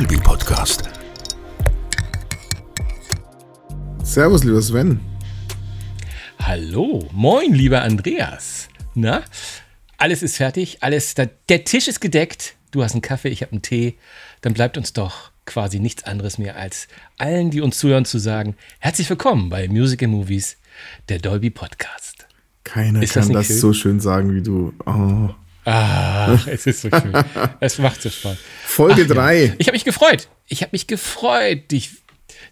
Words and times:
Dolby 0.00 0.16
Podcast. 0.16 0.88
Servus, 4.02 4.44
lieber 4.44 4.62
Sven. 4.62 4.98
Hallo, 6.38 7.06
moin, 7.12 7.52
lieber 7.52 7.82
Andreas. 7.82 8.70
Na, 8.94 9.22
alles 9.98 10.22
ist 10.22 10.38
fertig, 10.38 10.78
alles, 10.82 11.14
der 11.14 11.64
Tisch 11.64 11.86
ist 11.86 12.00
gedeckt. 12.00 12.54
Du 12.70 12.82
hast 12.82 12.92
einen 12.92 13.02
Kaffee, 13.02 13.28
ich 13.28 13.42
habe 13.42 13.52
einen 13.52 13.60
Tee. 13.60 13.98
Dann 14.40 14.54
bleibt 14.54 14.78
uns 14.78 14.94
doch 14.94 15.32
quasi 15.44 15.80
nichts 15.80 16.04
anderes 16.04 16.38
mehr, 16.38 16.56
als 16.56 16.88
allen, 17.18 17.50
die 17.50 17.60
uns 17.60 17.76
zuhören, 17.76 18.06
zu 18.06 18.18
sagen: 18.18 18.56
Herzlich 18.78 19.10
willkommen 19.10 19.50
bei 19.50 19.68
Music 19.68 20.02
and 20.02 20.12
Movies, 20.12 20.56
der 21.10 21.18
Dolby 21.18 21.50
Podcast. 21.50 22.26
Keiner 22.64 23.02
Ist 23.02 23.16
das 23.16 23.26
kann 23.26 23.36
nicht 23.36 23.40
das, 23.40 23.46
schön? 23.48 23.58
so 23.58 23.72
schön 23.74 24.00
sagen 24.00 24.34
wie 24.34 24.40
du. 24.40 24.72
Oh. 24.86 25.34
Ach, 25.72 26.46
es 26.46 26.66
ist 26.66 26.82
so 26.82 26.88
schön. 26.90 27.12
es 27.60 27.78
macht 27.78 28.02
so 28.02 28.10
Spaß. 28.10 28.36
Folge 28.64 29.02
Ach 29.04 29.08
ja. 29.08 29.14
3. 29.14 29.54
Ich 29.58 29.68
habe 29.68 29.74
mich 29.74 29.84
gefreut. 29.84 30.28
Ich 30.48 30.62
habe 30.62 30.70
mich 30.72 30.86
gefreut, 30.86 31.70
dich, 31.70 31.90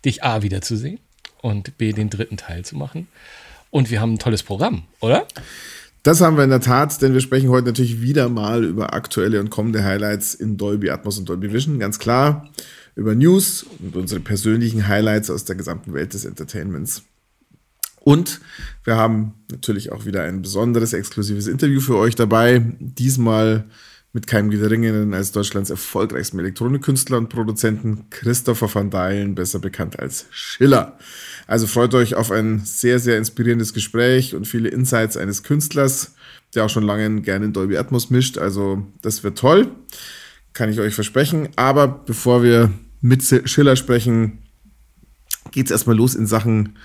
dich 0.04 0.22
A 0.22 0.42
wiederzusehen 0.42 1.00
und 1.42 1.76
B 1.78 1.92
den 1.92 2.10
dritten 2.10 2.36
Teil 2.36 2.64
zu 2.64 2.76
machen. 2.76 3.08
Und 3.70 3.90
wir 3.90 4.00
haben 4.00 4.14
ein 4.14 4.18
tolles 4.18 4.42
Programm, 4.42 4.84
oder? 5.00 5.26
Das 6.04 6.20
haben 6.20 6.36
wir 6.36 6.44
in 6.44 6.50
der 6.50 6.60
Tat, 6.60 7.02
denn 7.02 7.12
wir 7.12 7.20
sprechen 7.20 7.48
heute 7.50 7.66
natürlich 7.66 8.00
wieder 8.00 8.28
mal 8.28 8.64
über 8.64 8.94
aktuelle 8.94 9.40
und 9.40 9.50
kommende 9.50 9.84
Highlights 9.84 10.34
in 10.34 10.56
Dolby 10.56 10.90
Atmos 10.90 11.18
und 11.18 11.28
Dolby 11.28 11.52
Vision. 11.52 11.78
Ganz 11.78 11.98
klar 11.98 12.48
über 12.94 13.14
News 13.14 13.66
und 13.80 13.96
unsere 13.96 14.20
persönlichen 14.20 14.88
Highlights 14.88 15.30
aus 15.30 15.44
der 15.44 15.56
gesamten 15.56 15.92
Welt 15.92 16.14
des 16.14 16.24
Entertainments. 16.24 17.02
Und 18.00 18.40
wir 18.84 18.96
haben 18.96 19.34
natürlich 19.50 19.92
auch 19.92 20.06
wieder 20.06 20.22
ein 20.22 20.42
besonderes, 20.42 20.92
exklusives 20.92 21.46
Interview 21.46 21.80
für 21.80 21.96
euch 21.96 22.14
dabei. 22.14 22.62
Diesmal 22.78 23.64
mit 24.12 24.26
keinem 24.26 24.50
geringeren 24.50 25.12
als 25.12 25.32
Deutschlands 25.32 25.70
erfolgreichstem 25.70 26.38
Elektronikkünstler 26.40 27.18
und 27.18 27.28
Produzenten 27.28 28.08
Christopher 28.10 28.74
van 28.74 28.90
Dalen, 28.90 29.34
besser 29.34 29.58
bekannt 29.58 29.98
als 29.98 30.26
Schiller. 30.30 30.98
Also 31.46 31.66
freut 31.66 31.94
euch 31.94 32.14
auf 32.14 32.30
ein 32.30 32.60
sehr, 32.64 32.98
sehr 32.98 33.18
inspirierendes 33.18 33.74
Gespräch 33.74 34.34
und 34.34 34.46
viele 34.46 34.70
Insights 34.70 35.16
eines 35.16 35.42
Künstlers, 35.42 36.14
der 36.54 36.64
auch 36.64 36.70
schon 36.70 36.84
lange 36.84 37.20
gerne 37.20 37.46
in 37.46 37.52
Dolby 37.52 37.76
Atmos 37.76 38.08
mischt. 38.08 38.38
Also 38.38 38.86
das 39.02 39.22
wird 39.22 39.38
toll, 39.38 39.70
kann 40.54 40.70
ich 40.70 40.80
euch 40.80 40.94
versprechen. 40.94 41.50
Aber 41.56 41.86
bevor 41.86 42.42
wir 42.42 42.70
mit 43.02 43.22
Schiller 43.48 43.76
sprechen, 43.76 44.38
geht 45.50 45.66
es 45.66 45.70
erstmal 45.70 45.96
los 45.96 46.14
in 46.14 46.26
Sachen 46.26 46.76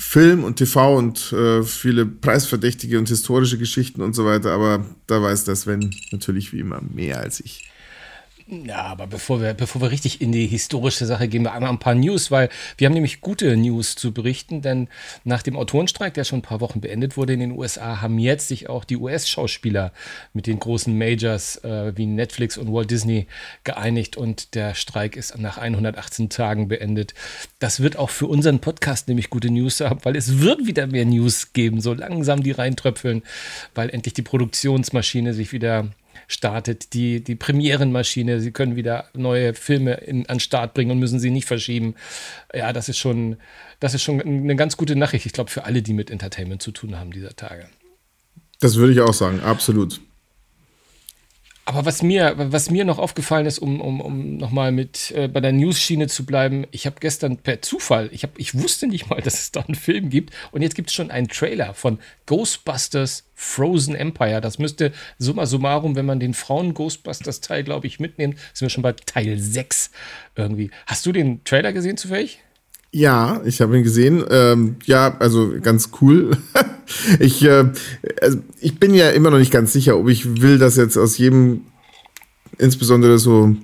Film 0.00 0.44
und 0.44 0.56
TV 0.56 0.96
und 0.96 1.32
äh, 1.32 1.64
viele 1.64 2.06
preisverdächtige 2.06 3.00
und 3.00 3.08
historische 3.08 3.58
Geschichten 3.58 4.00
und 4.00 4.14
so 4.14 4.24
weiter. 4.24 4.52
Aber 4.52 4.86
da 5.08 5.20
weiß 5.20 5.44
der 5.44 5.56
Sven 5.56 5.92
natürlich 6.12 6.52
wie 6.52 6.60
immer 6.60 6.80
mehr 6.80 7.18
als 7.18 7.40
ich. 7.40 7.67
Ja, 8.50 8.84
aber 8.84 9.06
bevor 9.06 9.42
wir, 9.42 9.52
bevor 9.52 9.82
wir 9.82 9.90
richtig 9.90 10.22
in 10.22 10.32
die 10.32 10.46
historische 10.46 11.04
Sache 11.04 11.28
gehen, 11.28 11.42
wir 11.42 11.52
einmal 11.52 11.68
ein 11.68 11.78
paar 11.78 11.94
News, 11.94 12.30
weil 12.30 12.48
wir 12.78 12.86
haben 12.86 12.94
nämlich 12.94 13.20
gute 13.20 13.54
News 13.58 13.94
zu 13.94 14.14
berichten, 14.14 14.62
denn 14.62 14.88
nach 15.24 15.42
dem 15.42 15.54
Autorenstreik, 15.54 16.14
der 16.14 16.24
schon 16.24 16.38
ein 16.38 16.42
paar 16.42 16.62
Wochen 16.62 16.80
beendet 16.80 17.18
wurde 17.18 17.34
in 17.34 17.40
den 17.40 17.52
USA, 17.52 18.00
haben 18.00 18.18
jetzt 18.18 18.48
sich 18.48 18.70
auch 18.70 18.84
die 18.84 18.96
US-Schauspieler 18.96 19.92
mit 20.32 20.46
den 20.46 20.60
großen 20.60 20.96
Majors 20.96 21.62
äh, 21.62 21.92
wie 21.94 22.06
Netflix 22.06 22.56
und 22.56 22.72
Walt 22.72 22.90
Disney 22.90 23.26
geeinigt 23.64 24.16
und 24.16 24.54
der 24.54 24.74
Streik 24.74 25.16
ist 25.16 25.36
nach 25.36 25.58
118 25.58 26.30
Tagen 26.30 26.68
beendet. 26.68 27.12
Das 27.58 27.80
wird 27.80 27.98
auch 27.98 28.08
für 28.08 28.28
unseren 28.28 28.60
Podcast 28.60 29.08
nämlich 29.08 29.28
gute 29.28 29.50
News 29.50 29.80
haben, 29.80 30.00
weil 30.04 30.16
es 30.16 30.40
wird 30.40 30.66
wieder 30.66 30.86
mehr 30.86 31.04
News 31.04 31.52
geben, 31.52 31.82
so 31.82 31.92
langsam 31.92 32.42
die 32.42 32.52
reintröpfeln, 32.52 33.22
weil 33.74 33.90
endlich 33.90 34.14
die 34.14 34.22
Produktionsmaschine 34.22 35.34
sich 35.34 35.52
wieder 35.52 35.88
startet, 36.28 36.92
die, 36.92 37.24
die 37.24 37.34
Premierenmaschine. 37.34 38.40
Sie 38.40 38.52
können 38.52 38.76
wieder 38.76 39.08
neue 39.14 39.54
Filme 39.54 39.94
in, 39.94 40.28
an 40.28 40.38
Start 40.38 40.74
bringen 40.74 40.92
und 40.92 40.98
müssen 40.98 41.18
sie 41.18 41.30
nicht 41.30 41.46
verschieben. 41.46 41.94
Ja, 42.54 42.72
das 42.72 42.88
ist 42.88 42.98
schon, 42.98 43.38
das 43.80 43.94
ist 43.94 44.02
schon 44.02 44.20
eine 44.20 44.54
ganz 44.54 44.76
gute 44.76 44.94
Nachricht, 44.94 45.26
ich 45.26 45.32
glaube, 45.32 45.50
für 45.50 45.64
alle, 45.64 45.82
die 45.82 45.94
mit 45.94 46.10
Entertainment 46.10 46.62
zu 46.62 46.70
tun 46.70 46.98
haben 46.98 47.10
dieser 47.10 47.34
Tage. 47.34 47.68
Das 48.60 48.76
würde 48.76 48.92
ich 48.92 49.00
auch 49.00 49.14
sagen, 49.14 49.40
absolut. 49.40 50.00
Aber 51.68 51.84
was 51.84 52.02
mir, 52.02 52.32
was 52.34 52.70
mir 52.70 52.86
noch 52.86 52.98
aufgefallen 52.98 53.44
ist, 53.44 53.58
um, 53.58 53.82
um, 53.82 54.00
um 54.00 54.38
nochmal 54.38 54.72
mit 54.72 55.10
äh, 55.10 55.28
bei 55.28 55.40
der 55.40 55.52
News-Schiene 55.52 56.06
zu 56.06 56.24
bleiben, 56.24 56.66
ich 56.70 56.86
habe 56.86 56.96
gestern 56.98 57.36
per 57.36 57.60
Zufall, 57.60 58.08
ich, 58.10 58.22
hab, 58.22 58.38
ich 58.38 58.58
wusste 58.58 58.86
nicht 58.86 59.10
mal, 59.10 59.20
dass 59.24 59.34
es 59.34 59.52
da 59.52 59.60
einen 59.60 59.74
Film 59.74 60.08
gibt 60.08 60.32
und 60.50 60.62
jetzt 60.62 60.74
gibt 60.74 60.88
es 60.88 60.94
schon 60.94 61.10
einen 61.10 61.28
Trailer 61.28 61.74
von 61.74 61.98
Ghostbusters 62.24 63.24
Frozen 63.34 63.96
Empire. 63.96 64.40
Das 64.40 64.58
müsste 64.58 64.92
summa 65.18 65.44
summarum, 65.44 65.94
wenn 65.94 66.06
man 66.06 66.20
den 66.20 66.32
Frauen-Ghostbusters-Teil, 66.32 67.64
glaube 67.64 67.86
ich, 67.86 68.00
mitnimmt, 68.00 68.38
sind 68.54 68.64
wir 68.64 68.70
schon 68.70 68.82
bei 68.82 68.94
Teil 68.94 69.38
6 69.38 69.90
irgendwie. 70.36 70.70
Hast 70.86 71.04
du 71.04 71.12
den 71.12 71.44
Trailer 71.44 71.74
gesehen 71.74 71.98
zufällig? 71.98 72.40
Ja, 72.90 73.42
ich 73.44 73.60
habe 73.60 73.76
ihn 73.76 73.84
gesehen. 73.84 74.24
Ähm, 74.30 74.76
ja, 74.84 75.14
also 75.18 75.52
ganz 75.60 75.90
cool. 76.00 76.36
ich, 77.18 77.42
äh, 77.44 77.66
also 78.22 78.38
ich 78.60 78.78
bin 78.78 78.94
ja 78.94 79.10
immer 79.10 79.30
noch 79.30 79.38
nicht 79.38 79.52
ganz 79.52 79.72
sicher, 79.72 79.98
ob 79.98 80.08
ich 80.08 80.40
will, 80.40 80.58
dass 80.58 80.76
jetzt 80.76 80.96
aus 80.96 81.18
jedem, 81.18 81.62
insbesondere 82.56 83.18
so 83.18 83.54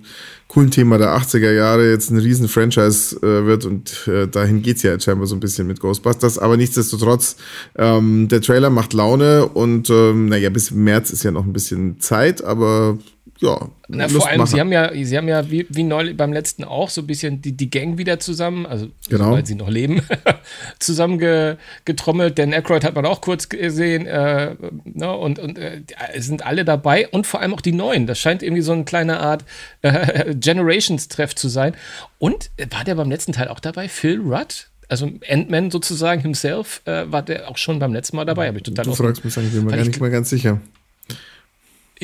coolen 0.49 0.71
Thema 0.71 0.99
der 0.99 1.17
80er 1.17 1.53
Jahre, 1.53 1.91
jetzt 1.91 2.11
ein 2.11 2.19
riesen 2.19 2.49
Franchise 2.49 3.17
äh, 3.17 3.47
wird 3.47 3.65
und 3.65 4.07
äh, 4.07 4.29
dahin 4.29 4.63
geht's 4.63 4.83
ja 4.83 4.93
jetzt 4.93 5.05
scheinbar 5.05 5.27
so 5.27 5.34
ein 5.34 5.41
bisschen 5.41 5.67
mit 5.67 5.81
Ghostbusters. 5.81 6.39
Aber 6.39 6.57
nichtsdestotrotz, 6.57 7.37
ähm, 7.77 8.29
der 8.29 8.43
Trailer 8.43 8.71
macht 8.71 8.93
Laune 8.93 9.47
und 9.47 9.89
ähm, 9.89 10.29
naja, 10.29 10.51
bis 10.51 10.71
März 10.71 11.11
ist 11.11 11.25
ja 11.25 11.31
noch 11.31 11.45
ein 11.45 11.53
bisschen 11.53 11.99
Zeit, 11.99 12.45
aber 12.45 12.99
ja. 13.44 13.69
Na, 13.88 14.09
vor 14.09 14.27
allem, 14.27 14.47
sie 14.47 14.59
haben 14.60 14.72
ja, 14.72 14.91
sie 14.94 15.16
haben 15.16 15.28
ja 15.28 15.50
wie, 15.50 15.66
wie 15.69 15.82
neulich 15.82 16.16
beim 16.16 16.32
letzten 16.32 16.65
auch 16.65 16.88
so 16.88 17.03
ein 17.03 17.06
bisschen 17.06 17.43
die, 17.43 17.53
die 17.53 17.69
Gang 17.71 17.99
wieder 17.99 18.19
zusammen, 18.19 18.65
also 18.66 18.88
Genau. 19.09 19.32
weil 19.32 19.44
sie 19.47 19.55
noch 19.55 19.69
leben, 19.69 20.00
zusammengetrommelt. 20.78 22.38
Dan 22.38 22.53
Aykroyd 22.54 22.84
hat 22.84 22.94
man 22.94 23.06
auch 23.06 23.21
kurz 23.21 23.49
gesehen 23.49 24.06
äh, 24.06 24.54
ne, 24.84 25.12
und, 25.16 25.38
und 25.38 25.59
äh, 25.59 25.83
sind 26.16 26.44
alle 26.47 26.65
dabei 26.65 27.09
und 27.09 27.27
vor 27.27 27.41
allem 27.41 27.54
auch 27.54 27.60
die 27.60 27.72
Neuen. 27.72 28.06
Das 28.06 28.19
scheint 28.19 28.43
irgendwie 28.43 28.62
so 28.62 28.72
eine 28.72 28.84
kleine 28.84 29.21
Art 29.21 29.44
äh, 29.83 30.34
Generations-Treff 30.38 31.34
zu 31.34 31.49
sein. 31.49 31.75
Und 32.19 32.50
äh, 32.56 32.66
war 32.71 32.84
der 32.84 32.94
beim 32.94 33.10
letzten 33.10 33.33
Teil 33.33 33.49
auch 33.49 33.60
dabei? 33.60 33.88
Phil 33.88 34.21
Rudd? 34.21 34.69
Also 34.88 35.10
Ant-Man 35.28 35.71
sozusagen 35.71 36.21
himself, 36.21 36.83
äh, 36.84 37.10
war 37.10 37.22
der 37.22 37.49
auch 37.49 37.56
schon 37.56 37.78
beim 37.78 37.93
letzten 37.94 38.16
Mal 38.16 38.25
dabei? 38.27 38.49
Hab 38.49 38.56
ich 38.56 38.62
total 38.65 38.84
Du 38.84 38.94
fragst 38.94 39.25
mich, 39.25 39.37
ich 39.37 39.50
bin 39.53 39.65
mir 39.65 39.71
gar 39.71 39.81
ich- 39.81 39.87
nicht 39.88 40.00
mal 40.00 40.10
ganz 40.10 40.31
sicher. 40.31 40.60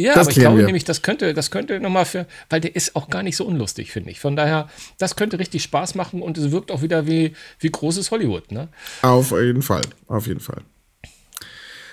Ja, 0.01 0.15
Das 0.15 0.23
aber 0.27 0.31
ich 0.31 0.37
glaube 0.39 0.59
wir. 0.59 0.67
nämlich, 0.67 0.85
das 0.85 1.03
könnte, 1.03 1.35
das 1.35 1.51
könnte 1.51 1.79
nochmal 1.81 2.05
für, 2.05 2.27
weil 2.49 2.61
der 2.61 2.75
ist 2.75 2.97
auch 2.97 3.09
gar 3.11 3.23
nicht 3.23 3.37
so 3.37 3.45
unlustig, 3.45 3.93
finde 3.93 4.11
ich. 4.11 4.21
Von 4.21 4.37
daher, 4.37 4.69
das 4.99 5.17
könnte 5.17 5.39
richtig 5.39 5.63
Spaß 5.63 5.95
machen 5.95 6.23
und 6.23 6.37
es 6.39 6.51
wirkt 6.51 6.71
auch 6.71 6.83
wieder 6.83 7.07
wie, 7.07 7.35
wie 7.59 7.71
großes 7.71 8.11
Hollywood, 8.11 8.51
ne? 8.53 8.69
Auf 9.03 9.31
jeden 9.33 9.63
Fall, 9.63 9.83
auf 10.09 10.27
jeden 10.27 10.41
Fall. 10.41 10.63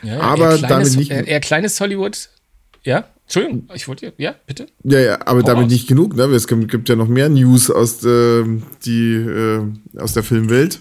Ja, 0.04 0.20
Aber 0.20 0.52
eher 0.52 0.58
kleines, 0.58 0.68
damit 0.70 0.96
nicht- 0.98 1.12
Eher, 1.12 1.28
eher 1.28 1.40
kleines 1.40 1.80
Hollywood. 1.82 2.30
Ja, 2.84 3.08
Entschuldigung, 3.26 3.68
ich 3.74 3.88
wollte, 3.88 4.14
ja, 4.18 4.36
bitte. 4.46 4.68
Ja, 4.84 5.00
ja, 5.00 5.20
aber 5.28 5.42
Hau 5.42 5.46
damit 5.48 5.64
raus. 5.66 5.72
nicht 5.72 5.88
genug. 5.88 6.16
Ne? 6.16 6.24
Es 6.26 6.48
gibt, 6.48 6.70
gibt 6.72 6.88
ja 6.88 6.96
noch 6.96 7.08
mehr 7.10 7.28
News 7.30 7.70
aus, 7.70 8.00
der- 8.00 8.46
die, 8.86 9.16
äh, 9.16 9.62
aus 10.00 10.14
der 10.14 10.24
Filmwelt. 10.24 10.80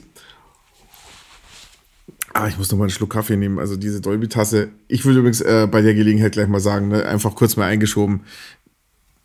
Ah, 2.38 2.48
ich 2.48 2.58
muss 2.58 2.70
noch 2.70 2.76
mal 2.76 2.84
einen 2.84 2.90
Schluck 2.90 3.14
Kaffee 3.14 3.38
nehmen. 3.38 3.58
Also 3.58 3.76
diese 3.76 4.02
Dolby-Tasse. 4.02 4.68
Ich 4.88 5.06
würde 5.06 5.20
übrigens 5.20 5.40
äh, 5.40 5.66
bei 5.70 5.80
der 5.80 5.94
Gelegenheit 5.94 6.32
gleich 6.32 6.48
mal 6.48 6.60
sagen, 6.60 6.88
ne? 6.88 7.06
einfach 7.06 7.34
kurz 7.34 7.56
mal 7.56 7.64
eingeschoben. 7.64 8.24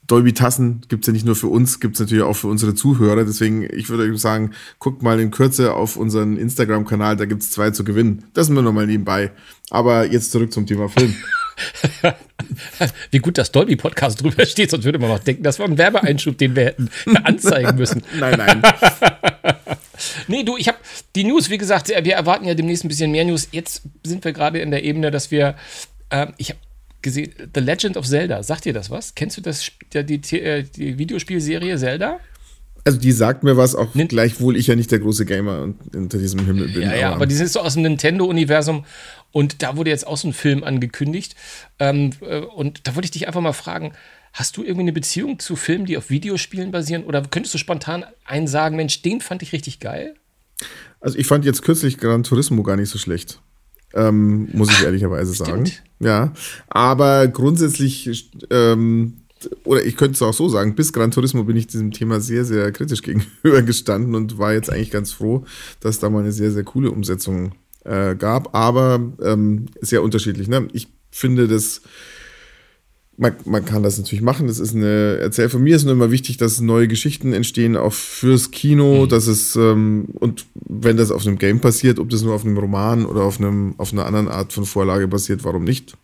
Dolby-Tassen 0.08 0.84
gibt 0.88 1.04
es 1.04 1.08
ja 1.08 1.14
nicht 1.14 1.26
nur 1.26 1.36
für 1.36 1.48
uns, 1.48 1.82
gibt 1.82 1.96
es 1.96 2.00
natürlich 2.00 2.24
auch 2.24 2.38
für 2.38 2.48
unsere 2.48 2.74
Zuhörer. 2.74 3.26
Deswegen, 3.26 3.64
ich 3.64 3.90
würde 3.90 4.04
euch 4.04 4.18
sagen, 4.18 4.52
guckt 4.80 5.04
mal 5.04 5.20
in 5.20 5.30
Kürze 5.30 5.74
auf 5.74 5.98
unseren 5.98 6.38
Instagram-Kanal, 6.38 7.18
da 7.18 7.25
gibt 7.25 7.42
es 7.44 7.52
zwei 7.52 7.72
zu 7.72 7.84
gewinnen. 7.84 8.24
Das 8.34 8.48
sind 8.48 8.56
wir 8.56 8.62
noch 8.62 8.72
mal 8.72 8.88
nebenbei. 8.88 9.31
Aber 9.69 10.10
jetzt 10.10 10.31
zurück 10.31 10.54
zum 10.54 10.66
Thema 10.66 10.88
Film. 10.88 11.14
Wie 13.12 13.19
gut 13.19 13.38
das 13.38 13.52
Dolby-Podcast 13.52 14.22
drüber 14.24 14.46
steht, 14.46 14.72
sonst 14.72 14.86
würde 14.86 15.00
man 15.00 15.10
noch 15.10 15.19
denken, 15.19 15.44
das 15.44 15.60
war 15.60 15.68
ein 15.68 15.78
Werbeeinschub, 15.78 16.38
den 16.38 16.56
wir 16.56 16.64
hätten 16.64 16.90
anzeigen 17.25 17.75
müssen. 17.75 18.04
nein, 18.19 18.38
nein. 18.38 18.62
Nee, 20.27 20.44
du, 20.44 20.57
ich 20.57 20.68
habe 20.68 20.77
die 21.15 21.24
News, 21.24 21.50
wie 21.50 21.57
gesagt, 21.57 21.89
wir 21.89 22.13
erwarten 22.13 22.45
ja 22.45 22.53
demnächst 22.53 22.83
ein 22.83 22.88
bisschen 22.88 23.12
mehr 23.12 23.25
News. 23.25 23.48
Jetzt 23.51 23.83
sind 24.06 24.24
wir 24.24 24.33
gerade 24.33 24.59
in 24.59 24.71
der 24.71 24.83
Ebene, 24.83 25.12
dass 25.12 25.31
wir, 25.31 25.56
ähm, 26.09 26.33
ich 26.38 26.50
habe 26.50 26.59
gesehen, 27.01 27.33
The 27.53 27.62
Legend 27.62 27.98
of 27.98 28.06
Zelda, 28.07 28.44
sagt 28.44 28.65
dir 28.65 28.74
das 28.74 28.89
was? 28.89 29.15
Kennst 29.15 29.38
du 29.38 29.42
das, 29.42 29.71
die, 29.94 30.19
die, 30.19 30.39
äh, 30.39 30.63
die 30.63 30.98
Videospielserie 30.98 31.77
Zelda? 31.77 32.19
Also 32.83 32.98
die 32.98 33.12
sagt 33.12 33.44
mir 33.44 33.57
was, 33.57 33.75
auch 33.75 33.94
Nin- 33.94 34.07
gleichwohl 34.07 34.57
ich 34.57 34.68
ja 34.68 34.75
nicht 34.75 34.92
der 34.92 35.00
große 35.00 35.25
Gamer 35.25 35.62
und 35.62 35.95
unter 35.95 36.18
diesem 36.18 36.45
Himmel 36.45 36.68
bin. 36.69 36.81
Ja, 36.81 36.95
ja, 36.95 37.12
aber 37.13 37.27
die 37.27 37.36
sind 37.36 37.50
so 37.50 37.59
aus 37.59 37.75
dem 37.75 37.83
Nintendo-Universum 37.83 38.86
und 39.31 39.62
da 39.62 39.77
wurde 39.77 39.92
jetzt 39.92 40.07
auch 40.07 40.18
so 40.18 40.27
ein 40.27 40.33
Film 40.33 40.63
angekündigt. 40.63 41.36
Ähm, 41.77 42.12
äh, 42.21 42.39
und 42.39 42.88
da 42.88 42.95
wollte 42.95 43.06
ich 43.06 43.12
dich 43.12 43.27
einfach 43.27 43.42
mal 43.42 43.54
fragen, 43.54 43.94
hast 44.33 44.57
du 44.57 44.63
irgendwie 44.63 44.81
eine 44.81 44.94
Beziehung 44.94 45.39
zu 45.39 45.56
Filmen, 45.56 45.86
die 45.86 45.98
auf 45.98 46.10
Videospielen 46.10 46.72
basieren? 46.72 47.04
Oder 47.04 47.22
könntest 47.22 47.54
du 47.54 47.57
spontan 47.57 48.06
einen 48.25 48.48
sagen, 48.48 48.75
Mensch, 48.75 49.01
den 49.01 49.22
fand 49.22 49.42
ich 49.44 49.54
richtig 49.54 49.80
geil? 49.80 50.16
Also 51.00 51.18
ich 51.18 51.28
fand 51.28 51.45
jetzt 51.45 51.63
kürzlich 51.63 51.98
Gran 51.98 52.24
Turismo 52.24 52.63
gar 52.63 52.78
nicht 52.78 52.89
so 52.89 52.98
schlecht. 52.98 53.42
Ähm, 53.94 54.48
muss 54.54 54.69
ich 54.69 54.83
ehrlicherweise 54.83 55.33
sagen. 55.33 55.66
stimmt. 55.66 55.83
Ja. 56.00 56.33
Aber 56.69 57.28
grundsätzlich 57.28 58.31
ähm, 58.50 59.22
oder 59.63 59.83
ich 59.83 59.98
könnte 59.98 60.13
es 60.13 60.22
auch 60.22 60.33
so 60.33 60.50
sagen, 60.50 60.75
bis 60.75 60.94
Gran 60.94 61.12
Turismo 61.12 61.44
bin 61.44 61.56
ich 61.56 61.68
diesem 61.68 61.92
Thema 61.92 62.19
sehr, 62.19 62.45
sehr 62.45 62.72
kritisch 62.72 63.01
gegenüber 63.04 63.62
gestanden 63.62 64.16
und 64.16 64.38
war 64.38 64.54
jetzt 64.54 64.72
eigentlich 64.72 64.92
ganz 64.92 65.12
froh, 65.12 65.45
dass 65.80 66.00
da 66.00 66.10
mal 66.10 66.19
eine 66.19 66.31
sehr, 66.31 66.51
sehr 66.51 66.63
coole 66.63 66.92
Umsetzung 66.92 67.54
äh, 67.83 68.16
gab, 68.16 68.56
aber 68.56 69.01
ähm, 69.24 69.68
sehr 69.81 70.04
unterschiedlich. 70.04 70.48
Ne? 70.48 70.68
Ich 70.74 70.88
finde 71.10 71.48
das 71.48 71.81
man, 73.18 73.36
man 73.46 73.66
kann 73.66 73.84
das 73.84 73.98
natürlich 73.98 74.22
machen. 74.22 74.48
Das 74.48 74.60
ist 74.60 74.75
eine 74.75 75.18
Erzähl 75.22 75.50
von 75.50 75.62
mir 75.62 75.75
ist 75.75 75.84
nur 75.84 75.94
immer 75.94 76.12
wichtig, 76.12 76.38
dass 76.38 76.62
neue 76.62 76.88
Geschichten 76.88 77.34
entstehen, 77.34 77.78
auch 77.78 77.94
fürs 77.94 78.52
Kino, 78.52 79.04
mhm. 79.04 79.10
dass 79.10 79.28
es 79.28 79.56
ähm, 79.56 80.06
und 80.13 80.46
wenn 80.56 80.98
das 80.98 81.12
auf 81.12 81.25
einem 81.25 81.38
Game 81.38 81.60
passiert, 81.60 82.00
ob 82.00 82.10
das 82.10 82.24
nur 82.24 82.34
auf 82.34 82.46
einem 82.46 82.58
Roman 82.58 83.06
oder 83.06 83.24
auf 83.24 83.40
einem 83.40 83.75
auf 83.78 83.94
einer 83.94 84.06
anderen 84.06 84.28
Art 84.28 84.54
von 84.54 84.66
Vorlage 84.66 85.08
basiert, 85.08 85.44
warum 85.44 85.63
nicht? 85.63 85.98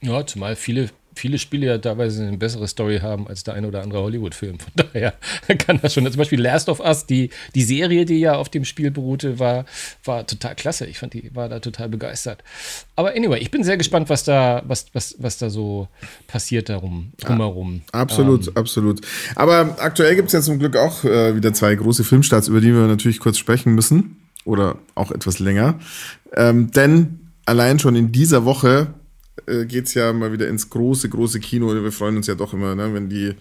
Ja, 0.00 0.24
zumal 0.26 0.56
viele 0.56 0.90
viele 1.18 1.38
Spiele 1.38 1.66
ja 1.66 1.78
teilweise 1.78 2.26
eine 2.26 2.38
bessere 2.38 2.66
Story 2.68 3.00
haben 3.00 3.28
als 3.28 3.44
der 3.44 3.54
ein 3.54 3.64
oder 3.64 3.82
andere 3.82 4.02
Hollywood-Film. 4.02 4.58
Von 4.58 4.72
daher 4.74 5.14
kann 5.58 5.78
das 5.82 5.94
schon. 5.94 6.06
Zum 6.06 6.16
Beispiel 6.16 6.40
Last 6.40 6.68
of 6.68 6.80
Us, 6.80 7.06
die, 7.06 7.30
die 7.54 7.62
Serie, 7.62 8.04
die 8.04 8.18
ja 8.20 8.34
auf 8.34 8.48
dem 8.48 8.64
Spiel 8.64 8.90
beruhte, 8.90 9.38
war, 9.38 9.66
war 10.04 10.26
total 10.26 10.54
klasse. 10.54 10.86
Ich 10.86 10.98
fand, 10.98 11.14
die 11.14 11.34
war 11.34 11.48
da 11.48 11.58
total 11.58 11.88
begeistert. 11.88 12.42
Aber 12.96 13.14
anyway, 13.14 13.38
ich 13.38 13.50
bin 13.50 13.64
sehr 13.64 13.76
gespannt, 13.76 14.08
was 14.08 14.24
da, 14.24 14.62
was, 14.66 14.86
was, 14.92 15.16
was 15.18 15.38
da 15.38 15.50
so 15.50 15.88
passiert 16.26 16.68
darum, 16.68 17.12
drumherum. 17.20 17.82
Ja, 17.92 18.00
absolut, 18.00 18.48
ähm, 18.48 18.56
absolut. 18.56 19.00
Aber 19.34 19.76
aktuell 19.80 20.14
gibt 20.14 20.28
es 20.28 20.32
ja 20.32 20.40
zum 20.40 20.58
Glück 20.58 20.76
auch 20.76 21.04
äh, 21.04 21.34
wieder 21.36 21.52
zwei 21.52 21.74
große 21.74 22.04
Filmstarts, 22.04 22.48
über 22.48 22.60
die 22.60 22.72
wir 22.72 22.86
natürlich 22.86 23.20
kurz 23.20 23.38
sprechen 23.38 23.74
müssen. 23.74 24.16
Oder 24.44 24.78
auch 24.94 25.10
etwas 25.10 25.40
länger. 25.40 25.78
Ähm, 26.34 26.70
denn 26.70 27.28
allein 27.44 27.78
schon 27.78 27.96
in 27.96 28.12
dieser 28.12 28.44
Woche 28.44 28.94
äh, 29.48 29.66
geht 29.66 29.86
es 29.86 29.94
ja 29.94 30.12
mal 30.12 30.32
wieder 30.32 30.48
ins 30.48 30.70
große, 30.70 31.08
große 31.08 31.40
Kino. 31.40 31.72
Wir 31.74 31.92
freuen 31.92 32.16
uns 32.16 32.26
ja 32.26 32.34
doch 32.34 32.52
immer, 32.52 32.74
ne, 32.74 32.92
wenn 32.92 33.08
die 33.08 33.34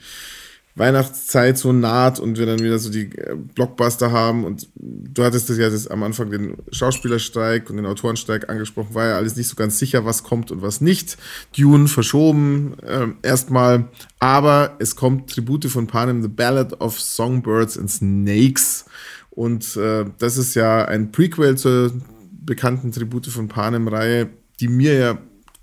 Weihnachtszeit 0.78 1.58
so 1.58 1.74
naht 1.74 2.20
und 2.20 2.38
wir 2.38 2.46
dann 2.46 2.60
wieder 2.60 2.78
so 2.78 2.92
die 2.92 3.12
äh, 3.18 3.36
Blockbuster 3.56 4.12
haben. 4.12 4.44
Und 4.44 4.68
du 4.76 5.24
hattest 5.24 5.50
das 5.50 5.58
ja 5.58 5.70
das 5.70 5.88
am 5.88 6.04
Anfang 6.04 6.30
den 6.30 6.58
Schauspielerstreik 6.72 7.70
und 7.70 7.78
den 7.78 7.86
Autorenstreik 7.86 8.50
angesprochen, 8.50 8.94
war 8.94 9.08
ja 9.08 9.16
alles 9.16 9.36
nicht 9.36 9.48
so 9.48 9.56
ganz 9.56 9.80
sicher, 9.80 10.06
was 10.06 10.24
kommt 10.24 10.52
und 10.52 10.62
was 10.62 10.80
nicht. 10.80 11.18
Dune 11.58 11.88
verschoben 11.88 12.78
äh, 12.84 13.08
erstmal, 13.24 13.88
aber 14.20 14.76
es 14.78 14.96
kommt 14.96 15.32
Tribute 15.32 15.66
von 15.66 15.88
Panem, 15.88 16.22
The 16.22 16.28
Ballad 16.28 16.80
of 16.80 17.00
Songbirds 17.00 17.78
and 17.78 17.90
Snakes. 17.90 18.86
Und 19.32 19.76
äh, 19.78 20.06
das 20.20 20.38
ist 20.38 20.56
ja 20.56 20.86
ein 20.86 21.12
Prequel 21.12 21.58
zur 21.58 21.92
bekannten 22.32 22.92
Tribute 22.92 23.28
von 23.28 23.48
Panem-Reihe, 23.48 24.30
die 24.60 24.68
mir 24.68 24.94
ja 24.94 25.18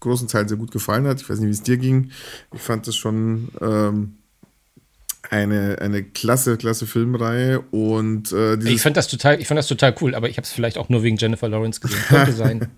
großen 0.04 0.28
Teil 0.28 0.48
sehr 0.48 0.58
gut 0.58 0.70
gefallen 0.70 1.06
hat. 1.06 1.20
Ich 1.20 1.28
weiß 1.28 1.40
nicht, 1.40 1.48
wie 1.48 1.52
es 1.52 1.62
dir 1.62 1.76
ging. 1.76 2.10
Ich 2.54 2.60
fand 2.60 2.86
das 2.86 2.94
schon 2.94 3.48
ähm, 3.60 4.14
eine, 5.30 5.78
eine 5.80 6.02
klasse, 6.02 6.56
klasse 6.56 6.86
Filmreihe 6.86 7.60
und 7.70 8.32
äh, 8.32 8.56
ich 8.56 8.82
fand 8.82 8.96
das 8.96 9.08
total, 9.08 9.40
ich 9.40 9.48
fand 9.48 9.58
das 9.58 9.66
total 9.66 9.94
cool, 10.00 10.14
aber 10.14 10.28
ich 10.28 10.36
habe 10.36 10.44
es 10.44 10.52
vielleicht 10.52 10.78
auch 10.78 10.88
nur 10.88 11.02
wegen 11.02 11.16
Jennifer 11.16 11.48
Lawrence 11.48 11.80
gesehen. 11.80 11.98
Könnte 12.08 12.32
sein. 12.34 12.68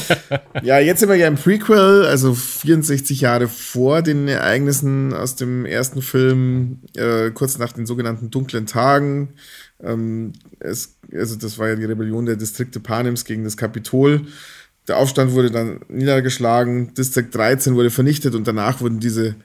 ja, 0.62 0.78
jetzt 0.78 1.00
sind 1.00 1.08
wir 1.08 1.16
ja 1.16 1.28
im 1.28 1.36
Prequel, 1.36 2.06
also 2.06 2.34
64 2.34 3.20
Jahre 3.20 3.48
vor 3.48 4.02
den 4.02 4.26
Ereignissen 4.28 5.12
aus 5.12 5.36
dem 5.36 5.66
ersten 5.66 6.02
Film, 6.02 6.80
äh, 6.96 7.30
kurz 7.30 7.58
nach 7.58 7.72
den 7.72 7.86
sogenannten 7.86 8.30
dunklen 8.30 8.66
Tagen. 8.66 9.34
Ähm, 9.82 10.32
es, 10.60 10.96
also 11.12 11.36
das 11.36 11.58
war 11.58 11.68
ja 11.68 11.76
die 11.76 11.84
Rebellion 11.84 12.26
der 12.26 12.36
Distrikte 12.36 12.80
Panems 12.80 13.24
gegen 13.24 13.44
das 13.44 13.56
Kapitol. 13.56 14.26
Der 14.88 14.98
Aufstand 14.98 15.32
wurde 15.32 15.50
dann 15.50 15.80
niedergeschlagen, 15.88 16.94
District 16.94 17.28
13 17.30 17.74
wurde 17.74 17.90
vernichtet 17.90 18.34
und 18.34 18.46
danach 18.48 18.80
wurden 18.80 18.98
diese 18.98 19.36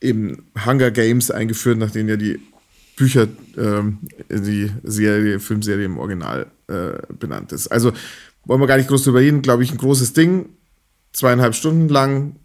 eben 0.00 0.44
Hunger 0.64 0.90
Games 0.90 1.30
eingeführt, 1.30 1.78
nach 1.78 1.90
denen 1.90 2.08
ja 2.08 2.16
die 2.16 2.40
Bücher, 2.96 3.28
ähm, 3.56 3.98
die 4.28 4.70
Serie, 4.82 5.40
Filmserie 5.40 5.86
im 5.86 5.98
Original 5.98 6.46
äh, 6.68 6.92
benannt 7.18 7.52
ist. 7.52 7.68
Also 7.68 7.92
wollen 8.44 8.60
wir 8.60 8.66
gar 8.66 8.76
nicht 8.76 8.88
groß 8.88 9.04
drüber 9.04 9.20
reden, 9.20 9.42
glaube 9.42 9.62
ich, 9.62 9.72
ein 9.72 9.78
großes 9.78 10.12
Ding. 10.12 10.50
Zweieinhalb 11.12 11.54
Stunden 11.54 11.88
lang. 11.88 12.36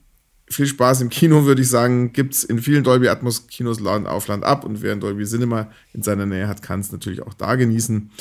Viel 0.48 0.68
Spaß 0.68 1.02
im 1.02 1.10
Kino, 1.10 1.46
würde 1.46 1.62
ich 1.62 1.70
sagen. 1.70 2.14
Gibt 2.14 2.36
es 2.36 2.44
in 2.44 2.60
vielen 2.60 2.84
Dolby 2.84 3.08
Atmos 3.10 3.48
Kinos 3.48 3.80
Land 3.80 4.08
auf 4.08 4.28
Land 4.28 4.44
ab 4.44 4.64
und 4.64 4.82
wer 4.82 4.92
ein 4.92 5.00
Dolby 5.00 5.26
Cinema 5.26 5.72
in 5.94 6.04
seiner 6.04 6.26
Nähe 6.26 6.48
hat, 6.48 6.62
kann 6.62 6.80
es 6.80 6.92
natürlich 6.92 7.22
auch 7.22 7.34
da 7.34 7.56
genießen. 7.56 8.12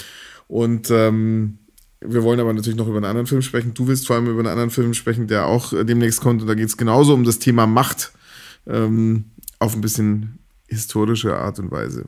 Und 0.48 0.90
ähm, 0.90 1.58
wir 2.04 2.22
wollen 2.22 2.40
aber 2.40 2.52
natürlich 2.52 2.76
noch 2.76 2.86
über 2.86 2.96
einen 2.96 3.06
anderen 3.06 3.26
Film 3.26 3.42
sprechen. 3.42 3.74
Du 3.74 3.86
willst 3.86 4.06
vor 4.06 4.16
allem 4.16 4.26
über 4.26 4.40
einen 4.40 4.48
anderen 4.48 4.70
Film 4.70 4.94
sprechen, 4.94 5.26
der 5.26 5.46
auch 5.46 5.72
äh, 5.72 5.84
demnächst 5.84 6.20
kommt. 6.20 6.42
Und 6.42 6.48
da 6.48 6.54
geht 6.54 6.68
es 6.68 6.76
genauso 6.76 7.14
um 7.14 7.24
das 7.24 7.38
Thema 7.38 7.66
Macht 7.66 8.12
ähm, 8.66 9.26
auf 9.58 9.74
ein 9.74 9.80
bisschen 9.80 10.38
historische 10.68 11.36
Art 11.36 11.58
und 11.58 11.70
Weise. 11.70 12.06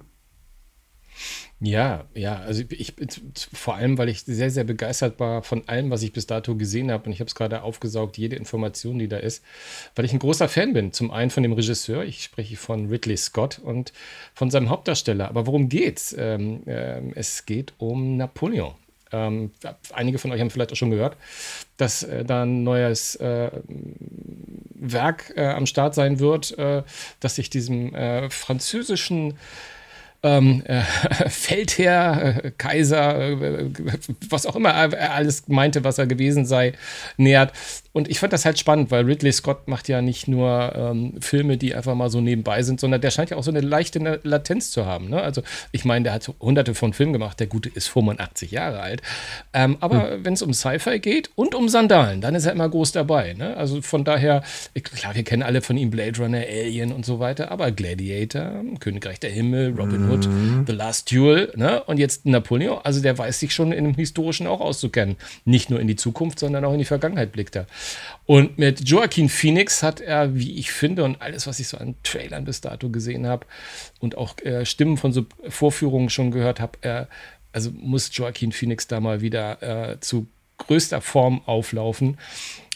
Ja, 1.58 2.04
ja, 2.14 2.36
also 2.40 2.62
ich 2.68 2.96
bin 2.96 3.08
vor 3.34 3.76
allem, 3.76 3.96
weil 3.96 4.10
ich 4.10 4.24
sehr, 4.24 4.50
sehr 4.50 4.64
begeistert 4.64 5.18
war 5.18 5.42
von 5.42 5.66
allem, 5.68 5.88
was 5.88 6.02
ich 6.02 6.12
bis 6.12 6.26
dato 6.26 6.54
gesehen 6.54 6.90
habe. 6.90 7.06
Und 7.06 7.12
ich 7.12 7.20
habe 7.20 7.28
es 7.28 7.34
gerade 7.34 7.62
aufgesaugt, 7.62 8.18
jede 8.18 8.36
Information, 8.36 8.98
die 8.98 9.08
da 9.08 9.16
ist, 9.16 9.42
weil 9.94 10.04
ich 10.04 10.12
ein 10.12 10.18
großer 10.18 10.50
Fan 10.50 10.74
bin. 10.74 10.92
Zum 10.92 11.10
einen 11.10 11.30
von 11.30 11.42
dem 11.42 11.54
Regisseur, 11.54 12.04
ich 12.04 12.22
spreche 12.22 12.56
von 12.56 12.90
Ridley 12.90 13.16
Scott 13.16 13.58
und 13.58 13.94
von 14.34 14.50
seinem 14.50 14.68
Hauptdarsteller. 14.68 15.28
Aber 15.28 15.46
worum 15.46 15.70
geht's? 15.70 16.14
Ähm, 16.18 16.62
äh, 16.66 17.00
es 17.14 17.46
geht 17.46 17.72
um 17.78 18.18
Napoleon. 18.18 18.74
Ähm, 19.12 19.52
einige 19.92 20.18
von 20.18 20.32
euch 20.32 20.40
haben 20.40 20.50
vielleicht 20.50 20.72
auch 20.72 20.76
schon 20.76 20.90
gehört, 20.90 21.16
dass 21.76 22.02
äh, 22.02 22.24
da 22.24 22.42
ein 22.42 22.64
neues 22.64 23.16
äh, 23.16 23.50
Werk 24.74 25.32
äh, 25.36 25.46
am 25.46 25.66
Start 25.66 25.94
sein 25.94 26.18
wird, 26.18 26.56
äh, 26.58 26.82
das 27.20 27.36
sich 27.36 27.50
diesem 27.50 27.94
äh, 27.94 28.28
französischen 28.30 29.38
ähm, 30.22 30.62
äh, 30.66 30.82
Feldherr, 31.28 32.52
Kaiser, 32.58 33.38
was 34.28 34.46
auch 34.46 34.56
immer 34.56 34.70
er 34.70 35.14
alles 35.14 35.46
meinte, 35.48 35.84
was 35.84 35.98
er 35.98 36.06
gewesen 36.06 36.46
sei, 36.46 36.72
nähert. 37.16 37.52
Und 37.96 38.08
ich 38.10 38.18
fand 38.18 38.34
das 38.34 38.44
halt 38.44 38.58
spannend, 38.58 38.90
weil 38.90 39.06
Ridley 39.06 39.32
Scott 39.32 39.68
macht 39.68 39.88
ja 39.88 40.02
nicht 40.02 40.28
nur 40.28 40.70
ähm, 40.76 41.14
Filme, 41.18 41.56
die 41.56 41.74
einfach 41.74 41.94
mal 41.94 42.10
so 42.10 42.20
nebenbei 42.20 42.62
sind, 42.62 42.78
sondern 42.78 43.00
der 43.00 43.10
scheint 43.10 43.30
ja 43.30 43.38
auch 43.38 43.42
so 43.42 43.50
eine 43.50 43.62
leichte 43.62 44.20
Latenz 44.22 44.70
zu 44.70 44.84
haben. 44.84 45.08
Ne? 45.08 45.22
Also 45.22 45.40
ich 45.72 45.86
meine, 45.86 46.02
der 46.02 46.12
hat 46.12 46.30
hunderte 46.38 46.74
von 46.74 46.92
Filmen 46.92 47.14
gemacht, 47.14 47.40
der 47.40 47.46
Gute 47.46 47.70
ist 47.70 47.88
85 47.88 48.50
Jahre 48.50 48.80
alt. 48.80 49.00
Ähm, 49.54 49.78
aber 49.80 50.10
hm. 50.10 50.26
wenn 50.26 50.34
es 50.34 50.42
um 50.42 50.52
Sci-Fi 50.52 50.98
geht 50.98 51.30
und 51.36 51.54
um 51.54 51.70
Sandalen, 51.70 52.20
dann 52.20 52.34
ist 52.34 52.44
er 52.44 52.52
immer 52.52 52.68
groß 52.68 52.92
dabei. 52.92 53.32
Ne? 53.32 53.56
Also 53.56 53.80
von 53.80 54.04
daher, 54.04 54.42
klar, 54.82 55.14
wir 55.14 55.22
kennen 55.22 55.42
alle 55.42 55.62
von 55.62 55.78
ihm 55.78 55.88
Blade 55.88 56.18
Runner, 56.18 56.44
Alien 56.46 56.92
und 56.92 57.06
so 57.06 57.18
weiter, 57.18 57.50
aber 57.50 57.70
Gladiator, 57.70 58.62
Königreich 58.78 59.20
der 59.20 59.30
Himmel, 59.30 59.70
Robin 59.70 60.10
Hood, 60.10 60.28
mhm. 60.28 60.64
The 60.66 60.74
Last 60.74 61.10
Duel 61.10 61.50
ne? 61.56 61.82
und 61.84 61.96
jetzt 61.96 62.26
Napoleon, 62.26 62.78
also 62.84 63.00
der 63.00 63.16
weiß 63.16 63.40
sich 63.40 63.54
schon 63.54 63.72
in 63.72 63.84
dem 63.84 63.94
Historischen 63.94 64.46
auch 64.46 64.60
auszukennen. 64.60 65.16
Nicht 65.46 65.70
nur 65.70 65.80
in 65.80 65.86
die 65.86 65.96
Zukunft, 65.96 66.40
sondern 66.40 66.62
auch 66.66 66.74
in 66.74 66.78
die 66.78 66.84
Vergangenheit 66.84 67.32
blickt 67.32 67.56
er. 67.56 67.66
Und 68.26 68.58
mit 68.58 68.88
Joaquin 68.88 69.28
Phoenix 69.28 69.82
hat 69.82 70.00
er, 70.00 70.34
wie 70.34 70.58
ich 70.58 70.72
finde, 70.72 71.04
und 71.04 71.22
alles, 71.22 71.46
was 71.46 71.60
ich 71.60 71.68
so 71.68 71.76
an 71.76 71.94
Trailern 72.02 72.44
bis 72.44 72.60
dato 72.60 72.90
gesehen 72.90 73.26
habe 73.26 73.46
und 74.00 74.16
auch 74.16 74.38
äh, 74.40 74.64
Stimmen 74.64 74.96
von 74.96 75.12
so 75.12 75.26
Vorführungen 75.48 76.10
schon 76.10 76.30
gehört 76.30 76.60
habe, 76.60 76.78
äh, 76.82 77.06
also 77.52 77.70
muss 77.70 78.10
Joaquin 78.12 78.52
Phoenix 78.52 78.86
da 78.86 79.00
mal 79.00 79.20
wieder 79.20 79.62
äh, 79.92 80.00
zu 80.00 80.26
größter 80.58 81.00
Form 81.00 81.42
auflaufen. 81.46 82.18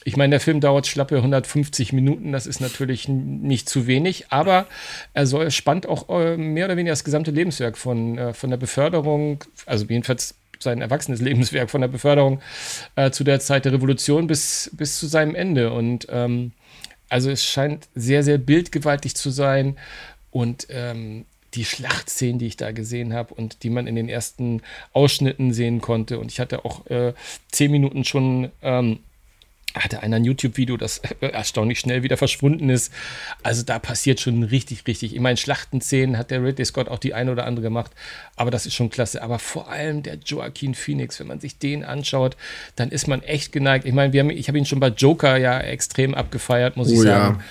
Ich 0.05 0.17
meine, 0.17 0.31
der 0.31 0.41
Film 0.41 0.61
dauert 0.61 0.87
schlappe 0.87 1.17
150 1.17 1.93
Minuten, 1.93 2.33
das 2.33 2.47
ist 2.47 2.61
natürlich 2.61 3.07
nicht 3.09 3.69
zu 3.69 3.87
wenig, 3.87 4.27
aber 4.31 4.67
er 5.13 5.27
soll 5.27 5.51
spannt 5.51 5.87
auch 5.87 6.09
äh, 6.09 6.39
mehr 6.39 6.65
oder 6.65 6.77
weniger 6.77 6.93
das 6.93 7.05
gesamte 7.05 7.31
Lebenswerk 7.31 7.77
von, 7.77 8.17
äh, 8.17 8.33
von 8.33 8.49
der 8.49 8.57
Beförderung, 8.57 9.45
also 9.67 9.85
jedenfalls 9.85 10.37
sein 10.63 10.81
erwachsenes 10.81 11.21
Lebenswerk 11.21 11.71
von 11.71 11.81
der 11.81 11.89
Beförderung 11.89 12.41
äh, 12.97 13.11
zu 13.11 13.25
der 13.25 13.41
Zeit 13.41 13.65
der 13.65 13.73
Revolution 13.73 14.27
bis, 14.27 14.71
bis 14.75 14.99
zu 14.99 15.07
seinem 15.07 15.35
Ende. 15.35 15.73
Und 15.73 16.07
ähm, 16.11 16.53
also 17.09 17.31
es 17.31 17.45
scheint 17.45 17.89
sehr, 17.95 18.23
sehr 18.23 18.39
bildgewaltig 18.39 19.17
zu 19.17 19.31
sein. 19.31 19.77
Und 20.31 20.69
ähm, 20.71 21.27
die 21.55 21.65
Schlachtszenen, 21.65 22.39
die 22.39 22.47
ich 22.47 22.57
da 22.57 22.73
gesehen 22.73 23.13
habe 23.13 23.35
und 23.35 23.63
die 23.63 23.71
man 23.71 23.87
in 23.87 23.97
den 23.97 24.09
ersten 24.09 24.63
Ausschnitten 24.93 25.53
sehen 25.53 25.81
konnte. 25.81 26.19
Und 26.19 26.31
ich 26.31 26.41
hatte 26.41 26.65
auch 26.65 26.87
äh, 26.87 27.13
zehn 27.51 27.71
Minuten 27.71 28.05
schon 28.05 28.51
ähm, 28.63 29.01
hatte 29.75 30.03
einer 30.03 30.17
ein 30.17 30.25
YouTube-Video, 30.25 30.77
das 30.77 30.99
erstaunlich 31.21 31.81
schnell 31.81 32.03
wieder 32.03 32.17
verschwunden 32.17 32.69
ist. 32.71 32.93
Also 33.43 33.63
da 33.63 33.79
passiert 33.79 34.21
schon 34.21 34.43
richtig, 34.43 34.87
richtig. 34.87 35.15
Ich 35.15 35.21
meine, 35.21 35.37
Schlachtenszenen 35.37 36.19
hat 36.19 36.31
der 36.31 36.43
Ridley 36.43 36.65
Scott 36.65 36.89
auch 36.89 36.99
die 36.99 37.15
eine 37.15 37.33
oder 37.33 37.47
andere 37.47 37.65
gemacht, 37.65 37.93
aber 38.37 38.51
das 38.51 38.67
ist 38.67 38.75
schon 38.75 38.91
klasse. 38.91 39.23
Aber 39.23 39.39
vor 39.39 39.71
allem 39.71 40.03
der 40.03 40.17
Joaquin 40.17 40.75
Phoenix, 40.75 41.21
wenn 41.21 41.27
man 41.27 41.41
sich 41.41 41.59
den 41.59 41.85
anschaut, 41.85 42.37
dann 42.77 42.91
ist 42.91 43.07
man 43.07 43.23
echt 43.23 43.53
geneigt. 43.53 43.85
Ich 43.85 43.95
meine, 43.95 44.13
wir 44.13 44.21
haben, 44.21 44.31
ich 44.31 44.49
habe 44.49 44.59
ihn 44.59 44.67
schon 44.67 44.81
bei 44.81 44.89
Joker 44.89 45.37
ja 45.37 45.61
extrem 45.61 46.15
abgefeiert, 46.15 46.77
muss 46.77 46.89
oh, 46.89 46.95
ich 46.95 47.01
sagen. 47.01 47.43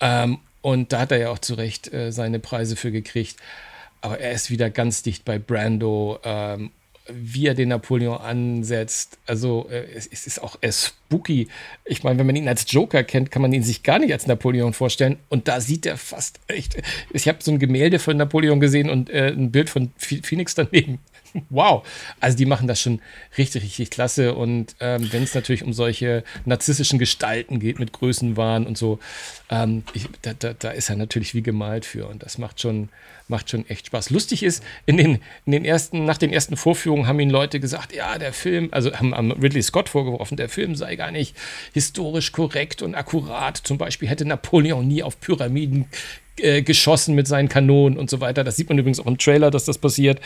Ja. 0.00 0.24
Ähm, 0.24 0.38
und 0.62 0.92
da 0.92 1.00
hat 1.00 1.12
er 1.12 1.18
ja 1.18 1.30
auch 1.30 1.38
zu 1.38 1.54
Recht 1.54 1.92
äh, 1.92 2.12
seine 2.12 2.38
Preise 2.38 2.76
für 2.76 2.90
gekriegt. 2.90 3.36
Aber 4.02 4.18
er 4.18 4.32
ist 4.32 4.50
wieder 4.50 4.70
ganz 4.70 5.02
dicht 5.02 5.24
bei 5.24 5.38
Brando 5.38 6.18
ähm, 6.24 6.70
wie 7.14 7.46
er 7.46 7.54
den 7.54 7.68
Napoleon 7.68 8.18
ansetzt. 8.18 9.18
Also 9.26 9.68
äh, 9.70 9.84
es, 9.94 10.06
es, 10.06 10.26
ist 10.26 10.42
auch 10.42 10.56
spooky. 10.70 11.48
Ich 11.84 12.02
meine, 12.02 12.18
wenn 12.18 12.26
man 12.26 12.36
ihn 12.36 12.48
als 12.48 12.70
Joker 12.70 13.04
kennt, 13.04 13.30
kann 13.30 13.42
man 13.42 13.52
ihn 13.52 13.62
sich 13.62 13.82
gar 13.82 13.98
nicht 13.98 14.12
als 14.12 14.26
Napoleon 14.26 14.72
vorstellen. 14.72 15.18
Und 15.28 15.48
da 15.48 15.60
sieht 15.60 15.86
er 15.86 15.96
fast 15.96 16.40
echt. 16.46 16.76
Ich 17.12 17.28
habe 17.28 17.38
so 17.42 17.50
ein 17.50 17.58
Gemälde 17.58 17.98
von 17.98 18.16
Napoleon 18.16 18.60
gesehen 18.60 18.90
und 18.90 19.10
äh, 19.10 19.28
ein 19.28 19.50
Bild 19.50 19.70
von 19.70 19.92
Phoenix 19.96 20.54
daneben. 20.54 20.98
Wow, 21.48 21.86
also 22.18 22.36
die 22.36 22.46
machen 22.46 22.66
das 22.66 22.80
schon 22.80 23.00
richtig, 23.38 23.62
richtig 23.62 23.90
klasse. 23.90 24.34
Und 24.34 24.74
ähm, 24.80 25.08
wenn 25.12 25.22
es 25.22 25.34
natürlich 25.34 25.62
um 25.62 25.72
solche 25.72 26.24
narzisstischen 26.44 26.98
Gestalten 26.98 27.60
geht 27.60 27.78
mit 27.78 27.92
Größenwahn 27.92 28.66
und 28.66 28.76
so, 28.76 28.98
ähm, 29.50 29.84
ich, 29.94 30.08
da, 30.22 30.32
da, 30.34 30.54
da, 30.54 30.70
ist 30.70 30.90
er 30.90 30.96
natürlich 30.96 31.34
wie 31.34 31.42
gemalt 31.42 31.84
für. 31.84 32.08
Und 32.08 32.22
das 32.22 32.38
macht 32.38 32.60
schon, 32.60 32.88
macht 33.28 33.50
schon 33.50 33.68
echt 33.68 33.86
Spaß. 33.86 34.10
Lustig 34.10 34.42
ist, 34.42 34.62
in 34.86 34.96
den, 34.96 35.20
in 35.46 35.52
den 35.52 35.64
ersten, 35.64 36.04
nach 36.04 36.18
den 36.18 36.32
ersten 36.32 36.56
Vorführungen 36.56 37.06
haben 37.06 37.20
ihn 37.20 37.30
Leute 37.30 37.60
gesagt, 37.60 37.94
ja, 37.94 38.18
der 38.18 38.32
Film, 38.32 38.68
also 38.72 38.92
haben, 38.92 39.14
haben 39.14 39.32
Ridley 39.32 39.62
Scott 39.62 39.88
vorgeworfen, 39.88 40.36
der 40.36 40.48
Film 40.48 40.74
sei 40.74 40.96
gar 40.96 41.10
nicht 41.10 41.36
historisch 41.72 42.32
korrekt 42.32 42.82
und 42.82 42.94
akkurat. 42.94 43.56
Zum 43.56 43.78
Beispiel 43.78 44.08
hätte 44.08 44.24
Napoleon 44.24 44.86
nie 44.86 45.02
auf 45.02 45.20
Pyramiden 45.20 45.86
äh, 46.38 46.62
geschossen 46.62 47.14
mit 47.14 47.28
seinen 47.28 47.48
Kanonen 47.48 47.98
und 47.98 48.10
so 48.10 48.20
weiter. 48.20 48.44
Das 48.44 48.56
sieht 48.56 48.68
man 48.68 48.78
übrigens 48.78 49.00
auch 49.00 49.06
im 49.06 49.18
Trailer, 49.18 49.50
dass 49.50 49.64
das 49.64 49.78
passiert 49.78 50.20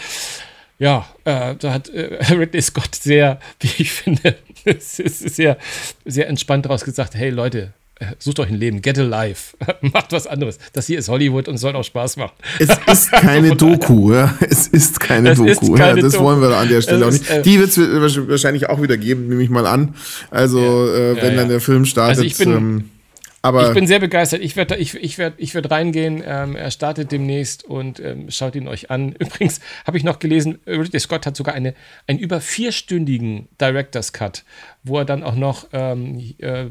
ja, 0.78 1.06
äh, 1.24 1.54
da 1.56 1.72
hat 1.72 1.88
äh, 1.88 2.18
Ridley 2.30 2.62
Scott 2.62 2.94
sehr, 2.94 3.38
wie 3.60 3.70
ich 3.78 3.92
finde, 3.92 4.36
sehr, 4.78 5.56
sehr 6.04 6.28
entspannt 6.28 6.64
daraus 6.64 6.84
gesagt, 6.84 7.14
hey 7.14 7.30
Leute, 7.30 7.72
äh, 8.00 8.06
sucht 8.18 8.40
euch 8.40 8.48
ein 8.48 8.56
Leben, 8.56 8.82
get 8.82 8.98
a 8.98 9.02
life, 9.02 9.56
macht 9.80 10.10
was 10.12 10.26
anderes. 10.26 10.58
Das 10.72 10.86
hier 10.86 10.98
ist 10.98 11.08
Hollywood 11.08 11.46
und 11.46 11.58
soll 11.58 11.76
auch 11.76 11.84
Spaß 11.84 12.16
machen. 12.16 12.32
Es 12.58 12.70
ist 12.86 13.12
keine 13.12 13.54
Doku, 13.54 14.12
ja. 14.12 14.36
Es 14.40 14.66
ist 14.66 14.98
keine 14.98 15.30
es 15.30 15.38
Doku. 15.38 15.50
Ist 15.50 15.60
keine 15.76 15.98
ja, 15.98 16.02
das 16.02 16.12
Doku. 16.14 16.24
wollen 16.24 16.40
wir 16.40 16.56
an 16.56 16.68
der 16.68 16.82
Stelle 16.82 17.02
es 17.02 17.06
auch 17.06 17.12
nicht. 17.12 17.22
Ist, 17.22 17.30
äh, 17.30 17.42
Die 17.42 17.58
wird 17.60 17.68
es 17.68 18.28
wahrscheinlich 18.28 18.68
auch 18.68 18.82
wieder 18.82 18.96
geben, 18.96 19.28
nehme 19.28 19.42
ich 19.42 19.50
mal 19.50 19.66
an. 19.66 19.94
Also, 20.30 20.58
ja, 20.58 20.94
äh, 20.94 21.16
wenn 21.22 21.34
ja, 21.34 21.36
dann 21.36 21.48
der 21.48 21.60
Film 21.60 21.84
startet. 21.84 22.18
Also 22.18 22.22
ich 22.24 22.36
bin, 22.36 22.50
ähm, 22.50 22.90
aber 23.44 23.68
ich 23.68 23.74
bin 23.74 23.86
sehr 23.86 24.00
begeistert. 24.00 24.40
Ich 24.40 24.56
werde 24.56 24.76
ich, 24.76 24.94
ich 24.94 25.18
werd, 25.18 25.34
ich 25.36 25.54
werd 25.54 25.70
reingehen. 25.70 26.22
Ähm, 26.24 26.56
er 26.56 26.70
startet 26.70 27.12
demnächst 27.12 27.62
und 27.62 28.00
ähm, 28.00 28.30
schaut 28.30 28.54
ihn 28.54 28.68
euch 28.68 28.90
an. 28.90 29.12
Übrigens 29.18 29.60
habe 29.86 29.98
ich 29.98 30.04
noch 30.04 30.18
gelesen, 30.18 30.60
Ridley 30.66 30.98
Scott 30.98 31.26
hat 31.26 31.36
sogar 31.36 31.54
eine, 31.54 31.74
einen 32.06 32.18
über 32.18 32.40
vierstündigen 32.40 33.48
Director's 33.60 34.14
Cut, 34.14 34.44
wo 34.82 34.98
er 34.98 35.04
dann 35.04 35.22
auch 35.22 35.34
noch 35.34 35.68
ähm, 35.72 36.34
äh, 36.38 36.70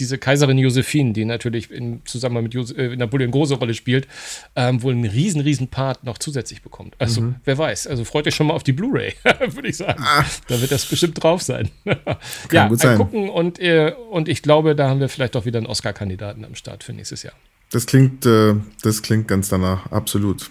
diese 0.00 0.18
Kaiserin 0.18 0.58
Josephine, 0.58 1.12
die 1.12 1.24
natürlich 1.24 1.70
im 1.70 2.04
Zusammenhang 2.06 2.44
mit 2.44 2.54
Jose 2.54 2.74
äh, 2.76 2.96
Napoleon 2.96 3.28
eine 3.28 3.32
große 3.32 3.54
Rolle 3.54 3.74
spielt, 3.74 4.08
ähm, 4.56 4.82
wohl 4.82 4.94
einen 4.94 5.04
riesen, 5.04 5.40
riesen 5.40 5.68
Part 5.68 6.04
noch 6.04 6.18
zusätzlich 6.18 6.62
bekommt. 6.62 6.96
Also, 6.98 7.20
mhm. 7.20 7.36
wer 7.44 7.58
weiß. 7.58 7.86
Also 7.86 8.04
freut 8.04 8.26
euch 8.26 8.34
schon 8.34 8.48
mal 8.48 8.54
auf 8.54 8.62
die 8.62 8.72
Blu-ray, 8.72 9.14
würde 9.52 9.68
ich 9.68 9.76
sagen. 9.76 10.02
Ah. 10.02 10.24
Da 10.48 10.60
wird 10.60 10.72
das 10.72 10.86
bestimmt 10.86 11.22
drauf 11.22 11.42
sein. 11.42 11.70
ja, 12.50 12.68
gut 12.68 12.80
sein. 12.80 12.96
gucken 12.96 13.28
und, 13.28 13.60
äh, 13.60 13.94
und 14.10 14.28
ich 14.28 14.42
glaube, 14.42 14.74
da 14.74 14.88
haben 14.88 15.00
wir 15.00 15.08
vielleicht 15.08 15.36
auch 15.36 15.44
wieder 15.44 15.58
einen 15.58 15.66
Oscar-Kandidaten 15.66 16.44
am 16.44 16.54
Start 16.54 16.82
für 16.82 16.92
nächstes 16.92 17.22
Jahr. 17.22 17.34
Das 17.70 17.86
klingt, 17.86 18.26
äh, 18.26 18.54
das 18.82 19.02
klingt 19.02 19.28
ganz 19.28 19.48
danach, 19.48 19.92
absolut. 19.92 20.50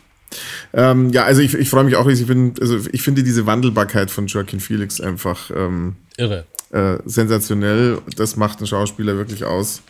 Ähm, 0.73 1.09
ja, 1.09 1.23
also 1.23 1.41
ich, 1.41 1.55
ich 1.55 1.69
freue 1.69 1.83
mich 1.83 1.95
auch, 1.95 2.07
ich 2.07 2.25
bin, 2.27 2.53
also 2.61 2.77
ich 2.91 3.01
finde 3.01 3.23
diese 3.23 3.47
Wandelbarkeit 3.47 4.11
von 4.11 4.27
Joaquin 4.27 4.59
Felix 4.59 5.01
einfach 5.01 5.49
ähm, 5.49 5.95
irre 6.17 6.45
äh, 6.71 6.97
sensationell. 7.05 7.99
Das 8.15 8.35
macht 8.35 8.59
einen 8.59 8.67
Schauspieler 8.67 9.17
wirklich 9.17 9.43
aus. 9.45 9.81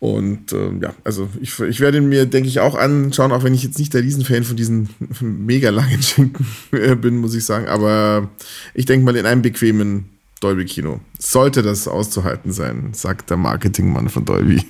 Und 0.00 0.52
äh, 0.52 0.70
ja, 0.80 0.94
also 1.02 1.28
ich, 1.40 1.58
ich 1.58 1.80
werde 1.80 1.98
ihn 1.98 2.08
mir, 2.08 2.26
denke 2.26 2.48
ich, 2.48 2.60
auch 2.60 2.76
anschauen, 2.76 3.32
auch 3.32 3.42
wenn 3.42 3.54
ich 3.54 3.64
jetzt 3.64 3.78
nicht 3.80 3.92
der 3.94 4.02
Riesenfan 4.02 4.44
von 4.44 4.56
diesen 4.56 4.88
mega 5.20 5.70
langen 5.70 6.02
Schinken 6.02 6.46
bin, 7.00 7.16
muss 7.16 7.34
ich 7.34 7.44
sagen. 7.44 7.66
Aber 7.66 8.28
ich 8.74 8.86
denke 8.86 9.04
mal 9.04 9.16
in 9.16 9.26
einem 9.26 9.42
bequemen 9.42 10.08
Dolby 10.40 10.66
Kino. 10.66 11.00
Sollte 11.20 11.62
das 11.62 11.88
auszuhalten 11.88 12.52
sein, 12.52 12.90
sagt 12.92 13.30
der 13.30 13.36
Marketingmann 13.36 14.08
von 14.08 14.24
Dolby. 14.24 14.64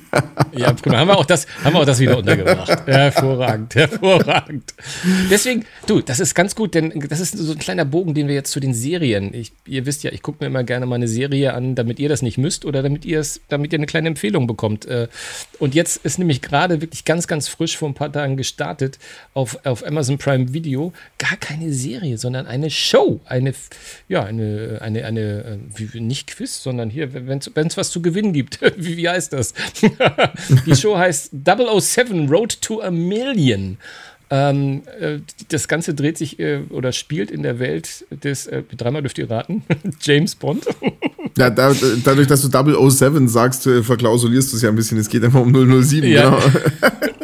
ja, 0.53 0.73
prima. 0.73 0.97
Haben 0.97 1.09
wir 1.09 1.19
auch 1.19 1.27
das, 1.27 1.47
haben 1.63 1.75
wir 1.75 1.81
auch 1.81 1.85
das 1.85 2.01
wieder 2.01 2.17
untergebracht. 2.17 2.71
Hervorragend, 2.87 3.75
hervorragend. 3.75 4.73
Deswegen, 5.31 5.67
du, 5.87 6.01
das 6.01 6.21
ist 6.21 6.35
ganz 6.35 6.55
gut, 6.55 6.75
denn 6.75 7.07
das 7.07 7.21
ist 7.21 7.37
so 7.37 7.53
ein 7.53 7.59
kleiner 7.59 7.85
Bogen, 7.85 8.15
den 8.15 8.29
wir 8.29 8.35
jetzt 8.35 8.51
zu 8.51 8.61
den 8.61 8.73
Serien. 8.73 9.35
Ich, 9.35 9.53
ihr 9.67 9.85
wisst 9.85 10.05
ja, 10.05 10.11
ich 10.11 10.23
gucke 10.23 10.43
mir 10.43 10.47
immer 10.47 10.65
gerne 10.65 10.87
mal 10.87 10.95
eine 10.95 11.07
Serie 11.07 11.53
an, 11.53 11.75
damit 11.75 11.99
ihr 11.99 12.09
das 12.09 12.23
nicht 12.23 12.39
müsst 12.39 12.65
oder 12.65 12.83
damit 12.83 13.05
ihr 13.05 13.21
es, 13.21 13.43
damit 13.49 13.75
ihr 13.75 13.79
eine 13.79 13.87
kleine 13.87 14.09
Empfehlung 14.09 14.47
bekommt. 14.47 14.87
Äh, 14.87 15.09
und 15.59 15.75
jetzt 15.75 15.99
ist 16.05 16.19
nämlich 16.19 16.41
gerade 16.41 16.81
wirklich 16.81 17.05
ganz, 17.05 17.27
ganz 17.27 17.49
frisch 17.49 17.77
vor 17.77 17.91
ein 17.91 17.95
paar 17.95 18.11
Tagen 18.11 18.39
gestartet 18.39 18.99
auf, 19.35 19.67
auf 19.67 19.87
Amazon 19.87 20.17
Prime 20.17 20.55
Video 20.55 20.95
gar 21.19 21.37
keine 21.37 21.75
Serie, 21.75 22.17
sondern 22.17 22.47
eine 22.47 22.71
Show. 22.71 23.21
Eine, 23.27 23.53
ja, 24.09 24.25
eine, 24.25 24.79
eine, 24.81 25.05
eine, 25.05 25.61
äh, 25.95 26.01
nicht 26.01 26.38
Quiz, 26.39 26.63
sondern 26.63 26.89
hier, 26.89 27.13
wenn 27.13 27.39
es 27.41 27.77
was 27.77 27.91
zu 27.91 28.01
gewinnen 28.01 28.33
gibt. 28.33 28.61
wie, 28.77 28.97
wie 28.97 29.09
heißt 29.09 29.33
das? 29.33 29.55
die 30.67 30.77
Show 30.77 30.97
heißt 30.97 31.33
007 31.45 32.29
Road 32.29 32.63
to 32.63 32.81
a 32.81 32.91
Million. 32.93 33.77
Ähm, 34.31 34.83
äh, 35.01 35.19
das 35.49 35.69
Ganze 35.69 35.95
dreht 35.95 36.17
sich 36.19 36.39
äh, 36.39 36.61
oder 36.71 36.93
spielt 36.93 37.31
in 37.31 37.43
der 37.43 37.59
Welt 37.59 38.05
des, 38.11 38.47
äh, 38.47 38.63
dreimal 38.77 39.03
dürft 39.03 39.19
ihr 39.19 39.29
raten, 39.29 39.65
James 40.01 40.35
Bond. 40.35 40.67
ja, 41.37 41.49
da, 41.51 41.75
dadurch, 42.05 42.29
dass 42.29 42.43
du 42.43 42.91
007 42.91 43.27
sagst, 43.27 43.67
äh, 43.67 43.83
verklausulierst 43.83 44.53
du 44.53 44.57
es 44.57 44.63
ja 44.63 44.69
ein 44.69 44.77
bisschen. 44.77 44.99
Es 44.99 45.09
geht 45.09 45.25
einfach 45.25 45.41
um 45.41 45.53
007. 45.83 46.09
Ja. 46.11 46.31
Genau. 46.31 47.18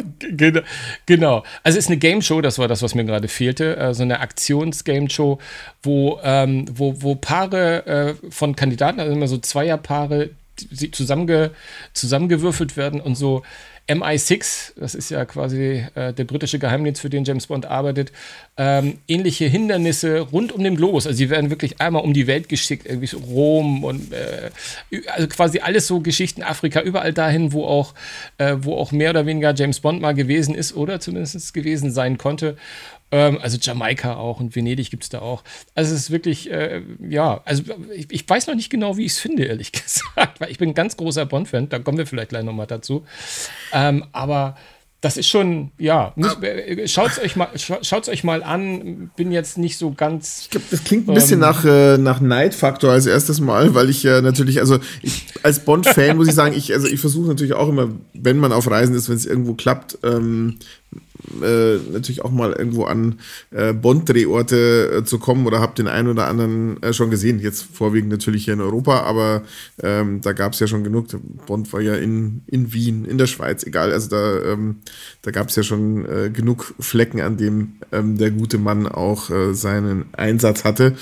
Genau. 1.07 1.45
Also 1.63 1.79
es 1.79 1.85
ist 1.85 1.91
eine 1.91 1.99
Game 1.99 2.23
Show, 2.23 2.41
das 2.41 2.59
war 2.59 2.69
das, 2.69 2.83
was 2.83 2.95
mir 2.95 3.05
gerade 3.05 3.29
fehlte. 3.29 3.79
Also 3.79 4.03
eine 4.03 4.21
Aktions-Game 4.21 5.09
Show, 5.09 5.39
wo, 5.83 6.21
ähm, 6.23 6.67
wo, 6.73 7.03
wo 7.03 7.15
Paare 7.15 7.87
äh, 7.87 8.31
von 8.31 8.57
Kandidaten, 8.57 9.01
also 9.01 9.13
immer 9.13 9.29
so 9.29 9.39
Zweierpaare, 9.39 10.31
zusammenge, 10.93 11.51
zusammengewürfelt 11.93 12.77
werden 12.77 13.01
und 13.01 13.17
so 13.17 13.43
MI6, 13.87 14.73
das 14.77 14.95
ist 14.95 15.11
ja 15.11 15.27
quasi 15.27 15.85
äh, 15.95 16.15
der 16.15 16.25
britische 16.25 16.59
Geheimdienst, 16.59 17.03
für 17.03 17.11
den 17.11 17.25
James 17.25 17.49
Bond 17.49 17.67
arbeitet, 17.67 18.13
ähm, 18.57 18.99
ähnliche 19.09 19.45
Hindernisse 19.45 20.21
rund 20.21 20.53
um 20.53 20.65
den 20.65 20.77
Globus. 20.77 21.07
Also 21.07 21.19
sie 21.19 21.29
werden 21.29 21.51
wirklich 21.51 21.83
einmal 21.83 22.03
um 22.03 22.15
die 22.15 22.27
Welt 22.27 22.49
geschickt, 22.49 22.87
irgendwie 22.87 23.09
so 23.09 23.19
Rom 23.19 23.85
und 23.85 24.11
äh, 24.15 24.51
also 25.09 25.29
quasi 25.29 25.59
alles 25.59 25.87
so 25.87 26.01
Geschichten 26.01 26.43
Afrika, 26.43 26.81
überall 26.81 27.13
dahin, 27.13 27.53
wo 27.53 27.67
auch, 27.67 27.93
äh, 28.39 28.57
wo 28.59 28.75
auch 28.77 28.91
mehr 28.91 29.11
oder 29.11 29.27
weniger 29.27 29.55
James 29.55 29.81
Bond 29.81 30.01
mal 30.01 30.15
gewesen 30.15 30.55
ist 30.55 30.75
oder 30.75 30.99
zumindest 30.99 31.53
gewesen 31.53 31.91
sein 31.91 32.17
konnte. 32.17 32.57
Ähm, 33.15 33.39
also 33.41 33.59
Jamaika 33.61 34.17
auch 34.17 34.41
und 34.41 34.57
Venedig 34.57 34.91
gibt 34.91 35.05
es 35.05 35.09
da 35.09 35.21
auch. 35.21 35.45
Also 35.77 35.95
es 35.95 36.01
ist 36.01 36.11
wirklich, 36.11 36.51
äh, 36.51 36.83
ja, 37.09 37.43
also 37.45 37.63
ich, 37.95 38.11
ich, 38.11 38.29
weiß 38.29 38.49
noch 38.49 38.57
nicht 38.57 38.71
genau, 38.71 38.97
wie 38.97 39.05
ich 39.05 39.13
es 39.13 39.21
finde, 39.21 39.45
ehrlich 39.45 39.71
gesagt, 39.73 40.41
weil 40.41 40.51
ich 40.51 40.59
bin 40.59 40.71
ein 40.71 40.75
ganz 40.75 40.97
großer 40.97 41.25
Bond-Fan, 41.25 41.69
da 41.69 41.79
kommen 41.79 41.97
wir 41.97 42.09
vielleicht 42.09 42.31
gleich 42.31 42.43
nochmal 42.43 42.67
dazu. 42.67 43.05
Ähm, 43.73 44.05
aber 44.11 44.57
das 45.01 45.17
ist 45.17 45.29
schon, 45.29 45.71
ja, 45.79 46.13
schaut 46.87 47.11
es 47.11 47.19
euch, 47.19 47.37
mal, 47.37 47.51
euch 48.09 48.25
mal 48.25 48.43
an. 48.43 49.11
Bin 49.17 49.31
jetzt 49.31 49.59
nicht 49.59 49.77
so 49.77 49.93
ganz. 49.93 50.41
Ich 50.41 50.51
glaube, 50.51 50.67
das 50.71 50.83
klingt 50.83 51.07
ein 51.07 51.15
bisschen 51.15 51.35
ähm, 51.35 51.41
nach, 51.41 51.65
äh, 51.65 51.99
nach 51.99 52.21
Night-Faktor 52.21 52.91
als 52.91 53.05
erstes 53.07 53.39
Mal, 53.39 53.75
weil 53.75 53.91
ich 53.91 54.03
ja 54.03 54.19
äh, 54.19 54.23
natürlich, 54.23 54.61
also 54.61 54.79
ich, 55.03 55.27
als 55.43 55.61
Bond-Fan 55.61 56.17
muss 56.17 56.29
ich 56.29 56.35
sagen, 56.35 56.57
ich, 56.57 56.73
also 56.73 56.89
ich 56.89 56.99
versuche 56.99 57.29
natürlich 57.29 57.53
auch 57.53 57.69
immer, 57.69 57.91
wenn 58.15 58.39
man 58.39 58.53
auf 58.53 58.69
Reisen 58.69 58.97
ist, 58.97 59.11
wenn 59.11 59.17
es 59.17 59.27
irgendwo 59.27 59.53
klappt, 59.53 59.99
ähm, 60.03 60.59
äh, 61.43 61.77
natürlich 61.93 62.25
auch 62.25 62.31
mal 62.31 62.53
irgendwo 62.53 62.85
an 62.85 63.19
äh, 63.51 63.73
Bond-Drehorte 63.73 64.99
äh, 64.99 65.05
zu 65.05 65.19
kommen 65.19 65.47
oder 65.47 65.61
habe 65.61 65.75
den 65.75 65.89
einen 65.89 66.09
oder 66.09 66.27
anderen 66.27 66.83
äh, 66.83 66.93
schon 66.93 67.11
gesehen. 67.11 67.41
Jetzt 67.41 67.67
vorwiegend 67.73 68.11
natürlich 68.11 68.45
hier 68.45 68.55
in 68.55 68.61
Europa, 68.61 69.01
aber 69.01 69.43
ähm, 69.83 70.21
da 70.21 70.33
gab 70.33 70.53
es 70.53 70.61
ja 70.61 70.67
schon 70.67 70.85
genug. 70.85 71.07
Bond 71.47 71.73
war 71.73 71.81
ja 71.81 71.95
in, 71.95 72.43
in 72.47 72.73
Wien, 72.73 73.05
in 73.05 73.19
der 73.19 73.27
Schweiz, 73.27 73.65
egal. 73.65 73.93
Also 73.93 74.11
da, 74.11 74.53
ähm, 74.53 74.77
da 75.23 75.31
gab 75.31 75.49
es 75.49 75.57
ja 75.57 75.63
schon 75.63 76.05
äh, 76.07 76.31
genug 76.31 76.75
Flecken, 76.79 77.21
an 77.21 77.37
dem 77.37 77.75
ähm, 77.93 78.19
der 78.19 78.31
gute 78.31 78.59
Mann 78.59 78.87
auch 78.87 79.31
seinen 79.53 80.07
Einsatz 80.13 80.65
hatte. 80.65 80.95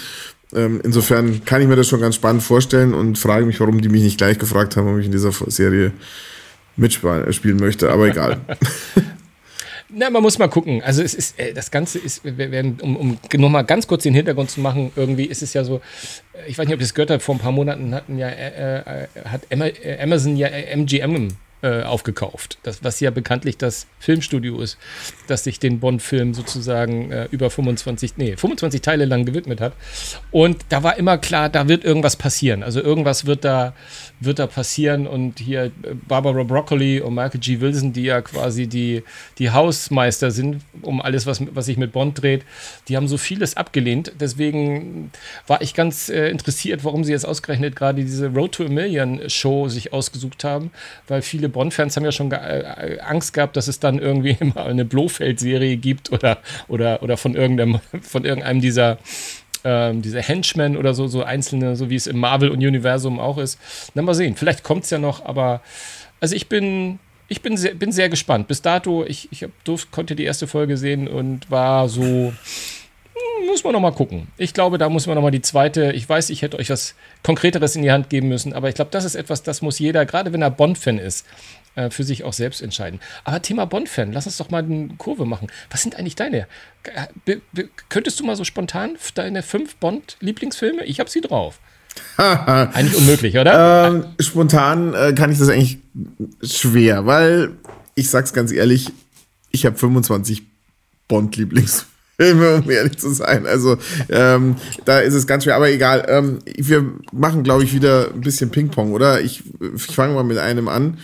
Ähm, 0.55 0.81
insofern 0.85 1.45
kann 1.45 1.62
ich 1.62 1.69
mir 1.69 1.76
das 1.76 1.88
schon 1.88 2.00
ganz 2.00 2.14
spannend 2.14 2.43
vorstellen 2.43 2.95
und 2.95 3.19
frage 3.19 3.47
mich, 3.47 3.61
warum 3.61 3.81
die 3.81 3.88
mich 3.88 4.02
nicht 4.02 4.19
gleich 4.19 4.38
gefragt 4.38 4.76
haben, 4.76 4.93
ob 4.93 4.99
ich 4.99 5.07
in 5.07 5.12
dieser 5.12 5.33
Serie 5.33 5.93
mitspielen 6.76 7.59
möchte, 7.59 7.91
aber 7.91 8.09
egal. 8.09 8.41
Na, 9.94 10.08
man 10.11 10.22
muss 10.22 10.38
mal 10.38 10.49
gucken. 10.49 10.82
Also 10.82 11.02
es 11.02 11.14
ist, 11.14 11.38
äh, 11.38 11.52
das 11.52 11.70
Ganze 11.70 11.99
ist, 11.99 12.25
wir 12.25 12.50
werden, 12.50 12.78
um, 12.80 12.96
um 12.96 13.18
nochmal 13.37 13.64
ganz 13.64 13.87
kurz 13.87 14.04
den 14.04 14.14
Hintergrund 14.14 14.50
zu 14.50 14.61
machen, 14.61 14.90
irgendwie 14.96 15.25
ist 15.25 15.42
es 15.42 15.52
ja 15.52 15.64
so, 15.64 15.76
äh, 16.32 16.49
ich 16.49 16.56
weiß 16.56 16.66
nicht, 16.66 16.75
ob 16.75 16.80
ihr 16.80 16.84
das 16.84 16.94
gehört 16.94 17.11
habt, 17.11 17.22
vor 17.22 17.34
ein 17.34 17.38
paar 17.38 17.52
Monaten 17.52 17.94
hatten 17.94 18.18
ja, 18.18 18.28
äh, 18.28 19.04
äh 19.04 19.06
hat 19.25 19.42
Amazon 20.00 20.37
ja 20.37 20.49
MGM 20.49 21.28
äh, 21.62 21.83
aufgekauft. 21.83 22.59
Das, 22.64 22.83
was 22.83 22.99
ja 22.99 23.11
bekanntlich 23.11 23.57
das 23.57 23.87
Filmstudio 24.00 24.61
ist, 24.61 24.78
das 25.28 25.45
sich 25.45 25.61
den 25.61 25.78
Bond-Film 25.78 26.35
sozusagen 26.35 27.12
äh, 27.12 27.28
über 27.31 27.50
25, 27.50 28.16
nee, 28.16 28.37
25 28.37 28.83
Teile 28.83 29.04
lang 29.04 29.25
gewidmet 29.25 29.61
hat. 29.61 29.75
Und 30.33 30.59
da 30.71 30.83
war 30.83 30.97
immer 30.97 31.19
klar, 31.19 31.49
da 31.49 31.69
wird 31.69 31.85
irgendwas 31.85 32.16
passieren. 32.16 32.64
Also 32.64 32.83
irgendwas 32.83 33.26
wird 33.26 33.45
da, 33.45 33.75
wird 34.19 34.40
da 34.40 34.49
passieren. 34.49 35.07
Und 35.07 35.38
hier 35.38 35.66
äh, 35.66 35.71
Barbara 36.09 36.42
Broccoli 36.42 37.00
und 37.00 37.14
Michael 37.14 37.38
G. 37.38 37.61
Wilson, 37.61 37.92
die 37.92 38.04
ja 38.04 38.23
quasi 38.23 38.66
die, 38.66 39.04
die 39.38 39.50
Hausmeister 39.52 40.33
sind, 40.33 40.62
um 40.83 41.00
alles, 41.00 41.26
was, 41.26 41.40
was 41.54 41.66
sich 41.66 41.76
mit 41.76 41.92
Bond 41.92 42.21
dreht, 42.21 42.45
die 42.88 42.97
haben 42.97 43.07
so 43.07 43.19
vieles 43.19 43.57
abgelehnt. 43.57 44.11
Deswegen 44.19 45.12
war 45.47 45.62
ich 45.62 45.75
ganz 45.75 46.09
äh, 46.09 46.28
interessiert, 46.28 46.83
warum 46.83 47.04
sie 47.04 47.12
jetzt 47.12 47.25
ausgerechnet 47.25 47.76
gerade 47.76 48.02
diese 48.02 48.26
Road 48.26 48.52
to 48.52 48.64
a 48.64 48.69
Million 48.69 49.31
Show 49.31 49.69
sich 49.69 49.92
ausgesucht 49.92 50.42
haben, 50.42 50.73
weil 51.07 51.23
viele 51.23 51.51
Bond-Fans 51.52 51.97
haben 51.97 52.04
ja 52.04 52.12
schon 52.12 52.30
ge 52.30 52.38
äh, 52.38 52.99
Angst 53.00 53.32
gehabt, 53.32 53.56
dass 53.56 53.68
es 53.68 53.78
dann 53.80 53.99
irgendwie 53.99 54.37
immer 54.40 54.64
eine 54.64 54.85
Blofeld-Serie 54.85 55.76
gibt 55.76 56.12
oder, 56.12 56.38
oder, 56.68 57.02
oder 57.02 57.16
von 57.16 57.35
irgendeinem, 57.35 57.80
von 58.02 58.25
irgendeinem 58.25 58.61
dieser 58.61 58.99
ähm, 59.64 60.02
diese 60.02 60.21
Henchmen 60.21 60.76
oder 60.76 60.94
so, 60.94 61.06
so 61.06 61.23
einzelne, 61.23 61.76
so 61.76 61.88
wie 61.88 61.94
es 61.94 62.06
im 62.06 62.18
Marvel-Universum 62.18 63.21
auch 63.21 63.38
ist. 63.38 63.59
Na, 63.94 64.02
mal 64.02 64.14
sehen. 64.14 64.37
Vielleicht 64.37 64.64
kommt 64.64 64.85
es 64.85 64.90
ja 64.90 64.99
noch, 64.99 65.25
aber 65.25 65.61
also 66.21 66.35
ich 66.35 66.49
bin, 66.49 66.99
ich 67.28 67.42
bin 67.42 67.56
sehr, 67.56 67.75
bin 67.75 67.92
sehr 67.92 68.09
gespannt. 68.09 68.49
Bis 68.49 68.62
dato, 68.62 69.04
ich, 69.04 69.28
ich 69.30 69.44
hab, 69.44 69.50
durf, 69.64 69.90
konnte 69.90 70.16
die 70.16 70.25
erste 70.25 70.47
Folge 70.47 70.76
sehen 70.76 71.09
und 71.09 71.50
war 71.50 71.88
so, 71.88 72.32
muss 73.47 73.64
man 73.64 73.73
noch 73.73 73.81
mal 73.81 73.92
gucken. 73.92 74.28
Ich 74.37 74.54
glaube, 74.54 74.78
da 74.78 74.88
muss 74.88 75.07
man 75.07 75.14
noch 75.16 75.23
mal 75.23 75.31
die 75.31 75.42
zweite. 75.42 75.92
Ich 75.92 76.09
weiß, 76.09 76.31
ich 76.31 76.42
hätte 76.42 76.59
euch 76.59 76.71
was 76.71 76.95
Konkreteres 77.23 77.76
in 77.76 77.83
die 77.83 77.92
Hand 77.92 78.11
geben 78.11 78.28
müssen, 78.28 78.52
aber 78.52 78.69
ich 78.69 78.75
glaube, 78.75 78.90
das 78.90 79.04
ist 79.04 79.14
etwas, 79.14 79.42
das 79.42 79.62
muss 79.62 79.78
jeder, 79.78 80.07
gerade 80.07 80.33
wenn 80.33 80.42
er 80.42 80.50
Bond-Fan 80.50 80.99
ist, 80.99 81.26
äh, 81.75 81.90
für 81.90 82.04
sich 82.04 82.25
auch 82.25 82.33
selbst 82.33 82.62
entscheiden. 82.62 83.00
Aber 83.25 83.42
Thema 83.42 83.66
Bond-Fan, 83.66 84.12
lass 84.12 84.26
uns 84.26 84.37
doch 84.37 84.50
mal 84.50 84.62
eine 84.62 84.88
Kurve 84.99 85.25
machen. 85.25 85.49
Was 85.71 85.83
sind 85.83 85.97
eigentlich 85.97 86.16
deine? 86.16 86.47
Be 87.25 87.40
könntest 87.88 88.21
du 88.21 88.25
mal 88.25 88.37
so 88.37 88.45
spontan 88.45 88.97
deine 89.14 89.42
fünf 89.42 89.76
Bond-Lieblingsfilme? 89.76 90.85
Ich 90.85 91.00
habe 91.00 91.11
sie 91.11 91.21
drauf. 91.21 91.61
eigentlich 92.16 92.97
unmöglich, 92.97 93.37
oder? 93.37 93.87
Ähm, 93.87 94.04
spontan 94.19 94.95
äh, 94.95 95.12
kann 95.12 95.31
ich 95.31 95.38
das 95.38 95.49
eigentlich 95.49 95.78
schwer, 96.42 97.07
weil 97.07 97.52
ich 97.95 98.09
sag's 98.09 98.33
ganz 98.33 98.50
ehrlich, 98.50 98.90
ich 99.50 99.66
habe 99.66 99.76
25 99.76 100.42
Bond-Lieblingsfilme. 101.09 101.91
Um 102.19 102.71
ehrlich 102.71 102.99
zu 102.99 103.11
sein. 103.11 103.47
Also 103.47 103.76
ähm, 104.09 104.57
da 104.85 105.00
ist 105.00 105.14
es 105.14 105.26
ganz 105.26 105.45
schwer, 105.45 105.57
aber 105.57 105.71
egal. 105.71 106.04
Ähm, 106.09 106.38
wir 106.45 106.85
machen, 107.12 107.42
glaube 107.42 107.64
ich, 107.64 107.75
wieder 107.75 108.11
ein 108.14 108.21
bisschen 108.21 108.50
Ping-Pong, 108.50 108.92
oder? 108.92 109.21
Ich, 109.21 109.42
ich 109.75 109.87
fange 109.87 110.14
mal 110.14 110.25
mit 110.25 110.38
einem 110.38 110.69
an, 110.69 110.99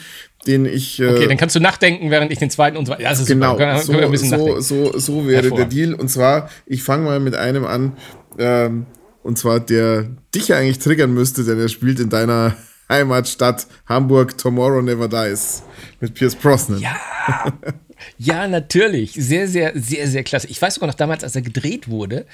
den 0.47 0.67
ich. 0.67 1.01
Äh, 1.01 1.09
okay, 1.09 1.27
dann 1.27 1.37
kannst 1.37 1.57
du 1.57 1.61
nachdenken, 1.61 2.11
während 2.11 2.31
ich 2.31 2.39
den 2.39 2.51
zweiten 2.51 2.77
und 2.77 2.87
so 2.87 2.93
weiter. 2.93 3.03
Ja, 3.03 3.11
das 3.11 3.21
ist 3.21 3.27
genau, 3.27 3.53
super. 3.53 3.79
So, 3.81 3.93
können 3.93 4.17
so, 4.17 4.61
so, 4.61 4.99
so 4.99 5.27
wäre 5.27 5.51
der 5.51 5.65
Deal. 5.65 5.95
Und 5.95 6.09
zwar, 6.09 6.51
ich 6.67 6.83
fange 6.83 7.05
mal 7.05 7.21
mit 7.21 7.35
einem 7.35 7.65
an, 7.65 7.97
ähm, 8.39 8.87
und 9.23 9.39
zwar 9.39 9.61
der 9.61 10.09
dich 10.35 10.55
eigentlich 10.55 10.79
triggern 10.79 11.13
müsste, 11.13 11.45
denn 11.45 11.59
er 11.59 11.69
spielt 11.69 12.01
in 12.01 12.09
deiner 12.09 12.57
Heimatstadt 12.89 13.67
Hamburg 13.87 14.39
Tomorrow 14.39 14.81
Never 14.81 15.09
Dies 15.09 15.63
mit 16.01 16.15
Pierce 16.15 16.37
Brosnan. 16.37 16.81
Ja. 16.81 16.97
Ja, 18.19 18.49
natürlich. 18.49 19.13
Sehr, 19.13 19.49
sehr, 19.49 19.73
sehr, 19.75 20.09
sehr 20.09 20.25
klasse. 20.25 20.49
Ich 20.49 20.61
weiß 20.61 20.75
sogar 20.75 20.89
noch 20.89 20.95
damals, 20.95 21.25
als 21.25 21.37
er 21.37 21.43
gedreht 21.43 21.89
wurde, 21.89 22.27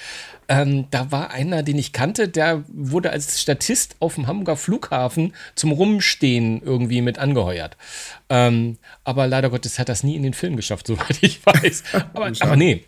ähm, 0.49 0.87
da 0.91 1.11
war 1.11 1.31
einer, 1.31 1.63
den 1.63 1.79
ich 1.79 1.93
kannte, 1.93 2.29
der 2.29 2.65
wurde 2.69 3.11
als 3.11 3.41
Statist 3.41 3.97
auf 4.01 4.17
dem 4.17 4.27
Hamburger 4.27 4.57
Flughafen 4.57 5.33
zum 5.55 5.73
Rumstehen 5.73 6.63
irgendwie 6.63 7.01
mit 7.01 7.19
angeheuert. 7.19 7.77
Ähm, 8.29 8.79
aber 9.05 9.27
leider 9.27 9.51
Gottes 9.51 9.79
hat 9.79 9.89
das 9.89 10.03
nie 10.03 10.17
in 10.17 10.23
den 10.23 10.35
Film 10.35 10.57
geschafft, 10.57 10.87
soweit 10.89 11.19
ich 11.23 11.45
weiß. 11.45 11.83
aber, 12.13 12.31
aber 12.41 12.57
nee, 12.57 12.85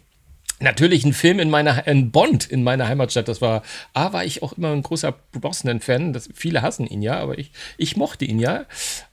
Natürlich 0.59 1.05
ein 1.05 1.13
Film 1.13 1.39
in 1.39 1.51
meiner, 1.51 1.87
ein 1.87 2.11
Bond 2.11 2.47
in 2.47 2.63
meiner 2.63 2.89
Heimatstadt. 2.89 3.29
Das 3.29 3.43
war, 3.43 3.63
A, 3.93 4.15
war 4.15 4.25
ich 4.25 4.43
auch 4.43 4.55
immer 4.55 4.73
ein 4.73 4.83
großer 4.83 5.15
Brosnan-Fan. 5.33 6.19
Viele 6.35 6.63
hassen 6.63 6.87
ihn 6.87 7.03
ja, 7.03 7.19
aber 7.19 7.39
ich, 7.39 7.51
ich 7.77 7.97
mochte 7.97 8.25
ihn 8.25 8.39
ja. 8.39 8.65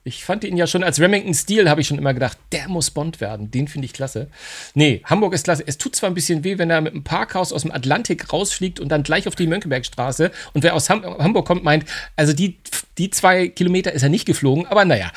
Ich 0.06 0.24
fand 0.24 0.46
ihn 0.46 0.56
ja 0.56 0.68
schon 0.68 0.86
als 0.86 1.02
Remington 1.02 1.34
Steel, 1.34 1.70
habe 1.70 1.82
ich 1.82 1.88
schon 1.88 1.98
immer 1.98 2.14
gedacht, 2.14 2.38
der 2.54 2.70
muss 2.70 2.92
Bond 2.92 3.20
werden. 3.20 3.52
Den 3.52 3.68
finde 3.68 3.86
ich 3.86 3.94
klasse. 3.94 4.30
Nee, 4.74 5.02
Hamburg 5.04 5.34
ist 5.34 5.44
klasse. 5.44 5.64
Es 5.66 5.78
tut 5.78 5.98
zwar 5.98 6.10
ein 6.10 6.14
bisschen 6.14 6.46
weh, 6.46 6.58
wenn 6.58 6.70
er 6.70 6.80
mit 6.80 6.94
einem 6.94 7.04
Parkhaus 7.04 7.52
aus 7.52 7.64
dem 7.64 7.72
Atlantik 7.72 8.32
rausfliegt 8.32 8.80
und 8.80 8.88
dann 8.88 9.04
gleich 9.04 9.28
auf 9.28 9.36
die 9.36 9.48
Mönckebergstraße. 9.48 10.32
Und 10.54 10.64
wer 10.64 10.76
aus 10.76 10.90
Ham 10.90 11.04
Hamburg 11.04 11.46
kommt, 11.46 11.66
meint, 11.66 11.84
also 12.16 12.32
die, 12.32 12.58
die 12.98 13.10
zwei 13.10 13.50
Kilometer 13.50 13.92
ist 13.92 14.04
er 14.04 14.10
nicht 14.10 14.26
geflogen. 14.26 14.66
Aber 14.68 14.86
naja, 14.86 15.12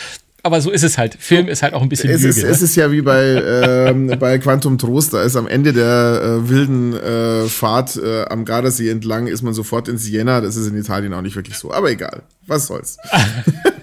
aber 0.46 0.60
so 0.60 0.70
ist 0.70 0.84
es 0.84 0.96
halt. 0.96 1.16
Film 1.18 1.48
ist 1.48 1.62
halt 1.62 1.74
auch 1.74 1.82
ein 1.82 1.88
bisschen 1.88 2.10
es 2.10 2.22
Lüge, 2.22 2.30
ist, 2.30 2.42
ne? 2.44 2.48
Es 2.48 2.62
ist 2.62 2.76
ja 2.76 2.90
wie 2.92 3.02
bei, 3.02 3.22
äh, 3.22 4.16
bei 4.20 4.38
Quantum 4.38 4.78
Trost, 4.78 5.12
da 5.12 5.22
ist 5.22 5.36
am 5.36 5.46
Ende 5.46 5.72
der 5.72 6.40
äh, 6.44 6.48
wilden 6.48 6.94
äh, 6.94 7.46
Fahrt 7.48 7.96
äh, 7.96 8.24
am 8.24 8.44
Gardasee 8.44 8.88
entlang, 8.88 9.26
ist 9.26 9.42
man 9.42 9.52
sofort 9.52 9.88
in 9.88 9.98
Siena. 9.98 10.40
Das 10.40 10.56
ist 10.56 10.68
in 10.68 10.78
Italien 10.78 11.12
auch 11.14 11.22
nicht 11.22 11.36
wirklich 11.36 11.58
so. 11.58 11.72
Aber 11.72 11.90
egal, 11.90 12.22
was 12.46 12.68
soll's. 12.68 12.96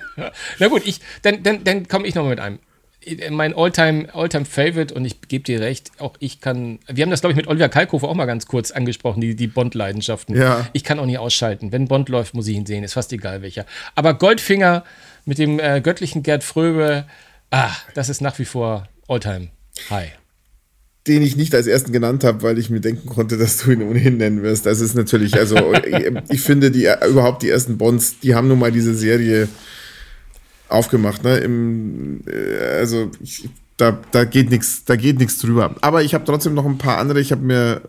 Na 0.60 0.68
gut, 0.68 0.84
ich, 0.86 1.02
dann, 1.22 1.44
dann, 1.44 1.64
dann 1.64 1.88
komme 1.88 2.08
ich 2.08 2.16
noch 2.16 2.24
mal 2.24 2.30
mit 2.30 2.40
einem 2.40 2.60
mein 3.32 3.54
Alltime 3.54 4.08
Alltime 4.14 4.46
Favorite 4.46 4.94
und 4.94 5.04
ich 5.04 5.20
gebe 5.28 5.44
dir 5.44 5.60
recht, 5.60 5.92
auch 6.00 6.16
ich 6.20 6.40
kann. 6.40 6.80
Wir 6.88 7.04
haben 7.04 7.12
das 7.12 7.20
glaube 7.20 7.34
ich 7.34 7.38
mit 7.38 7.48
Oliver 7.48 7.68
Kalkofer 7.68 8.08
auch 8.08 8.14
mal 8.14 8.26
ganz 8.26 8.46
kurz 8.46 8.72
angesprochen, 8.72 9.20
die, 9.20 9.36
die 9.36 9.48
Bond 9.48 9.76
Leidenschaften. 9.76 10.38
Ja. 10.38 10.68
Ich 10.72 10.86
kann 10.86 11.00
auch 11.00 11.06
nicht 11.06 11.18
ausschalten. 11.18 11.74
Wenn 11.74 11.90
Bond 11.90 12.10
läuft, 12.10 12.34
muss 12.34 12.48
ich 12.48 12.56
ihn 12.56 12.66
sehen. 12.66 12.84
Ist 12.84 12.94
fast 12.94 13.12
egal 13.12 13.42
welcher. 13.42 13.66
Aber 13.96 14.14
Goldfinger 14.14 14.84
mit 15.26 15.38
dem 15.38 15.60
äh, 15.60 15.82
göttlichen 15.82 16.24
Gerd 16.24 16.44
Fröbe, 16.44 17.06
ah, 17.52 17.72
das 17.94 18.10
ist 18.10 18.22
nach 18.22 18.40
wie 18.40 18.46
vor 18.46 18.88
Alltime 19.08 19.50
High. 19.90 20.12
Den 21.08 21.22
ich 21.22 21.36
nicht 21.36 21.54
als 21.54 21.68
ersten 21.68 21.92
genannt 21.92 22.24
habe, 22.24 22.44
weil 22.44 22.58
ich 22.58 22.70
mir 22.70 22.80
denken 22.80 23.10
konnte, 23.10 23.38
dass 23.38 23.58
du 23.58 23.72
ihn 23.72 23.82
ohnehin 23.82 24.18
nennen 24.18 24.42
wirst. 24.42 24.66
Das 24.66 24.80
ist 24.80 24.96
natürlich, 24.96 25.36
also 25.36 25.74
ich 26.30 26.42
finde, 26.42 26.72
die 26.72 26.88
überhaupt 27.10 27.44
die 27.44 27.50
ersten 27.50 27.78
Bonds, 27.78 28.20
die 28.22 28.36
haben 28.36 28.48
nun 28.48 28.60
mal 28.60 28.72
diese 28.72 28.96
Serie 28.96 29.50
aufgemacht. 30.70 31.24
Ne? 31.24 31.38
Im, 31.38 32.22
äh, 32.28 32.78
also 32.78 33.12
ich, 33.22 33.50
da, 33.78 34.00
da 34.12 34.24
geht 34.24 34.50
nichts, 34.50 34.86
da 34.86 34.96
geht 34.96 35.20
nichts 35.20 35.40
drüber. 35.40 35.76
Aber 35.82 36.04
ich 36.04 36.14
habe 36.14 36.26
trotzdem 36.26 36.54
noch 36.54 36.66
ein 36.66 36.78
paar 36.78 37.00
andere. 37.00 37.20
Ich 37.20 37.32
habe 37.32 37.42
mir 37.42 37.82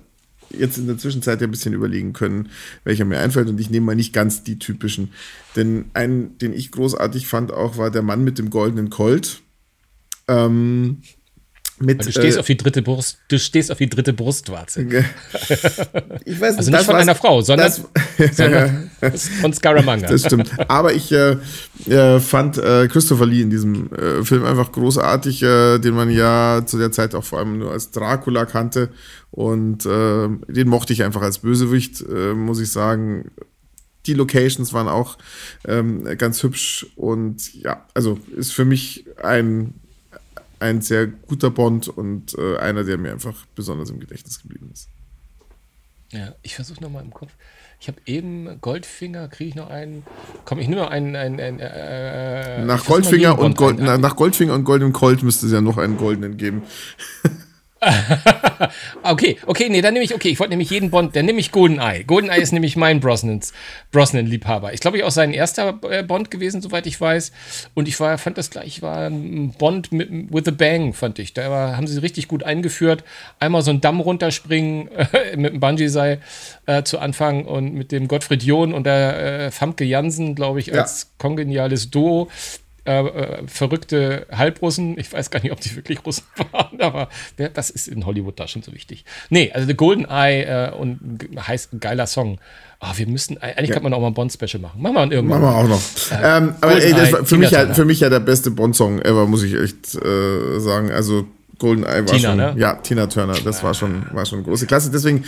jetzt 0.58 0.78
in 0.78 0.86
der 0.86 0.98
Zwischenzeit 0.98 1.40
ja 1.40 1.46
ein 1.46 1.50
bisschen 1.50 1.74
überlegen 1.74 2.12
können, 2.12 2.48
welcher 2.84 3.04
mir 3.04 3.18
einfällt. 3.18 3.48
Und 3.48 3.60
ich 3.60 3.70
nehme 3.70 3.86
mal 3.86 3.94
nicht 3.94 4.12
ganz 4.12 4.42
die 4.42 4.58
typischen. 4.58 5.12
Denn 5.56 5.86
einen, 5.94 6.38
den 6.38 6.52
ich 6.52 6.70
großartig 6.70 7.26
fand, 7.26 7.52
auch 7.52 7.76
war 7.78 7.90
der 7.90 8.02
Mann 8.02 8.24
mit 8.24 8.38
dem 8.38 8.50
goldenen 8.50 8.90
Colt. 8.90 9.40
Ähm, 10.28 11.02
mit, 11.78 12.06
du 12.06 12.12
stehst 12.12 12.36
äh, 12.36 12.40
auf 12.40 12.46
die 12.46 12.56
dritte 12.56 12.82
Brust, 12.82 13.18
du 13.28 13.38
stehst 13.38 13.72
auf 13.72 13.78
die 13.78 13.88
dritte 13.88 14.12
Brustwarze. 14.12 14.82
ich 16.24 16.40
weiß 16.40 16.56
nicht, 16.56 16.58
also 16.58 16.70
nicht 16.70 16.84
von 16.84 16.94
einer 16.94 17.14
Frau, 17.16 17.40
sondern, 17.40 17.66
das, 17.66 17.82
sondern 18.36 18.90
von 19.40 19.52
Scaramanga. 19.52 20.08
Das 20.08 20.22
stimmt. 20.22 20.50
Aber 20.68 20.92
ich 20.94 21.10
äh, 21.10 21.36
äh, 21.86 22.20
fand 22.20 22.58
äh, 22.58 22.86
Christopher 22.86 23.26
Lee 23.26 23.42
in 23.42 23.50
diesem 23.50 23.92
äh, 23.92 24.24
Film 24.24 24.44
einfach 24.44 24.70
großartig, 24.70 25.42
äh, 25.42 25.78
den 25.78 25.94
man 25.94 26.10
ja 26.10 26.62
zu 26.64 26.78
der 26.78 26.92
Zeit 26.92 27.14
auch 27.14 27.24
vor 27.24 27.40
allem 27.40 27.58
nur 27.58 27.72
als 27.72 27.90
Dracula 27.90 28.46
kannte. 28.46 28.90
Und 29.30 29.84
den 29.84 30.68
mochte 30.68 30.92
ich 30.92 31.02
einfach 31.02 31.22
als 31.22 31.40
Bösewicht, 31.40 32.08
muss 32.08 32.60
ich 32.60 32.70
sagen. 32.70 33.32
Die 34.06 34.14
Locations 34.14 34.72
waren 34.72 34.86
auch 34.86 35.18
ähm, 35.66 36.04
ganz 36.18 36.40
hübsch 36.44 36.86
und 36.94 37.52
ja, 37.52 37.84
also 37.94 38.20
ist 38.36 38.52
für 38.52 38.64
mich 38.64 39.06
ein 39.20 39.74
ein 40.60 40.80
sehr 40.80 41.06
guter 41.06 41.50
Bond 41.50 41.88
und 41.88 42.36
äh, 42.38 42.56
einer, 42.58 42.84
der 42.84 42.98
mir 42.98 43.12
einfach 43.12 43.46
besonders 43.54 43.90
im 43.90 44.00
Gedächtnis 44.00 44.40
geblieben 44.40 44.70
ist. 44.72 44.88
Ja, 46.12 46.34
ich 46.42 46.54
versuche 46.54 46.82
nochmal 46.82 47.02
im 47.02 47.12
Kopf. 47.12 47.32
Ich 47.80 47.88
habe 47.88 47.98
eben 48.06 48.60
Goldfinger, 48.60 49.28
kriege 49.28 49.50
ich 49.50 49.54
noch 49.56 49.68
einen? 49.68 50.04
Komm, 50.44 50.58
ich 50.58 50.68
nehme 50.68 50.88
einen. 50.88 51.16
einen, 51.16 51.40
einen 51.40 51.58
äh, 51.60 52.64
nach, 52.64 52.84
Goldfinger 52.84 53.38
und 53.38 53.56
Gold, 53.56 53.78
nach 53.78 54.16
Goldfinger 54.16 54.54
und 54.54 54.64
Goldenem 54.64 54.92
Colt 54.92 55.22
müsste 55.22 55.46
es 55.46 55.52
ja 55.52 55.60
noch 55.60 55.76
einen 55.76 55.96
goldenen 55.96 56.36
geben. 56.36 56.62
okay, 59.02 59.36
okay, 59.46 59.68
nee, 59.68 59.80
dann 59.80 59.94
nehme 59.94 60.04
ich, 60.04 60.14
okay, 60.14 60.28
ich 60.28 60.38
wollte 60.38 60.50
nämlich 60.50 60.70
jeden 60.70 60.90
Bond, 60.90 61.14
dann 61.16 61.26
nehme 61.26 61.40
ich 61.40 61.50
GoldenEye. 61.50 62.04
GoldenEye 62.04 62.40
ist 62.40 62.52
nämlich 62.52 62.76
mein 62.76 63.00
Brosnans, 63.00 63.52
Brosnan-Liebhaber. 63.92 64.72
Ich 64.72 64.80
glaube, 64.80 64.96
ich 64.96 65.04
auch 65.04 65.10
sein 65.10 65.32
erster 65.32 65.78
äh, 65.90 66.02
Bond 66.02 66.30
gewesen, 66.30 66.60
soweit 66.60 66.86
ich 66.86 67.00
weiß. 67.00 67.32
Und 67.74 67.88
ich 67.88 67.98
war, 68.00 68.18
fand 68.18 68.38
das 68.38 68.50
gleich, 68.50 68.82
war 68.82 69.06
ein 69.06 69.54
Bond 69.58 69.92
mit, 69.92 70.32
with 70.32 70.46
a 70.46 70.50
Bang, 70.50 70.92
fand 70.92 71.18
ich. 71.18 71.34
Da 71.34 71.50
war, 71.50 71.76
haben 71.76 71.86
sie 71.86 72.00
richtig 72.00 72.28
gut 72.28 72.42
eingeführt. 72.42 73.04
Einmal 73.38 73.62
so 73.62 73.70
einen 73.70 73.80
Damm 73.80 74.00
runterspringen 74.00 74.88
äh, 75.12 75.36
mit 75.36 75.54
dem 75.54 75.60
Bungee-Seil 75.60 76.20
äh, 76.66 76.82
zu 76.82 76.98
Anfang 76.98 77.44
und 77.44 77.74
mit 77.74 77.92
dem 77.92 78.08
Gottfried 78.08 78.42
John 78.42 78.72
und 78.72 78.84
der 78.84 79.46
äh, 79.46 79.50
Famke 79.50 79.84
Jansen, 79.84 80.34
glaube 80.34 80.60
ich, 80.60 80.74
als 80.74 81.02
ja. 81.02 81.08
kongeniales 81.18 81.90
Duo. 81.90 82.28
Äh, 82.86 83.00
äh, 83.00 83.42
verrückte 83.46 84.26
Halbrussen. 84.30 84.98
Ich 84.98 85.10
weiß 85.10 85.30
gar 85.30 85.42
nicht, 85.42 85.52
ob 85.52 85.60
die 85.60 85.74
wirklich 85.74 86.04
Russen 86.04 86.24
waren, 86.52 86.82
aber 86.82 87.08
das 87.54 87.70
ist 87.70 87.88
in 87.88 88.04
Hollywood 88.04 88.38
da 88.38 88.46
schon 88.46 88.62
so 88.62 88.74
wichtig. 88.74 89.06
Nee, 89.30 89.50
also 89.54 89.66
The 89.66 89.74
Golden 89.74 90.04
Eye 90.04 90.42
äh, 90.42 90.70
und 90.70 91.00
heißt 91.34 91.72
ein 91.72 91.80
geiler 91.80 92.06
Song. 92.06 92.38
Ah, 92.80 92.92
wir 92.96 93.06
müssen, 93.06 93.38
eigentlich 93.38 93.70
ja. 93.70 93.74
kann 93.74 93.84
man 93.84 93.94
auch 93.94 94.00
mal 94.00 94.08
ein 94.08 94.14
Bond-Special 94.14 94.60
machen. 94.60 94.82
Machen 94.82 94.94
wir 94.96 95.16
irgendwann. 95.16 95.40
Machen 95.40 95.54
wir 95.54 95.74
auch 95.74 95.78
noch. 95.78 96.18
Äh, 96.18 96.36
ähm, 96.36 96.54
aber 96.60 96.82
ey, 96.82 96.92
das 96.92 97.12
war 97.12 97.24
für 97.24 97.38
mich, 97.38 97.50
ja, 97.52 97.72
für 97.72 97.86
mich 97.86 98.00
ja 98.00 98.10
der 98.10 98.20
beste 98.20 98.50
Bond-Song 98.50 99.00
ever, 99.00 99.26
muss 99.26 99.42
ich 99.42 99.54
echt 99.54 99.94
äh, 99.94 100.60
sagen. 100.60 100.90
Also 100.90 101.26
GoldenEye 101.58 102.00
war 102.00 102.04
Tina, 102.04 102.28
schon, 102.28 102.36
ne? 102.36 102.54
ja, 102.58 102.74
Tina 102.74 103.06
Turner, 103.06 103.34
das 103.42 103.62
war 103.62 103.72
schon, 103.72 104.04
war 104.12 104.26
schon 104.26 104.44
große 104.44 104.66
Klasse. 104.66 104.90
Deswegen 104.90 105.24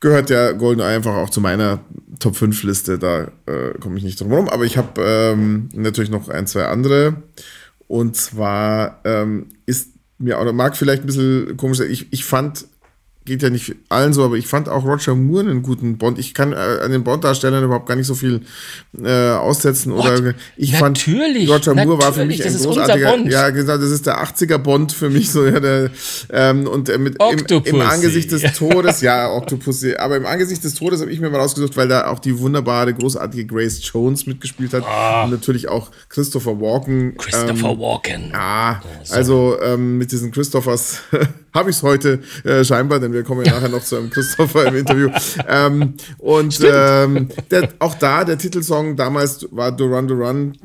gehört 0.00 0.30
ja 0.30 0.52
GoldenEye 0.52 0.96
einfach 0.96 1.14
auch 1.14 1.30
zu 1.30 1.40
meiner 1.40 1.80
Top 2.18 2.36
5 2.36 2.62
Liste. 2.62 2.98
Da 2.98 3.28
äh, 3.46 3.78
komme 3.80 3.98
ich 3.98 4.04
nicht 4.04 4.20
drum 4.20 4.32
rum. 4.32 4.48
Aber 4.48 4.64
ich 4.64 4.76
habe 4.76 5.02
ähm, 5.02 5.68
natürlich 5.72 6.10
noch 6.10 6.28
ein, 6.28 6.46
zwei 6.46 6.64
andere. 6.66 7.22
Und 7.86 8.16
zwar 8.16 9.00
ähm, 9.04 9.46
ist 9.66 9.90
mir, 10.18 10.40
oder 10.40 10.52
mag 10.52 10.76
vielleicht 10.76 11.02
ein 11.02 11.06
bisschen 11.06 11.56
komisch 11.56 11.78
sein, 11.78 11.90
ich, 11.90 12.12
ich 12.12 12.24
fand 12.24 12.66
geht 13.28 13.42
ja 13.42 13.50
nicht 13.50 13.76
allen 13.88 14.12
so, 14.12 14.24
aber 14.24 14.36
ich 14.36 14.46
fand 14.46 14.68
auch 14.68 14.84
Roger 14.84 15.14
Moore 15.14 15.42
einen 15.42 15.62
guten 15.62 15.98
Bond. 15.98 16.18
Ich 16.18 16.34
kann 16.34 16.52
äh, 16.52 16.56
an 16.56 16.90
den 16.90 17.04
Bond-Darstellern 17.04 17.62
überhaupt 17.62 17.86
gar 17.86 17.94
nicht 17.94 18.06
so 18.06 18.14
viel 18.14 18.40
äh, 19.00 19.30
aussetzen. 19.30 19.94
What? 19.94 20.06
Oder 20.06 20.34
ich 20.56 20.72
natürlich, 20.80 21.48
fand 21.48 21.66
Roger 21.66 21.84
Moore 21.84 22.02
war 22.02 22.12
für 22.12 22.24
mich 22.24 22.44
ein 22.44 22.56
großartiger. 22.56 23.18
Ja, 23.28 23.50
genau, 23.50 23.76
das 23.76 23.90
ist 23.90 24.06
der 24.06 24.22
80er 24.24 24.58
Bond 24.58 24.92
für 24.92 25.10
mich 25.10 25.30
so. 25.30 25.46
Ja, 25.46 25.60
der, 25.60 25.90
ähm, 26.30 26.66
und 26.66 26.88
äh, 26.88 26.98
mit 26.98 27.16
im, 27.20 27.62
im, 27.64 27.80
Angesicht 27.82 28.32
des 28.32 28.42
Todes, 28.54 29.02
ja, 29.02 29.30
Octopus, 29.30 29.84
aber 29.98 30.16
im 30.16 30.26
Angesicht 30.26 30.64
des 30.64 30.74
Todes 30.74 31.00
habe 31.00 31.12
ich 31.12 31.20
mir 31.20 31.30
mal 31.30 31.40
rausgesucht, 31.40 31.76
weil 31.76 31.86
da 31.86 32.06
auch 32.06 32.18
die 32.18 32.38
wunderbare, 32.38 32.94
großartige 32.94 33.46
Grace 33.46 33.80
Jones 33.92 34.26
mitgespielt 34.26 34.72
hat 34.72 34.84
oh. 34.84 35.24
und 35.24 35.30
natürlich 35.30 35.68
auch 35.68 35.90
Christopher 36.08 36.60
Walken. 36.60 37.16
Christopher 37.18 37.70
ähm, 37.70 37.78
Walken. 37.78 38.30
Ja, 38.32 38.82
oh, 38.82 39.14
also 39.14 39.56
ähm, 39.62 39.98
mit 39.98 40.10
diesen 40.10 40.32
Christophers 40.32 41.00
habe 41.54 41.70
ich 41.70 41.76
es 41.76 41.82
heute 41.82 42.20
äh, 42.44 42.64
scheinbar, 42.64 43.00
denn 43.00 43.12
wir 43.12 43.17
kommen 43.22 43.44
ja 43.44 43.52
nachher 43.52 43.68
noch 43.68 43.82
zu 43.82 43.96
einem 43.96 44.10
Christopher 44.10 44.66
im 44.66 44.76
Interview. 44.76 45.10
ähm, 45.48 45.94
und 46.18 46.60
ähm, 46.64 47.28
der, 47.50 47.68
auch 47.78 47.94
da, 47.94 48.24
der 48.24 48.38
Titelsong 48.38 48.96
damals 48.96 49.46
war 49.50 49.72
Duran 49.72 50.08
Duran. 50.08 50.58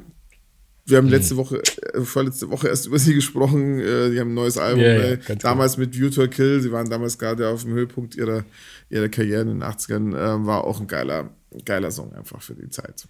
Wir 0.86 0.98
haben 0.98 1.08
letzte 1.08 1.38
Woche, 1.38 1.62
äh, 1.94 2.02
vorletzte 2.02 2.50
Woche 2.50 2.68
erst 2.68 2.88
über 2.88 3.00
sie 3.00 3.14
gesprochen. 3.14 3.80
Äh, 3.80 4.12
die 4.12 4.20
haben 4.20 4.32
ein 4.32 4.34
neues 4.34 4.58
Album. 4.58 4.84
Ja, 4.84 4.92
äh, 4.92 5.18
damals 5.38 5.78
mit 5.78 5.98
View 5.98 6.10
to 6.10 6.28
Kill. 6.28 6.62
Sie 6.62 6.72
waren 6.72 6.90
damals 6.90 7.18
gerade 7.18 7.48
auf 7.48 7.64
dem 7.64 7.74
Höhepunkt 7.74 8.16
ihrer, 8.16 8.44
ihrer 8.90 9.08
Karriere 9.08 9.42
in 9.42 9.48
den 9.48 9.64
80ern. 9.64 10.14
Äh, 10.14 10.46
war 10.46 10.66
auch 10.66 10.82
ein 10.82 10.88
geiler, 10.88 11.30
geiler 11.64 11.92
Song 11.92 12.14
einfach 12.14 12.42
für 12.42 12.56
die 12.56 12.70
Zeit. 12.70 13.06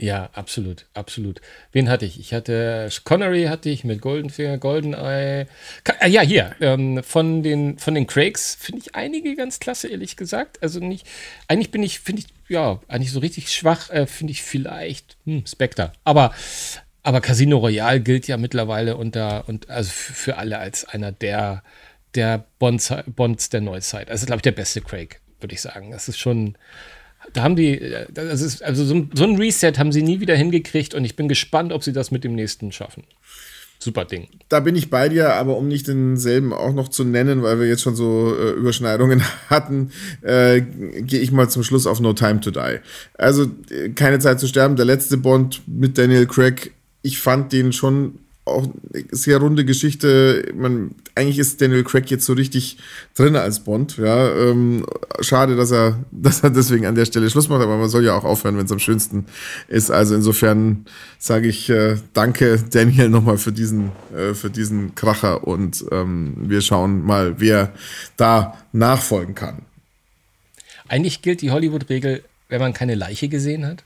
Ja, 0.00 0.30
absolut, 0.32 0.86
absolut. 0.94 1.42
Wen 1.72 1.90
hatte 1.90 2.06
ich? 2.06 2.18
Ich 2.18 2.32
hatte 2.32 2.88
Connery 3.04 3.44
hatte 3.44 3.68
ich 3.68 3.84
mit 3.84 4.00
Goldenfinger, 4.00 4.56
Goldeneye. 4.56 5.46
Äh, 6.00 6.08
ja, 6.08 6.22
hier 6.22 6.56
ähm, 6.62 7.02
von 7.02 7.42
den 7.42 7.78
von 7.78 7.94
den 7.94 8.06
Craigs 8.06 8.54
finde 8.58 8.80
ich 8.80 8.94
einige 8.94 9.36
ganz 9.36 9.60
klasse, 9.60 9.88
ehrlich 9.88 10.16
gesagt. 10.16 10.62
Also 10.62 10.80
nicht. 10.80 11.06
Eigentlich 11.48 11.70
bin 11.70 11.82
ich 11.82 12.00
finde 12.00 12.22
ich 12.22 12.28
ja 12.48 12.80
eigentlich 12.88 13.12
so 13.12 13.20
richtig 13.20 13.52
schwach. 13.52 13.90
Äh, 13.90 14.06
finde 14.06 14.30
ich 14.30 14.42
vielleicht 14.42 15.18
hm, 15.26 15.44
Spectre. 15.46 15.92
Aber 16.02 16.32
aber 17.02 17.20
Casino 17.20 17.58
Royale 17.58 18.00
gilt 18.00 18.26
ja 18.26 18.38
mittlerweile 18.38 18.96
unter 18.96 19.46
und 19.50 19.68
also 19.68 19.90
für 19.90 20.38
alle 20.38 20.58
als 20.58 20.86
einer 20.86 21.12
der 21.12 21.62
der 22.14 22.46
Bonds, 22.58 22.90
Bonds 23.06 23.50
der 23.50 23.60
Neuzeit. 23.60 24.10
Also 24.10 24.24
glaube 24.24 24.38
ich 24.38 24.44
der 24.44 24.52
beste 24.52 24.80
Craig, 24.80 25.20
würde 25.40 25.54
ich 25.54 25.60
sagen. 25.60 25.90
Das 25.90 26.08
ist 26.08 26.18
schon 26.18 26.56
da 27.32 27.42
haben 27.42 27.56
die, 27.56 27.80
das 28.12 28.40
ist, 28.40 28.62
also 28.62 28.84
so, 28.84 29.06
so 29.12 29.24
ein 29.24 29.36
Reset 29.36 29.72
haben 29.78 29.92
sie 29.92 30.02
nie 30.02 30.20
wieder 30.20 30.36
hingekriegt 30.36 30.94
und 30.94 31.04
ich 31.04 31.16
bin 31.16 31.28
gespannt, 31.28 31.72
ob 31.72 31.84
sie 31.84 31.92
das 31.92 32.10
mit 32.10 32.24
dem 32.24 32.34
nächsten 32.34 32.72
schaffen. 32.72 33.04
Super 33.82 34.04
Ding. 34.04 34.28
Da 34.50 34.60
bin 34.60 34.76
ich 34.76 34.90
bei 34.90 35.08
dir, 35.08 35.32
aber 35.32 35.56
um 35.56 35.66
nicht 35.66 35.88
denselben 35.88 36.52
auch 36.52 36.74
noch 36.74 36.88
zu 36.88 37.02
nennen, 37.02 37.42
weil 37.42 37.58
wir 37.58 37.66
jetzt 37.66 37.80
schon 37.80 37.96
so 37.96 38.36
äh, 38.36 38.50
Überschneidungen 38.50 39.22
hatten, 39.48 39.90
äh, 40.20 40.60
gehe 40.60 41.20
ich 41.20 41.32
mal 41.32 41.48
zum 41.48 41.62
Schluss 41.62 41.86
auf 41.86 41.98
No 41.98 42.12
Time 42.12 42.40
to 42.40 42.50
Die. 42.50 42.78
Also 43.14 43.46
äh, 43.70 43.88
keine 43.90 44.18
Zeit 44.18 44.38
zu 44.38 44.46
sterben, 44.46 44.76
der 44.76 44.84
letzte 44.84 45.16
Bond 45.16 45.62
mit 45.66 45.96
Daniel 45.96 46.26
Craig. 46.26 46.72
Ich 47.00 47.18
fand 47.18 47.52
den 47.52 47.72
schon 47.72 48.18
auch 48.44 48.66
sehr 49.10 49.38
runde 49.38 49.64
Geschichte. 49.64 50.52
Man, 50.54 50.94
eigentlich 51.14 51.38
ist 51.38 51.60
Daniel 51.60 51.84
Craig 51.84 52.10
jetzt 52.10 52.24
so 52.24 52.32
richtig 52.32 52.78
drin 53.14 53.36
als 53.36 53.60
Bond. 53.60 53.98
Ja, 53.98 54.34
ähm, 54.34 54.86
schade, 55.20 55.56
dass 55.56 55.70
er, 55.70 56.04
dass 56.10 56.42
er 56.42 56.50
deswegen 56.50 56.86
an 56.86 56.94
der 56.94 57.04
Stelle 57.04 57.30
Schluss 57.30 57.48
macht, 57.48 57.62
aber 57.62 57.76
man 57.76 57.88
soll 57.88 58.04
ja 58.04 58.14
auch 58.14 58.24
aufhören, 58.24 58.56
wenn 58.56 58.66
es 58.66 58.72
am 58.72 58.78
schönsten 58.78 59.26
ist. 59.68 59.90
Also 59.90 60.14
insofern 60.14 60.86
sage 61.18 61.48
ich 61.48 61.68
äh, 61.70 61.96
danke 62.12 62.58
Daniel 62.70 63.08
nochmal 63.08 63.38
für 63.38 63.52
diesen, 63.52 63.92
äh, 64.16 64.34
für 64.34 64.50
diesen 64.50 64.94
Kracher 64.94 65.46
und 65.46 65.84
ähm, 65.90 66.34
wir 66.36 66.60
schauen 66.60 67.04
mal, 67.04 67.36
wer 67.38 67.72
da 68.16 68.58
nachfolgen 68.72 69.34
kann. 69.34 69.62
Eigentlich 70.88 71.22
gilt 71.22 71.40
die 71.40 71.52
Hollywood-Regel, 71.52 72.24
wenn 72.48 72.60
man 72.60 72.72
keine 72.72 72.96
Leiche 72.96 73.28
gesehen 73.28 73.64
hat. 73.64 73.84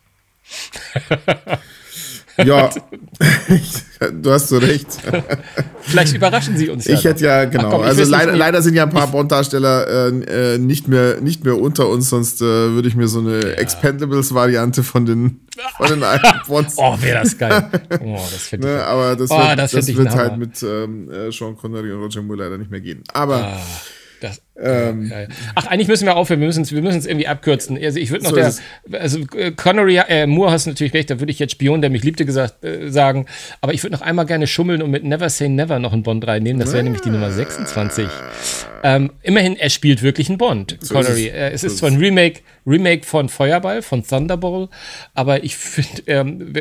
Ja, 2.37 2.71
du 4.13 4.31
hast 4.31 4.49
so 4.49 4.59
recht. 4.59 4.89
Vielleicht 5.83 6.15
überraschen 6.15 6.57
sie 6.57 6.69
uns 6.69 6.85
ja. 6.87 6.95
Ich 6.95 7.05
hätte 7.05 7.25
ja, 7.25 7.45
genau. 7.45 7.71
Komm, 7.71 7.83
also 7.83 8.03
leider, 8.05 8.35
leider, 8.35 8.61
sind 8.61 8.75
ja 8.75 8.85
ein 8.85 8.91
paar 8.91 9.07
Bond-Darsteller 9.07 10.09
äh, 10.09 10.55
äh, 10.55 10.59
nicht, 10.59 10.89
mehr, 10.89 11.21
nicht 11.21 11.45
mehr 11.45 11.59
unter 11.59 11.89
uns, 11.89 12.11
sonst 12.11 12.41
äh, 12.41 12.45
würde 12.45 12.89
ich 12.89 12.97
mir 12.97 13.07
so 13.07 13.21
eine 13.21 13.41
ja. 13.41 13.49
Expendables-Variante 13.51 14.83
von 14.83 15.07
den, 15.07 15.41
von 15.77 15.89
den 15.89 16.03
alten 16.03 16.27
Bonds. 16.49 16.75
oh, 16.77 16.97
wäre 17.01 17.23
das 17.23 17.39
geil. 17.39 17.71
Oh, 18.01 18.17
das 18.17 18.43
finde 18.49 18.69
ich. 18.69 18.75
Ne, 18.75 18.85
aber 18.85 19.17
das 19.17 19.31
oh, 19.31 19.39
wird, 19.39 19.59
das 19.59 19.71
das 19.73 19.95
wird 19.95 20.15
halt 20.15 20.37
mit 20.37 20.63
ähm, 20.63 21.11
äh, 21.11 21.31
Sean 21.31 21.57
Connery 21.57 21.93
und 21.93 22.03
Roger 22.03 22.23
Moore 22.23 22.43
leider 22.43 22.59
nicht 22.59 22.71
mehr 22.71 22.81
gehen. 22.81 23.03
Aber. 23.13 23.37
Ah. 23.37 23.61
Das, 24.21 24.41
ähm, 24.57 25.11
ja, 25.11 25.23
ja. 25.23 25.29
Ach, 25.57 25.67
eigentlich 25.67 25.89
müssen 25.89 26.07
wir 26.07 26.17
aufhören. 26.17 26.41
Wir 26.41 26.47
müssen 26.47 26.63
es 26.63 26.71
wir 26.71 26.83
irgendwie 26.83 27.27
abkürzen. 27.27 27.77
Also 27.83 27.99
ich 27.99 28.11
würde 28.11 28.25
noch 28.25 28.31
so 28.31 28.37
der, 28.37 29.01
also 29.01 29.21
äh, 29.37 29.51
Connery, 29.51 29.97
äh, 29.97 30.27
Moore 30.27 30.53
hast 30.53 30.67
natürlich 30.67 30.95
recht. 30.95 31.11
Da 31.11 31.19
würde 31.19 31.33
ich 31.33 31.41
jetzt 31.41 31.53
Spion, 31.53 31.81
der 31.81 31.91
mich 31.91 32.05
liebte, 32.05 32.25
gesagt 32.25 32.65
äh, 32.65 32.89
sagen. 32.91 33.27
Aber 33.61 33.75
ich 33.75 33.83
würde 33.83 33.97
noch 33.97 34.03
einmal 34.03 34.27
gerne 34.27 34.47
schummeln 34.47 34.83
und 34.83 34.91
mit 34.91 35.03
Never 35.03 35.29
Say 35.29 35.49
Never 35.49 35.79
noch 35.81 35.93
einen 35.93 36.05
Bond 36.05 36.27
reinnehmen. 36.27 36.61
Das 36.61 36.73
wäre 36.73 36.85
nämlich 36.85 37.03
die 37.03 37.11
Nummer 37.11 37.33
26. 37.33 38.07
Ähm, 38.87 39.13
immerhin, 39.23 39.57
er 39.57 39.71
spielt 39.71 40.03
wirklich 40.03 40.29
einen 40.29 40.37
Bond, 40.37 40.77
so 40.81 40.95
Connery. 40.95 41.29
Ist 41.29 41.35
es, 41.35 41.53
es 41.53 41.65
ist 41.65 41.79
zwar 41.79 41.91
ein 41.91 41.97
Remake, 41.97 42.41
Remake 42.67 43.07
von 43.07 43.31
Feuerball, 43.31 43.81
von 43.81 44.07
Thunderball, 44.07 44.69
aber 45.15 45.43
ich 45.43 45.57
finde, 45.57 46.03
ähm, 46.07 46.53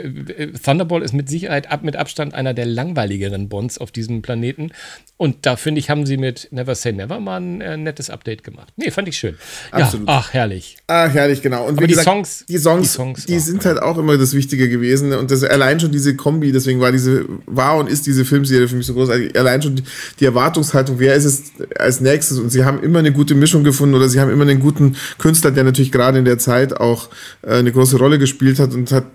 Thunderball 0.63 1.01
ist 1.01 1.11
mit 1.13 1.27
Sicherheit 1.27 1.69
ab, 1.69 1.83
mit 1.83 1.97
Abstand 1.97 2.33
einer 2.33 2.53
der 2.53 2.65
langweiligeren 2.65 3.49
Bonds 3.49 3.77
auf 3.77 3.91
diesem 3.91 4.21
Planeten. 4.21 4.71
Und 5.17 5.45
da 5.45 5.57
finde 5.57 5.79
ich, 5.79 5.89
haben 5.89 6.05
sie 6.05 6.15
mit 6.15 6.47
Never 6.51 6.75
Say 6.75 6.93
Never 6.93 7.19
mal 7.19 7.41
ein 7.83 7.85
nettes 7.85 8.09
Update 8.09 8.43
gemacht. 8.43 8.73
Nee, 8.75 8.89
fand 8.91 9.07
ich 9.07 9.17
schön. 9.17 9.35
Absolut. 9.71 10.07
Ja, 10.07 10.17
ach, 10.17 10.33
herrlich. 10.33 10.77
Ach, 10.87 11.13
herrlich, 11.13 11.41
genau. 11.41 11.67
Und 11.67 11.79
wie 11.79 11.87
gesagt, 11.87 12.07
die 12.07 12.11
Songs, 12.11 12.45
die 12.47 12.57
Songs, 12.57 12.81
die, 12.81 12.95
Songs 12.95 13.25
die 13.25 13.39
sind 13.39 13.65
halt 13.65 13.81
auch 13.81 13.97
immer 13.97 14.17
das 14.17 14.33
Wichtige 14.33 14.69
gewesen. 14.69 15.13
Und 15.13 15.29
das 15.29 15.43
allein 15.43 15.79
schon 15.79 15.91
diese 15.91 16.15
Kombi, 16.15 16.51
deswegen 16.51 16.79
war 16.79 16.91
diese, 16.91 17.25
war 17.45 17.77
und 17.77 17.87
ist 17.87 18.07
diese 18.07 18.25
Filmserie 18.25 18.67
für 18.67 18.75
mich 18.75 18.87
so 18.87 18.93
großartig. 18.93 19.37
Allein 19.37 19.61
schon 19.61 19.75
die, 19.75 19.83
die 20.19 20.25
Erwartungshaltung, 20.25 20.99
wer 20.99 21.15
ist 21.15 21.25
es 21.25 21.43
als 21.77 22.01
nächstes 22.01 22.23
nächstes 22.23 22.39
und 22.39 22.49
sie 22.49 22.63
haben 22.63 22.81
immer 22.81 22.99
eine 22.99 23.11
gute 23.11 23.35
Mischung 23.35 23.63
gefunden 23.63 23.95
oder 23.95 24.09
sie 24.09 24.19
haben 24.19 24.31
immer 24.31 24.43
einen 24.43 24.59
guten 24.59 24.95
Künstler, 25.17 25.51
der 25.51 25.63
natürlich 25.63 25.91
gerade 25.91 26.19
in 26.19 26.25
der 26.25 26.37
Zeit 26.37 26.79
auch 26.79 27.09
äh, 27.41 27.55
eine 27.55 27.71
große 27.71 27.97
Rolle 27.97 28.19
gespielt 28.19 28.59
hat 28.59 28.73
und 28.73 28.91
hat, 28.91 29.05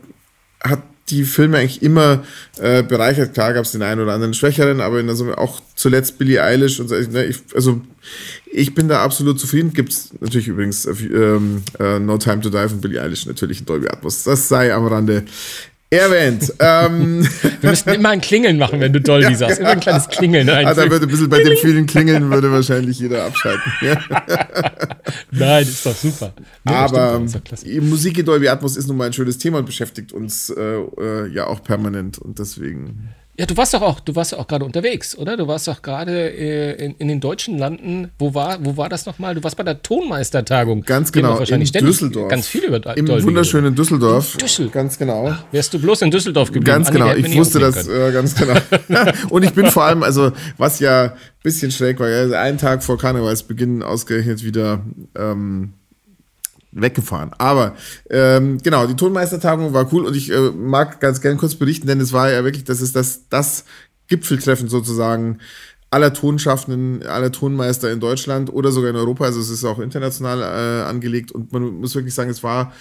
hat 0.62 0.82
die 1.10 1.24
Filme 1.24 1.58
eigentlich 1.58 1.82
immer 1.82 2.24
äh, 2.58 2.82
bereichert. 2.82 3.34
Klar 3.34 3.54
gab 3.54 3.64
es 3.64 3.72
den 3.72 3.82
einen 3.82 4.00
oder 4.00 4.14
anderen 4.14 4.34
Schwächeren, 4.34 4.80
aber 4.80 5.00
in 5.00 5.06
der 5.06 5.16
Summe 5.16 5.38
auch 5.38 5.60
zuletzt 5.74 6.18
Billie 6.18 6.42
Eilish 6.42 6.80
und 6.80 6.88
so. 6.88 6.94
Ne, 6.94 7.24
ich, 7.26 7.38
also 7.54 7.80
ich 8.46 8.74
bin 8.74 8.88
da 8.88 9.02
absolut 9.02 9.38
zufrieden. 9.40 9.72
Gibt 9.72 9.92
es 9.92 10.10
natürlich 10.20 10.48
übrigens 10.48 10.86
äh, 10.86 10.92
ähm, 10.92 11.62
äh, 11.78 11.98
No 11.98 12.18
Time 12.18 12.40
to 12.40 12.50
Die 12.50 12.68
von 12.68 12.80
Billie 12.80 13.00
Eilish 13.00 13.26
natürlich 13.26 13.60
in 13.60 13.66
Dolby 13.66 13.88
Atmos. 13.88 14.24
Das 14.24 14.48
sei 14.48 14.72
am 14.72 14.86
Rande 14.86 15.24
erwähnt. 15.90 16.52
ähm. 16.58 17.26
Wir 17.60 17.70
müssten 17.70 17.90
immer 17.90 18.10
ein 18.10 18.20
Klingeln 18.20 18.58
machen, 18.58 18.80
wenn 18.80 18.92
du 18.92 19.00
Dolby 19.00 19.32
ja, 19.32 19.34
sagst. 19.34 19.60
Immer 19.60 19.70
ein 19.70 19.80
kleines 19.80 20.08
Klingeln. 20.08 20.48
Ein 20.48 20.66
also, 20.66 20.88
würde 20.90 21.06
ein 21.06 21.10
bisschen 21.10 21.28
bei 21.28 21.42
dem 21.42 21.56
vielen 21.56 21.86
Klingeln 21.86 22.30
würde 22.30 22.52
wahrscheinlich 22.52 22.98
jeder 22.98 23.24
abschalten. 23.24 23.72
Nein, 25.30 25.62
ist 25.62 25.84
doch 25.84 25.96
super. 25.96 26.32
Nee, 26.64 26.72
Aber 26.72 27.24
die 27.64 27.80
Musik 27.80 28.18
in 28.18 28.26
Dolby 28.26 28.48
Atmos 28.48 28.76
ist 28.76 28.86
nun 28.86 28.96
mal 28.96 29.06
ein 29.06 29.12
schönes 29.12 29.38
Thema 29.38 29.58
und 29.58 29.66
beschäftigt 29.66 30.12
uns 30.12 30.50
äh, 30.50 30.62
äh, 30.62 31.28
ja 31.32 31.46
auch 31.46 31.62
permanent 31.62 32.18
und 32.18 32.38
deswegen. 32.38 33.08
Ja, 33.38 33.46
du 33.46 33.56
warst 33.56 33.72
doch 33.72 33.82
auch, 33.82 34.00
du 34.00 34.16
warst 34.16 34.36
auch 34.36 34.48
gerade 34.48 34.64
unterwegs, 34.64 35.16
oder? 35.16 35.36
Du 35.36 35.46
warst 35.46 35.68
doch 35.68 35.80
gerade 35.80 36.28
äh, 36.28 36.84
in, 36.84 36.96
in, 36.96 37.06
den 37.06 37.20
deutschen 37.20 37.56
Landen. 37.56 38.10
Wo 38.18 38.34
war, 38.34 38.58
wo 38.64 38.76
war 38.76 38.88
das 38.88 39.06
nochmal? 39.06 39.36
Du 39.36 39.44
warst 39.44 39.56
bei 39.56 39.62
der 39.62 39.80
Tonmeistertagung. 39.80 40.82
Ganz 40.82 41.12
genau, 41.12 41.38
wahrscheinlich 41.38 41.72
in 41.72 41.86
Düsseldorf. 41.86 42.30
Ganz 42.30 42.48
viel 42.48 42.64
über 42.64 42.96
Im 42.96 43.06
Dolby 43.06 43.22
wunderschönen 43.22 43.76
Düsseldorf. 43.76 44.34
In 44.34 44.38
Düsseldorf. 44.40 44.72
Ganz 44.72 44.98
genau. 44.98 45.28
Ach, 45.28 45.44
wärst 45.52 45.72
du 45.72 45.78
bloß 45.78 46.02
in 46.02 46.10
Düsseldorf 46.10 46.48
geblieben? 46.48 46.64
Ganz 46.64 46.90
genau, 46.90 47.14
ich 47.14 47.32
wusste 47.36 47.60
das 47.60 47.86
äh, 47.86 48.10
ganz 48.10 48.34
genau. 48.34 48.56
Und 49.28 49.44
ich 49.44 49.52
bin 49.52 49.66
vor 49.66 49.84
allem, 49.84 50.02
also 50.02 50.32
was 50.56 50.80
ja 50.80 51.04
ein 51.04 51.12
bisschen 51.44 51.70
schräg 51.70 52.00
war, 52.00 52.08
also 52.08 52.34
einen 52.34 52.58
Tag 52.58 52.82
vor 52.82 52.98
Karnevalsbeginn 52.98 53.84
ausgerechnet 53.84 54.42
wieder 54.42 54.80
ähm, 55.16 55.74
weggefahren. 56.82 57.32
Aber 57.38 57.74
ähm, 58.10 58.58
genau, 58.62 58.86
die 58.86 58.96
Tonmeistertagung 58.96 59.72
war 59.72 59.92
cool 59.92 60.06
und 60.06 60.16
ich 60.16 60.30
äh, 60.30 60.50
mag 60.50 61.00
ganz 61.00 61.20
gern 61.20 61.36
kurz 61.36 61.54
berichten, 61.54 61.86
denn 61.86 62.00
es 62.00 62.12
war 62.12 62.30
ja 62.30 62.44
wirklich, 62.44 62.64
das 62.64 62.80
ist 62.80 62.96
das, 62.96 63.28
das 63.28 63.64
Gipfeltreffen 64.08 64.68
sozusagen 64.68 65.38
aller 65.90 66.12
Tonschaffenden, 66.12 67.06
aller 67.06 67.32
Tonmeister 67.32 67.90
in 67.90 68.00
Deutschland 68.00 68.52
oder 68.52 68.72
sogar 68.72 68.90
in 68.90 68.96
Europa. 68.96 69.24
Also 69.24 69.40
es 69.40 69.50
ist 69.50 69.64
auch 69.64 69.78
international 69.78 70.40
äh, 70.42 70.88
angelegt 70.88 71.32
und 71.32 71.52
man 71.52 71.80
muss 71.80 71.94
wirklich 71.94 72.14
sagen, 72.14 72.30
es 72.30 72.42
war 72.42 72.72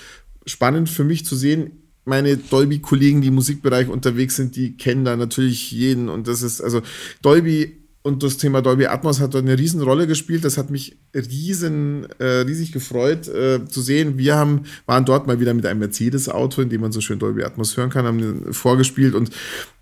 spannend 0.45 0.89
für 0.89 1.03
mich 1.03 1.25
zu 1.25 1.35
sehen. 1.35 1.83
Meine 2.05 2.37
Dolby-Kollegen, 2.37 3.21
die 3.21 3.27
im 3.27 3.35
Musikbereich 3.35 3.89
unterwegs 3.89 4.35
sind, 4.35 4.55
die 4.55 4.77
kennen 4.77 5.03
da 5.03 5.15
natürlich 5.15 5.71
jeden 5.71 6.09
und 6.09 6.27
das 6.27 6.41
ist, 6.41 6.61
also 6.61 6.81
Dolby 7.21 7.86
und 8.07 8.23
das 8.23 8.37
Thema 8.37 8.61
Dolby 8.61 8.85
Atmos 8.85 9.19
hat 9.19 9.33
dort 9.33 9.43
eine 9.43 9.59
riesen 9.59 9.81
Rolle 9.81 10.07
gespielt. 10.07 10.45
Das 10.45 10.57
hat 10.57 10.69
mich 10.69 10.95
riesen, 11.13 12.07
äh, 12.19 12.23
riesig 12.47 12.71
gefreut 12.71 13.27
äh, 13.27 13.65
zu 13.65 13.81
sehen. 13.81 14.17
Wir 14.17 14.37
haben, 14.37 14.61
waren 14.85 15.03
dort 15.03 15.27
mal 15.27 15.41
wieder 15.41 15.53
mit 15.53 15.65
einem 15.65 15.81
Mercedes-Auto, 15.81 16.61
in 16.61 16.69
dem 16.69 16.79
man 16.79 16.93
so 16.93 17.01
schön 17.01 17.19
Dolby 17.19 17.43
Atmos 17.43 17.75
hören 17.75 17.89
kann, 17.89 18.05
haben 18.05 18.53
vorgespielt. 18.53 19.13
Und 19.13 19.31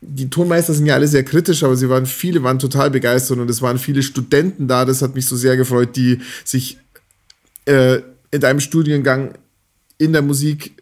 die 0.01 0.27
Tonmeister 0.31 0.73
sind 0.73 0.87
ja 0.87 0.95
alle 0.95 1.07
sehr 1.07 1.23
kritisch, 1.23 1.63
aber 1.63 1.75
sie 1.75 1.87
waren, 1.87 2.07
viele 2.07 2.41
waren 2.41 2.57
total 2.57 2.89
begeistert 2.89 3.37
und 3.37 3.47
es 3.47 3.61
waren 3.61 3.77
viele 3.77 4.01
Studenten 4.01 4.67
da. 4.67 4.85
Das 4.85 5.03
hat 5.03 5.13
mich 5.13 5.27
so 5.27 5.35
sehr 5.35 5.55
gefreut, 5.55 5.95
die 5.95 6.17
sich 6.43 6.79
äh, 7.65 7.99
in 8.31 8.43
einem 8.43 8.59
Studiengang 8.59 9.35
in 9.99 10.13
der 10.13 10.23
Musik 10.23 10.81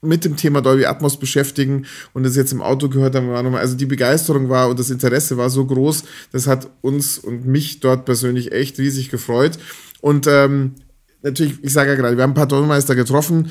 mit 0.00 0.24
dem 0.24 0.36
Thema 0.36 0.60
Dolby 0.60 0.86
Atmos 0.86 1.18
beschäftigen 1.18 1.86
und 2.12 2.22
das 2.22 2.36
jetzt 2.36 2.52
im 2.52 2.62
Auto 2.62 2.88
gehört 2.88 3.14
haben, 3.14 3.28
war 3.28 3.42
nochmal, 3.42 3.60
also 3.60 3.76
die 3.76 3.86
Begeisterung 3.86 4.48
war 4.48 4.68
und 4.68 4.78
das 4.78 4.90
Interesse 4.90 5.36
war 5.36 5.50
so 5.50 5.64
groß, 5.64 6.04
das 6.30 6.46
hat 6.46 6.70
uns 6.82 7.18
und 7.18 7.46
mich 7.46 7.80
dort 7.80 8.04
persönlich 8.04 8.52
echt 8.52 8.78
riesig 8.78 9.10
gefreut. 9.10 9.58
Und 10.00 10.26
ähm, 10.28 10.74
natürlich, 11.22 11.62
ich 11.62 11.72
sage 11.72 11.90
ja 11.90 11.96
gerade, 11.96 12.16
wir 12.16 12.22
haben 12.22 12.30
ein 12.30 12.34
paar 12.34 12.48
Tonmeister 12.48 12.94
getroffen, 12.94 13.50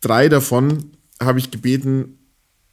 drei 0.00 0.28
davon 0.28 0.90
habe 1.22 1.38
ich 1.38 1.50
gebeten, 1.50 2.18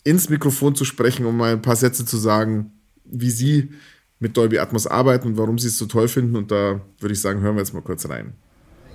ins 0.04 0.30
Mikrofon 0.30 0.76
zu 0.76 0.86
sprechen, 0.86 1.26
um 1.26 1.38
mal 1.38 1.54
ein 1.54 1.62
paar 1.62 1.76
Sätze 1.76 2.06
zu 2.06 2.18
sagen, 2.18 2.72
wie 3.04 3.32
sie 3.32 3.72
mit 4.20 4.38
Dolby 4.38 4.60
Atmos 4.60 4.88
arbeiten 4.88 5.28
und 5.28 5.38
warum 5.38 5.60
sie 5.60 5.68
es 5.68 5.78
so 5.78 5.86
toll 5.86 6.08
finden. 6.08 6.36
Und 6.36 6.52
da 6.52 6.82
würde 7.00 7.14
ich 7.14 7.22
sagen, 7.22 7.42
hören 7.42 7.56
wir 7.56 7.62
jetzt 7.62 7.74
mal 7.74 7.82
kurz 7.82 8.08
rein. 8.08 8.34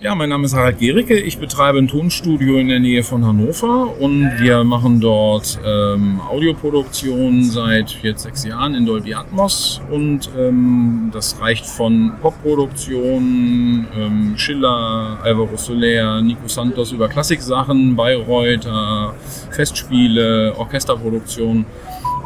Ja, 0.03 0.15
mein 0.15 0.31
Name 0.31 0.47
ist 0.47 0.55
Harald 0.55 0.79
Gericke. 0.79 1.15
Ich 1.15 1.37
betreibe 1.37 1.77
ein 1.77 1.87
Tonstudio 1.87 2.57
in 2.57 2.69
der 2.69 2.81
Nähe 2.81 3.03
von 3.03 3.23
Hannover 3.27 4.01
und 4.01 4.33
wir 4.41 4.65
machen 4.65 4.99
dort 4.99 5.59
ähm, 5.63 6.23
Audioproduktion 6.27 7.45
seit 7.45 7.99
jetzt 8.03 8.23
sechs 8.23 8.47
Jahren 8.47 8.75
in 8.75 8.87
Dolby 8.87 9.13
Atmos 9.13 9.83
und 9.91 10.31
ähm, 10.39 11.11
das 11.13 11.39
reicht 11.39 11.67
von 11.67 12.13
Popproduktion, 12.23 13.87
ähm, 13.95 14.33
Schiller, 14.39 15.19
Alvaro 15.23 15.59
Soler, 15.59 16.23
Nico 16.23 16.49
Santos 16.49 16.93
über 16.93 17.07
Klassiksachen, 17.07 17.95
Bayreuther, 17.95 19.13
Festspiele, 19.51 20.55
Orchesterproduktion. 20.57 21.67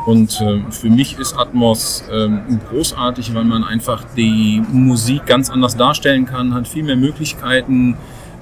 Und 0.07 0.41
äh, 0.41 0.61
für 0.71 0.91
mich 0.91 1.19
ist 1.19 1.35
Atmos 1.35 2.05
äh, 2.11 2.29
großartig, 2.69 3.35
weil 3.35 3.45
man 3.45 3.65
einfach 3.65 4.05
die 4.17 4.63
Musik 4.71 5.25
ganz 5.27 5.49
anders 5.49 5.77
darstellen 5.77 6.27
kann, 6.27 6.53
hat 6.53 6.69
viel 6.69 6.83
mehr 6.83 6.97
Möglichkeiten, 6.97 7.97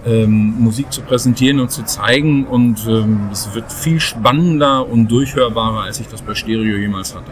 ähm, 0.04 0.56
Musik 0.58 0.92
zu 0.92 1.02
präsentieren 1.02 1.60
und 1.60 1.70
zu 1.70 1.84
zeigen. 1.84 2.46
Und 2.46 2.84
ähm, 2.88 3.28
es 3.30 3.54
wird 3.54 3.72
viel 3.72 4.00
spannender 4.00 4.88
und 4.88 5.08
durchhörbarer, 5.08 5.82
als 5.82 6.00
ich 6.00 6.08
das 6.08 6.22
bei 6.22 6.34
Stereo 6.34 6.76
jemals 6.76 7.14
hatte. 7.14 7.30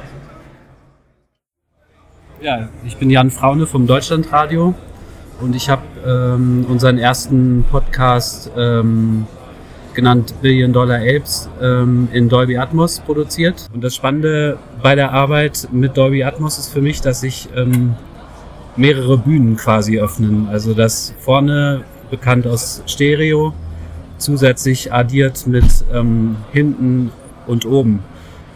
Ja, 2.41 2.69
ich 2.87 2.97
bin 2.97 3.11
Jan 3.11 3.31
Fraune 3.31 3.67
vom 3.67 3.87
Deutschlandradio 3.87 4.75
und 5.41 5.57
ich 5.57 5.69
habe 5.69 5.83
ähm, 6.07 6.65
unseren 6.69 6.99
ersten 6.99 7.65
Podcast 7.71 8.51
ähm, 8.57 9.27
genannt 9.95 10.35
Billion 10.43 10.73
Dollar 10.73 11.01
Apes, 11.01 11.49
ähm, 11.61 12.09
in 12.13 12.29
Dolby 12.29 12.57
Atmos 12.57 13.01
produziert. 13.01 13.69
Und 13.73 13.83
das 13.83 13.95
Spannende 13.95 14.59
bei 14.83 14.95
der 14.95 15.13
Arbeit 15.13 15.69
mit 15.73 15.97
Dolby 15.97 16.25
Atmos 16.25 16.59
ist 16.59 16.69
für 16.69 16.81
mich, 16.81 17.01
dass 17.01 17.21
sich 17.21 17.49
ähm, 17.57 17.95
mehrere 18.77 19.19
Bühnen 19.19 19.57
quasi 19.57 19.99
öffnen. 19.99 20.49
Also 20.49 20.75
das 20.75 21.15
vorne 21.19 21.83
bekannt 22.11 22.47
aus 22.47 22.83
Stereo, 22.87 23.53
zusätzlich 24.19 24.93
addiert 24.93 25.47
mit 25.47 25.65
ähm, 25.93 26.37
hinten 26.53 27.11
und 27.47 27.67
oben. 27.67 28.01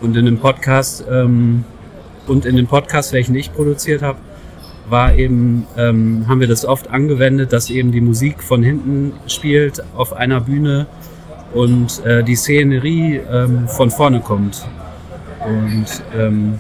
Und 0.01 0.17
in 0.17 0.27
dem 0.27 0.39
Podcast 0.39 1.05
ähm, 1.11 1.65
und 2.27 2.47
in 2.47 2.57
dem 2.57 2.67
Podcast, 2.67 3.13
welchen 3.13 3.35
ich 3.35 3.53
produziert 3.53 4.03
habe, 4.03 4.19
war 4.89 5.15
eben, 5.15 5.67
ähm, 5.77 6.27
haben 6.29 6.41
wir 6.41 6.49
das 6.49 6.65
oft 6.65 6.91
angewendet, 6.91 7.53
dass 7.53 7.71
eben 7.71 7.93
die 7.93 8.01
Musik 8.01 8.43
von 8.43 8.63
hinten 8.63 9.13
spielt 9.27 9.83
auf 9.97 10.13
einer 10.13 10.41
Bühne 10.41 10.87
und 11.55 12.05
äh, 12.05 12.23
die 12.23 12.37
Szenerie 12.37 13.21
ähm, 13.31 13.69
von 13.69 13.91
vorne 13.91 14.21
kommt. 14.21 14.67
Und 15.47 15.87
ähm, 16.17 16.59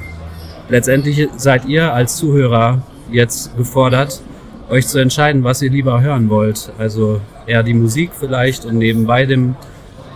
letztendlich 0.69 1.29
seid 1.37 1.67
ihr 1.67 1.93
als 1.93 2.17
Zuhörer 2.17 2.83
jetzt 3.11 3.57
gefordert, 3.57 4.23
euch 4.71 4.87
zu 4.87 4.99
entscheiden, 4.99 5.45
was 5.45 5.61
ihr 5.63 5.71
lieber 5.71 6.01
hören 6.01 6.31
wollt. 6.31 6.73
Also 6.79 7.21
eher 7.47 7.63
die 7.63 7.75
Musik 7.75 8.11
vielleicht 8.19 8.65
und 8.65 8.79
nebenbei 8.79 9.27
dem, 9.27 9.57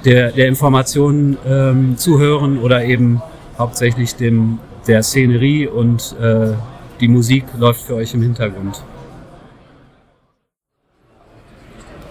der, 0.04 0.30
der 0.32 0.46
Informationen 0.46 1.36
ähm, 1.46 1.96
zuhören 1.96 2.58
oder 2.58 2.84
eben 2.84 3.20
hauptsächlich 3.58 4.14
dem, 4.14 4.58
der 4.86 5.02
Szenerie 5.02 5.66
und 5.66 6.14
äh, 6.20 6.52
die 7.00 7.08
Musik 7.08 7.44
läuft 7.58 7.82
für 7.82 7.96
euch 7.96 8.14
im 8.14 8.22
Hintergrund. 8.22 8.82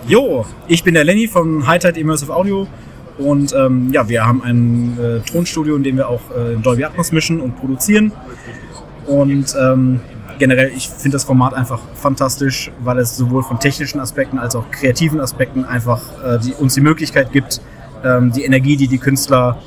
Jo, 0.08 0.46
ich 0.70 0.86
bin 0.86 0.94
der 0.94 1.04
Lenny 1.04 1.28
von 1.28 1.68
Hightide 1.68 2.00
Immersive 2.00 2.34
Audio 2.34 2.66
und 3.18 3.54
ähm, 3.54 3.90
ja, 3.92 4.08
wir 4.08 4.26
haben 4.26 4.42
ein 4.42 4.98
äh, 4.98 5.20
Tonstudio, 5.20 5.76
in 5.76 5.84
dem 5.84 5.98
wir 5.98 6.08
auch 6.08 6.22
äh, 6.32 6.56
Dolby 6.56 6.86
Atmos 6.86 7.12
mischen 7.12 7.42
und 7.42 7.58
produzieren. 7.58 8.14
Und 9.06 9.54
ähm, 9.60 10.00
generell, 10.40 10.72
ich 10.74 10.88
finde 10.88 11.16
das 11.16 11.26
Format 11.26 11.54
einfach 11.54 11.82
fantastisch, 11.96 12.72
weil 12.80 13.00
es 13.00 13.18
sowohl 13.18 13.44
von 13.44 13.60
technischen 13.60 14.00
Aspekten 14.00 14.40
als 14.40 14.56
auch 14.56 14.72
kreativen 14.72 15.20
Aspekten 15.20 15.66
einfach 15.66 16.02
äh, 16.24 16.40
die, 16.40 16.54
uns 16.54 16.76
die 16.76 16.82
Möglichkeit 16.82 17.34
gibt, 17.34 17.60
ähm, 18.06 18.32
die 18.32 18.46
Energie, 18.46 18.78
die 18.78 18.88
die 18.88 19.00
Künstler 19.00 19.58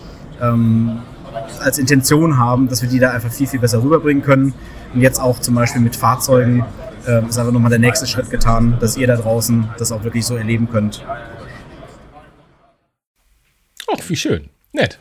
ähm, 0.40 1.00
als 1.62 1.78
Intention 1.78 2.38
haben, 2.38 2.66
dass 2.66 2.80
wir 2.80 2.88
die 2.88 2.98
da 2.98 3.10
einfach 3.10 3.30
viel, 3.30 3.46
viel 3.46 3.60
besser 3.60 3.82
rüberbringen 3.82 4.22
können. 4.22 4.54
Und 4.94 5.02
jetzt 5.02 5.20
auch 5.20 5.38
zum 5.38 5.54
Beispiel 5.54 5.82
mit 5.82 5.96
Fahrzeugen 5.96 6.64
ähm, 7.06 7.28
ist 7.28 7.38
einfach 7.38 7.52
nochmal 7.52 7.70
der 7.70 7.78
nächste 7.78 8.06
Schritt 8.06 8.30
getan, 8.30 8.76
dass 8.80 8.96
ihr 8.96 9.06
da 9.06 9.16
draußen 9.16 9.68
das 9.78 9.92
auch 9.92 10.04
wirklich 10.04 10.24
so 10.24 10.36
erleben 10.36 10.68
könnt. 10.70 11.04
Ach, 13.92 14.08
wie 14.08 14.16
schön. 14.16 14.48
Nett. 14.72 14.98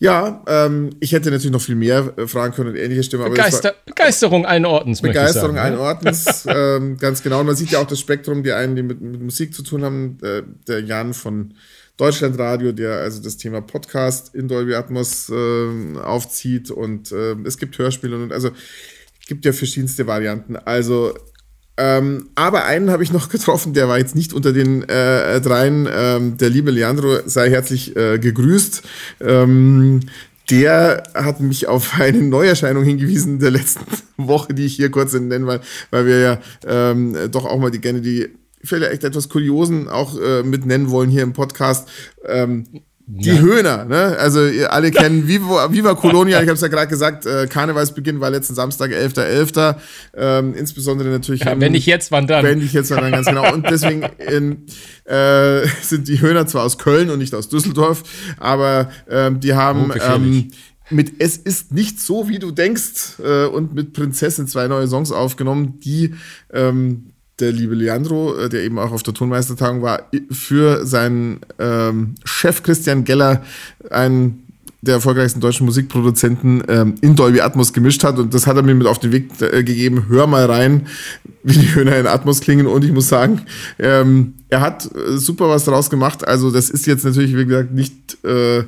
Ja, 0.00 0.44
ähm, 0.46 0.90
ich 1.00 1.12
hätte 1.12 1.30
natürlich 1.30 1.50
noch 1.50 1.60
viel 1.60 1.74
mehr 1.74 2.12
äh, 2.16 2.26
fragen 2.28 2.54
können 2.54 2.70
und 2.70 2.76
ähnliche 2.76 3.02
Stimmen. 3.02 3.30
Begeister 3.30 3.74
Begeisterung 3.84 4.46
allen 4.46 4.64
Ordens. 4.64 5.02
Begeisterung 5.02 5.56
sagen, 5.56 5.58
allen 5.58 5.74
ja. 5.74 5.80
Ordens, 5.80 6.46
ähm, 6.48 6.96
ganz 6.98 7.22
genau. 7.22 7.40
Und 7.40 7.46
man 7.46 7.56
sieht 7.56 7.70
ja 7.70 7.80
auch 7.80 7.86
das 7.86 7.98
Spektrum, 7.98 8.44
die 8.44 8.52
einen, 8.52 8.76
die 8.76 8.82
mit, 8.82 9.00
mit 9.00 9.20
Musik 9.20 9.52
zu 9.54 9.62
tun 9.62 9.84
haben. 9.84 10.18
Äh, 10.22 10.42
der 10.68 10.82
Jan 10.82 11.14
von 11.14 11.54
Deutschlandradio, 11.96 12.70
der 12.70 12.98
also 12.98 13.20
das 13.20 13.38
Thema 13.38 13.60
Podcast 13.60 14.32
in 14.36 14.46
Dolby 14.46 14.76
Atmos 14.76 15.30
äh, 15.30 15.98
aufzieht 15.98 16.70
und 16.70 17.10
äh, 17.10 17.34
es 17.44 17.58
gibt 17.58 17.76
Hörspiele 17.76 18.14
und 18.14 18.32
also 18.32 18.50
gibt 19.28 19.44
ja 19.44 19.52
verschiedenste 19.52 20.08
Varianten. 20.08 20.56
Also, 20.56 21.14
ähm, 21.76 22.30
aber 22.34 22.64
einen 22.64 22.90
habe 22.90 23.04
ich 23.04 23.12
noch 23.12 23.28
getroffen, 23.30 23.74
der 23.74 23.88
war 23.88 23.98
jetzt 23.98 24.16
nicht 24.16 24.32
unter 24.32 24.52
den 24.52 24.82
äh, 24.88 25.40
dreien. 25.40 25.88
Ähm, 25.90 26.36
der 26.36 26.50
liebe 26.50 26.72
Leandro 26.72 27.18
sei 27.26 27.50
herzlich 27.50 27.94
äh, 27.96 28.18
gegrüßt. 28.18 28.82
Ähm, 29.20 30.00
der 30.50 31.02
hat 31.14 31.40
mich 31.40 31.68
auf 31.68 31.94
eine 32.00 32.22
Neuerscheinung 32.22 32.82
hingewiesen 32.82 33.38
der 33.38 33.52
letzten 33.52 33.86
Woche, 34.16 34.54
die 34.54 34.66
ich 34.66 34.74
hier 34.74 34.90
kurz 34.90 35.12
nennen, 35.12 35.46
weil, 35.46 35.60
weil 35.90 36.06
wir 36.06 36.18
ja 36.18 36.40
ähm, 36.66 37.16
doch 37.30 37.44
auch 37.44 37.58
mal 37.58 37.70
die 37.70 37.80
gerne 37.80 38.00
die 38.00 38.28
vielleicht 38.64 39.04
etwas 39.04 39.28
Kuriosen 39.28 39.88
auch 39.88 40.18
äh, 40.20 40.42
mit 40.42 40.66
nennen 40.66 40.90
wollen 40.90 41.10
hier 41.10 41.22
im 41.22 41.32
Podcast. 41.32 41.88
Ähm, 42.26 42.64
die 43.10 43.30
ja. 43.30 43.38
Höhner, 43.38 43.86
ne? 43.86 44.16
Also 44.18 44.46
ihr 44.46 44.70
alle 44.70 44.90
kennen 44.90 45.26
Viva, 45.26 45.72
Viva 45.72 45.94
Colonia, 45.94 46.42
ich 46.42 46.48
habe 46.48 46.56
es 46.56 46.60
ja 46.60 46.68
gerade 46.68 46.88
gesagt, 46.88 47.24
äh, 47.24 47.46
Karnevalsbeginn 47.46 48.20
war 48.20 48.28
letzten 48.28 48.54
Samstag, 48.54 48.90
11.11. 48.90 49.54
.11. 49.54 49.76
Ähm, 50.14 50.54
insbesondere 50.54 51.08
natürlich. 51.08 51.42
Ja, 51.42 51.58
wenn 51.58 51.72
nicht 51.72 51.86
jetzt, 51.86 52.12
wann 52.12 52.26
dann? 52.26 52.44
Wenn 52.44 52.58
nicht 52.58 52.74
jetzt, 52.74 52.90
wann 52.90 53.00
dann, 53.00 53.12
ganz 53.12 53.26
genau. 53.26 53.50
Und 53.50 53.68
deswegen 53.70 54.02
in, 54.18 54.66
äh, 55.06 55.66
sind 55.82 56.06
die 56.06 56.20
Höhner 56.20 56.46
zwar 56.46 56.64
aus 56.64 56.76
Köln 56.76 57.08
und 57.08 57.18
nicht 57.18 57.34
aus 57.34 57.48
Düsseldorf, 57.48 58.02
aber 58.36 58.90
ähm, 59.08 59.40
die 59.40 59.54
haben 59.54 59.90
oh, 59.90 59.98
ähm, 59.98 60.50
mit 60.90 61.12
Es 61.18 61.38
ist 61.38 61.72
nicht 61.72 62.00
so, 62.00 62.28
wie 62.28 62.38
du 62.38 62.50
denkst 62.50 63.20
äh, 63.24 63.46
und 63.46 63.74
mit 63.74 63.94
Prinzessin 63.94 64.48
zwei 64.48 64.68
neue 64.68 64.86
Songs 64.86 65.12
aufgenommen, 65.12 65.80
die 65.80 66.14
ähm, 66.52 67.12
der 67.40 67.52
liebe 67.52 67.74
Leandro, 67.74 68.36
äh, 68.36 68.48
der 68.48 68.62
eben 68.62 68.78
auch 68.78 68.92
auf 68.92 69.02
der 69.02 69.14
Tonmeistertagung 69.14 69.82
war, 69.82 70.02
für 70.30 70.86
seinen 70.86 71.40
ähm, 71.58 72.14
Chef 72.24 72.62
Christian 72.62 73.04
Geller, 73.04 73.42
einen 73.90 74.44
der 74.80 74.94
erfolgreichsten 74.94 75.40
deutschen 75.40 75.66
Musikproduzenten, 75.66 76.62
ähm, 76.68 76.94
in 77.00 77.16
Dolby 77.16 77.40
Atmos 77.40 77.72
gemischt 77.72 78.04
hat. 78.04 78.18
Und 78.18 78.32
das 78.32 78.46
hat 78.46 78.56
er 78.56 78.62
mir 78.62 78.74
mit 78.74 78.86
auf 78.86 79.00
den 79.00 79.12
Weg 79.12 79.30
äh, 79.40 79.64
gegeben. 79.64 80.06
Hör 80.08 80.26
mal 80.26 80.46
rein, 80.46 80.86
wie 81.42 81.58
die 81.58 81.74
Höhner 81.74 81.96
in 81.98 82.06
Atmos 82.06 82.40
klingen. 82.40 82.66
Und 82.66 82.84
ich 82.84 82.92
muss 82.92 83.08
sagen, 83.08 83.42
ähm, 83.78 84.34
er 84.48 84.60
hat 84.60 84.88
äh, 84.94 85.16
super 85.16 85.48
was 85.48 85.64
draus 85.64 85.90
gemacht. 85.90 86.26
Also 86.26 86.50
das 86.50 86.70
ist 86.70 86.86
jetzt 86.86 87.04
natürlich, 87.04 87.36
wie 87.36 87.46
gesagt, 87.46 87.72
nicht... 87.72 88.24
Äh, 88.24 88.64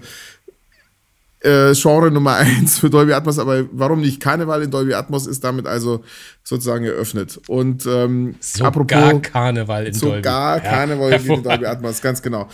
äh, 1.40 1.74
Genre 1.74 2.10
Nummer 2.10 2.36
eins 2.36 2.78
für 2.78 2.90
Dolby 2.90 3.12
Atmos, 3.12 3.38
aber 3.38 3.64
warum 3.72 4.00
nicht? 4.00 4.20
Karneval 4.20 4.62
in 4.62 4.70
Dolby 4.70 4.94
Atmos 4.94 5.26
ist 5.26 5.42
damit 5.42 5.66
also 5.66 6.02
sozusagen 6.44 6.84
eröffnet. 6.84 7.40
Und 7.48 7.86
ähm, 7.86 8.36
sogar 8.40 8.68
apropos 8.68 9.22
Karneval 9.22 9.86
in 9.86 9.98
Dolby. 9.98 10.16
sogar 10.16 10.60
Karneval 10.60 11.12
in 11.12 11.26
Dolby 11.42 11.66
Atmos, 11.66 12.00
ganz 12.02 12.22
genau. 12.22 12.48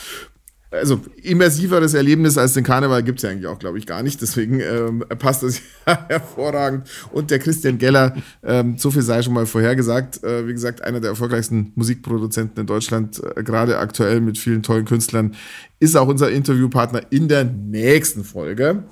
Also 0.71 1.01
immersiveres 1.23 1.95
Erlebnis 1.95 2.37
als 2.37 2.55
den 2.55 2.65
Karneval 2.65 3.03
gibt 3.05 3.19
es 3.19 3.23
ja 3.23 3.31
eigentlich 3.31 3.47
auch, 3.47 3.59
glaube 3.59 3.79
ich, 3.79 3.87
gar 3.87 4.03
nicht. 4.03 4.21
Deswegen 4.21 4.61
ähm, 4.61 5.05
passt 5.19 5.43
das 5.43 5.61
ja 5.87 6.07
hervorragend. 6.09 6.89
Und 7.13 7.31
der 7.31 7.39
Christian 7.39 7.79
Geller, 7.79 8.17
ähm, 8.43 8.77
so 8.77 8.91
viel 8.91 9.03
sei 9.03 9.23
schon 9.23 9.35
mal 9.35 9.47
vorhergesagt, 9.47 10.25
äh, 10.25 10.47
wie 10.47 10.53
gesagt, 10.53 10.83
einer 10.83 11.01
der 11.01 11.11
erfolgreichsten 11.11 11.73
Musikproduzenten 11.77 12.61
in 12.61 12.67
Deutschland, 12.67 13.23
äh, 13.23 13.45
gerade 13.45 13.79
aktuell 13.79 14.21
mit 14.21 14.39
vielen 14.39 14.63
tollen 14.63 14.85
Künstlern, 14.85 15.37
ist 15.79 15.97
auch 15.97 16.09
unser 16.09 16.31
Interviewpartner 16.31 17.03
in 17.11 17.29
der 17.29 17.45
nächsten 17.45 18.25
Folge. 18.25 18.83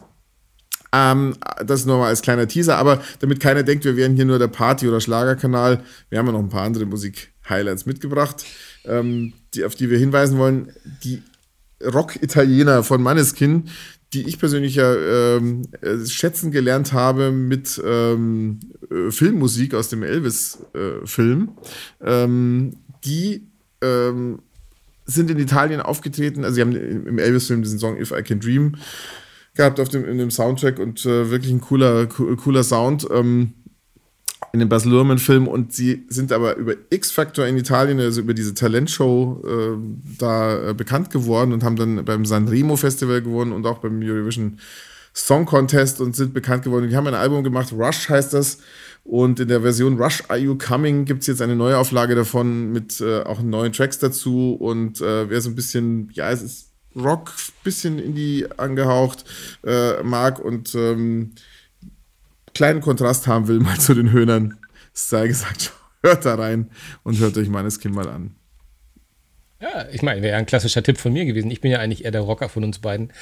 Ähm, 0.94 1.34
das 1.66 1.86
nur 1.86 1.98
mal 1.98 2.06
als 2.06 2.22
kleiner 2.22 2.46
Teaser, 2.46 2.78
aber 2.78 3.02
damit 3.18 3.40
keiner 3.40 3.64
denkt, 3.64 3.84
wir 3.84 3.96
wären 3.96 4.14
hier 4.14 4.26
nur 4.26 4.38
der 4.38 4.46
Party- 4.46 4.86
oder 4.86 5.00
Schlagerkanal, 5.00 5.82
wir 6.08 6.18
haben 6.18 6.26
ja 6.26 6.32
noch 6.32 6.38
ein 6.38 6.50
paar 6.50 6.62
andere 6.62 6.86
Musik-Highlights 6.86 7.84
mitgebracht, 7.84 8.44
ähm, 8.84 9.32
die, 9.54 9.64
auf 9.64 9.74
die 9.74 9.90
wir 9.90 9.98
hinweisen 9.98 10.38
wollen. 10.38 10.72
Die 11.02 11.20
Rock-Italiener 11.92 12.82
von 12.82 13.02
Manneskin, 13.02 13.64
die 14.12 14.28
ich 14.28 14.38
persönlich 14.38 14.76
ja 14.76 14.94
ähm, 14.94 15.62
äh, 15.80 16.04
schätzen 16.06 16.50
gelernt 16.50 16.92
habe 16.92 17.32
mit 17.32 17.80
ähm, 17.84 18.60
äh, 18.90 19.10
Filmmusik 19.10 19.74
aus 19.74 19.88
dem 19.88 20.02
Elvis-Film, 20.02 21.50
äh, 22.00 22.24
ähm, 22.24 22.76
die 23.04 23.46
ähm, 23.82 24.38
sind 25.04 25.30
in 25.30 25.38
Italien 25.38 25.80
aufgetreten. 25.80 26.44
Also, 26.44 26.54
sie 26.54 26.60
haben 26.60 26.72
im 26.72 27.18
Elvis-Film 27.18 27.62
diesen 27.62 27.78
Song 27.78 28.00
If 28.00 28.12
I 28.12 28.22
Can 28.22 28.40
Dream 28.40 28.76
gehabt 29.54 29.78
auf 29.80 29.88
dem, 29.88 30.04
in 30.04 30.18
dem 30.18 30.30
Soundtrack 30.30 30.78
und 30.78 31.04
äh, 31.04 31.30
wirklich 31.30 31.52
ein 31.52 31.60
cooler, 31.60 32.06
cooler 32.06 32.64
Sound. 32.64 33.06
Ähm, 33.10 33.54
in 34.54 34.60
dem 34.60 34.68
Bas 34.68 34.84
Luhrmann-Film 34.84 35.48
und 35.48 35.72
sie 35.72 36.04
sind 36.08 36.30
aber 36.30 36.54
über 36.54 36.74
X-Factor 36.88 37.44
in 37.44 37.56
Italien, 37.56 37.98
also 37.98 38.20
über 38.20 38.34
diese 38.34 38.54
Talentshow, 38.54 39.42
äh, 39.44 40.16
da 40.16 40.70
äh, 40.70 40.74
bekannt 40.74 41.10
geworden 41.10 41.52
und 41.52 41.64
haben 41.64 41.74
dann 41.74 42.04
beim 42.04 42.24
Sanremo 42.24 42.76
Festival 42.76 43.20
gewonnen 43.20 43.50
und 43.50 43.66
auch 43.66 43.78
beim 43.78 44.00
Eurovision 44.00 44.60
Song 45.12 45.44
Contest 45.44 46.00
und 46.00 46.14
sind 46.14 46.34
bekannt 46.34 46.62
geworden. 46.62 46.88
Die 46.88 46.94
haben 46.94 47.08
ein 47.08 47.14
Album 47.14 47.42
gemacht, 47.42 47.72
Rush 47.72 48.08
heißt 48.08 48.32
das. 48.32 48.58
Und 49.02 49.40
in 49.40 49.48
der 49.48 49.62
Version 49.62 50.00
Rush 50.00 50.22
Are 50.28 50.38
You 50.38 50.56
Coming 50.56 51.04
gibt 51.04 51.22
es 51.22 51.26
jetzt 51.26 51.42
eine 51.42 51.56
neue 51.56 51.76
Auflage 51.76 52.14
davon 52.14 52.70
mit 52.70 53.00
äh, 53.00 53.22
auch 53.22 53.42
neuen 53.42 53.72
Tracks 53.72 53.98
dazu. 53.98 54.54
Und 54.54 55.00
äh, 55.00 55.28
wer 55.28 55.40
so 55.40 55.50
ein 55.50 55.56
bisschen, 55.56 56.10
ja, 56.12 56.30
es 56.30 56.42
ist 56.42 56.70
Rock, 56.94 57.32
bisschen 57.64 57.98
Indie 57.98 58.46
angehaucht 58.56 59.24
äh, 59.66 60.00
mag 60.04 60.38
und 60.38 60.76
ähm, 60.76 61.32
kleinen 62.54 62.80
Kontrast 62.80 63.26
haben 63.26 63.48
will, 63.48 63.60
mal 63.60 63.78
zu 63.78 63.94
den 63.94 64.12
Höhnern, 64.12 64.58
sei 64.92 65.26
gesagt, 65.26 65.72
hört 66.02 66.24
da 66.24 66.34
rein 66.36 66.70
und 67.02 67.18
hört 67.18 67.36
euch 67.36 67.48
meines 67.48 67.80
Kind 67.80 67.94
mal 67.94 68.08
an. 68.08 68.36
Ja, 69.64 69.86
ich 69.90 70.02
meine, 70.02 70.20
wäre 70.20 70.36
ein 70.36 70.44
klassischer 70.44 70.82
Tipp 70.82 70.98
von 70.98 71.12
mir 71.12 71.24
gewesen. 71.24 71.50
Ich 71.50 71.62
bin 71.62 71.70
ja 71.70 71.78
eigentlich 71.78 72.04
eher 72.04 72.10
der 72.10 72.20
Rocker 72.20 72.50
von 72.50 72.64
uns 72.64 72.80
beiden. 72.80 73.12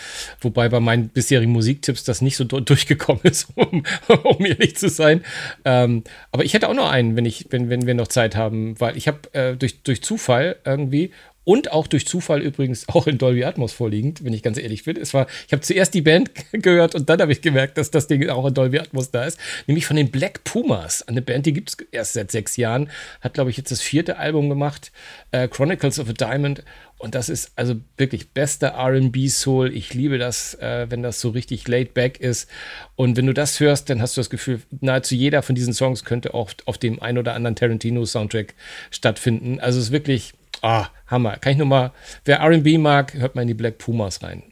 Wobei 0.41 0.69
bei 0.69 0.81
meinen 0.81 1.09
bisherigen 1.09 1.53
Musiktipps 1.53 2.03
das 2.03 2.21
nicht 2.21 2.37
so 2.37 2.43
durchgekommen 2.45 3.23
ist, 3.23 3.49
um, 3.55 3.85
um 4.25 4.45
ehrlich 4.45 4.77
zu 4.77 4.89
sein. 4.89 5.23
Ähm, 5.65 6.03
aber 6.33 6.45
ich 6.45 6.55
hätte 6.55 6.69
auch 6.69 6.75
noch 6.75 6.91
einen, 6.91 7.15
wenn, 7.15 7.27
ich, 7.27 7.47
wenn, 7.51 7.71
wenn 7.71 7.87
wir 7.87 7.95
noch 7.95 8.09
Zeit 8.09 8.35
haben, 8.35 8.81
weil 8.81 8.97
ich 8.97 9.07
habe 9.07 9.33
äh, 9.35 9.57
durch, 9.57 9.85
durch 9.85 10.03
Zufall 10.03 10.57
irgendwie 10.65 11.13
und 11.45 11.73
auch 11.73 11.87
durch 11.87 12.07
Zufall 12.07 12.41
übrigens 12.41 12.89
auch 12.89 13.07
in 13.07 13.19
Dolby 13.19 13.45
Atmos 13.45 13.73
vorliegend, 13.73 14.25
wenn 14.25 14.33
ich 14.33 14.43
ganz 14.43 14.59
ehrlich 14.59 14.85
bin. 14.85 14.97
Es 14.97 15.13
war, 15.15 15.27
ich 15.47 15.53
habe 15.53 15.63
zuerst 15.63 15.95
die 15.95 16.03
Band 16.03 16.31
gehört 16.53 16.95
und 16.95 17.09
dann 17.09 17.21
habe 17.21 17.33
ich 17.33 17.41
gemerkt, 17.41 17.79
dass 17.79 17.91
das 17.91 18.07
Ding 18.07 18.29
auch 18.29 18.47
in 18.47 18.55
Dolby 18.55 18.79
Atmos 18.79 19.11
da 19.11 19.25
ist, 19.25 19.39
nämlich 19.67 19.87
von 19.87 19.97
den 19.97 20.11
Black 20.11 20.45
Pumas, 20.45 21.07
eine 21.09 21.23
Band, 21.23 21.47
die 21.47 21.53
gibt 21.53 21.71
es 21.71 21.77
erst 21.91 22.13
seit 22.15 22.31
sechs 22.31 22.57
Jahren, 22.57 22.91
hat 23.21 23.35
glaube 23.35 23.51
ich 23.51 23.57
jetzt 23.57 23.71
das 23.71 23.81
vierte 23.81 24.19
Album 24.19 24.49
gemacht, 24.49 24.93
äh, 25.31 25.49
Chronicles 25.49 25.99
of 25.99 26.09
a 26.09 26.13
Diamond 26.13 26.63
und 27.03 27.17
das 27.17 27.29
ist 27.29 27.51
also 27.57 27.75
wirklich 27.97 28.31
bester 28.31 28.79
RB 28.79 29.29
Soul. 29.29 29.75
Ich 29.75 29.93
liebe 29.93 30.19
das, 30.19 30.55
äh, 30.55 30.87
wenn 30.89 31.03
das 31.03 31.21
so 31.21 31.31
richtig 31.31 31.67
laid 31.67 31.95
back 31.95 32.21
ist. 32.21 32.49
Und 32.95 33.17
wenn 33.17 33.27
du 33.27 33.35
das 33.35 33.59
hörst, 33.59 33.91
dann 33.91 34.01
hast 34.01 34.17
du 34.17 34.21
das 34.21 34.31
Gefühl, 34.31 34.63
nahezu 34.81 35.17
jeder 35.17 35.43
von 35.43 35.57
diesen 35.57 35.75
Songs 35.75 36.05
könnte 36.05 36.33
auch 36.33 36.53
auf 36.65 36.79
dem 36.79 37.03
ein 37.03 37.19
oder 37.19 37.35
anderen 37.35 37.57
Tarantino-Soundtrack 37.57 38.55
stattfinden. 38.93 39.59
Also 39.59 39.81
es 39.81 39.87
ist 39.87 39.91
wirklich 39.91 40.35
Ah, 40.63 40.87
Hammer. 41.09 41.37
Kann 41.37 41.53
ich 41.53 41.59
nur 41.59 41.67
mal, 41.67 41.93
wer 42.25 42.41
RB 42.43 42.79
mag, 42.79 43.15
hört 43.15 43.35
mal 43.35 43.43
in 43.43 43.49
die 43.49 43.55
Black 43.55 43.79
Pumas 43.79 44.23
rein. 44.23 44.45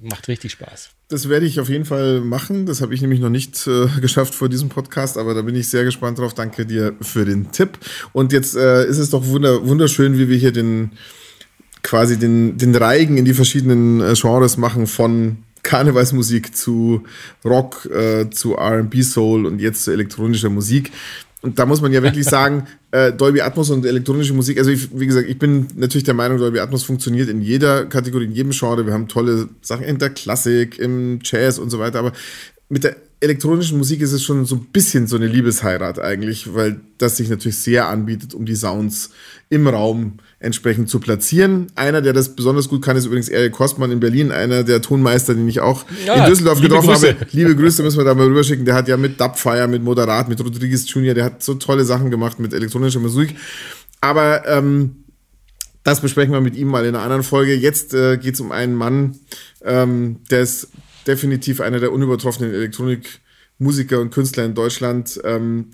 Macht 0.00 0.28
richtig 0.28 0.52
Spaß. 0.52 0.90
Das 1.08 1.28
werde 1.28 1.46
ich 1.46 1.60
auf 1.60 1.68
jeden 1.68 1.84
Fall 1.84 2.20
machen. 2.20 2.66
Das 2.66 2.80
habe 2.80 2.94
ich 2.94 3.00
nämlich 3.00 3.20
noch 3.20 3.30
nicht 3.30 3.66
äh, 3.66 3.86
geschafft 4.00 4.34
vor 4.34 4.48
diesem 4.48 4.68
Podcast, 4.68 5.18
aber 5.18 5.34
da 5.34 5.42
bin 5.42 5.54
ich 5.54 5.68
sehr 5.68 5.84
gespannt 5.84 6.18
drauf. 6.18 6.34
Danke 6.34 6.66
dir 6.66 6.94
für 7.00 7.24
den 7.24 7.52
Tipp. 7.52 7.78
Und 8.12 8.32
jetzt 8.32 8.56
äh, 8.56 8.86
ist 8.86 8.98
es 8.98 9.10
doch 9.10 9.26
wunder 9.26 9.66
wunderschön, 9.66 10.18
wie 10.18 10.28
wir 10.28 10.36
hier 10.36 10.52
den 10.52 10.92
quasi 11.82 12.18
den, 12.18 12.58
den 12.58 12.74
Reigen 12.74 13.16
in 13.16 13.24
die 13.24 13.34
verschiedenen 13.34 14.00
äh, 14.00 14.14
Genres 14.14 14.56
machen 14.56 14.86
von 14.86 15.38
Karnevalsmusik 15.62 16.56
zu 16.56 17.04
Rock, 17.44 17.86
äh, 17.86 18.30
zu 18.30 18.54
RB 18.54 19.02
Soul 19.02 19.46
und 19.46 19.60
jetzt 19.60 19.84
zu 19.84 19.92
elektronischer 19.92 20.48
Musik. 20.48 20.92
Und 21.46 21.60
da 21.60 21.64
muss 21.64 21.80
man 21.80 21.92
ja 21.92 22.02
wirklich 22.02 22.24
sagen, 22.28 22.66
äh, 22.90 23.12
Dolby 23.12 23.40
Atmos 23.40 23.70
und 23.70 23.86
elektronische 23.86 24.34
Musik, 24.34 24.58
also 24.58 24.70
ich, 24.70 24.88
wie 24.98 25.06
gesagt, 25.06 25.28
ich 25.28 25.38
bin 25.38 25.68
natürlich 25.76 26.02
der 26.02 26.14
Meinung, 26.14 26.38
Dolby 26.38 26.58
Atmos 26.58 26.82
funktioniert 26.82 27.28
in 27.28 27.40
jeder 27.40 27.86
Kategorie, 27.86 28.24
in 28.24 28.32
jedem 28.32 28.50
Genre. 28.50 28.84
Wir 28.84 28.92
haben 28.92 29.06
tolle 29.06 29.48
Sachen 29.62 29.84
in 29.84 29.98
der 29.98 30.10
Klassik, 30.10 30.78
im 30.78 31.20
Jazz 31.22 31.58
und 31.58 31.70
so 31.70 31.78
weiter, 31.78 32.00
aber 32.00 32.12
mit 32.68 32.82
der 32.82 32.96
elektronischen 33.20 33.78
Musik 33.78 34.02
ist 34.02 34.12
es 34.12 34.22
schon 34.22 34.44
so 34.44 34.56
ein 34.56 34.66
bisschen 34.72 35.06
so 35.06 35.16
eine 35.16 35.26
Liebesheirat 35.26 35.98
eigentlich, 35.98 36.54
weil 36.54 36.80
das 36.98 37.16
sich 37.16 37.30
natürlich 37.30 37.58
sehr 37.58 37.88
anbietet, 37.88 38.34
um 38.34 38.44
die 38.44 38.54
Sounds 38.54 39.10
im 39.48 39.66
Raum 39.66 40.18
entsprechend 40.38 40.90
zu 40.90 41.00
platzieren. 41.00 41.68
Einer, 41.76 42.02
der 42.02 42.12
das 42.12 42.36
besonders 42.36 42.68
gut 42.68 42.82
kann, 42.82 42.96
ist 42.96 43.06
übrigens 43.06 43.28
Eric 43.28 43.52
Kostmann 43.52 43.90
in 43.90 44.00
Berlin, 44.00 44.32
einer 44.32 44.64
der 44.64 44.82
Tonmeister, 44.82 45.34
den 45.34 45.48
ich 45.48 45.60
auch 45.60 45.86
ja, 46.04 46.14
in 46.14 46.30
Düsseldorf 46.30 46.60
getroffen 46.60 46.90
Grüße. 46.90 47.08
habe. 47.08 47.26
Liebe 47.32 47.56
Grüße 47.56 47.82
müssen 47.82 47.96
wir 47.96 48.04
da 48.04 48.14
mal 48.14 48.26
rüberschicken. 48.26 48.66
Der 48.66 48.74
hat 48.74 48.86
ja 48.86 48.98
mit 48.98 49.18
Dubfire, 49.18 49.66
mit 49.66 49.82
Moderat, 49.82 50.28
mit 50.28 50.38
Rodriguez 50.40 50.84
Jr., 50.92 51.14
der 51.14 51.24
hat 51.24 51.42
so 51.42 51.54
tolle 51.54 51.84
Sachen 51.84 52.10
gemacht 52.10 52.38
mit 52.38 52.52
elektronischer 52.52 53.00
Musik. 53.00 53.34
Aber 54.02 54.46
ähm, 54.46 55.04
das 55.84 56.00
besprechen 56.00 56.34
wir 56.34 56.40
mit 56.40 56.56
ihm 56.56 56.68
mal 56.68 56.84
in 56.84 56.94
einer 56.94 57.02
anderen 57.02 57.22
Folge. 57.22 57.54
Jetzt 57.54 57.94
äh, 57.94 58.18
geht 58.18 58.34
es 58.34 58.40
um 58.40 58.52
einen 58.52 58.74
Mann, 58.74 59.16
ähm, 59.64 60.16
der 60.30 60.40
ist 60.40 60.68
definitiv 61.06 61.60
einer 61.60 61.80
der 61.80 61.92
unübertroffenen 61.92 62.52
Elektronikmusiker 62.52 64.00
und 64.00 64.10
Künstler 64.10 64.44
in 64.44 64.54
Deutschland. 64.54 65.20
Ähm, 65.24 65.70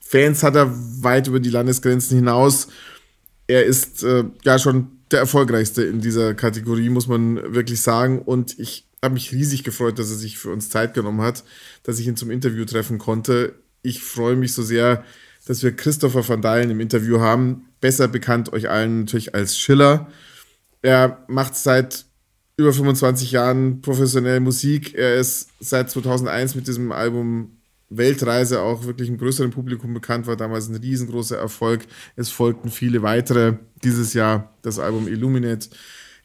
Fans 0.00 0.42
hat 0.42 0.54
er 0.54 0.72
weit 1.02 1.26
über 1.26 1.40
die 1.40 1.50
Landesgrenzen 1.50 2.16
hinaus 2.16 2.68
er 3.46 3.64
ist 3.64 4.02
äh, 4.02 4.24
ja 4.44 4.58
schon 4.58 4.88
der 5.10 5.20
erfolgreichste 5.20 5.84
in 5.84 6.00
dieser 6.00 6.34
Kategorie, 6.34 6.88
muss 6.88 7.06
man 7.06 7.54
wirklich 7.54 7.80
sagen. 7.80 8.20
Und 8.20 8.58
ich 8.58 8.86
habe 9.02 9.14
mich 9.14 9.32
riesig 9.32 9.62
gefreut, 9.62 9.98
dass 9.98 10.10
er 10.10 10.16
sich 10.16 10.38
für 10.38 10.50
uns 10.50 10.68
Zeit 10.70 10.94
genommen 10.94 11.20
hat, 11.20 11.44
dass 11.84 11.98
ich 11.98 12.08
ihn 12.08 12.16
zum 12.16 12.30
Interview 12.30 12.64
treffen 12.64 12.98
konnte. 12.98 13.54
Ich 13.82 14.02
freue 14.02 14.36
mich 14.36 14.52
so 14.52 14.62
sehr, 14.62 15.04
dass 15.46 15.62
wir 15.62 15.76
Christopher 15.76 16.28
van 16.28 16.42
Dalen 16.42 16.70
im 16.70 16.80
Interview 16.80 17.20
haben. 17.20 17.68
Besser 17.80 18.08
bekannt 18.08 18.52
euch 18.52 18.68
allen 18.68 19.00
natürlich 19.00 19.34
als 19.34 19.56
Schiller. 19.56 20.10
Er 20.82 21.24
macht 21.28 21.54
seit 21.54 22.05
über 22.56 22.72
25 22.72 23.32
Jahren 23.32 23.80
professionell 23.82 24.40
Musik. 24.40 24.94
Er 24.94 25.16
ist 25.16 25.48
seit 25.60 25.90
2001 25.90 26.54
mit 26.54 26.66
diesem 26.66 26.90
Album 26.90 27.50
Weltreise 27.90 28.62
auch 28.62 28.84
wirklich 28.84 29.08
einem 29.08 29.18
größeren 29.18 29.50
Publikum 29.50 29.94
bekannt 29.94 30.26
war, 30.26 30.36
damals 30.36 30.68
ein 30.68 30.76
riesengroßer 30.76 31.36
Erfolg. 31.36 31.86
Es 32.16 32.30
folgten 32.30 32.70
viele 32.70 33.02
weitere. 33.02 33.54
Dieses 33.84 34.14
Jahr 34.14 34.54
das 34.62 34.78
Album 34.78 35.06
Illuminate. 35.06 35.68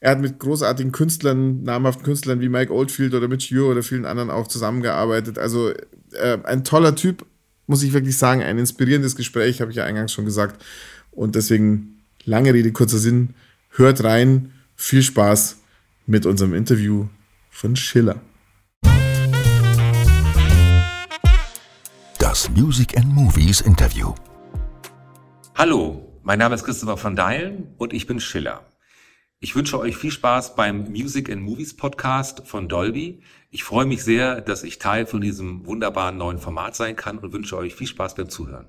Er 0.00 0.12
hat 0.12 0.20
mit 0.20 0.40
großartigen 0.40 0.90
Künstlern, 0.90 1.62
namhaften 1.62 2.02
Künstlern 2.02 2.40
wie 2.40 2.48
Mike 2.48 2.72
Oldfield 2.72 3.14
oder 3.14 3.28
Mitch 3.28 3.54
Ure 3.54 3.70
oder 3.70 3.82
vielen 3.82 4.06
anderen 4.06 4.30
auch 4.30 4.48
zusammengearbeitet. 4.48 5.38
Also 5.38 5.70
äh, 6.12 6.38
ein 6.44 6.64
toller 6.64 6.96
Typ, 6.96 7.24
muss 7.66 7.84
ich 7.84 7.92
wirklich 7.92 8.16
sagen. 8.16 8.42
Ein 8.42 8.58
inspirierendes 8.58 9.14
Gespräch, 9.14 9.60
habe 9.60 9.70
ich 9.70 9.76
ja 9.76 9.84
eingangs 9.84 10.12
schon 10.12 10.24
gesagt. 10.24 10.60
Und 11.12 11.36
deswegen, 11.36 12.00
lange 12.24 12.54
Rede, 12.54 12.72
kurzer 12.72 12.98
Sinn. 12.98 13.34
Hört 13.68 14.02
rein. 14.02 14.50
Viel 14.74 15.02
Spaß 15.02 15.61
mit 16.06 16.26
unserem 16.26 16.54
Interview 16.54 17.06
von 17.50 17.76
Schiller. 17.76 18.20
Das 22.18 22.50
Music 22.50 22.96
and 22.96 23.08
Movies 23.14 23.60
Interview. 23.60 24.14
Hallo, 25.54 26.18
mein 26.22 26.38
Name 26.38 26.54
ist 26.54 26.64
Christopher 26.64 26.96
von 26.96 27.14
Deilen 27.14 27.74
und 27.78 27.92
ich 27.92 28.06
bin 28.06 28.20
Schiller. 28.20 28.66
Ich 29.38 29.54
wünsche 29.56 29.78
euch 29.78 29.96
viel 29.96 30.12
Spaß 30.12 30.54
beim 30.54 30.90
Music 30.90 31.30
and 31.30 31.42
Movies 31.42 31.76
Podcast 31.76 32.46
von 32.46 32.68
Dolby. 32.68 33.22
Ich 33.50 33.64
freue 33.64 33.86
mich 33.86 34.04
sehr, 34.04 34.40
dass 34.40 34.62
ich 34.62 34.78
Teil 34.78 35.04
von 35.04 35.20
diesem 35.20 35.66
wunderbaren 35.66 36.16
neuen 36.16 36.38
Format 36.38 36.76
sein 36.76 36.96
kann 36.96 37.18
und 37.18 37.32
wünsche 37.32 37.56
euch 37.56 37.74
viel 37.74 37.88
Spaß 37.88 38.14
beim 38.14 38.28
Zuhören. 38.28 38.66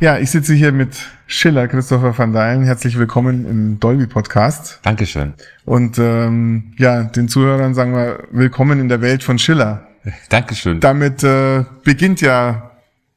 Ja, 0.00 0.16
ich 0.16 0.30
sitze 0.30 0.54
hier 0.54 0.72
mit 0.72 0.96
Schiller, 1.26 1.68
Christopher 1.68 2.16
van 2.16 2.32
Dalen. 2.32 2.64
Herzlich 2.64 2.98
willkommen 2.98 3.46
im 3.46 3.80
Dolby 3.80 4.06
Podcast. 4.06 4.80
Dankeschön. 4.82 5.34
Und 5.66 5.98
ähm, 5.98 6.72
ja, 6.78 7.02
den 7.02 7.28
Zuhörern 7.28 7.74
sagen 7.74 7.94
wir 7.94 8.24
willkommen 8.30 8.80
in 8.80 8.88
der 8.88 9.02
Welt 9.02 9.22
von 9.22 9.38
Schiller. 9.38 9.86
Dankeschön. 10.30 10.80
Damit 10.80 11.22
äh, 11.22 11.66
beginnt 11.84 12.22
ja 12.22 12.70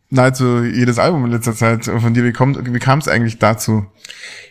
nahezu 0.10 0.62
jedes 0.62 1.00
Album 1.00 1.24
in 1.24 1.32
letzter 1.32 1.56
Zeit 1.56 1.86
von 1.86 2.14
dir. 2.14 2.26
Wie, 2.26 2.34
kommt, 2.34 2.74
wie 2.74 2.80
kam 2.80 3.00
es 3.00 3.08
eigentlich 3.08 3.40
dazu? 3.40 3.86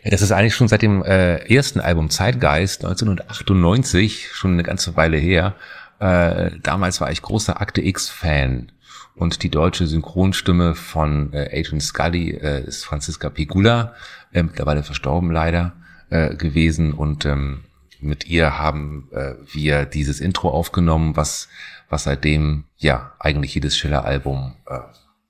Ja, 0.03 0.11
das 0.11 0.23
ist 0.23 0.33
eigentlich 0.33 0.55
schon 0.55 0.69
seit 0.69 0.81
dem 0.81 1.03
äh, 1.03 1.37
ersten 1.55 1.81
Album 1.81 2.09
Zeitgeist 2.09 2.83
1998, 2.83 4.31
schon 4.33 4.55
eine 4.55 4.63
ganze 4.63 4.97
Weile 4.97 5.19
her. 5.19 5.55
Äh, 5.99 6.53
damals 6.63 6.99
war 7.03 7.13
ich 7.13 7.21
großer 7.21 7.61
Akte 7.61 7.83
X-Fan 7.83 8.73
und 9.15 9.43
die 9.43 9.51
deutsche 9.51 9.87
Synchronstimme 9.87 10.75
von 10.75 11.33
äh, 11.33 11.51
Agent 11.53 11.83
Scully 11.83 12.31
äh, 12.31 12.65
ist 12.65 12.85
Franziska 12.85 13.29
Pigula, 13.31 13.95
äh, 14.33 14.43
mittlerweile 14.43 14.83
verstorben 14.83 15.31
leider 15.31 15.75
äh, 16.11 16.35
gewesen. 16.35 16.93
Und 16.93 17.27
ähm, 17.27 17.65
mit 18.01 18.27
ihr 18.27 18.59
haben 18.59 19.09
wir 19.53 19.85
dieses 19.85 20.19
Intro 20.19 20.51
aufgenommen, 20.51 21.15
was, 21.15 21.49
was 21.89 22.03
seitdem 22.03 22.65
ja 22.77 23.13
eigentlich 23.21 23.55
jedes 23.55 23.79
Schiller-Album 23.79 24.57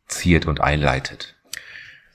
ziert 0.06 0.46
und 0.46 0.62
einleitet. 0.62 1.34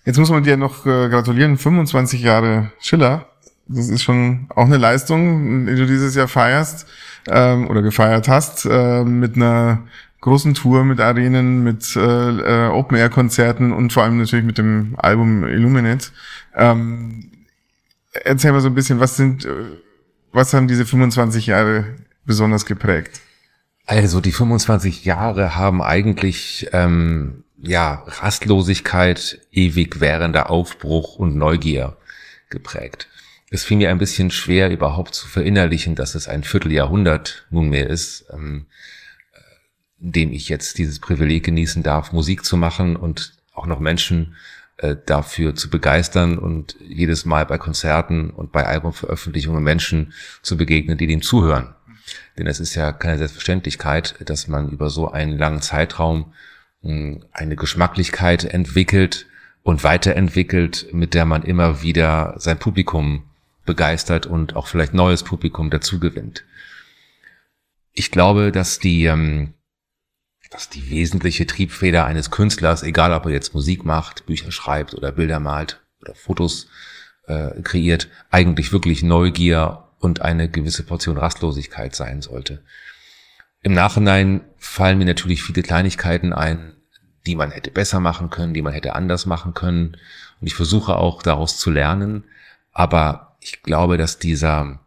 Jetzt 0.04 0.18
muss 0.18 0.32
man 0.32 0.42
dir 0.42 0.58
noch 0.58 0.84
gratulieren, 0.84 1.60
25 1.60 2.24
Jahre 2.24 2.72
Schiller. 2.80 3.28
Das 3.68 3.88
ist 3.90 4.02
schon 4.02 4.48
auch 4.50 4.66
eine 4.66 4.78
Leistung, 4.78 5.68
die 5.68 5.76
du 5.76 5.86
dieses 5.86 6.16
Jahr 6.16 6.28
feierst 6.28 6.88
ähm, 7.28 7.70
oder 7.70 7.82
gefeiert 7.82 8.28
hast, 8.28 8.66
äh, 8.66 9.04
mit 9.04 9.36
einer 9.36 9.84
großen 10.28 10.54
Tour 10.56 10.84
mit 10.84 11.00
Arenen, 11.00 11.64
mit 11.64 11.96
äh, 11.96 12.02
äh, 12.02 12.68
Open-Air-Konzerten 12.68 13.72
und 13.72 13.94
vor 13.94 14.04
allem 14.04 14.18
natürlich 14.18 14.44
mit 14.44 14.58
dem 14.58 14.96
Album 14.98 15.48
Illuminate. 15.48 16.10
Ähm, 16.54 17.32
erzähl 18.12 18.52
mal 18.52 18.60
so 18.60 18.68
ein 18.68 18.76
bisschen, 18.76 19.00
was 19.00 19.16
sind, 19.16 19.46
äh, 19.46 19.54
was 20.34 20.54
haben 20.54 20.68
diese 20.68 20.86
25 20.86 21.48
Jahre 21.48 21.96
besonders 22.26 22.66
geprägt? 22.66 23.22
Also 23.86 24.20
die 24.20 24.34
25 24.34 25.06
Jahre 25.06 25.56
haben 25.56 25.82
eigentlich 25.82 26.68
ähm, 26.74 27.46
ja 27.58 28.04
Rastlosigkeit, 28.06 29.40
ewig 29.54 30.02
währender 30.02 30.50
Aufbruch 30.50 31.16
und 31.16 31.38
Neugier 31.38 31.96
geprägt. 32.50 33.08
Es 33.50 33.64
fiel 33.64 33.78
mir 33.78 33.92
ein 33.92 33.98
bisschen 33.98 34.30
schwer, 34.30 34.72
überhaupt 34.72 35.16
zu 35.16 35.26
verinnerlichen, 35.26 35.96
dass 35.96 36.16
es 36.16 36.28
ein 36.28 36.44
Vierteljahrhundert 36.44 37.48
nunmehr 37.50 37.90
ist. 37.90 38.26
Ähm, 38.34 38.66
dem 40.00 40.32
ich 40.32 40.50
jetzt 40.50 40.78
dieses 40.78 41.00
Privileg 41.00 41.44
genießen 41.44 41.84
darf, 41.84 42.12
Musik 42.12 42.46
zu 42.46 42.58
machen 42.58 42.96
und 42.96 43.34
auch 43.54 43.66
noch 43.66 43.80
Menschen 43.80 44.36
äh, 44.78 44.96
dafür 45.06 45.56
zu 45.56 45.70
begeistern 45.70 46.38
und 46.38 46.76
jedes 46.80 47.26
Mal 47.26 47.46
bei 47.46 47.58
Konzerten 47.58 48.30
und 48.30 48.52
bei 48.52 48.66
Albumveröffentlichungen 48.66 49.64
Menschen 49.64 50.14
zu 50.44 50.56
begegnen, 50.56 50.98
die 50.98 51.08
dem 51.08 51.22
zuhören. 51.22 51.74
Denn 52.38 52.48
es 52.48 52.60
ist 52.60 52.76
ja 52.76 52.92
keine 52.92 53.18
Selbstverständlichkeit, 53.18 54.16
dass 54.24 54.48
man 54.48 54.70
über 54.70 54.90
so 54.90 55.10
einen 55.10 55.38
langen 55.38 55.62
Zeitraum 55.62 56.34
mh, 56.84 56.92
hm, 56.92 57.26
eine 57.32 57.56
Geschmacklichkeit 57.56 58.44
entwickelt 58.46 59.26
und 59.64 59.84
weiterentwickelt, 59.84 60.88
mit 60.94 61.14
der 61.14 61.26
man 61.26 61.44
immer 61.44 61.82
wieder 61.82 62.36
sein 62.38 62.60
Publikum 62.60 63.24
begeistert 63.66 64.26
und 64.26 64.56
auch 64.56 64.68
vielleicht 64.68 64.94
neues 64.94 65.24
Publikum 65.24 65.70
dazu 65.70 66.00
gewinnt. 66.00 66.46
Ich 67.94 68.12
glaube, 68.12 68.52
dass 68.52 68.80
die 68.80 69.06
ähm, 69.06 69.54
dass 70.50 70.70
die 70.70 70.90
wesentliche 70.90 71.46
Triebfeder 71.46 72.06
eines 72.06 72.32
Künstlers, 72.32 72.84
egal 72.84 73.14
ob 73.14 73.26
er 73.26 73.32
jetzt 73.32 73.54
Musik 73.54 73.86
macht, 73.86 74.26
Bücher 74.26 74.52
schreibt 74.52 74.94
oder 74.94 75.12
Bilder 75.12 75.40
malt 75.40 75.82
oder 76.02 76.16
Fotos 76.16 76.68
äh, 77.28 77.62
kreiert, 77.62 78.08
eigentlich 78.32 78.72
wirklich 78.72 79.04
Neugier 79.04 79.84
und 80.00 80.22
eine 80.22 80.50
gewisse 80.50 80.84
Portion 80.84 81.18
Rastlosigkeit 81.18 81.96
sein 81.96 82.22
sollte. 82.22 82.64
Im 83.62 83.74
Nachhinein 83.74 84.42
fallen 84.58 84.98
mir 84.98 85.06
natürlich 85.06 85.44
viele 85.44 85.64
Kleinigkeiten 85.64 86.32
ein, 86.34 86.76
die 87.26 87.36
man 87.36 87.52
hätte 87.52 87.72
besser 87.72 88.00
machen 88.00 88.30
können, 88.30 88.54
die 88.54 88.62
man 88.62 88.74
hätte 88.74 88.96
anders 88.96 89.26
machen 89.26 89.54
können. 89.54 89.98
Und 90.40 90.48
ich 90.48 90.56
versuche 90.56 90.96
auch 90.96 91.22
daraus 91.22 91.58
zu 91.58 91.72
lernen. 91.72 92.24
Aber 92.72 93.36
ich 93.42 93.64
glaube, 93.64 93.98
dass 93.98 94.20
dieser, 94.20 94.80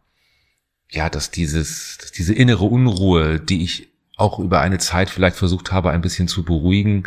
ja, 0.88 1.10
dass 1.10 1.30
dieses, 1.30 1.98
dass 1.98 2.12
diese 2.12 2.32
innere 2.32 2.64
Unruhe, 2.64 3.40
die 3.40 3.64
ich 3.64 3.90
auch 4.20 4.38
über 4.38 4.60
eine 4.60 4.78
Zeit 4.78 5.10
vielleicht 5.10 5.36
versucht 5.36 5.72
habe, 5.72 5.90
ein 5.90 6.00
bisschen 6.02 6.28
zu 6.28 6.44
beruhigen, 6.44 7.04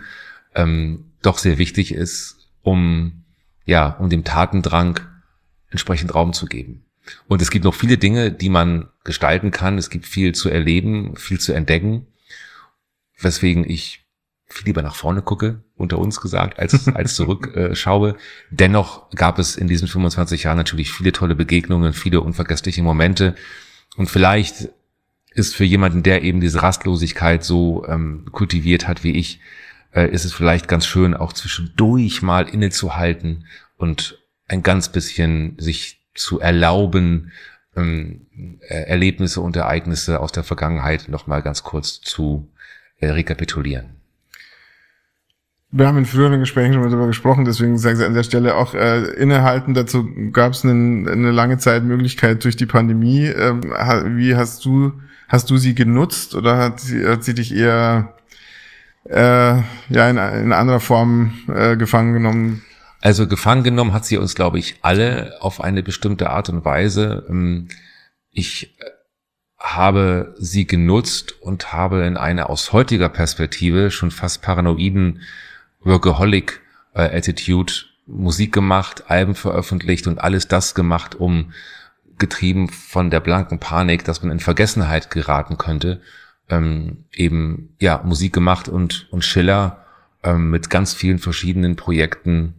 ähm, 0.56 1.06
doch 1.22 1.38
sehr 1.38 1.58
wichtig 1.58 1.94
ist, 1.94 2.50
um 2.62 3.24
ja, 3.66 3.88
um 3.88 4.10
dem 4.10 4.24
Tatendrang 4.24 5.00
entsprechend 5.70 6.14
Raum 6.14 6.34
zu 6.34 6.46
geben. 6.46 6.86
Und 7.28 7.42
es 7.42 7.52
gibt 7.52 7.66
noch 7.66 7.74
viele 7.74 7.98
Dinge, 7.98 8.32
die 8.32 8.50
man 8.50 8.90
gestalten 9.04 9.52
kann. 9.52 9.78
Es 9.78 9.90
gibt 9.90 10.06
viel 10.06 10.34
zu 10.34 10.50
erleben, 10.50 11.16
viel 11.16 11.40
zu 11.40 11.54
entdecken, 11.54 12.08
weswegen 13.20 13.70
ich 13.70 14.06
viel 14.46 14.68
lieber 14.68 14.84
nach 14.84 14.96
vorne 14.96 15.22
gucke, 15.22 15.64
unter 15.76 15.98
uns 15.98 16.22
gesagt, 16.22 16.60
als, 16.60 16.88
als 16.94 17.16
zurückschaue. 17.16 18.10
Äh, 18.10 18.16
Dennoch 18.52 19.10
gab 19.12 19.40
es 19.40 19.56
in 19.56 19.68
diesen 19.68 19.88
25 19.88 20.44
Jahren 20.44 20.58
natürlich 20.58 20.92
viele 20.92 21.12
tolle 21.12 21.36
Begegnungen, 21.36 21.94
viele 21.94 22.22
unvergessliche 22.22 22.84
Momente. 22.84 23.36
Und 23.96 24.10
vielleicht 24.10 24.70
ist 25.36 25.56
für 25.56 25.64
jemanden, 25.64 26.04
der 26.04 26.24
eben 26.24 26.42
diese 26.42 26.62
Rastlosigkeit 26.62 27.44
so 27.44 27.86
ähm, 27.88 28.26
kultiviert 28.32 28.88
hat 28.88 29.04
wie 29.04 29.16
ich, 29.18 29.40
äh, 29.94 30.10
ist 30.10 30.26
es 30.26 30.34
vielleicht 30.34 30.68
ganz 30.68 30.86
schön, 30.86 31.14
auch 31.14 31.34
zwischendurch 31.34 32.22
mal 32.22 32.48
innezuhalten 32.48 33.46
und 33.78 34.20
ein 34.48 34.64
ganz 34.64 34.90
bisschen 34.90 35.56
sich 35.58 36.02
zu 36.14 36.40
erlauben, 36.40 37.32
ähm, 37.76 38.28
äh, 38.68 38.84
Erlebnisse 38.84 39.42
und 39.42 39.56
Ereignisse 39.56 40.20
aus 40.20 40.32
der 40.32 40.44
Vergangenheit 40.44 41.10
nochmal 41.10 41.42
ganz 41.42 41.64
kurz 41.64 42.02
zu 42.02 42.52
äh, 43.00 43.10
rekapitulieren. 43.10 43.90
Wir 45.76 45.88
haben 45.88 45.98
in 45.98 46.06
früheren 46.06 46.40
Gesprächen 46.40 46.74
schon 46.74 46.84
mal 46.84 46.90
darüber 46.90 47.08
gesprochen, 47.08 47.46
deswegen 47.46 47.80
sage 47.80 47.98
ich 47.98 48.06
an 48.06 48.14
der 48.14 48.22
Stelle 48.22 48.56
auch 48.56 48.76
äh, 48.76 49.06
innehalten. 49.16 49.74
Dazu 49.74 50.08
gab 50.32 50.54
es 50.54 50.64
eine 50.64 51.32
lange 51.32 51.58
Zeit 51.58 51.84
Möglichkeit 51.84 52.44
durch 52.44 52.56
die 52.56 52.68
Pandemie. 52.68 53.26
Ähm, 53.26 53.64
wie 54.16 54.36
hast 54.36 54.64
du 54.66 54.94
Hast 55.34 55.50
du 55.50 55.58
sie 55.58 55.74
genutzt 55.74 56.36
oder 56.36 56.60
hat 56.60 56.80
sie, 56.80 57.08
hat 57.08 57.24
sie 57.24 57.34
dich 57.34 57.56
eher 57.56 58.14
äh, 59.10 59.16
ja 59.16 60.08
in, 60.08 60.18
in 60.18 60.54
anderer 60.54 60.80
Form 60.80 61.34
äh, 61.48 61.76
gefangen 61.76 62.14
genommen? 62.14 62.62
Also 63.02 63.28
gefangen 63.28 63.64
genommen 63.64 63.94
hat 63.94 64.06
sie 64.06 64.18
uns, 64.18 64.36
glaube 64.36 64.60
ich, 64.60 64.76
alle 64.84 65.38
auf 65.40 65.60
eine 65.60 65.82
bestimmte 65.82 66.30
Art 66.30 66.50
und 66.50 66.66
Weise. 66.66 67.26
Ähm, 67.28 67.70
ich 68.30 68.80
äh, 68.80 68.84
habe 69.58 70.36
sie 70.38 70.68
genutzt 70.68 71.42
und 71.42 71.74
habe 71.74 72.06
in 72.06 72.16
einer 72.16 72.52
aus 72.52 72.72
heutiger 72.72 73.10
Perspektive 73.10 73.90
schon 73.90 74.12
fast 74.12 74.44
paranoiden 74.44 75.24
Workaholic 75.80 76.62
äh, 76.94 77.18
Attitude 77.18 77.74
Musik 78.06 78.54
gemacht, 78.54 79.06
Alben 79.08 79.34
veröffentlicht 79.34 80.06
und 80.06 80.20
alles 80.20 80.48
das 80.48 80.76
gemacht, 80.76 81.16
um 81.16 81.54
getrieben 82.18 82.70
von 82.70 83.10
der 83.10 83.20
blanken 83.20 83.60
Panik, 83.60 84.04
dass 84.04 84.22
man 84.22 84.32
in 84.32 84.40
Vergessenheit 84.40 85.10
geraten 85.10 85.58
könnte, 85.58 86.02
ähm, 86.50 87.06
eben 87.14 87.76
ja 87.80 88.02
Musik 88.04 88.34
gemacht 88.34 88.68
und 88.68 89.08
und 89.12 89.24
Schiller 89.24 89.86
ähm, 90.24 90.50
mit 90.50 90.70
ganz 90.70 90.94
vielen 90.94 91.20
verschiedenen 91.20 91.76
Projekten 91.76 92.56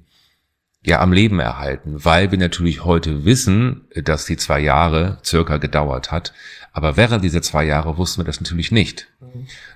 ja 0.85 1.01
am 1.01 1.13
Leben 1.13 1.41
erhalten, 1.41 2.05
weil 2.05 2.31
wir 2.31 2.39
natürlich 2.39 2.85
heute 2.85 3.25
wissen, 3.25 3.83
dass 3.95 4.27
die 4.27 4.37
zwei 4.37 4.61
Jahre 4.61 5.19
circa 5.25 5.57
gedauert 5.57 6.13
hat, 6.13 6.35
aber 6.73 6.97
während 6.97 7.25
dieser 7.25 7.41
zwei 7.41 7.65
Jahre 7.65 7.97
wussten 7.97 8.21
wir 8.21 8.27
das 8.27 8.41
natürlich 8.41 8.71
nicht. 8.71 9.09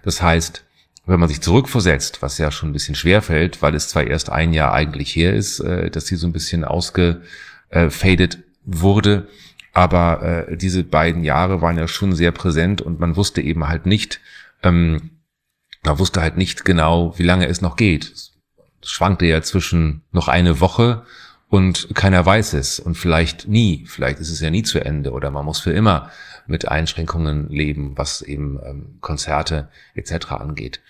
Das 0.02 0.20
heißt, 0.20 0.64
wenn 1.06 1.18
man 1.18 1.28
sich 1.30 1.40
zurückversetzt, 1.40 2.20
was 2.20 2.36
ja 2.36 2.50
schon 2.50 2.68
ein 2.68 2.74
bisschen 2.74 2.94
schwer 2.94 3.22
fällt, 3.22 3.62
weil 3.62 3.74
es 3.74 3.88
zwar 3.88 4.06
erst 4.06 4.30
ein 4.30 4.52
Jahr 4.52 4.74
eigentlich 4.74 5.16
her 5.16 5.32
ist, 5.32 5.60
äh, 5.60 5.90
dass 5.90 6.06
sie 6.06 6.16
so 6.16 6.26
ein 6.26 6.32
bisschen 6.32 6.64
ausgefadet 6.64 8.38
wurde, 8.64 9.28
aber 9.78 10.48
äh, 10.48 10.56
diese 10.56 10.82
beiden 10.82 11.22
Jahre 11.22 11.62
waren 11.62 11.78
ja 11.78 11.86
schon 11.86 12.12
sehr 12.12 12.32
präsent 12.32 12.82
und 12.82 12.98
man 12.98 13.14
wusste 13.14 13.40
eben 13.40 13.68
halt 13.68 13.86
nicht, 13.86 14.20
ähm, 14.64 15.20
man 15.84 16.00
wusste 16.00 16.20
halt 16.20 16.36
nicht 16.36 16.64
genau, 16.64 17.16
wie 17.16 17.22
lange 17.22 17.46
es 17.46 17.60
noch 17.60 17.76
geht. 17.76 18.10
Es 18.10 18.32
schwankte 18.82 19.26
ja 19.26 19.40
zwischen 19.40 20.02
noch 20.10 20.26
eine 20.26 20.58
Woche 20.58 21.04
und 21.48 21.94
keiner 21.94 22.26
weiß 22.26 22.54
es 22.54 22.80
und 22.80 22.96
vielleicht 22.96 23.46
nie, 23.46 23.86
vielleicht 23.86 24.18
ist 24.18 24.30
es 24.30 24.40
ja 24.40 24.50
nie 24.50 24.64
zu 24.64 24.80
Ende 24.84 25.12
oder 25.12 25.30
man 25.30 25.44
muss 25.44 25.60
für 25.60 25.70
immer 25.70 26.10
mit 26.48 26.66
Einschränkungen 26.66 27.48
leben, 27.48 27.96
was 27.96 28.20
eben 28.20 28.58
ähm, 28.66 28.98
Konzerte 29.00 29.68
etc. 29.94 30.32
angeht. 30.32 30.80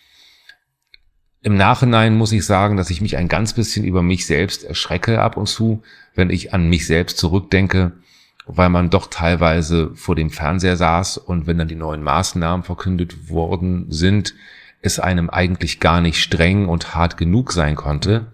Im 1.43 1.57
Nachhinein 1.57 2.17
muss 2.17 2.33
ich 2.33 2.47
sagen, 2.47 2.79
dass 2.79 2.89
ich 2.89 3.03
mich 3.03 3.19
ein 3.19 3.29
ganz 3.29 3.53
bisschen 3.53 3.85
über 3.85 4.01
mich 4.01 4.25
selbst 4.25 4.65
erschrecke 4.65 5.21
ab 5.21 5.37
und 5.37 5.47
zu, 5.47 5.83
wenn 6.15 6.31
ich 6.31 6.55
an 6.55 6.71
mich 6.71 6.87
selbst 6.87 7.19
zurückdenke, 7.19 7.93
weil 8.49 8.71
man 8.71 8.91
doch 8.91 9.09
teilweise 9.09 9.95
vor 9.95 10.17
dem 10.17 10.31
Fernseher 10.31 10.77
saß 10.77 11.19
und 11.19 11.47
wenn 11.47 11.59
dann 11.59 11.69
die 11.69 11.75
neuen 11.75 12.03
Maßnahmen 12.03 12.65
verkündet 12.65 13.29
worden 13.29 13.87
sind, 13.91 14.35
es 14.81 14.99
einem 14.99 15.29
eigentlich 15.29 15.81
gar 15.81 16.01
nicht 16.01 16.21
streng 16.21 16.67
und 16.67 16.95
hart 16.95 17.17
genug 17.17 17.53
sein 17.53 17.77
konnte. 17.77 18.33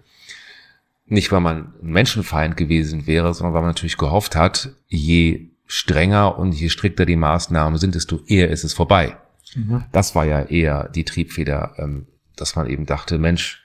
nicht, 1.07 1.31
weil 1.31 1.41
man 1.41 1.73
ein 1.83 1.91
Menschenfeind 1.91 2.57
gewesen 2.57 3.05
wäre, 3.05 3.31
sondern 3.33 3.53
weil 3.53 3.61
man 3.61 3.69
natürlich 3.69 3.97
gehofft 3.97 4.35
hat, 4.35 4.69
je 4.87 5.49
strenger 5.67 6.39
und 6.39 6.53
je 6.53 6.69
strikter 6.69 7.05
die 7.05 7.15
Maßnahmen 7.15 7.77
sind, 7.77 7.93
desto 7.93 8.21
eher 8.25 8.49
ist 8.49 8.63
es 8.63 8.73
vorbei. 8.73 9.17
Mhm. 9.53 9.83
Das 9.91 10.15
war 10.15 10.25
ja 10.25 10.41
eher 10.43 10.89
die 10.89 11.03
Triebfeder, 11.03 11.75
ähm, 11.77 12.07
dass 12.35 12.55
man 12.55 12.67
eben 12.67 12.87
dachte, 12.87 13.19
Mensch, 13.19 13.63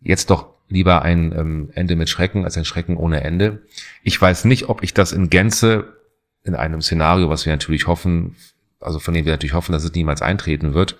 jetzt 0.00 0.28
doch 0.28 0.55
lieber 0.68 1.02
ein 1.02 1.32
ähm, 1.32 1.70
Ende 1.74 1.96
mit 1.96 2.08
Schrecken 2.08 2.44
als 2.44 2.56
ein 2.56 2.64
Schrecken 2.64 2.96
ohne 2.96 3.22
Ende. 3.22 3.62
Ich 4.02 4.20
weiß 4.20 4.44
nicht, 4.44 4.68
ob 4.68 4.82
ich 4.82 4.94
das 4.94 5.12
in 5.12 5.30
Gänze 5.30 5.96
in 6.42 6.54
einem 6.54 6.80
Szenario, 6.80 7.28
was 7.28 7.44
wir 7.44 7.52
natürlich 7.52 7.86
hoffen, 7.86 8.36
also 8.80 8.98
von 8.98 9.14
dem 9.14 9.24
wir 9.24 9.32
natürlich 9.32 9.54
hoffen, 9.54 9.72
dass 9.72 9.84
es 9.84 9.92
niemals 9.92 10.22
eintreten 10.22 10.74
wird, 10.74 10.98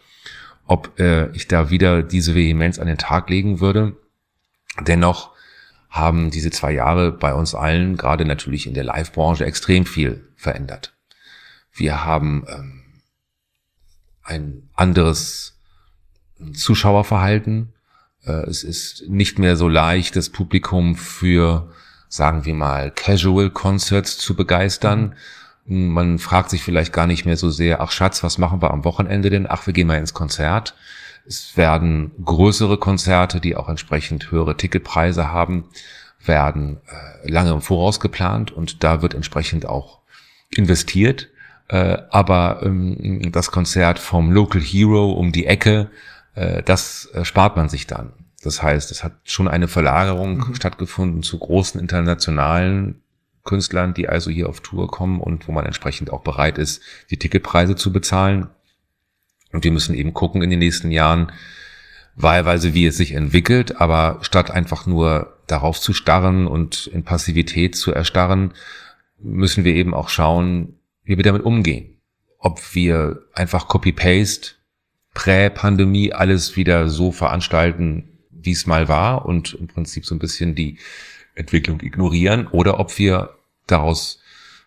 ob 0.67 0.99
äh, 0.99 1.31
ich 1.31 1.49
da 1.49 1.71
wieder 1.71 2.03
diese 2.03 2.35
Vehemenz 2.35 2.79
an 2.79 2.87
den 2.87 2.99
Tag 2.99 3.31
legen 3.31 3.61
würde. 3.61 3.97
Dennoch 4.81 5.31
haben 5.89 6.31
diese 6.31 6.51
zwei 6.51 6.73
Jahre 6.73 7.13
bei 7.13 7.33
uns 7.33 7.55
allen, 7.55 7.97
gerade 7.97 8.25
natürlich 8.25 8.67
in 8.67 8.75
der 8.75 8.85
Live-Branche, 8.85 9.47
extrem 9.47 9.87
viel 9.87 10.29
verändert. 10.37 10.95
Wir 11.73 12.05
haben 12.05 12.45
ähm, 12.49 12.83
ein 14.23 14.69
anderes 14.75 15.59
Zuschauerverhalten. 16.55 17.73
Äh, 18.27 18.49
es 18.49 18.65
ist 18.65 19.09
nicht 19.09 19.39
mehr 19.39 19.57
so 19.57 19.69
leicht, 19.69 20.17
das 20.17 20.31
Publikum 20.31 20.97
für, 20.97 21.71
sagen 22.09 22.45
wir 22.45 22.55
mal, 22.55 22.91
Casual 22.91 23.51
Concerts 23.51 24.19
zu 24.19 24.35
begeistern. 24.35 25.15
Man 25.65 26.19
fragt 26.19 26.51
sich 26.51 26.63
vielleicht 26.63 26.93
gar 26.93 27.07
nicht 27.07 27.25
mehr 27.25 27.37
so 27.37 27.51
sehr, 27.51 27.81
ach 27.81 27.91
Schatz, 27.91 28.23
was 28.23 28.39
machen 28.39 28.63
wir 28.63 28.71
am 28.71 28.85
Wochenende 28.85 29.31
denn? 29.31 29.47
Ach, 29.49 29.67
wir 29.67 29.73
gehen 29.73 29.89
mal 29.89 29.99
ins 29.99 30.15
Konzert. 30.15 30.75
Es 31.27 31.57
werden 31.57 32.13
größere 32.25 32.79
Konzerte, 32.79 33.41
die 33.41 33.57
auch 33.57 33.69
entsprechend 33.69 34.31
höhere 34.31 34.57
Ticketpreise 34.57 35.33
haben, 35.33 35.65
werden 36.25 36.79
äh, 36.87 37.31
lange 37.31 37.51
im 37.51 37.61
Voraus 37.61 37.99
geplant 37.99 38.53
und 38.53 38.85
da 38.85 39.03
wird 39.03 39.15
entsprechend 39.15 39.67
auch 39.67 39.99
investiert. 40.51 41.29
Äh, 41.69 41.99
aber 42.11 42.61
ähm, 42.63 43.33
das 43.33 43.51
Konzert 43.51 43.99
vom 43.99 44.31
Local 44.31 44.61
Hero 44.61 45.11
um 45.13 45.33
die 45.33 45.47
Ecke, 45.47 45.91
äh, 46.37 46.63
das 46.63 47.11
äh, 47.15 47.25
spart 47.25 47.57
man 47.57 47.69
sich 47.69 47.87
dann. 47.87 48.13
Das 48.43 48.63
heißt, 48.63 48.93
es 48.93 49.03
hat 49.03 49.15
schon 49.25 49.49
eine 49.49 49.67
Verlagerung 49.67 50.49
mhm. 50.49 50.55
stattgefunden 50.55 51.25
zu 51.25 51.39
großen 51.39 51.81
internationalen 51.81 53.03
Künstlern, 53.43 53.95
die 53.95 54.09
also 54.09 54.31
hier 54.31 54.49
auf 54.49 54.61
Tour 54.61 54.89
kommen 54.89 55.21
und 55.21 55.49
wo 55.49 55.53
man 55.53 55.67
entsprechend 55.67 56.13
auch 56.13 56.23
bereit 56.23 56.59
ist, 56.59 56.83
die 57.11 57.17
Ticketpreise 57.17 57.75
zu 57.75 57.93
bezahlen. 57.93 58.49
Und 59.53 59.65
wir 59.65 59.73
müssen 59.73 59.95
eben 59.95 60.15
gucken 60.15 60.43
in 60.43 60.51
den 60.51 60.59
nächsten 60.59 60.91
Jahren, 60.91 61.33
wahlweise 62.15 62.75
wie 62.75 62.87
es 62.87 62.97
sich 62.97 63.13
entwickelt, 63.13 63.81
aber 63.81 64.19
statt 64.23 64.51
einfach 64.51 64.87
nur 64.87 65.39
darauf 65.47 65.81
zu 65.81 65.93
starren 65.93 66.47
und 66.47 66.87
in 66.89 67.05
Passivität 67.05 67.77
zu 67.77 67.93
erstarren, 67.93 68.53
müssen 69.19 69.65
wir 69.65 69.75
eben 69.75 69.95
auch 69.95 70.09
schauen, 70.09 70.79
wie 71.05 71.17
wir 71.17 71.25
damit 71.25 71.45
umgehen. 71.45 72.01
Ob 72.39 72.75
wir 72.75 73.23
einfach 73.33 73.69
Copy-Paste, 73.69 74.56
Prä-Pandemie 75.17 76.13
alles 76.13 76.57
wieder 76.57 76.91
so 76.91 77.11
veranstalten, 77.11 78.05
wie 78.31 78.53
es 78.53 78.67
mal 78.67 78.87
war 78.87 79.25
und 79.25 79.55
im 79.55 79.67
Prinzip 79.67 80.05
so 80.05 80.15
ein 80.15 80.19
bisschen 80.19 80.55
die 80.55 80.79
Entwicklung 81.35 81.81
ignorieren 81.81 82.47
oder 82.49 82.79
ob 82.79 82.97
wir 82.99 83.31
daraus 83.67 84.21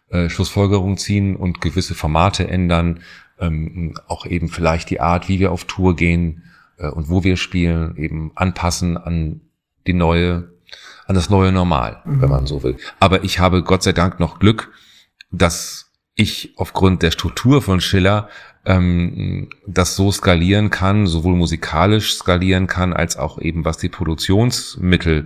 äh, 0.10 0.28
Schlussfolgerungen 0.28 0.98
ziehen 0.98 1.36
und 1.36 1.62
gewisse 1.62 1.94
Formate 1.94 2.48
ändern, 2.48 3.02
ähm, 3.40 3.94
auch 4.08 4.26
eben 4.26 4.50
vielleicht 4.50 4.90
die 4.90 5.00
Art, 5.00 5.30
wie 5.30 5.40
wir 5.40 5.52
auf 5.52 5.66
Tour 5.66 5.96
gehen 5.96 6.44
äh, 6.80 6.90
und 6.90 7.10
wo 7.10 7.24
wir 7.24 7.38
spielen, 7.38 7.96
eben 7.96 8.32
anpassen 8.34 8.98
an 8.98 9.42
die 9.86 9.94
neue, 9.94 10.52
an 11.06 11.14
das 11.14 11.30
neue 11.30 11.52
Normal, 11.52 12.02
mhm. 12.06 12.22
wenn 12.24 12.30
man 12.30 12.48
so 12.48 12.64
will. 12.64 12.76
Aber 13.00 13.24
ich 13.24 13.38
habe 13.38 13.62
Gott 13.62 13.84
sei 13.84 13.94
Dank 13.94 14.20
noch 14.20 14.40
Glück, 14.40 14.72
dass 15.30 15.92
ich 16.16 16.54
aufgrund 16.58 17.04
der 17.04 17.12
Struktur 17.12 17.62
von 17.62 17.80
Schiller 17.80 18.30
ähm, 18.70 19.50
das 19.66 19.96
so 19.96 20.12
skalieren 20.12 20.70
kann, 20.70 21.08
sowohl 21.08 21.36
musikalisch 21.36 22.14
skalieren 22.14 22.68
kann, 22.68 22.94
als 22.94 23.18
auch 23.18 23.40
eben 23.42 23.66
was 23.66 23.78
die 23.78 23.90
Produktionsmittel 23.90 25.26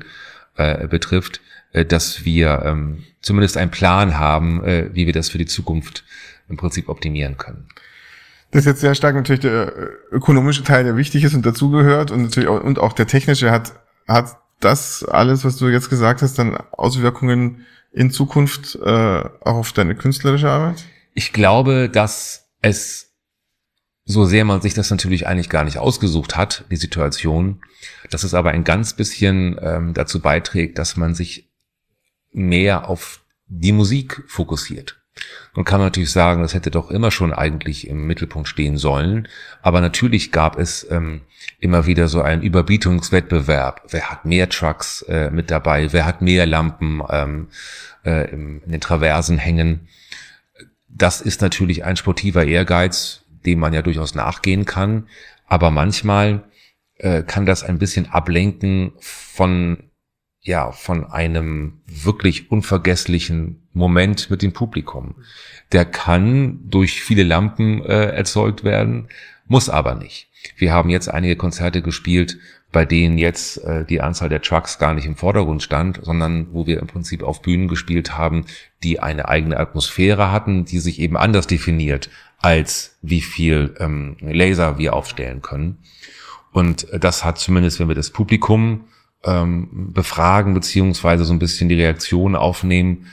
äh, 0.56 0.88
betrifft, 0.88 1.42
äh, 1.74 1.84
dass 1.84 2.24
wir 2.24 2.64
ähm, 2.66 3.04
zumindest 3.22 3.58
einen 3.58 3.70
Plan 3.70 4.18
haben, 4.18 4.64
äh, 4.64 4.90
wie 4.94 5.06
wir 5.06 5.14
das 5.14 5.30
für 5.30 5.38
die 5.38 5.46
Zukunft 5.46 6.06
im 6.48 6.56
Prinzip 6.56 6.88
optimieren 6.88 7.38
können. 7.38 7.68
Das 8.52 8.62
ist 8.62 8.68
jetzt 8.68 8.82
sehr 8.82 8.96
stark 8.96 9.16
natürlich 9.16 9.42
der 9.42 9.76
äh, 9.76 9.90
ökonomische 10.12 10.64
Teil, 10.64 10.86
der 10.86 10.96
wichtig 10.96 11.26
ist 11.26 11.34
und 11.34 11.46
dazugehört 11.46 12.12
und 12.12 12.22
natürlich 12.22 12.48
auch, 12.48 12.64
und 12.64 12.80
auch 12.80 12.94
der 12.94 13.08
technische 13.08 13.52
hat, 13.52 13.74
hat 14.08 14.38
das 14.62 15.04
alles, 15.04 15.44
was 15.44 15.58
du 15.58 15.68
jetzt 15.68 15.90
gesagt 15.90 16.22
hast, 16.22 16.40
dann 16.40 16.56
Auswirkungen 16.72 17.66
in 17.92 18.10
Zukunft 18.10 18.76
äh, 18.76 18.90
auch 18.90 19.56
auf 19.56 19.74
deine 19.74 19.96
künstlerische 19.96 20.50
Arbeit? 20.50 20.86
Ich 21.14 21.34
glaube, 21.34 21.90
dass 21.90 22.46
es 22.62 23.03
so 24.06 24.26
sehr 24.26 24.44
man 24.46 24.62
sich 24.62 24.74
das 24.74 24.90
natürlich 24.90 25.28
eigentlich 25.28 25.50
gar 25.50 25.64
nicht 25.64 25.78
ausgesucht 25.78 26.36
hat, 26.36 26.66
die 26.70 26.76
Situation, 26.76 27.62
dass 28.10 28.24
es 28.24 28.34
aber 28.34 28.52
ein 28.52 28.64
ganz 28.64 28.94
bisschen 28.94 29.58
ähm, 29.62 29.94
dazu 29.94 30.20
beiträgt, 30.20 30.78
dass 30.78 30.98
man 30.98 31.14
sich 31.14 31.50
mehr 32.32 32.90
auf 32.90 33.22
die 33.48 33.72
Musik 33.72 34.24
fokussiert. 34.28 35.00
Nun 35.56 35.64
kann 35.64 35.80
man 35.80 35.88
natürlich 35.88 36.12
sagen, 36.12 36.42
das 36.42 36.56
hätte 36.56 36.72
doch 36.72 36.90
immer 36.90 37.12
schon 37.12 37.34
eigentlich 37.34 37.88
im 37.88 38.08
Mittelpunkt 38.08 38.48
stehen 38.48 38.78
sollen. 38.78 39.28
Aber 39.62 39.80
natürlich 39.80 40.32
gab 40.32 40.58
es 40.58 40.88
ähm, 40.90 41.22
immer 41.60 41.86
wieder 41.86 42.08
so 42.08 42.22
einen 42.22 42.42
Überbietungswettbewerb. 42.42 43.84
Wer 43.90 44.10
hat 44.10 44.26
mehr 44.26 44.50
Trucks 44.50 45.04
äh, 45.04 45.30
mit 45.30 45.52
dabei? 45.52 45.94
Wer 45.94 46.06
hat 46.06 46.22
mehr 46.24 46.48
Lampen 46.48 47.04
ähm, 47.10 47.50
äh, 48.04 48.32
in 48.32 48.62
den 48.66 48.82
Traversen 48.82 49.38
hängen? 49.38 49.88
Das 50.90 51.22
ist 51.22 51.42
natürlich 51.42 51.86
ein 51.86 51.98
sportiver 51.98 52.46
Ehrgeiz, 52.46 53.23
dem 53.46 53.60
man 53.60 53.74
ja 53.74 53.82
durchaus 53.82 54.16
nachgehen 54.16 54.66
kann. 54.66 55.08
Aber 55.48 55.72
manchmal 55.72 56.44
äh, 56.98 57.24
kann 57.24 57.46
das 57.46 57.64
ein 57.64 57.80
bisschen 57.80 58.10
ablenken 58.10 58.94
von 59.00 59.90
ja, 60.46 60.72
von 60.74 61.06
einem 61.06 61.82
wirklich 61.88 62.52
unvergesslichen 62.52 63.66
Moment 63.72 64.30
mit 64.30 64.42
dem 64.42 64.52
Publikum. 64.52 65.16
Der 65.72 65.86
kann 65.86 66.60
durch 66.66 67.02
viele 67.02 67.24
Lampen 67.24 67.82
äh, 67.86 68.08
erzeugt 68.08 68.66
werden, 68.66 69.08
muss 69.48 69.70
aber 69.70 69.96
nicht. 69.96 70.28
Wir 70.58 70.74
haben 70.74 70.90
jetzt 70.90 71.08
einige 71.08 71.38
Konzerte 71.38 71.82
gespielt, 71.82 72.38
bei 72.74 72.84
denen 72.84 73.18
jetzt 73.18 73.64
äh, 73.64 73.86
die 73.86 74.02
Anzahl 74.02 74.28
der 74.28 74.42
Trucks 74.42 74.80
gar 74.80 74.94
nicht 74.94 75.06
im 75.06 75.16
Vordergrund 75.16 75.64
stand, 75.64 76.02
sondern 76.04 76.48
wo 76.52 76.68
wir 76.68 76.80
im 76.80 76.88
Prinzip 76.88 77.24
auf 77.24 77.42
Bühnen 77.42 77.70
gespielt 77.70 78.18
haben, 78.18 78.46
die 78.84 79.00
eine 79.00 79.30
eigene 79.30 79.58
Atmosphäre 79.58 80.32
hatten, 80.32 80.66
die 80.66 80.80
sich 80.80 81.00
eben 81.00 81.16
anders 81.16 81.48
definiert, 81.48 82.10
als 82.44 82.98
wie 83.02 83.22
viel 83.22 83.74
ähm, 83.80 84.18
Laser 84.20 84.78
wir 84.78 84.94
aufstellen 84.94 85.42
können. 85.42 85.80
Und 86.52 86.86
das 86.92 87.24
hat 87.24 87.40
zumindest, 87.40 87.80
wenn 87.80 87.88
wir 87.88 87.96
das 87.96 88.12
Publikum 88.12 88.84
ähm, 89.24 89.92
befragen 89.94 90.54
beziehungsweise 90.54 91.24
so 91.24 91.34
ein 91.34 91.40
bisschen 91.40 91.70
die 91.70 91.82
Reaktion 91.82 92.36
aufnehmen, 92.36 93.08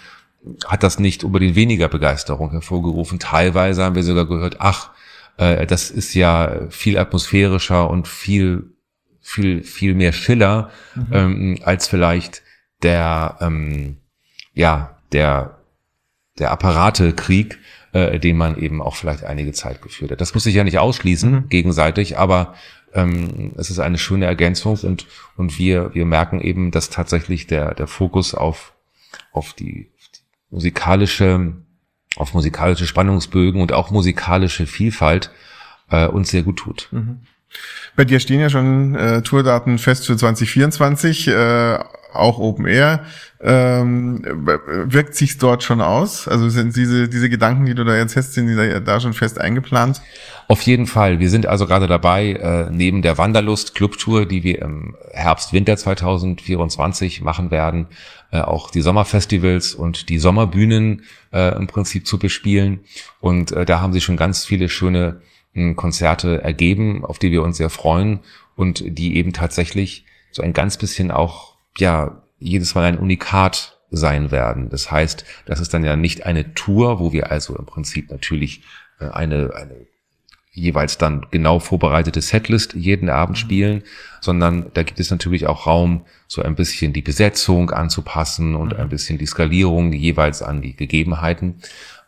hat 0.66 0.82
das 0.82 0.98
nicht 0.98 1.22
unbedingt 1.22 1.54
weniger 1.54 1.88
Begeisterung 1.88 2.50
hervorgerufen. 2.50 3.20
Teilweise 3.20 3.84
haben 3.84 3.94
wir 3.94 4.02
sogar 4.02 4.26
gehört, 4.26 4.56
ach, 4.58 4.90
äh, 5.36 5.64
das 5.64 5.90
ist 5.90 6.12
ja 6.14 6.68
viel 6.70 6.98
atmosphärischer 6.98 7.88
und 7.88 8.08
viel, 8.08 8.74
viel, 9.20 9.62
viel 9.62 9.94
mehr 9.94 10.12
Schiller 10.12 10.70
mhm. 10.96 11.06
ähm, 11.12 11.58
als 11.62 11.86
vielleicht 11.86 12.42
der, 12.82 13.38
ähm, 13.40 13.98
ja, 14.54 14.98
der, 15.12 15.58
der 16.40 16.50
Apparatekrieg, 16.50 17.60
äh, 17.92 18.18
den 18.18 18.36
man 18.36 18.56
eben 18.56 18.82
auch 18.82 18.96
vielleicht 18.96 19.24
einige 19.24 19.52
Zeit 19.52 19.82
geführt 19.82 20.10
hat. 20.10 20.20
Das 20.20 20.34
muss 20.34 20.44
sich 20.44 20.54
ja 20.54 20.64
nicht 20.64 20.78
ausschließen 20.78 21.32
mhm. 21.32 21.48
gegenseitig, 21.48 22.18
aber 22.18 22.54
ähm, 22.94 23.52
es 23.56 23.70
ist 23.70 23.78
eine 23.78 23.98
schöne 23.98 24.26
Ergänzung 24.26 24.78
und, 24.82 25.06
und 25.36 25.58
wir, 25.58 25.94
wir 25.94 26.06
merken 26.06 26.40
eben, 26.40 26.70
dass 26.70 26.90
tatsächlich 26.90 27.46
der, 27.46 27.74
der 27.74 27.86
Fokus 27.86 28.34
auf, 28.34 28.72
auf 29.32 29.52
die, 29.52 29.90
auf 29.96 30.08
die 30.14 30.20
musikalische, 30.50 31.52
auf 32.16 32.34
musikalische 32.34 32.86
Spannungsbögen 32.86 33.60
und 33.60 33.72
auch 33.72 33.90
musikalische 33.90 34.66
Vielfalt 34.66 35.30
äh, 35.90 36.06
uns 36.06 36.30
sehr 36.30 36.42
gut 36.42 36.58
tut. 36.58 36.88
Mhm. 36.90 37.20
Bei 37.96 38.04
dir 38.04 38.20
stehen 38.20 38.40
ja 38.40 38.48
schon 38.48 38.94
äh, 38.94 39.22
Tourdaten 39.22 39.78
fest 39.78 40.06
für 40.06 40.16
2024, 40.16 41.28
äh, 41.28 41.78
auch 42.14 42.38
Open 42.38 42.66
Air. 42.66 43.04
Ähm, 43.40 44.22
wirkt 44.24 45.14
sich 45.14 45.38
dort 45.38 45.62
schon 45.62 45.80
aus? 45.80 46.28
Also 46.28 46.48
sind 46.48 46.76
diese, 46.76 47.08
diese 47.08 47.30
Gedanken, 47.30 47.66
die 47.66 47.74
du 47.74 47.84
da 47.84 47.96
jetzt 47.96 48.16
hast, 48.16 48.34
sind 48.34 48.48
die 48.48 48.54
da, 48.54 48.80
da 48.80 49.00
schon 49.00 49.14
fest 49.14 49.40
eingeplant? 49.40 50.02
Auf 50.48 50.62
jeden 50.62 50.86
Fall. 50.86 51.20
Wir 51.20 51.30
sind 51.30 51.46
also 51.46 51.66
gerade 51.66 51.86
dabei, 51.86 52.32
äh, 52.32 52.70
neben 52.70 53.02
der 53.02 53.18
Wanderlust 53.18 53.74
Clubtour, 53.74 54.26
die 54.26 54.42
wir 54.42 54.60
im 54.62 54.96
Herbst, 55.12 55.52
Winter 55.52 55.76
2024 55.76 57.22
machen 57.22 57.50
werden, 57.50 57.86
äh, 58.32 58.40
auch 58.40 58.70
die 58.70 58.82
Sommerfestivals 58.82 59.74
und 59.74 60.08
die 60.08 60.18
Sommerbühnen 60.18 61.04
äh, 61.32 61.56
im 61.56 61.66
Prinzip 61.66 62.06
zu 62.06 62.18
bespielen. 62.18 62.80
Und 63.20 63.52
äh, 63.52 63.64
da 63.64 63.80
haben 63.80 63.92
sich 63.92 64.04
schon 64.04 64.16
ganz 64.16 64.44
viele 64.44 64.68
schöne 64.68 65.20
äh, 65.54 65.74
Konzerte 65.74 66.42
ergeben, 66.42 67.04
auf 67.04 67.18
die 67.18 67.32
wir 67.32 67.42
uns 67.42 67.56
sehr 67.56 67.70
freuen 67.70 68.20
und 68.56 68.84
die 68.86 69.16
eben 69.16 69.32
tatsächlich 69.32 70.04
so 70.32 70.42
ein 70.42 70.52
ganz 70.52 70.76
bisschen 70.76 71.10
auch, 71.10 71.49
ja, 71.78 72.22
jedes 72.38 72.74
Mal 72.74 72.84
ein 72.84 72.98
Unikat 72.98 73.78
sein 73.90 74.30
werden. 74.30 74.70
Das 74.70 74.90
heißt, 74.90 75.24
das 75.46 75.60
ist 75.60 75.74
dann 75.74 75.84
ja 75.84 75.96
nicht 75.96 76.26
eine 76.26 76.54
Tour, 76.54 77.00
wo 77.00 77.12
wir 77.12 77.30
also 77.30 77.56
im 77.56 77.66
Prinzip 77.66 78.10
natürlich 78.10 78.62
äh, 79.00 79.08
eine, 79.08 79.52
eine 79.54 79.86
jeweils 80.52 80.98
dann 80.98 81.26
genau 81.30 81.60
vorbereitete 81.60 82.20
Setlist 82.20 82.74
jeden 82.74 83.08
Abend 83.08 83.36
mhm. 83.36 83.40
spielen, 83.40 83.82
sondern 84.20 84.66
da 84.74 84.82
gibt 84.82 84.98
es 85.00 85.10
natürlich 85.10 85.46
auch 85.46 85.66
Raum, 85.66 86.02
so 86.26 86.42
ein 86.42 86.56
bisschen 86.56 86.92
die 86.92 87.02
Besetzung 87.02 87.70
anzupassen 87.70 88.54
und 88.54 88.74
ein 88.74 88.86
mhm. 88.86 88.90
bisschen 88.90 89.18
die 89.18 89.26
Skalierung 89.26 89.92
jeweils 89.92 90.42
an 90.42 90.60
die 90.60 90.74
Gegebenheiten 90.74 91.60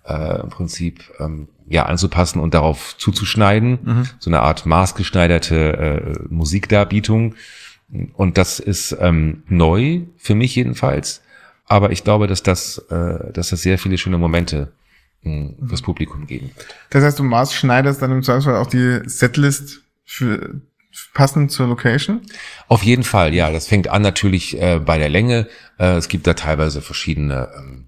äh, 0.07 0.41
im 0.41 0.49
Prinzip 0.49 1.03
ähm, 1.21 1.49
ja 1.69 1.87
anzupassen 1.87 2.41
und 2.41 2.55
darauf 2.55 2.97
zuzuschneiden, 2.99 3.79
mhm. 3.83 4.09
so 4.19 4.31
eine 4.31 4.41
Art 4.41 4.67
maßgeschneiderte 4.67 5.57
äh, 5.57 6.19
Musikdarbietung. 6.29 7.37
Und 8.15 8.39
das 8.39 8.59
ist 8.59 8.97
ähm, 9.01 9.43
neu 9.49 10.03
für 10.17 10.35
mich 10.35 10.55
jedenfalls, 10.55 11.23
aber 11.67 11.93
ich 11.93 12.05
glaube, 12.05 12.27
dass 12.27 12.43
das, 12.43 12.79
äh, 12.91 13.33
dass 13.33 13.51
das 13.51 13.63
sehr 13.63 13.79
viele 13.79 13.99
schöne 13.99 14.19
Momente 14.19 14.73
mh, 15.23 15.55
hm, 15.59 15.69
fürs 15.69 15.83
Publikum 15.83 16.27
geben. 16.27 16.51
Das 16.91 17.05
heißt, 17.05 17.19
du 17.19 17.23
maßschneiderst 17.23 18.01
dann 18.01 18.13
im 18.13 18.23
Zweifelsfall 18.23 18.57
auch 18.57 18.67
die 18.67 19.01
Setlist 19.05 19.83
für 20.05 20.61
passend 21.15 21.51
zur 21.51 21.69
Location? 21.69 22.21
Auf 22.69 22.83
jeden 22.83 23.05
Fall, 23.05 23.35
ja. 23.35 23.51
Das 23.51 23.67
fängt 23.67 23.89
an 23.89 24.03
natürlich 24.03 24.61
äh, 24.61 24.79
bei 24.79 24.99
der 24.99 25.09
Länge. 25.09 25.49
Äh, 25.79 25.97
es 25.97 26.09
gibt 26.09 26.27
da 26.27 26.35
teilweise 26.35 26.83
verschiedene 26.83 27.49
ähm, 27.57 27.82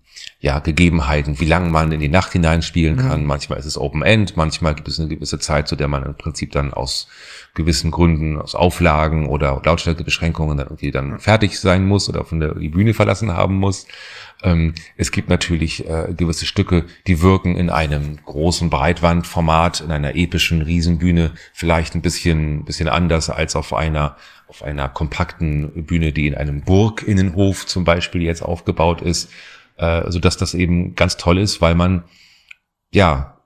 ja, 0.45 0.59
Gegebenheiten, 0.59 1.41
wie 1.41 1.47
lange 1.47 1.71
man 1.71 1.91
in 1.91 2.01
die 2.01 2.11
Nacht 2.11 2.33
hineinspielen 2.33 2.99
kann. 2.99 3.23
Mhm. 3.23 3.27
Manchmal 3.27 3.59
ist 3.59 3.65
es 3.65 3.79
Open 3.79 4.03
End, 4.03 4.37
manchmal 4.37 4.75
gibt 4.75 4.89
es 4.89 5.01
eine 5.01 5.09
gewisse 5.09 5.39
Zeit, 5.39 5.69
zu 5.69 5.75
der 5.75 5.89
man 5.89 6.03
im 6.03 6.19
Prinzip 6.19 6.53
dann 6.53 6.75
aus 6.75 7.09
gewissen 7.55 7.91
Gründen, 7.91 8.39
aus 8.39 8.55
Auflagen 8.55 9.27
oder 9.27 9.63
Lautstärkebeschränkungen 9.65 10.59
dann 10.59 10.67
irgendwie 10.67 10.91
dann 10.91 11.19
fertig 11.19 11.59
sein 11.59 11.87
muss 11.87 12.11
oder 12.11 12.27
von 12.27 12.41
der 12.41 12.57
die 12.57 12.69
Bühne 12.69 12.93
verlassen 12.93 13.33
haben 13.33 13.55
muss. 13.55 13.87
Ähm, 14.43 14.75
es 14.99 15.13
gibt 15.13 15.31
natürlich 15.31 15.89
äh, 15.89 16.13
gewisse 16.15 16.45
Stücke, 16.45 16.85
die 17.07 17.23
wirken 17.23 17.57
in 17.57 17.71
einem 17.71 18.19
großen 18.23 18.69
Breitwandformat, 18.69 19.81
in 19.81 19.93
einer 19.93 20.15
epischen 20.15 20.61
Riesenbühne 20.61 21.31
vielleicht 21.55 21.95
ein 21.95 22.03
bisschen, 22.03 22.67
bisschen 22.67 22.91
anders 22.91 23.31
als 23.31 23.57
auf 23.57 23.73
einer 23.73 24.19
auf 24.47 24.63
einer 24.63 24.91
kompakten 24.91 25.87
Bühne, 25.87 26.13
die 26.13 26.27
in 26.27 26.35
einem 26.35 26.61
Burginnenhof 26.61 27.67
zum 27.67 27.85
Beispiel 27.85 28.21
jetzt 28.23 28.43
aufgebaut 28.43 29.01
ist 29.01 29.31
äh, 29.77 30.11
so 30.11 30.19
dass 30.19 30.37
das 30.37 30.55
eben 30.55 30.95
ganz 30.95 31.17
toll 31.17 31.39
ist, 31.39 31.61
weil 31.61 31.75
man 31.75 32.05
ja, 32.91 33.39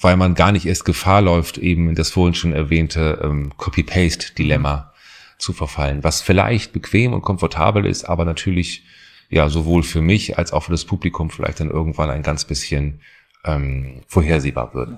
weil 0.00 0.16
man 0.16 0.34
gar 0.34 0.52
nicht 0.52 0.66
erst 0.66 0.84
Gefahr 0.84 1.20
läuft, 1.20 1.58
eben 1.58 1.88
in 1.90 1.94
das 1.94 2.10
vorhin 2.10 2.34
schon 2.34 2.52
erwähnte 2.52 3.20
ähm, 3.22 3.52
Copy-Paste-Dilemma 3.56 4.92
zu 5.38 5.52
verfallen, 5.52 6.04
was 6.04 6.22
vielleicht 6.22 6.72
bequem 6.72 7.12
und 7.12 7.22
komfortabel 7.22 7.84
ist, 7.84 8.04
aber 8.04 8.24
natürlich 8.24 8.84
ja 9.28 9.48
sowohl 9.48 9.82
für 9.82 10.00
mich 10.00 10.38
als 10.38 10.52
auch 10.52 10.64
für 10.64 10.72
das 10.72 10.84
Publikum 10.84 11.30
vielleicht 11.30 11.60
dann 11.60 11.70
irgendwann 11.70 12.10
ein 12.10 12.22
ganz 12.22 12.44
bisschen 12.44 13.00
ähm, 13.44 14.02
vorhersehbar 14.06 14.74
wird. 14.74 14.90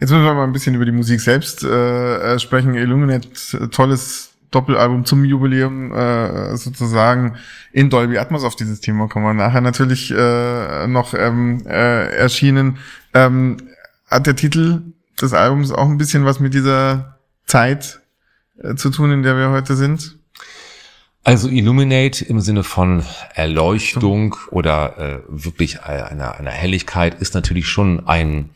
Jetzt 0.00 0.10
müssen 0.10 0.24
wir 0.24 0.34
mal 0.34 0.44
ein 0.44 0.52
bisschen 0.52 0.74
über 0.74 0.86
die 0.86 0.92
Musik 0.92 1.20
selbst 1.20 1.62
äh, 1.62 2.38
sprechen. 2.38 2.74
Illuminate, 2.74 3.28
tolles 3.70 4.29
Doppelalbum 4.50 5.04
zum 5.04 5.24
Jubiläum 5.24 5.92
äh, 5.92 6.56
sozusagen 6.56 7.36
in 7.72 7.90
Dolby 7.90 8.18
Atmos. 8.18 8.44
Auf 8.44 8.56
dieses 8.56 8.80
Thema 8.80 9.08
kommen 9.08 9.26
wir 9.26 9.34
nachher 9.34 9.60
natürlich 9.60 10.10
äh, 10.10 10.86
noch 10.86 11.14
ähm, 11.14 11.62
äh, 11.66 12.16
erschienen. 12.16 12.78
Ähm, 13.14 13.58
hat 14.08 14.26
der 14.26 14.36
Titel 14.36 14.82
des 15.20 15.32
Albums 15.34 15.70
auch 15.70 15.88
ein 15.88 15.98
bisschen 15.98 16.24
was 16.24 16.40
mit 16.40 16.54
dieser 16.54 17.18
Zeit 17.46 18.00
äh, 18.62 18.74
zu 18.74 18.90
tun, 18.90 19.12
in 19.12 19.22
der 19.22 19.36
wir 19.36 19.50
heute 19.50 19.76
sind? 19.76 20.18
Also 21.22 21.48
Illuminate 21.48 22.24
im 22.24 22.40
Sinne 22.40 22.64
von 22.64 23.04
Erleuchtung 23.34 24.36
oder 24.50 24.98
äh, 24.98 25.22
wirklich 25.28 25.82
einer, 25.82 26.36
einer 26.36 26.50
Helligkeit 26.50 27.20
ist 27.20 27.34
natürlich 27.34 27.68
schon 27.68 28.06
ein, 28.08 28.50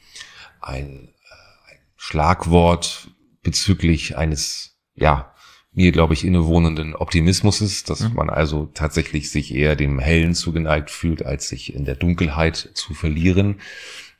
ein, 0.60 1.08
äh, 1.08 1.70
ein 1.70 1.78
Schlagwort 1.96 3.08
bezüglich 3.42 4.16
eines 4.16 4.76
ja 4.94 5.33
mir, 5.74 5.92
glaube 5.92 6.14
ich, 6.14 6.24
innewohnenden 6.24 6.94
Optimismus 6.94 7.60
ist, 7.60 7.90
dass 7.90 8.00
mhm. 8.00 8.14
man 8.14 8.30
also 8.30 8.70
tatsächlich 8.74 9.30
sich 9.30 9.54
eher 9.54 9.76
dem 9.76 9.98
Hellen 9.98 10.34
zugeneigt 10.34 10.90
fühlt, 10.90 11.24
als 11.24 11.48
sich 11.48 11.74
in 11.74 11.84
der 11.84 11.96
Dunkelheit 11.96 12.70
zu 12.74 12.94
verlieren. 12.94 13.56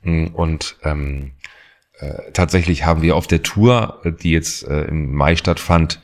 Und 0.03 0.77
ähm, 0.83 1.33
äh, 1.99 2.33
tatsächlich 2.33 2.85
haben 2.85 3.03
wir 3.03 3.17
auf 3.17 3.27
der 3.27 3.43
Tour, 3.43 4.03
die 4.23 4.33
jetzt 4.33 4.67
äh, 4.67 4.83
im 4.83 5.15
Mai 5.15 5.37
stattfand, 5.37 6.01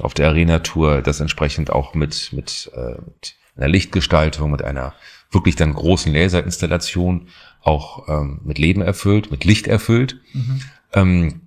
auf 0.00 0.14
der 0.14 0.28
Arena-Tour, 0.28 1.02
das 1.02 1.20
entsprechend 1.20 1.70
auch 1.70 1.94
mit, 1.94 2.32
mit, 2.32 2.70
äh, 2.74 3.00
mit 3.04 3.36
einer 3.56 3.68
Lichtgestaltung, 3.68 4.50
mit 4.50 4.62
einer 4.62 4.94
wirklich 5.30 5.56
dann 5.56 5.74
großen 5.74 6.12
Laserinstallation 6.12 7.28
auch 7.62 8.08
ähm, 8.08 8.40
mit 8.44 8.58
Leben 8.58 8.82
erfüllt, 8.82 9.30
mit 9.30 9.44
Licht 9.44 9.66
erfüllt. 9.66 10.20
Mhm. 10.32 10.62
Ähm, 10.94 11.40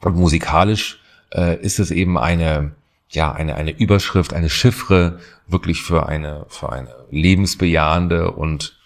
und 0.00 0.16
musikalisch 0.16 1.00
äh, 1.34 1.60
ist 1.60 1.78
es 1.78 1.90
eben 1.90 2.18
eine, 2.18 2.72
ja, 3.10 3.32
eine, 3.32 3.54
eine 3.54 3.72
Überschrift, 3.72 4.32
eine 4.32 4.50
Chiffre 4.50 5.20
wirklich 5.46 5.82
für 5.82 6.08
eine, 6.08 6.46
für 6.48 6.72
eine 6.72 6.94
lebensbejahende 7.10 8.30
und, 8.30 8.78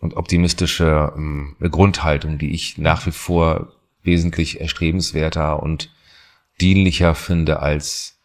und 0.00 0.14
optimistische 0.14 1.12
ähm, 1.16 1.56
Grundhaltung, 1.60 2.38
die 2.38 2.52
ich 2.52 2.78
nach 2.78 3.06
wie 3.06 3.12
vor 3.12 3.72
wesentlich 4.02 4.60
erstrebenswerter 4.60 5.62
und 5.62 5.90
dienlicher 6.60 7.14
finde 7.14 7.60
als 7.60 8.18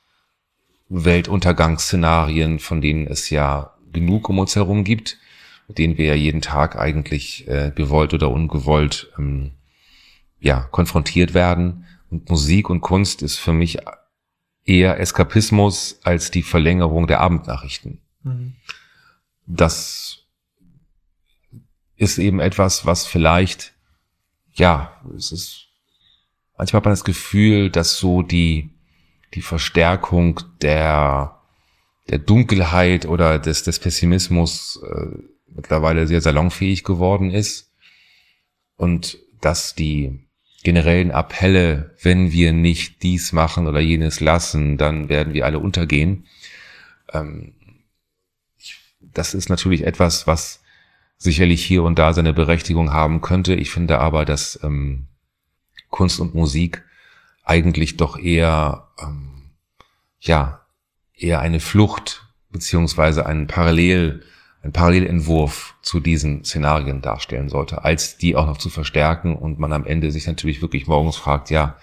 Weltuntergangsszenarien, 0.89 2.59
von 2.59 2.81
denen 2.81 3.07
es 3.07 3.29
ja 3.29 3.73
genug 3.91 4.29
um 4.29 4.39
uns 4.39 4.55
herum 4.55 4.83
gibt, 4.83 5.17
mit 5.67 5.77
denen 5.77 5.97
wir 5.97 6.05
ja 6.05 6.13
jeden 6.13 6.41
Tag 6.41 6.77
eigentlich 6.77 7.47
äh, 7.47 7.71
gewollt 7.75 8.13
oder 8.13 8.29
ungewollt 8.29 9.11
ähm, 9.17 9.51
ja 10.39 10.61
konfrontiert 10.71 11.33
werden. 11.33 11.85
Und 12.09 12.29
Musik 12.29 12.69
und 12.69 12.81
Kunst 12.81 13.21
ist 13.21 13.37
für 13.37 13.53
mich 13.53 13.79
eher 14.63 14.99
Eskapismus 14.99 15.99
als 16.03 16.31
die 16.31 16.43
Verlängerung 16.43 17.07
der 17.07 17.21
Abendnachrichten. 17.21 18.01
Mhm. 18.23 18.55
Das 19.45 20.25
ist 21.95 22.19
eben 22.19 22.39
etwas, 22.39 22.85
was 22.85 23.07
vielleicht, 23.07 23.73
ja, 24.53 25.01
es 25.15 25.31
ist, 25.31 25.67
manchmal 26.57 26.81
hat 26.81 26.85
man 26.85 26.91
das 26.91 27.05
Gefühl, 27.05 27.69
dass 27.69 27.97
so 27.97 28.21
die, 28.21 28.69
die 29.33 29.41
Verstärkung 29.41 30.41
der, 30.61 31.41
der 32.09 32.19
Dunkelheit 32.19 33.05
oder 33.05 33.39
des, 33.39 33.63
des 33.63 33.79
Pessimismus 33.79 34.81
äh, 34.83 35.17
mittlerweile 35.47 36.07
sehr 36.07 36.21
salonfähig 36.21 36.83
geworden 36.83 37.31
ist 37.31 37.73
und 38.75 39.17
dass 39.41 39.75
die 39.75 40.26
generellen 40.67 41.11
Appelle, 41.11 41.95
wenn 42.01 42.33
wir 42.33 42.51
nicht 42.51 43.01
dies 43.01 43.31
machen 43.31 43.67
oder 43.67 43.79
jenes 43.79 44.19
lassen, 44.19 44.75
dann 44.75 45.07
werden 45.07 45.33
wir 45.33 45.45
alle 45.45 45.59
untergehen. 45.59 46.25
Ähm, 47.13 47.53
das 48.99 49.33
ist 49.33 49.47
natürlich 49.47 49.85
etwas, 49.85 50.27
was 50.27 50.61
sicherlich 51.17 51.63
hier 51.63 51.83
und 51.83 51.97
da 51.97 52.11
seine 52.11 52.33
Berechtigung 52.33 52.91
haben 52.91 53.21
könnte. 53.21 53.55
Ich 53.55 53.71
finde 53.71 53.99
aber, 53.99 54.25
dass 54.25 54.59
ähm, 54.61 55.07
Kunst 55.89 56.19
und 56.19 56.35
Musik 56.35 56.83
eigentlich 57.45 57.95
doch 57.95 58.19
eher, 58.19 58.89
ähm, 59.01 59.51
ja, 60.19 60.65
eher 61.13 61.39
eine 61.39 61.61
Flucht 61.61 62.27
beziehungsweise 62.49 63.25
ein 63.25 63.47
Parallel 63.47 64.21
ein 64.63 64.71
Parallelentwurf 64.71 65.75
zu 65.81 65.99
diesen 65.99 66.43
Szenarien 66.43 67.01
darstellen 67.01 67.49
sollte, 67.49 67.83
als 67.83 68.17
die 68.17 68.35
auch 68.35 68.47
noch 68.47 68.57
zu 68.57 68.69
verstärken 68.69 69.35
und 69.35 69.59
man 69.59 69.71
am 69.71 69.85
Ende 69.85 70.11
sich 70.11 70.27
natürlich 70.27 70.61
wirklich 70.61 70.87
morgens 70.87 71.15
fragt, 71.15 71.49
ja, 71.49 71.77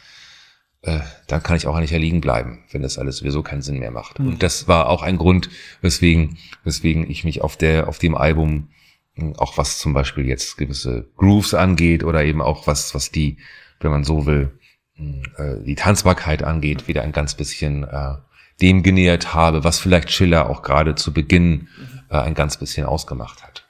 äh, 0.82 1.00
dann 1.28 1.42
kann 1.42 1.56
ich 1.56 1.66
auch 1.66 1.78
nicht 1.78 1.92
liegen 1.92 2.20
bleiben, 2.20 2.64
wenn 2.70 2.82
das 2.82 2.98
alles 2.98 3.18
sowieso 3.18 3.42
keinen 3.42 3.62
Sinn 3.62 3.78
mehr 3.78 3.90
macht. 3.90 4.18
Mhm. 4.18 4.28
Und 4.28 4.42
das 4.42 4.68
war 4.68 4.88
auch 4.88 5.02
ein 5.02 5.16
Grund, 5.16 5.48
weswegen, 5.80 6.36
weswegen 6.62 7.08
ich 7.10 7.24
mich 7.24 7.42
auf 7.42 7.56
der, 7.56 7.88
auf 7.88 7.98
dem 7.98 8.14
Album 8.14 8.68
hm, 9.14 9.36
auch 9.36 9.56
was 9.56 9.78
zum 9.78 9.94
Beispiel 9.94 10.26
jetzt 10.26 10.56
gewisse 10.56 11.08
Grooves 11.16 11.54
angeht 11.54 12.04
oder 12.04 12.24
eben 12.24 12.42
auch 12.42 12.66
was, 12.66 12.94
was 12.94 13.10
die, 13.10 13.38
wenn 13.80 13.92
man 13.92 14.04
so 14.04 14.26
will, 14.26 14.58
hm, 14.96 15.22
äh, 15.38 15.64
die 15.64 15.76
Tanzbarkeit 15.76 16.42
angeht, 16.42 16.88
wieder 16.88 17.02
ein 17.02 17.12
ganz 17.12 17.34
bisschen 17.34 17.84
äh, 17.84 18.14
dem 18.60 18.82
genähert 18.82 19.34
habe, 19.34 19.64
was 19.64 19.78
vielleicht 19.78 20.12
Schiller 20.12 20.48
auch 20.48 20.62
gerade 20.62 20.94
zu 20.94 21.12
Beginn 21.12 21.68
äh, 22.14 22.18
ein 22.18 22.34
ganz 22.34 22.56
bisschen 22.56 22.86
ausgemacht 22.86 23.42
hat. 23.42 23.64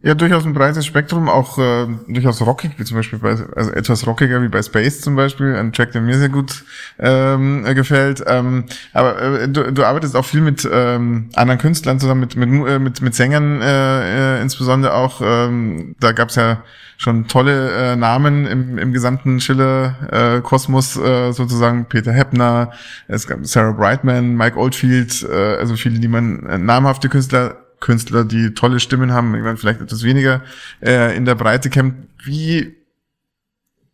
Ja, 0.00 0.14
durchaus 0.14 0.46
ein 0.46 0.52
breites 0.52 0.86
Spektrum, 0.86 1.28
auch 1.28 1.58
äh, 1.58 1.88
durchaus 2.06 2.40
rockig, 2.40 2.70
wie 2.76 2.84
zum 2.84 2.98
Beispiel 2.98 3.18
bei, 3.18 3.30
also 3.56 3.72
etwas 3.72 4.06
rockiger 4.06 4.40
wie 4.42 4.48
bei 4.48 4.62
Space 4.62 5.00
zum 5.00 5.16
Beispiel, 5.16 5.56
ein 5.56 5.72
Track, 5.72 5.90
der 5.90 6.02
mir 6.02 6.16
sehr 6.16 6.28
gut 6.28 6.64
ähm, 7.00 7.66
äh, 7.66 7.74
gefällt. 7.74 8.22
Ähm, 8.24 8.66
aber 8.92 9.20
äh, 9.20 9.48
du, 9.48 9.72
du 9.72 9.84
arbeitest 9.84 10.14
auch 10.14 10.24
viel 10.24 10.40
mit 10.40 10.68
ähm, 10.70 11.30
anderen 11.34 11.58
Künstlern 11.58 11.98
zusammen, 11.98 12.20
mit 12.20 12.36
mit 12.36 12.48
äh, 12.48 12.78
mit, 12.78 13.02
mit 13.02 13.16
Sängern 13.16 13.60
äh, 13.60 14.36
äh, 14.36 14.40
insbesondere 14.40 14.94
auch. 14.94 15.20
Ähm, 15.20 15.96
da 15.98 16.12
gab's 16.12 16.36
ja 16.36 16.62
schon 16.96 17.26
tolle 17.26 17.70
äh, 17.72 17.96
Namen 17.96 18.46
im, 18.46 18.78
im 18.78 18.92
gesamten 18.92 19.40
Schiller-Kosmos, 19.40 20.96
äh, 20.96 21.32
sozusagen 21.32 21.86
Peter 21.86 22.12
Heppner, 22.12 22.70
es 23.08 23.26
gab 23.26 23.44
Sarah 23.44 23.72
Brightman, 23.72 24.36
Mike 24.36 24.56
Oldfield, 24.56 25.24
äh, 25.28 25.56
also 25.56 25.74
viele, 25.74 25.98
die 25.98 26.08
man 26.08 26.46
äh, 26.46 26.58
namhafte 26.58 27.08
Künstler 27.08 27.56
Künstler, 27.80 28.24
die 28.24 28.54
tolle 28.54 28.80
Stimmen 28.80 29.12
haben, 29.12 29.34
irgendwann 29.34 29.56
vielleicht 29.56 29.80
etwas 29.80 30.02
weniger 30.02 30.42
äh, 30.82 31.16
in 31.16 31.24
der 31.24 31.34
Breite 31.34 31.70
kämpft. 31.70 31.98
Wie 32.24 32.74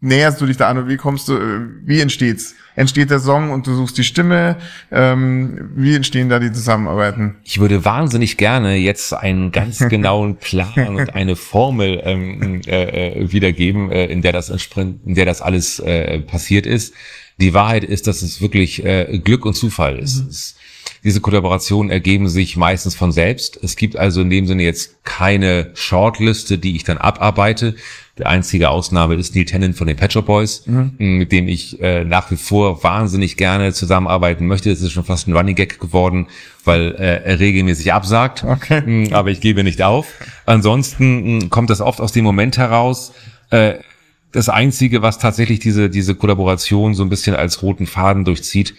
näherst 0.01 0.41
du 0.41 0.47
dich 0.47 0.57
da 0.57 0.69
an 0.69 0.79
und 0.79 0.89
wie 0.89 0.97
kommst 0.97 1.29
du, 1.29 1.37
äh, 1.37 1.61
wie 1.85 2.01
entsteht's? 2.01 2.55
Entsteht 2.77 3.11
der 3.11 3.21
Song 3.21 3.51
und 3.51 3.67
du 3.67 3.75
suchst 3.75 3.97
die 3.97 4.05
Stimme? 4.05 4.57
Ähm, 4.91 5.71
wie 5.77 5.95
entstehen 5.95 6.29
da 6.29 6.41
die 6.41 6.53
Zusammenarbeiten? 6.53 7.37
Ich 7.45 7.61
würde 7.61 7.85
wahnsinnig 7.85 8.37
gerne 8.37 8.75
jetzt 8.75 9.13
einen 9.15 9.53
ganz 9.53 9.79
genauen 9.89 10.37
Plan 10.37 10.97
und 10.97 11.15
eine 11.15 11.37
Formel 11.37 12.01
ähm, 12.05 12.63
äh, 12.67 13.23
äh, 13.23 13.33
wiedergeben, 13.33 13.93
äh, 13.93 14.07
in 14.07 14.23
der 14.23 14.33
das 14.33 14.51
in 14.75 15.15
der 15.15 15.25
das 15.25 15.41
alles 15.41 15.79
äh, 15.79 16.21
passiert 16.21 16.67
ist. 16.67 16.95
Die 17.41 17.55
Wahrheit 17.55 17.85
ist, 17.85 18.07
dass 18.07 18.23
es 18.23 18.41
wirklich 18.41 18.85
äh, 18.85 19.19
Glück 19.19 19.47
und 19.47 19.55
Zufall 19.55 19.99
ist. 19.99 20.23
Mhm. 20.23 20.29
Es, 20.29 20.57
diese 21.05 21.21
Kollaborationen 21.21 21.91
ergeben 21.91 22.29
sich 22.29 22.57
meistens 22.57 22.95
von 22.95 23.13
selbst. 23.13 23.59
Es 23.63 23.77
gibt 23.77 23.97
also 23.97 24.23
in 24.23 24.31
dem 24.31 24.47
Sinne 24.47 24.63
jetzt 24.63 25.05
keine 25.05 25.71
Shortliste, 25.75 26.57
die 26.57 26.77
ich 26.77 26.85
dann 26.85 26.97
abarbeite. 26.97 27.77
Die 28.19 28.25
einzige 28.25 28.71
Ausnahme 28.71 29.17
ist 29.17 29.35
Neil 29.35 29.45
Tennant 29.45 29.77
von 29.77 29.87
den 29.87 29.97
Pet 29.97 30.15
Shop 30.15 30.25
Boys, 30.25 30.67
mhm. 30.67 30.95
mit 30.99 31.31
dem 31.31 31.47
ich 31.47 31.79
äh, 31.83 32.05
nach 32.05 32.31
wie 32.31 32.37
vor 32.37 32.83
wahnsinnig 32.83 33.37
gerne 33.37 33.75
zusammenarbeiten 33.75 34.47
möchte. 34.47 34.71
Es 34.71 34.81
ist 34.81 34.93
schon 34.93 35.05
fast 35.05 35.29
ein 35.29 35.37
Running 35.37 35.57
Gag 35.57 35.79
geworden, 35.79 36.29
weil 36.65 36.95
äh, 36.95 37.23
er 37.23 37.39
regelmäßig 37.39 37.93
absagt. 37.93 38.45
Okay. 38.45 39.11
Aber 39.13 39.31
ich 39.31 39.41
gebe 39.41 39.63
nicht 39.63 39.83
auf. 39.83 40.07
Ansonsten 40.47 41.51
kommt 41.51 41.69
das 41.69 41.83
oft 41.83 42.01
aus 42.01 42.13
dem 42.13 42.25
Moment 42.25 42.57
heraus. 42.57 43.13
Äh, 43.51 43.75
das 44.33 44.49
Einzige, 44.49 45.03
was 45.03 45.19
tatsächlich 45.19 45.59
diese, 45.59 45.91
diese 45.91 46.15
Kollaboration 46.15 46.95
so 46.95 47.03
ein 47.03 47.11
bisschen 47.11 47.37
als 47.37 47.63
roten 47.63 47.87
Faden 47.87 48.25
durchzieht, 48.25 48.75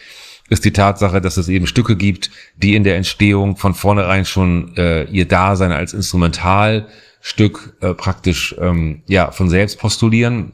ist 0.50 0.66
die 0.66 0.74
Tatsache, 0.74 1.22
dass 1.22 1.38
es 1.38 1.48
eben 1.50 1.68
Stücke 1.68 1.96
gibt, 1.96 2.30
die 2.56 2.76
in 2.76 2.84
der 2.84 2.98
Entstehung 2.98 3.58
von 3.58 3.74
vornherein 3.74 4.26
schon 4.26 4.76
äh, 4.78 5.06
ihr 5.06 5.28
Dasein 5.28 5.72
als 5.72 5.94
Instrumentalstück 5.94 7.78
äh, 7.82 7.94
praktisch 7.94 8.56
ähm, 8.60 9.02
ja 9.08 9.32
von 9.32 9.50
selbst 9.50 9.80
postulieren 9.80 10.54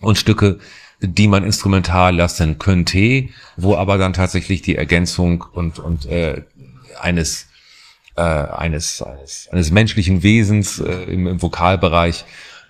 und 0.00 0.18
Stücke, 0.18 0.58
die 1.00 1.26
man 1.26 1.42
instrumental 1.44 2.14
lassen 2.14 2.58
könnte, 2.58 3.28
wo 3.56 3.76
aber 3.76 3.98
dann 3.98 4.12
tatsächlich 4.12 4.62
die 4.62 4.76
Ergänzung 4.76 5.44
und 5.52 5.80
und 5.80 6.06
äh, 6.06 6.42
eines 7.00 7.48
äh, 8.16 8.22
eines, 8.22 9.02
eines 9.02 9.48
eines 9.50 9.70
menschlichen 9.72 10.22
Wesens 10.22 10.78
äh, 10.78 10.92
im, 11.04 11.26
im 11.26 11.42
Vokalbereich 11.42 12.24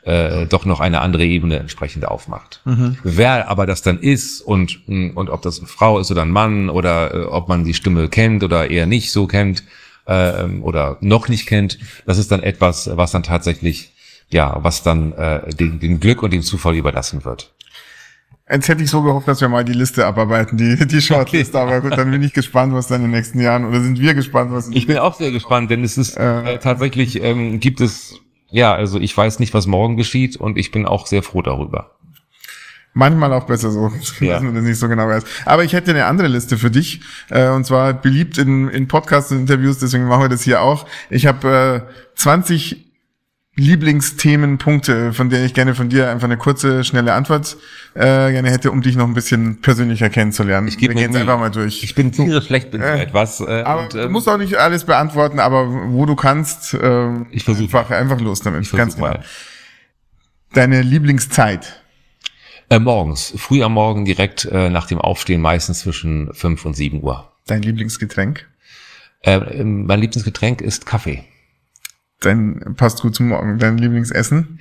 äh, 0.05 0.47
doch 0.47 0.65
noch 0.65 0.81
eine 0.81 1.01
andere 1.01 1.25
Ebene 1.25 1.59
entsprechend 1.59 2.07
aufmacht. 2.07 2.61
Mhm. 2.65 2.99
Wer 3.03 3.49
aber 3.49 3.67
das 3.67 3.83
dann 3.83 3.99
ist 3.99 4.41
und, 4.41 4.87
und 4.89 5.31
ob 5.31 5.43
das 5.43 5.59
eine 5.59 5.69
Frau 5.69 5.99
ist 5.99 6.11
oder 6.11 6.23
ein 6.23 6.31
Mann 6.31 6.69
oder 6.69 7.15
äh, 7.15 7.25
ob 7.25 7.49
man 7.49 7.65
die 7.65 7.75
Stimme 7.75 8.09
kennt 8.09 8.45
oder 8.45 8.71
eher 8.71 8.87
nicht 8.87 9.13
so 9.13 9.27
kennt 9.27 9.65
äh, 10.07 10.45
oder 10.45 10.99
noch 11.01 11.29
nicht 11.29 11.47
kennt, 11.47 11.79
das 12.07 12.19
ist 12.19 12.31
dann 12.31 12.43
etwas, 12.43 12.91
was 12.95 13.13
dann 13.13 13.23
tatsächlich, 13.23 13.93
ja, 14.31 14.59
was 14.63 14.83
dann 14.83 15.13
äh, 15.13 15.49
dem, 15.55 15.81
dem 15.81 16.01
Glück 16.01 16.23
und 16.23 16.33
dem 16.33 16.43
Zufall 16.43 16.77
überlassen 16.77 17.25
wird. 17.25 17.53
Jetzt 18.51 18.69
hätte 18.69 18.83
ich 18.83 18.91
so 18.91 19.01
gehofft, 19.01 19.27
dass 19.27 19.41
wir 19.41 19.49
mal 19.49 19.65
die 19.65 19.73
Liste 19.73 20.05
abarbeiten, 20.05 20.59
die, 20.59 20.87
die 20.87 21.01
Shortlist. 21.01 21.57
Aber 21.57 21.81
gut, 21.81 21.97
dann 21.97 22.11
bin 22.11 22.23
ich 22.23 22.35
gespannt, 22.35 22.75
was 22.75 22.89
dann 22.89 23.01
in 23.01 23.07
den 23.07 23.13
nächsten 23.13 23.41
Jahren, 23.41 23.65
oder 23.65 23.81
sind 23.81 23.99
wir 23.99 24.13
gespannt, 24.13 24.53
was... 24.53 24.69
Ich 24.69 24.87
bin 24.87 24.99
auch 24.99 25.15
sehr 25.15 25.31
gespannt, 25.31 25.71
denn 25.71 25.83
es 25.83 25.97
ist 25.97 26.19
äh, 26.19 26.59
tatsächlich, 26.59 27.23
ähm, 27.23 27.59
gibt 27.59 27.81
es 27.81 28.21
ja, 28.55 28.73
also 28.73 29.01
ich 29.01 29.17
weiß 29.17 29.41
nicht, 29.41 29.53
was 29.53 29.67
morgen 29.67 29.97
geschieht 29.97 30.37
und 30.37 30.57
ich 30.57 30.71
bin 30.71 30.87
auch 30.87 31.09
sehr 31.09 31.25
froh 31.25 31.43
darüber. 31.43 31.91
Manchmal 32.93 33.33
auch 33.33 33.47
besser 33.47 33.73
so, 33.73 33.91
ja. 34.21 34.35
dass 34.35 34.43
man 34.45 34.55
das 34.55 34.63
nicht 34.63 34.79
so 34.79 34.89
genau 34.89 35.09
weiß. 35.09 35.25
Aber 35.45 35.65
ich 35.65 35.73
hätte 35.73 35.91
eine 35.91 36.07
andere 36.07 36.29
Liste 36.29 36.57
für 36.57 36.71
dich, 36.71 37.01
äh, 37.31 37.49
und 37.49 37.67
zwar 37.67 37.93
beliebt 37.95 38.39
in, 38.39 38.69
in 38.69 38.87
Podcasts 38.87 39.33
und 39.33 39.39
Interviews, 39.39 39.79
deswegen 39.79 40.07
machen 40.07 40.23
wir 40.23 40.29
das 40.29 40.43
hier 40.43 40.63
auch. 40.63 40.87
Ich 41.11 41.27
habe 41.27 41.85
äh, 41.85 42.15
20 42.15 42.94
Lieblingsthemenpunkte, 43.57 45.13
von 45.13 45.31
denen 45.31 45.47
ich 45.47 45.55
gerne 45.55 45.77
von 45.77 45.89
dir 45.89 46.11
einfach 46.11 46.25
eine 46.25 46.37
kurze, 46.37 46.83
schnelle 46.83 47.13
Antwort 47.13 47.57
äh, 47.95 48.33
gerne 48.33 48.51
hätte, 48.51 48.73
um 48.73 48.83
dich 48.83 48.97
noch 48.97 49.07
ein 49.07 49.15
bisschen 49.15 49.61
persönlicher 49.61 50.11
kennenzulernen. 50.11 50.67
Ich 50.67 50.77
gebe 50.77 50.95
jetzt 50.95 51.15
einfach 51.15 51.39
mal 51.39 51.51
durch. 51.51 51.85
Ich 51.85 51.95
bin 51.95 52.11
tierisch 52.11 52.47
schlecht 52.47 52.73
mit 52.73 52.83
äh, 52.83 53.03
etwas. 53.03 53.41
Äh, 53.41 53.63
aber 53.63 53.83
und, 53.85 53.95
ähm, 53.95 54.01
du 54.03 54.09
musst 54.09 54.29
auch 54.29 54.39
nicht 54.39 54.57
alles 54.57 54.85
beantworten, 54.85 55.39
aber 55.39 55.69
wo 55.93 56.05
du 56.05 56.17
kannst, 56.17 56.75
äh, 56.75 57.23
ich 57.31 57.45
versuche 57.45 57.79
einfach, 57.79 57.91
einfach 57.91 58.21
los 58.21 58.41
damit. 58.41 58.63
Ich 58.63 58.73
ganz 58.73 58.97
genau. 58.97 59.09
Mal. 59.09 59.25
Deine 60.53 60.83
Lieblingszeit? 60.83 61.81
Äh, 62.71 62.81
morgens, 62.81 63.35
früh 63.37 63.63
am 63.63 63.75
Morgen 63.75 64.05
direkt 64.05 64.47
äh, 64.47 64.69
nach 64.69 64.87
dem 64.87 64.99
Aufstehen, 64.99 65.41
meistens 65.41 65.81
zwischen 65.81 66.33
fünf 66.35 66.65
und 66.65 66.75
sieben 66.75 67.03
Uhr. 67.03 67.31
Dein 67.47 67.63
Lieblingsgetränk? 67.63 68.49
Äh, 69.23 69.63
mein 69.63 70.01
Lieblingsgetränk 70.01 70.61
ist 70.61 70.87
Kaffee. 70.87 71.25
Dein 72.21 72.75
passt 72.77 73.03
gut 73.03 73.15
zum 73.15 73.29
Morgen. 73.29 73.59
Dein 73.59 73.79
Lieblingsessen? 73.79 74.61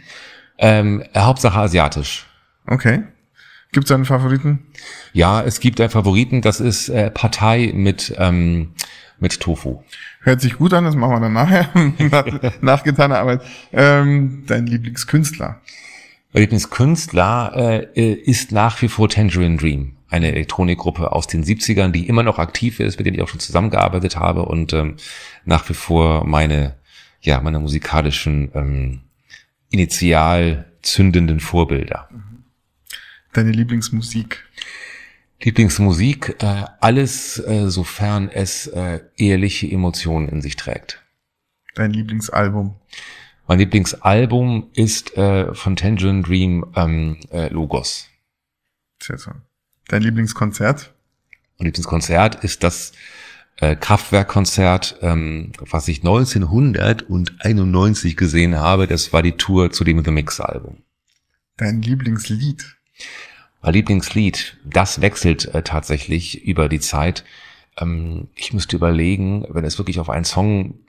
Ähm, 0.57 1.03
Hauptsache 1.15 1.59
asiatisch. 1.59 2.25
Okay. 2.67 3.03
Gibt 3.71 3.85
es 3.85 3.91
einen 3.91 4.05
Favoriten? 4.05 4.67
Ja, 5.13 5.41
es 5.41 5.59
gibt 5.59 5.81
einen 5.81 5.89
Favoriten. 5.89 6.41
Das 6.41 6.59
ist 6.59 6.89
äh, 6.89 7.09
Partei 7.09 7.71
mit 7.73 8.13
ähm, 8.17 8.73
mit 9.23 9.39
Tofu. 9.39 9.81
Hört 10.21 10.41
sich 10.41 10.57
gut 10.57 10.73
an. 10.73 10.83
Das 10.83 10.95
machen 10.95 11.13
wir 11.13 11.19
dann 11.21 11.33
nachher 11.33 11.69
nach, 12.11 12.25
nach 12.61 12.83
getaner 12.83 13.19
Arbeit. 13.19 13.41
Ähm, 13.71 14.43
dein 14.45 14.67
Lieblingskünstler? 14.67 15.61
Mein 16.33 16.41
Lieblingskünstler 16.41 17.87
äh, 17.95 18.13
ist 18.13 18.51
nach 18.51 18.79
wie 18.81 18.89
vor 18.89 19.09
Tangerine 19.09 19.57
Dream 19.57 19.95
eine 20.09 20.27
Elektronikgruppe 20.27 21.11
aus 21.11 21.25
den 21.25 21.43
70ern, 21.43 21.91
die 21.91 22.07
immer 22.07 22.21
noch 22.21 22.37
aktiv 22.37 22.79
ist, 22.79 22.99
mit 22.99 23.07
denen 23.07 23.15
ich 23.15 23.23
auch 23.23 23.27
schon 23.27 23.39
zusammengearbeitet 23.39 24.15
habe 24.15 24.43
und 24.43 24.71
ähm, 24.73 24.97
nach 25.43 25.67
wie 25.69 25.73
vor 25.73 26.23
meine 26.27 26.75
ja, 27.23 27.39
meiner 27.41 27.59
musikalischen 27.59 28.51
ähm, 28.53 29.01
initial 29.69 30.65
zündenden 30.81 31.39
Vorbilder. 31.39 32.09
Deine 33.31 33.51
Lieblingsmusik? 33.51 34.43
Lieblingsmusik, 35.41 36.35
äh, 36.41 36.65
alles, 36.79 37.39
äh, 37.39 37.69
sofern 37.69 38.29
es 38.29 38.67
äh, 38.67 39.01
ehrliche 39.17 39.69
Emotionen 39.69 40.29
in 40.29 40.41
sich 40.41 40.55
trägt. 40.55 41.01
Dein 41.75 41.91
Lieblingsalbum? 41.91 42.75
Mein 43.47 43.59
Lieblingsalbum 43.59 44.69
ist 44.73 45.17
äh, 45.17 45.53
von 45.53 45.75
Tangerine 45.75 46.21
Dream 46.21 46.65
ähm, 46.75 47.19
äh, 47.31 47.47
Logos. 47.47 48.09
Sehr 49.01 49.17
so. 49.17 49.31
Dein 49.87 50.01
Lieblingskonzert? 50.03 50.93
Mein 51.57 51.65
Lieblingskonzert 51.65 52.43
ist 52.43 52.63
das 52.63 52.93
äh, 53.57 53.75
Kraftwerkkonzert, 53.75 54.97
ähm, 55.01 55.51
was 55.59 55.87
ich 55.87 55.99
1991 55.99 58.17
gesehen 58.17 58.57
habe. 58.57 58.87
Das 58.87 59.13
war 59.13 59.21
die 59.21 59.33
Tour 59.33 59.71
zu 59.71 59.83
dem 59.83 60.03
The 60.03 60.11
Mix 60.11 60.39
Album. 60.39 60.77
Dein 61.57 61.81
Lieblingslied? 61.81 62.77
Mein 63.61 63.73
Lieblingslied, 63.73 64.57
das 64.65 65.01
wechselt 65.01 65.53
äh, 65.53 65.63
tatsächlich 65.63 66.45
über 66.45 66.67
die 66.67 66.79
Zeit. 66.79 67.23
Ähm, 67.77 68.27
ich 68.35 68.53
müsste 68.53 68.75
überlegen, 68.75 69.45
wenn 69.49 69.65
es 69.65 69.77
wirklich 69.77 69.99
auf 69.99 70.09
einen 70.09 70.25
Song 70.25 70.79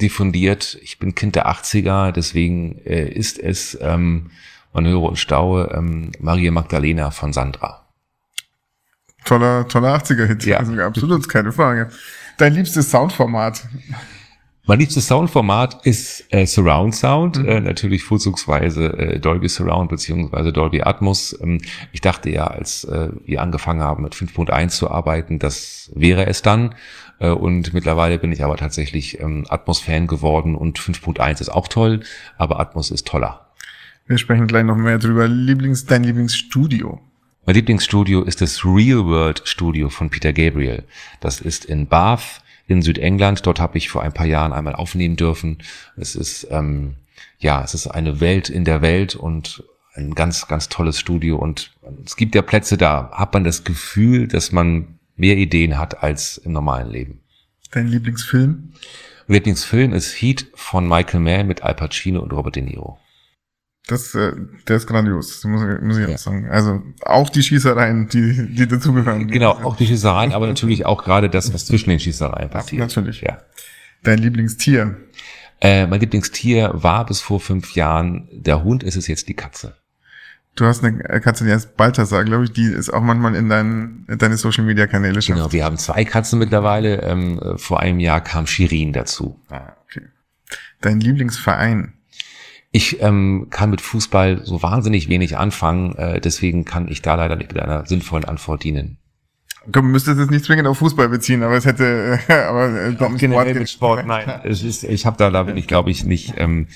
diffundiert. 0.00 0.78
Ich 0.82 0.98
bin 0.98 1.14
Kind 1.14 1.36
der 1.36 1.48
80er, 1.48 2.12
deswegen 2.12 2.78
äh, 2.84 3.08
ist 3.08 3.38
es, 3.38 3.76
ähm, 3.80 4.30
man 4.72 4.86
höre 4.86 5.02
und 5.02 5.18
staue, 5.18 5.72
ähm, 5.74 6.12
Maria 6.20 6.52
Magdalena 6.52 7.10
von 7.10 7.32
Sandra. 7.32 7.85
Toller, 9.26 9.68
toller 9.68 9.94
80er-Hit. 9.96 10.46
Ja. 10.46 10.58
Also 10.58 10.72
absolut, 10.80 11.28
keine 11.28 11.52
Frage. 11.52 11.90
Dein 12.38 12.54
liebstes 12.54 12.90
Soundformat? 12.90 13.64
Mein 14.68 14.80
liebstes 14.80 15.06
Soundformat 15.06 15.86
ist 15.86 16.24
äh, 16.30 16.44
Surround 16.44 16.94
Sound, 16.94 17.38
mhm. 17.38 17.48
äh, 17.48 17.60
natürlich 17.60 18.02
vorzugsweise 18.02 18.86
äh, 18.98 19.20
Dolby 19.20 19.48
Surround 19.48 19.90
beziehungsweise 19.90 20.52
Dolby 20.52 20.82
Atmos. 20.82 21.38
Ähm, 21.40 21.60
ich 21.92 22.00
dachte 22.00 22.30
ja, 22.30 22.48
als 22.48 22.82
äh, 22.84 23.10
wir 23.24 23.42
angefangen 23.42 23.80
haben 23.80 24.02
mit 24.02 24.14
5.1 24.14 24.68
zu 24.70 24.90
arbeiten, 24.90 25.38
das 25.38 25.92
wäre 25.94 26.26
es 26.26 26.42
dann. 26.42 26.74
Äh, 27.20 27.30
und 27.30 27.74
mittlerweile 27.74 28.18
bin 28.18 28.32
ich 28.32 28.42
aber 28.42 28.56
tatsächlich 28.56 29.20
ähm, 29.20 29.44
Atmos-Fan 29.48 30.08
geworden 30.08 30.56
und 30.56 30.80
5.1 30.80 31.40
ist 31.40 31.48
auch 31.48 31.68
toll, 31.68 32.00
aber 32.36 32.58
Atmos 32.58 32.90
ist 32.90 33.06
toller. 33.06 33.46
Wir 34.06 34.18
sprechen 34.18 34.48
gleich 34.48 34.64
noch 34.64 34.76
mehr 34.76 34.98
drüber. 34.98 35.28
Lieblings, 35.28 35.86
dein 35.86 36.02
Lieblingsstudio? 36.02 37.00
Mein 37.46 37.54
Lieblingsstudio 37.54 38.22
ist 38.22 38.40
das 38.40 38.64
Real 38.64 39.06
World 39.06 39.42
Studio 39.44 39.88
von 39.88 40.10
Peter 40.10 40.32
Gabriel. 40.32 40.82
Das 41.20 41.40
ist 41.40 41.64
in 41.64 41.86
Bath 41.86 42.42
in 42.66 42.82
Südengland. 42.82 43.46
Dort 43.46 43.60
habe 43.60 43.78
ich 43.78 43.88
vor 43.88 44.02
ein 44.02 44.12
paar 44.12 44.26
Jahren 44.26 44.52
einmal 44.52 44.74
aufnehmen 44.74 45.14
dürfen. 45.14 45.58
Es 45.96 46.16
ist 46.16 46.48
ähm, 46.50 46.96
ja, 47.38 47.62
es 47.62 47.72
ist 47.72 47.86
eine 47.86 48.18
Welt 48.18 48.48
in 48.48 48.64
der 48.64 48.82
Welt 48.82 49.14
und 49.14 49.62
ein 49.94 50.16
ganz, 50.16 50.48
ganz 50.48 50.68
tolles 50.68 50.98
Studio. 50.98 51.36
Und 51.36 51.72
es 52.04 52.16
gibt 52.16 52.34
ja 52.34 52.42
Plätze, 52.42 52.76
da 52.76 53.10
hat 53.12 53.32
man 53.32 53.44
das 53.44 53.62
Gefühl, 53.62 54.26
dass 54.26 54.50
man 54.50 54.98
mehr 55.14 55.36
Ideen 55.36 55.78
hat 55.78 56.02
als 56.02 56.38
im 56.38 56.50
normalen 56.50 56.90
Leben. 56.90 57.20
Dein 57.70 57.86
Lieblingsfilm? 57.86 58.72
Mein 59.28 59.34
Lieblingsfilm 59.34 59.92
ist 59.92 60.20
Heat 60.20 60.48
von 60.54 60.88
Michael 60.88 61.20
Mann 61.20 61.46
mit 61.46 61.62
Al 61.62 61.74
Pacino 61.74 62.20
und 62.20 62.32
Robert 62.32 62.56
De 62.56 62.62
Niro. 62.64 62.98
Das, 63.88 64.14
äh, 64.16 64.32
der 64.66 64.76
ist 64.76 64.86
grandios, 64.88 65.44
muss, 65.44 65.62
ich- 65.62 65.80
muss 65.80 65.98
ich 65.98 66.08
jetzt 66.08 66.24
sagen. 66.24 66.48
Also 66.50 66.82
auch 67.02 67.28
die 67.30 67.42
Schießereien, 67.42 68.08
die, 68.08 68.52
die 68.54 68.66
dazugehören. 68.66 69.28
Genau, 69.28 69.52
auch 69.52 69.76
die 69.76 69.86
Schießereien, 69.86 70.32
aber 70.32 70.48
natürlich 70.48 70.84
auch 70.86 71.04
gerade 71.04 71.30
das, 71.30 71.54
was 71.54 71.66
zwischen 71.66 71.90
den 71.90 72.00
Schießereien 72.00 72.50
passiert. 72.50 72.80
natürlich. 72.80 73.20
Ja. 73.20 73.38
Dein 74.02 74.18
Lieblingstier? 74.18 74.96
Äh, 75.60 75.86
mein 75.86 76.00
Lieblingstier 76.00 76.70
war 76.74 77.06
bis 77.06 77.20
vor 77.20 77.38
fünf 77.40 77.74
Jahren 77.76 78.28
der 78.32 78.64
Hund, 78.64 78.82
ist 78.82 78.96
es 78.96 79.06
jetzt 79.06 79.28
die 79.28 79.34
Katze. 79.34 79.76
Du 80.56 80.64
hast 80.64 80.82
eine 80.82 80.98
Katze, 81.20 81.44
die 81.44 81.52
heißt 81.52 81.76
Balthasar, 81.76 82.24
glaube 82.24 82.44
ich, 82.44 82.52
die 82.52 82.64
ist 82.66 82.88
auch 82.92 83.02
manchmal 83.02 83.34
in, 83.36 83.48
dein, 83.48 84.04
in 84.08 84.18
deine 84.18 84.36
Social 84.36 84.64
Media 84.64 84.86
Kanäle 84.86 85.20
schafft. 85.22 85.38
Genau, 85.38 85.52
wir 85.52 85.64
haben 85.64 85.76
zwei 85.76 86.04
Katzen 86.04 86.38
mittlerweile. 86.38 87.02
Ähm, 87.02 87.38
äh, 87.38 87.58
vor 87.58 87.80
einem 87.80 88.00
Jahr 88.00 88.20
kam 88.22 88.46
Shirin 88.46 88.92
dazu. 88.92 89.38
Ah, 89.48 89.74
okay. 89.84 90.06
Dein 90.80 90.98
Lieblingsverein? 91.00 91.92
Ich 92.76 93.00
ähm, 93.00 93.46
kann 93.48 93.70
mit 93.70 93.80
Fußball 93.80 94.42
so 94.44 94.62
wahnsinnig 94.62 95.08
wenig 95.08 95.38
anfangen, 95.38 95.94
äh, 95.94 96.20
deswegen 96.20 96.66
kann 96.66 96.88
ich 96.88 97.00
da 97.00 97.14
leider 97.14 97.34
nicht 97.34 97.54
mit 97.54 97.62
einer 97.62 97.86
sinnvollen 97.86 98.26
Antwort 98.26 98.64
dienen. 98.64 98.98
Du 99.66 99.80
müsstest 99.80 100.20
es 100.20 100.28
nicht 100.28 100.44
zwingend 100.44 100.68
auf 100.68 100.76
Fußball 100.76 101.08
beziehen, 101.08 101.42
aber 101.42 101.56
es 101.56 101.64
hätte, 101.64 102.18
äh, 102.28 102.32
aber 102.42 102.88
äh, 102.88 102.90
beim 102.92 103.16
Generell 103.16 103.54
mit 103.54 103.70
Sport, 103.70 104.06
nein. 104.06 104.28
Es 104.44 104.62
ist, 104.62 104.84
ich 104.84 105.06
habe 105.06 105.16
da, 105.16 105.30
da 105.30 105.44
bin 105.44 105.56
ich, 105.56 105.66
glaube 105.66 105.90
ich, 105.90 106.04
nicht, 106.04 106.34
ähm, 106.36 106.66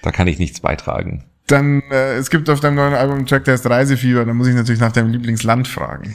da 0.00 0.10
kann 0.10 0.26
ich 0.26 0.38
nichts 0.38 0.60
beitragen. 0.60 1.24
Dann, 1.48 1.82
äh, 1.90 2.14
es 2.14 2.30
gibt 2.30 2.48
auf 2.48 2.60
deinem 2.60 2.76
neuen 2.76 2.94
Album 2.94 3.16
einen 3.16 3.26
Track, 3.26 3.44
der 3.44 3.52
heißt 3.52 3.68
Reisefieber, 3.68 4.24
da 4.24 4.32
muss 4.32 4.48
ich 4.48 4.54
natürlich 4.54 4.80
nach 4.80 4.92
deinem 4.92 5.10
Lieblingsland 5.10 5.68
fragen. 5.68 6.14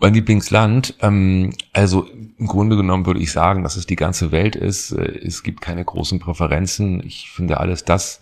Mein 0.00 0.12
Lieblingsland, 0.12 0.96
ähm, 1.00 1.54
also 1.72 2.06
im 2.38 2.46
Grunde 2.46 2.76
genommen 2.76 3.06
würde 3.06 3.20
ich 3.20 3.32
sagen, 3.32 3.62
dass 3.62 3.76
es 3.76 3.86
die 3.86 3.96
ganze 3.96 4.32
Welt 4.32 4.54
ist. 4.54 4.92
Äh, 4.92 5.18
Es 5.24 5.42
gibt 5.42 5.62
keine 5.62 5.82
großen 5.82 6.20
Präferenzen. 6.20 7.02
Ich 7.06 7.30
finde 7.30 7.58
alles 7.58 7.84
das, 7.84 8.20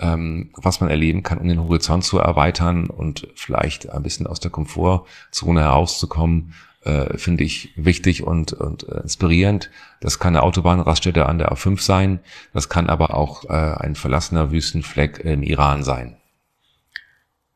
ähm, 0.00 0.50
was 0.54 0.80
man 0.80 0.90
erleben 0.90 1.22
kann, 1.22 1.38
um 1.38 1.48
den 1.48 1.62
Horizont 1.62 2.04
zu 2.04 2.18
erweitern 2.18 2.86
und 2.86 3.28
vielleicht 3.34 3.90
ein 3.90 4.02
bisschen 4.02 4.26
aus 4.26 4.40
der 4.40 4.50
Komfortzone 4.50 5.60
herauszukommen, 5.60 6.54
äh, 6.82 7.16
finde 7.18 7.44
ich 7.44 7.72
wichtig 7.76 8.22
und, 8.22 8.54
und 8.54 8.88
äh, 8.88 9.00
inspirierend. 9.00 9.70
Das 10.00 10.18
kann 10.18 10.34
eine 10.34 10.42
Autobahnraststätte 10.42 11.26
an 11.26 11.38
der 11.38 11.52
A5 11.52 11.80
sein, 11.80 12.20
das 12.54 12.68
kann 12.68 12.88
aber 12.88 13.14
auch 13.14 13.44
äh, 13.44 13.52
ein 13.52 13.94
verlassener 13.94 14.50
Wüstenfleck 14.50 15.18
im 15.20 15.42
Iran 15.42 15.84
sein. 15.84 16.16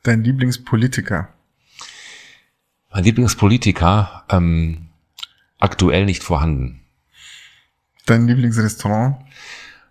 Dein 0.02 0.22
Lieblingspolitiker? 0.22 1.28
Mein 2.92 3.04
Lieblingspolitiker, 3.04 4.24
ähm, 4.28 4.88
aktuell 5.58 6.04
nicht 6.04 6.22
vorhanden. 6.22 6.82
Dein 8.04 8.26
Lieblingsrestaurant? 8.26 9.23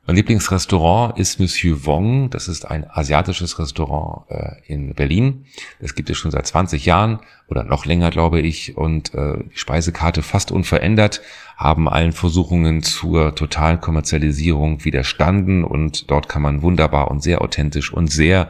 Mein 0.05 0.17
Lieblingsrestaurant 0.17 1.17
ist 1.17 1.39
Monsieur 1.39 1.85
Wong. 1.85 2.29
Das 2.29 2.49
ist 2.49 2.69
ein 2.69 2.85
asiatisches 2.89 3.57
Restaurant 3.57 4.29
äh, 4.29 4.55
in 4.67 4.93
Berlin. 4.95 5.45
Das 5.79 5.95
gibt 5.95 6.09
es 6.09 6.17
schon 6.17 6.31
seit 6.31 6.45
20 6.45 6.85
Jahren 6.85 7.19
oder 7.47 7.63
noch 7.63 7.85
länger, 7.85 8.09
glaube 8.09 8.41
ich. 8.41 8.75
Und 8.75 9.13
äh, 9.13 9.37
die 9.45 9.57
Speisekarte 9.57 10.21
fast 10.21 10.51
unverändert, 10.51 11.21
haben 11.55 11.87
allen 11.87 12.11
Versuchungen 12.11 12.83
zur 12.83 13.33
totalen 13.33 13.79
Kommerzialisierung 13.79 14.83
widerstanden. 14.83 15.63
Und 15.63 16.11
dort 16.11 16.27
kann 16.27 16.41
man 16.41 16.61
wunderbar 16.61 17.09
und 17.09 17.23
sehr 17.23 17.41
authentisch 17.41 17.93
und 17.93 18.07
sehr 18.07 18.49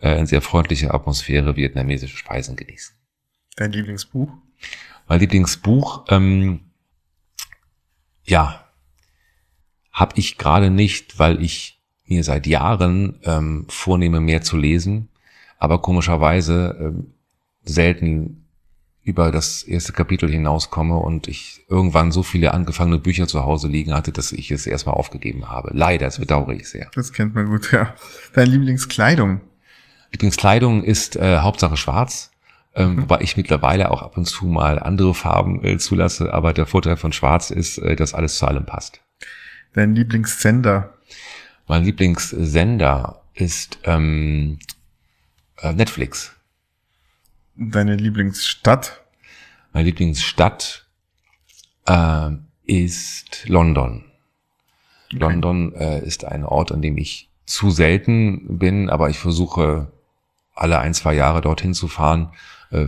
äh, 0.00 0.18
in 0.18 0.24
sehr 0.24 0.40
freundlicher 0.40 0.94
Atmosphäre 0.94 1.54
vietnamesische 1.54 2.16
Speisen 2.16 2.56
genießen. 2.56 2.96
Dein 3.56 3.72
Lieblingsbuch? 3.72 4.30
Mein 5.06 5.20
Lieblingsbuch, 5.20 6.06
ähm, 6.08 6.60
ja, 8.24 8.63
habe 9.94 10.18
ich 10.18 10.36
gerade 10.36 10.68
nicht, 10.68 11.18
weil 11.18 11.40
ich 11.40 11.80
mir 12.06 12.24
seit 12.24 12.46
Jahren 12.46 13.20
ähm, 13.22 13.64
vornehme, 13.68 14.20
mehr 14.20 14.42
zu 14.42 14.58
lesen, 14.58 15.08
aber 15.58 15.80
komischerweise 15.80 16.76
ähm, 16.78 17.14
selten 17.62 18.44
über 19.04 19.30
das 19.30 19.62
erste 19.62 19.92
Kapitel 19.92 20.30
hinauskomme 20.30 20.96
und 20.96 21.28
ich 21.28 21.64
irgendwann 21.68 22.10
so 22.10 22.22
viele 22.22 22.52
angefangene 22.54 22.98
Bücher 22.98 23.28
zu 23.28 23.44
Hause 23.44 23.68
liegen 23.68 23.94
hatte, 23.94 24.12
dass 24.12 24.32
ich 24.32 24.50
es 24.50 24.66
erstmal 24.66 24.94
aufgegeben 24.94 25.48
habe. 25.50 25.70
Leider, 25.72 26.06
das 26.06 26.18
bedauere 26.18 26.54
ich 26.54 26.68
sehr. 26.68 26.90
Das 26.94 27.12
kennt 27.12 27.34
man 27.34 27.46
gut, 27.46 27.70
ja. 27.70 27.94
Deine 28.32 28.50
Lieblingskleidung? 28.50 29.42
Lieblingskleidung 30.12 30.82
ist 30.82 31.16
äh, 31.16 31.38
Hauptsache 31.38 31.76
schwarz, 31.76 32.30
ähm, 32.74 33.02
wobei 33.02 33.20
ich 33.20 33.36
mittlerweile 33.36 33.90
auch 33.90 34.02
ab 34.02 34.16
und 34.16 34.24
zu 34.24 34.46
mal 34.46 34.78
andere 34.78 35.14
Farben 35.14 35.62
äh, 35.62 35.76
zulasse, 35.78 36.32
aber 36.32 36.52
der 36.52 36.66
Vorteil 36.66 36.96
von 36.96 37.12
schwarz 37.12 37.50
ist, 37.50 37.78
äh, 37.78 37.96
dass 37.96 38.14
alles 38.14 38.38
zu 38.38 38.46
allem 38.46 38.64
passt. 38.64 39.03
Dein 39.74 39.96
Lieblingssender? 39.96 40.94
Mein 41.66 41.82
Lieblingssender 41.82 43.22
ist 43.34 43.78
ähm, 43.82 44.60
äh, 45.60 45.72
Netflix. 45.72 46.32
Deine 47.56 47.96
Lieblingsstadt? 47.96 49.02
Meine 49.72 49.86
Lieblingsstadt 49.86 50.86
äh, 51.86 52.30
ist 52.66 53.48
London. 53.48 54.04
London 55.10 55.74
äh, 55.74 56.04
ist 56.06 56.24
ein 56.24 56.44
Ort, 56.44 56.70
an 56.70 56.80
dem 56.80 56.96
ich 56.96 57.28
zu 57.44 57.70
selten 57.70 58.58
bin, 58.58 58.88
aber 58.88 59.10
ich 59.10 59.18
versuche 59.18 59.90
alle 60.54 60.78
ein, 60.78 60.94
zwei 60.94 61.14
Jahre 61.14 61.40
dorthin 61.40 61.74
zu 61.74 61.88
fahren 61.88 62.32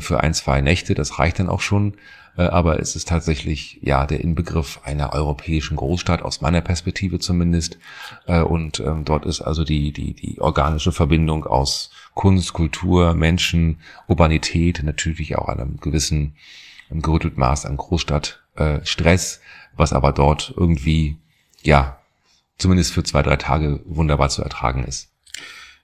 für 0.01 0.21
ein, 0.23 0.35
zwei 0.35 0.61
Nächte. 0.61 0.95
Das 0.95 1.19
reicht 1.19 1.39
dann 1.39 1.49
auch 1.49 1.61
schon. 1.61 1.95
Äh, 2.37 2.43
aber 2.43 2.81
es 2.81 2.97
ist 2.97 3.09
tatsächlich 3.09 3.79
ja 3.83 4.07
der 4.07 4.21
Inbegriff 4.21 4.81
einer 4.85 5.13
europäischen 5.13 5.77
Großstadt, 5.77 6.23
aus 6.23 6.41
meiner 6.41 6.61
Perspektive 6.61 7.19
zumindest. 7.19 7.79
Äh, 8.27 8.41
und 8.41 8.81
ähm, 8.81 9.05
dort 9.05 9.27
ist 9.27 9.41
also 9.41 9.65
die, 9.65 9.93
die, 9.93 10.15
die 10.15 10.41
organische 10.41 10.93
Verbindung 10.93 11.45
aus 11.45 11.91
Kunst, 12.15 12.53
Kultur, 12.53 13.15
Menschen, 13.15 13.81
Urbanität, 14.07 14.83
natürlich 14.83 15.37
auch 15.37 15.49
einem 15.49 15.79
gewissen 15.79 16.37
einem 16.89 17.03
gerüttelten 17.03 17.41
Maß 17.41 17.67
an 17.67 17.77
Großstadt 17.77 18.43
äh, 18.55 18.79
Stress, 18.85 19.41
was 19.77 19.93
aber 19.93 20.13
dort 20.13 20.55
irgendwie, 20.57 21.17
ja, 21.63 21.99
zumindest 22.59 22.93
für 22.93 23.03
zwei, 23.03 23.23
drei 23.23 23.37
Tage 23.37 23.81
wunderbar 23.85 24.29
zu 24.29 24.43
ertragen 24.43 24.85
ist. 24.85 25.11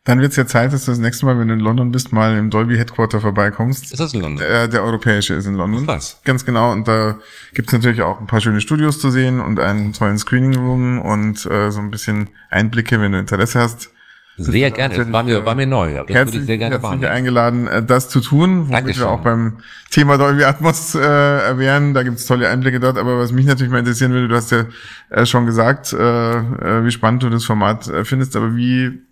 Dann 0.04 0.20
wird's 0.20 0.34
ja 0.34 0.46
Zeit, 0.46 0.72
dass 0.72 0.84
du 0.84 0.90
das 0.90 0.98
nächste 0.98 1.26
Mal, 1.26 1.38
wenn 1.38 1.46
du 1.46 1.54
in 1.54 1.60
London 1.60 1.92
bist, 1.92 2.12
mal 2.12 2.36
im 2.36 2.50
Dolby 2.50 2.76
Headquarter 2.76 3.20
vorbeikommst. 3.20 3.92
Ist 3.92 4.00
das 4.00 4.12
in 4.14 4.20
London? 4.20 4.44
Der, 4.44 4.66
der 4.66 4.82
europäische 4.82 5.34
ist 5.34 5.46
in 5.46 5.54
London. 5.54 5.86
Was? 5.86 6.20
Ganz 6.24 6.44
genau. 6.44 6.72
Und 6.72 6.88
da 6.88 7.18
gibt's 7.54 7.72
natürlich 7.72 8.02
auch 8.02 8.20
ein 8.20 8.26
paar 8.26 8.40
schöne 8.40 8.60
Studios 8.60 8.98
zu 8.98 9.10
sehen 9.12 9.38
und 9.40 9.60
einen 9.60 9.92
tollen 9.92 10.18
Screening 10.18 10.56
Room 10.56 11.00
und 11.00 11.46
äh, 11.46 11.70
so 11.70 11.78
ein 11.78 11.92
bisschen 11.92 12.30
Einblicke, 12.50 13.00
wenn 13.00 13.12
du 13.12 13.18
Interesse 13.18 13.60
hast. 13.60 13.90
Sehr 14.38 14.72
gerne. 14.72 14.96
Das 14.96 15.12
war 15.12 15.22
mir, 15.22 15.44
war 15.44 15.54
mir 15.54 15.66
neu. 15.66 15.90
Das 15.90 15.98
würde 16.00 16.14
Herzlich, 16.14 16.40
ich 16.40 16.46
sehr 16.46 16.58
gerne 16.58 16.74
herzlich 16.74 16.90
wahrnehmen. 16.90 17.12
eingeladen, 17.12 17.66
äh, 17.68 17.84
das 17.84 18.08
zu 18.08 18.20
tun, 18.20 18.62
womit 18.62 18.72
Dankeschön. 18.72 19.04
wir 19.04 19.10
auch 19.10 19.20
beim 19.20 19.58
Thema 19.90 20.18
Dolby 20.18 20.42
Atmos 20.42 20.96
äh, 20.96 20.98
erwähnen. 21.00 21.94
Da 21.94 22.02
gibt's 22.02 22.26
tolle 22.26 22.48
Einblicke 22.48 22.80
dort. 22.80 22.98
Aber 22.98 23.20
was 23.20 23.30
mich 23.30 23.46
natürlich 23.46 23.70
mal 23.70 23.78
interessieren 23.78 24.10
würde, 24.10 24.26
du 24.26 24.34
hast 24.34 24.50
ja 24.50 24.64
äh, 25.10 25.26
schon 25.26 25.46
gesagt, 25.46 25.92
äh, 25.92 26.38
äh, 26.38 26.84
wie 26.84 26.90
spannend 26.90 27.22
du 27.22 27.30
das 27.30 27.44
Format 27.44 27.86
äh, 27.86 28.04
findest, 28.04 28.34
aber 28.34 28.56
wie 28.56 29.02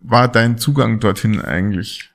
war 0.00 0.28
dein 0.28 0.58
Zugang 0.58 1.00
dorthin 1.00 1.40
eigentlich? 1.40 2.10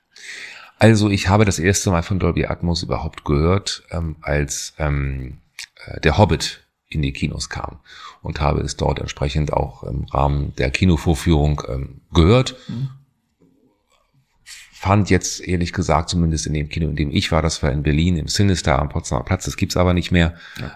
Also 0.78 1.08
ich 1.08 1.28
habe 1.28 1.44
das 1.44 1.58
erste 1.58 1.90
Mal 1.90 2.02
von 2.02 2.18
Dolby 2.18 2.46
Atmos 2.46 2.82
überhaupt 2.82 3.24
gehört, 3.24 3.84
ähm, 3.90 4.16
als 4.20 4.74
ähm, 4.78 5.38
äh, 5.86 6.00
der 6.00 6.18
Hobbit 6.18 6.64
in 6.88 7.02
die 7.02 7.12
Kinos 7.12 7.48
kam 7.48 7.80
und 8.22 8.40
habe 8.40 8.60
es 8.60 8.76
dort 8.76 9.00
entsprechend 9.00 9.52
auch 9.52 9.82
im 9.84 10.04
Rahmen 10.04 10.54
der 10.56 10.70
Kinovorführung 10.70 11.62
ähm, 11.68 12.00
gehört. 12.12 12.56
Fand 14.44 15.08
jetzt 15.10 15.40
ehrlich 15.40 15.72
gesagt, 15.72 16.10
zumindest 16.10 16.46
in 16.46 16.54
dem 16.54 16.68
Kino, 16.68 16.88
in 16.88 16.96
dem 16.96 17.10
ich 17.10 17.32
war, 17.32 17.40
das 17.40 17.62
war 17.62 17.72
in 17.72 17.82
Berlin 17.82 18.16
im 18.16 18.28
Sinister 18.28 18.78
am 18.78 18.90
Potsdamer 18.90 19.24
Platz, 19.24 19.44
das 19.44 19.56
gibt's 19.56 19.76
aber 19.76 19.94
nicht 19.94 20.12
mehr, 20.12 20.34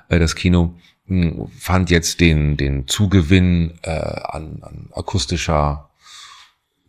äh, 0.09 0.19
das 0.19 0.35
Kino, 0.35 0.79
mh, 1.07 1.49
fand 1.59 1.91
jetzt 1.91 2.21
den, 2.21 2.57
den 2.57 2.89
Zugewinn 2.89 3.75
äh, 3.83 3.91
an, 3.91 4.63
an 4.63 4.89
akustischer 4.93 5.88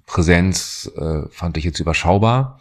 Präsenz, 0.10 0.91
äh, 0.97 1.22
fand 1.30 1.55
ich 1.57 1.64
jetzt 1.64 1.80
überschaubar. 1.80 2.60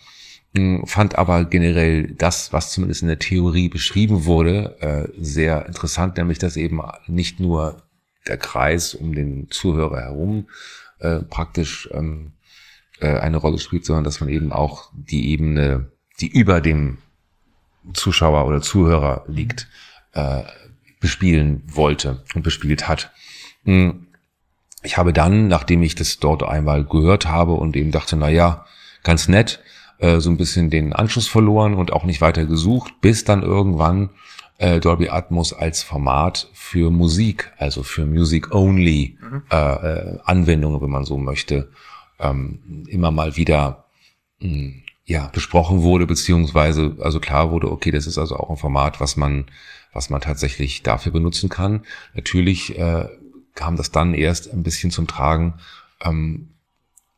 Mh, 0.53 0.87
Fand 0.87 1.17
aber 1.17 1.47
generell 1.47 2.09
das, 2.13 2.53
was 2.53 2.73
zumindest 2.73 3.01
in 3.01 3.09
der 3.09 3.19
Theorie 3.19 3.71
beschrieben 3.71 4.27
wurde, 4.27 4.77
äh, 4.81 5.09
sehr 5.19 5.65
interessant, 5.65 6.19
nämlich 6.19 6.39
dass 6.39 6.59
eben 6.59 6.83
nicht 7.07 7.41
nur 7.41 7.83
der 8.27 8.37
Kreis 8.37 8.95
um 8.95 9.15
den 9.15 9.51
Zuhörer 9.51 9.99
herum 9.99 10.49
äh, 10.99 11.21
praktisch 11.21 11.89
ähm, 11.93 12.33
äh, 13.01 13.19
eine 13.19 13.39
Rolle 13.39 13.59
spielt, 13.59 13.87
sondern 13.87 14.05
dass 14.05 14.21
man 14.21 14.29
eben 14.29 14.53
auch 14.53 14.91
die 14.93 15.31
Ebene, 15.31 15.91
die 16.21 16.29
über 16.29 16.61
dem 16.61 16.99
Zuschauer 17.95 18.47
oder 18.47 18.61
Zuhörer 18.61 19.25
liegt, 19.27 19.69
äh, 20.13 20.43
bespielen 21.01 21.63
wollte 21.67 22.23
und 22.35 22.43
bespielt 22.43 22.89
hat. 22.89 23.11
Hm. 23.65 24.08
Ich 24.83 24.97
habe 24.97 25.13
dann, 25.13 25.49
nachdem 25.49 25.83
ich 25.83 25.95
das 25.95 26.19
dort 26.19 26.43
einmal 26.43 26.85
gehört 26.85 27.27
habe 27.27 27.53
und 27.53 27.77
eben 27.77 27.91
dachte, 27.91 28.17
na 28.17 28.29
ja, 28.29 28.65
ganz 29.03 29.29
nett, 29.29 29.61
äh, 29.99 30.21
so 30.21 30.31
ein 30.31 30.37
bisschen 30.37 30.71
den 30.71 30.93
Anschluss 30.93 31.27
verloren 31.27 31.75
und 31.75 31.93
auch 31.93 32.05
nicht 32.05 32.21
weiter 32.21 32.47
gesucht, 32.47 33.01
bis 33.01 33.25
dann 33.25 33.43
irgendwann 33.43 34.11
äh, 34.59 34.81
Dolby 34.81 35.09
Atmos 35.09 35.53
als 35.53 35.83
Format 35.83 36.49
für 36.53 36.91
Musik, 36.91 37.53
also 37.59 37.83
für 37.83 38.07
Music-Only 38.07 39.19
äh, 39.51 39.57
äh, 39.57 40.19
Anwendungen, 40.25 40.81
wenn 40.81 40.91
man 40.91 41.05
so 41.05 41.17
möchte, 41.17 41.71
ähm, 42.21 42.85
immer 42.89 43.11
mal 43.11 43.37
wieder 43.37 43.85
mh, 44.41 44.73
ja, 45.05 45.29
besprochen 45.33 45.83
wurde, 45.83 46.07
beziehungsweise 46.07 46.97
also 47.01 47.19
klar 47.19 47.51
wurde, 47.51 47.71
okay, 47.71 47.91
das 47.91 48.07
ist 48.07 48.19
also 48.19 48.37
auch 48.37 48.51
ein 48.51 48.57
Format, 48.57 49.01
was 49.01 49.17
man, 49.17 49.47
was 49.93 50.11
man 50.11 50.21
tatsächlich 50.21 50.83
dafür 50.83 51.13
benutzen 51.13 51.49
kann. 51.49 51.83
Natürlich 52.15 52.79
äh, 52.79 53.09
kam 53.59 53.77
das 53.77 53.91
dann 53.91 54.15
erst 54.15 54.53
ein 54.53 54.63
bisschen 54.63 54.93
zum 54.93 55.09
Tragen, 55.09 55.55
ähm, 56.05 56.51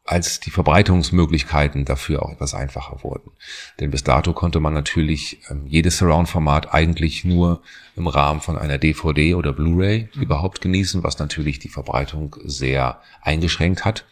als 0.07 0.41
die 0.41 0.51
Verbreitungsmöglichkeiten 0.51 1.85
dafür 1.85 2.23
auch 2.23 2.33
etwas 2.33 2.55
einfacher 2.55 3.05
wurden. 3.05 3.31
Denn 3.79 3.91
bis 3.91 4.03
dato 4.03 4.33
konnte 4.33 4.59
man 4.59 4.73
natürlich 4.73 5.43
ähm, 5.51 5.67
jedes 5.67 5.99
Surround-Format 5.99 6.73
eigentlich 6.73 7.27
nur 7.27 7.63
im 7.95 8.07
Rahmen 8.07 8.41
von 8.41 8.57
einer 8.57 8.79
DVD 8.79 9.35
oder 9.35 9.53
Blu-ray 9.53 10.09
mhm. 10.15 10.23
überhaupt 10.23 10.63
genießen, 10.63 11.03
was 11.05 11.19
natürlich 11.19 11.59
die 11.59 11.69
Verbreitung 11.69 12.35
sehr 12.43 13.03
eingeschränkt 13.21 13.85
hat. 13.85 14.07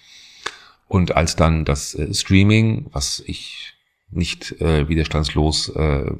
Und 0.86 1.16
als 1.16 1.34
dann 1.34 1.64
das 1.64 1.94
äh, 1.94 2.12
Streaming, 2.12 2.90
was 2.92 3.22
ich 3.26 3.72
nicht 4.10 4.60
äh, 4.60 4.86
widerstandslos 4.86 5.70
äh, 5.70 6.10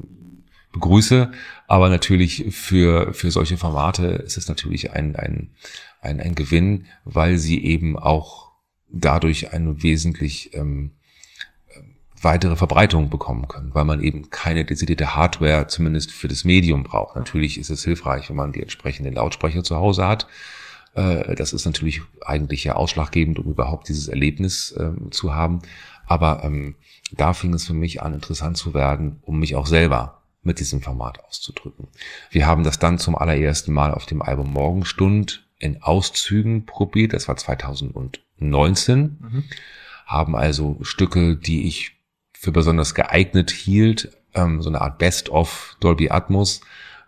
begrüße, 0.71 1.31
aber 1.67 1.89
natürlich 1.89 2.45
für, 2.55 3.13
für 3.13 3.31
solche 3.31 3.57
Formate 3.57 4.07
ist 4.07 4.37
es 4.37 4.47
natürlich 4.47 4.91
ein, 4.91 5.15
ein, 5.15 5.51
ein, 6.01 6.19
ein 6.19 6.35
Gewinn, 6.35 6.85
weil 7.05 7.37
sie 7.37 7.63
eben 7.63 7.97
auch 7.97 8.51
dadurch 8.91 9.53
eine 9.53 9.83
wesentlich 9.83 10.53
ähm, 10.53 10.91
weitere 12.21 12.55
Verbreitung 12.55 13.09
bekommen 13.09 13.47
können, 13.47 13.73
weil 13.73 13.85
man 13.85 14.01
eben 14.01 14.29
keine 14.29 14.65
dezidierte 14.65 15.15
Hardware 15.15 15.67
zumindest 15.67 16.11
für 16.11 16.27
das 16.27 16.43
Medium 16.43 16.83
braucht. 16.83 17.15
Natürlich 17.15 17.57
ist 17.57 17.69
es 17.69 17.83
hilfreich, 17.83 18.29
wenn 18.29 18.35
man 18.35 18.51
die 18.51 18.61
entsprechenden 18.61 19.13
Lautsprecher 19.13 19.63
zu 19.63 19.77
Hause 19.77 20.07
hat. 20.07 20.27
Äh, 20.95 21.35
das 21.35 21.53
ist 21.53 21.65
natürlich 21.65 22.01
eigentlich 22.25 22.63
ja 22.63 22.75
ausschlaggebend, 22.75 23.39
um 23.39 23.49
überhaupt 23.49 23.87
dieses 23.87 24.07
Erlebnis 24.07 24.75
ähm, 24.77 25.11
zu 25.11 25.33
haben. 25.33 25.61
Aber 26.07 26.43
ähm, 26.43 26.75
da 27.11 27.33
fing 27.33 27.53
es 27.53 27.65
für 27.65 27.73
mich 27.73 28.01
an, 28.01 28.13
interessant 28.13 28.57
zu 28.57 28.73
werden, 28.73 29.19
um 29.21 29.39
mich 29.39 29.55
auch 29.55 29.67
selber 29.67 30.21
mit 30.41 30.59
diesem 30.59 30.81
Format 30.81 31.23
auszudrücken. 31.23 31.87
Wir 32.31 32.47
haben 32.47 32.63
das 32.63 32.79
dann 32.79 32.97
zum 32.97 33.15
allerersten 33.15 33.73
Mal 33.73 33.93
auf 33.93 34.05
dem 34.05 34.21
Album 34.21 34.51
Morgenstund 34.51 35.48
in 35.59 35.83
Auszügen 35.83 36.65
probiert. 36.65 37.13
Das 37.13 37.27
war 37.27 37.37
2019. 37.37 39.17
Mhm. 39.19 39.43
Haben 40.05 40.35
also 40.35 40.77
Stücke, 40.81 41.35
die 41.35 41.67
ich 41.67 41.97
für 42.33 42.51
besonders 42.51 42.95
geeignet 42.95 43.51
hielt, 43.51 44.17
ähm, 44.33 44.61
so 44.61 44.69
eine 44.69 44.81
Art 44.81 44.97
Best-of 44.97 45.75
Dolby 45.79 46.09
Atmos, 46.09 46.61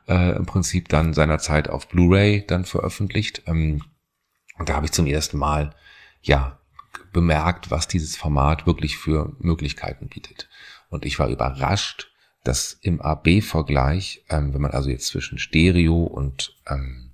äh, 0.07 0.35
im 0.35 0.45
Prinzip 0.45 0.89
dann 0.89 1.13
seinerzeit 1.13 1.69
auf 1.69 1.87
Blu-ray 1.87 2.45
dann 2.45 2.65
veröffentlicht. 2.65 3.43
Ähm, 3.47 3.81
und 4.57 4.69
da 4.69 4.75
habe 4.75 4.85
ich 4.85 4.91
zum 4.91 5.07
ersten 5.07 5.37
Mal, 5.37 5.73
ja, 6.21 6.59
bemerkt, 7.13 7.71
was 7.71 7.87
dieses 7.87 8.15
Format 8.15 8.67
wirklich 8.67 8.97
für 8.97 9.35
Möglichkeiten 9.39 10.07
bietet. 10.07 10.49
Und 10.89 11.05
ich 11.05 11.19
war 11.19 11.29
überrascht, 11.29 12.11
dass 12.43 12.77
im 12.81 13.01
AB-Vergleich, 13.01 14.25
ähm, 14.29 14.53
wenn 14.53 14.61
man 14.61 14.71
also 14.71 14.89
jetzt 14.89 15.07
zwischen 15.07 15.37
Stereo 15.37 16.03
und 16.03 16.55
ähm, 16.67 17.07
äh, 17.07 17.10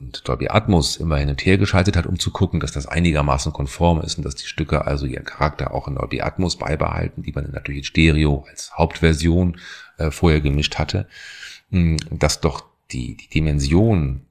und 0.00 0.28
Dolby 0.28 0.48
Atmos 0.48 0.96
immer 0.96 1.16
hin 1.18 1.28
und 1.28 1.44
her 1.44 1.58
geschaltet 1.58 1.96
hat, 1.96 2.06
um 2.06 2.18
zu 2.18 2.30
gucken, 2.30 2.60
dass 2.60 2.72
das 2.72 2.86
einigermaßen 2.86 3.52
konform 3.52 4.00
ist 4.00 4.18
und 4.18 4.24
dass 4.24 4.34
die 4.34 4.46
Stücke 4.46 4.86
also 4.86 5.06
ihren 5.06 5.24
Charakter 5.24 5.72
auch 5.72 5.88
in 5.88 5.94
Dolby 5.94 6.20
Atmos 6.20 6.56
beibehalten, 6.56 7.22
die 7.22 7.32
man 7.32 7.50
natürlich 7.52 7.78
in 7.78 7.84
Stereo 7.84 8.44
als 8.48 8.76
Hauptversion 8.76 9.58
äh, 9.98 10.10
vorher 10.10 10.40
gemischt 10.40 10.78
hatte, 10.78 11.08
mh, 11.70 11.98
dass 12.10 12.40
doch 12.40 12.64
die, 12.90 13.16
die 13.16 13.28
Dimension 13.28 14.26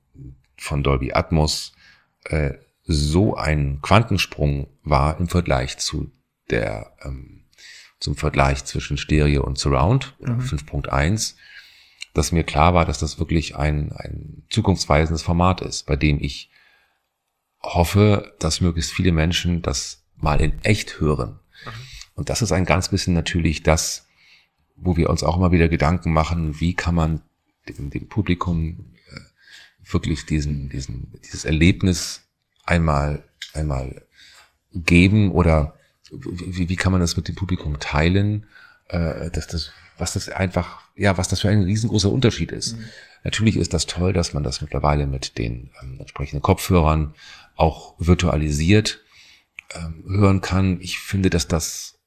von 0.58 0.84
Dolby 0.84 1.14
Atmos 1.14 1.74
äh, 2.26 2.54
so 2.84 3.36
ein 3.36 3.80
Quantensprung 3.82 4.68
war 4.84 5.20
im 5.20 5.28
Vergleich 5.28 5.78
zu 5.78 6.12
der 6.50 6.94
ähm, 7.04 7.42
zum 8.00 8.16
Vergleich 8.16 8.66
zwischen 8.66 8.98
Stereo 8.98 9.44
und 9.44 9.58
Surround 9.58 10.16
mhm. 10.20 10.40
5.1 10.40 11.36
dass 12.14 12.32
mir 12.32 12.44
klar 12.44 12.74
war, 12.74 12.86
dass 12.86 13.00
das 13.00 13.20
wirklich 13.20 13.56
ein, 13.56 13.92
ein 13.94 14.44
zukunftsweisendes 14.50 15.22
Format 15.22 15.62
ist, 15.62 15.86
bei 15.86 15.96
dem 15.96 16.20
ich 16.20 16.50
hoffe, 17.62 18.34
dass 18.40 18.62
möglichst 18.62 18.92
viele 18.92 19.12
Menschen 19.12 19.62
das 19.62 20.04
mal 20.16 20.42
in 20.42 20.62
echt 20.64 21.00
hören. 21.00 21.40
Mhm. 21.66 21.72
Und 22.16 22.30
das 22.30 22.42
ist 22.42 22.52
ein 22.52 22.66
ganz 22.66 22.90
bisschen 22.90 23.14
natürlich 23.14 23.64
das, 23.64 24.08
wo 24.76 24.98
wir 24.98 25.10
uns 25.10 25.24
auch 25.24 25.38
immer 25.38 25.52
wieder 25.52 25.70
Gedanken 25.70 26.12
machen, 26.12 26.60
wie 26.60 26.74
kann 26.74 26.96
man 26.96 27.22
dem, 27.70 27.90
dem 27.90 28.08
Publikum 28.08 28.94
äh, 29.10 29.92
wirklich 29.92 30.26
diesen, 30.26 30.70
diesen, 30.70 31.14
dieses 31.24 31.46
Erlebnis 31.46 32.24
einmal, 32.66 33.24
einmal 33.54 34.06
geben 34.74 35.32
oder 35.32 35.76
wie, 36.12 36.68
wie 36.68 36.76
kann 36.76 36.92
man 36.92 37.02
das 37.02 37.16
mit 37.16 37.28
dem 37.28 37.36
Publikum 37.36 37.80
teilen, 37.80 38.48
äh, 38.90 39.30
dass 39.30 39.48
das 39.48 39.72
was 40.02 40.14
das 40.14 40.30
einfach, 40.30 40.81
ja, 40.96 41.18
was 41.18 41.28
das 41.28 41.42
für 41.42 41.50
ein 41.50 41.64
riesengroßer 41.64 42.12
Unterschied 42.12 42.52
ist. 42.52 42.78
Mhm. 42.78 42.86
Natürlich 43.24 43.58
ist 43.58 43.74
das 43.74 43.86
toll, 43.86 44.14
dass 44.14 44.34
man 44.34 44.44
das 44.44 44.62
mittlerweile 44.62 45.08
mit 45.08 45.38
den 45.38 45.72
ähm, 45.82 46.00
entsprechenden 46.00 46.42
Kopfhörern 46.42 47.14
auch 47.56 47.96
virtualisiert 48.00 49.02
ähm, 49.76 50.04
hören 50.08 50.42
kann. 50.42 50.82
Ich 50.82 51.00
finde, 51.00 51.30
dass 51.30 51.48
das 51.48 52.00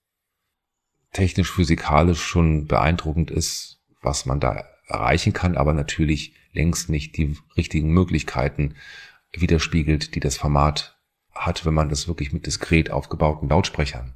technisch 1.13 1.51
physikalisch 1.51 2.21
schon 2.21 2.67
beeindruckend 2.67 3.31
ist, 3.31 3.81
was 4.03 4.27
man 4.27 4.41
da 4.41 4.65
erreichen 4.87 5.33
kann, 5.33 5.57
aber 5.57 5.73
natürlich 5.73 6.35
längst 6.53 6.91
nicht 6.91 7.17
die 7.17 7.37
richtigen 7.57 7.89
Möglichkeiten 7.89 8.75
widerspiegelt, 9.33 10.15
die 10.15 10.21
das 10.21 10.37
Format 10.37 10.99
hat, 11.33 11.65
wenn 11.65 11.75
man 11.75 11.89
das 11.89 12.07
wirklich 12.07 12.33
mit 12.33 12.47
diskret 12.47 12.91
aufgebauten 12.91 13.49
Lautsprechern 13.49 14.15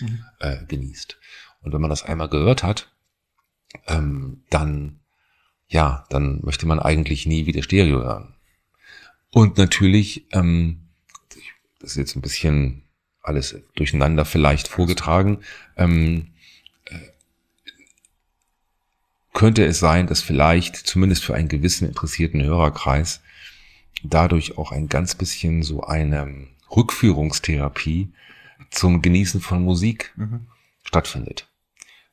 mhm. 0.00 0.24
äh, 0.40 0.64
genießt. 0.66 1.18
Und 1.60 1.72
wenn 1.72 1.80
man 1.80 1.90
das 1.90 2.02
einmal 2.02 2.28
gehört 2.28 2.62
hat, 2.62 2.93
ähm, 3.86 4.42
dann, 4.50 5.00
ja, 5.68 6.04
dann 6.10 6.40
möchte 6.42 6.66
man 6.66 6.80
eigentlich 6.80 7.26
nie 7.26 7.46
wieder 7.46 7.62
Stereo 7.62 8.02
hören. 8.02 8.34
Und 9.30 9.58
natürlich, 9.58 10.26
ähm, 10.32 10.88
das 11.80 11.92
ist 11.92 11.96
jetzt 11.96 12.16
ein 12.16 12.22
bisschen 12.22 12.84
alles 13.22 13.56
durcheinander 13.74 14.24
vielleicht 14.24 14.68
vorgetragen, 14.68 15.40
ähm, 15.76 16.28
äh, 16.84 16.98
könnte 19.32 19.64
es 19.64 19.80
sein, 19.80 20.06
dass 20.06 20.20
vielleicht 20.20 20.76
zumindest 20.76 21.24
für 21.24 21.34
einen 21.34 21.48
gewissen 21.48 21.88
interessierten 21.88 22.42
Hörerkreis 22.42 23.22
dadurch 24.04 24.58
auch 24.58 24.70
ein 24.70 24.88
ganz 24.88 25.14
bisschen 25.14 25.62
so 25.62 25.82
eine 25.82 26.46
Rückführungstherapie 26.70 28.12
zum 28.70 29.02
Genießen 29.02 29.40
von 29.40 29.62
Musik 29.62 30.12
mhm. 30.16 30.46
stattfindet. 30.82 31.48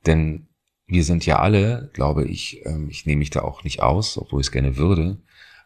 Denn 0.05 0.47
wir 0.91 1.05
sind 1.05 1.25
ja 1.25 1.39
alle, 1.39 1.89
glaube 1.93 2.25
ich, 2.25 2.65
ähm, 2.65 2.89
ich 2.89 3.05
nehme 3.05 3.19
mich 3.19 3.29
da 3.29 3.41
auch 3.41 3.63
nicht 3.63 3.81
aus, 3.81 4.17
obwohl 4.17 4.41
ich 4.41 4.47
es 4.47 4.51
gerne 4.51 4.75
würde, 4.75 5.17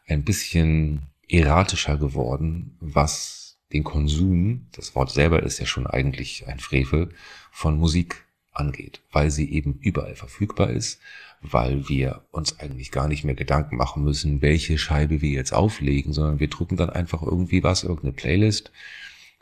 ein 0.08 0.24
bisschen 0.24 1.02
erratischer 1.28 1.98
geworden, 1.98 2.78
was 2.80 3.58
den 3.74 3.84
Konsum, 3.84 4.68
das 4.72 4.94
Wort 4.94 5.10
selber 5.10 5.42
ist 5.42 5.60
ja 5.60 5.66
schon 5.66 5.88
eigentlich 5.88 6.48
ein 6.48 6.60
Frevel, 6.60 7.10
von 7.52 7.80
Musik 7.80 8.24
angeht, 8.52 9.02
weil 9.12 9.32
sie 9.32 9.52
eben 9.52 9.80
überall 9.82 10.16
verfügbar 10.16 10.70
ist, 10.70 11.00
weil 11.42 11.90
wir 11.90 12.22
uns 12.30 12.60
eigentlich 12.60 12.92
gar 12.92 13.08
nicht 13.08 13.24
mehr 13.24 13.36
Gedanken 13.36 13.78
machen 13.78 14.04
müssen, 14.04 14.44
welche 14.44 14.78
Scheibe 14.78 15.22
wir 15.22 15.32
jetzt 15.32 15.54
auflegen, 15.54 16.14
sondern 16.14 16.40
wir 16.40 16.50
drücken 16.50 16.78
dann 16.78 16.92
einfach 16.92 17.24
irgendwie 17.24 17.64
was, 17.64 17.84
irgendeine 17.84 18.14
Playlist 18.14 18.72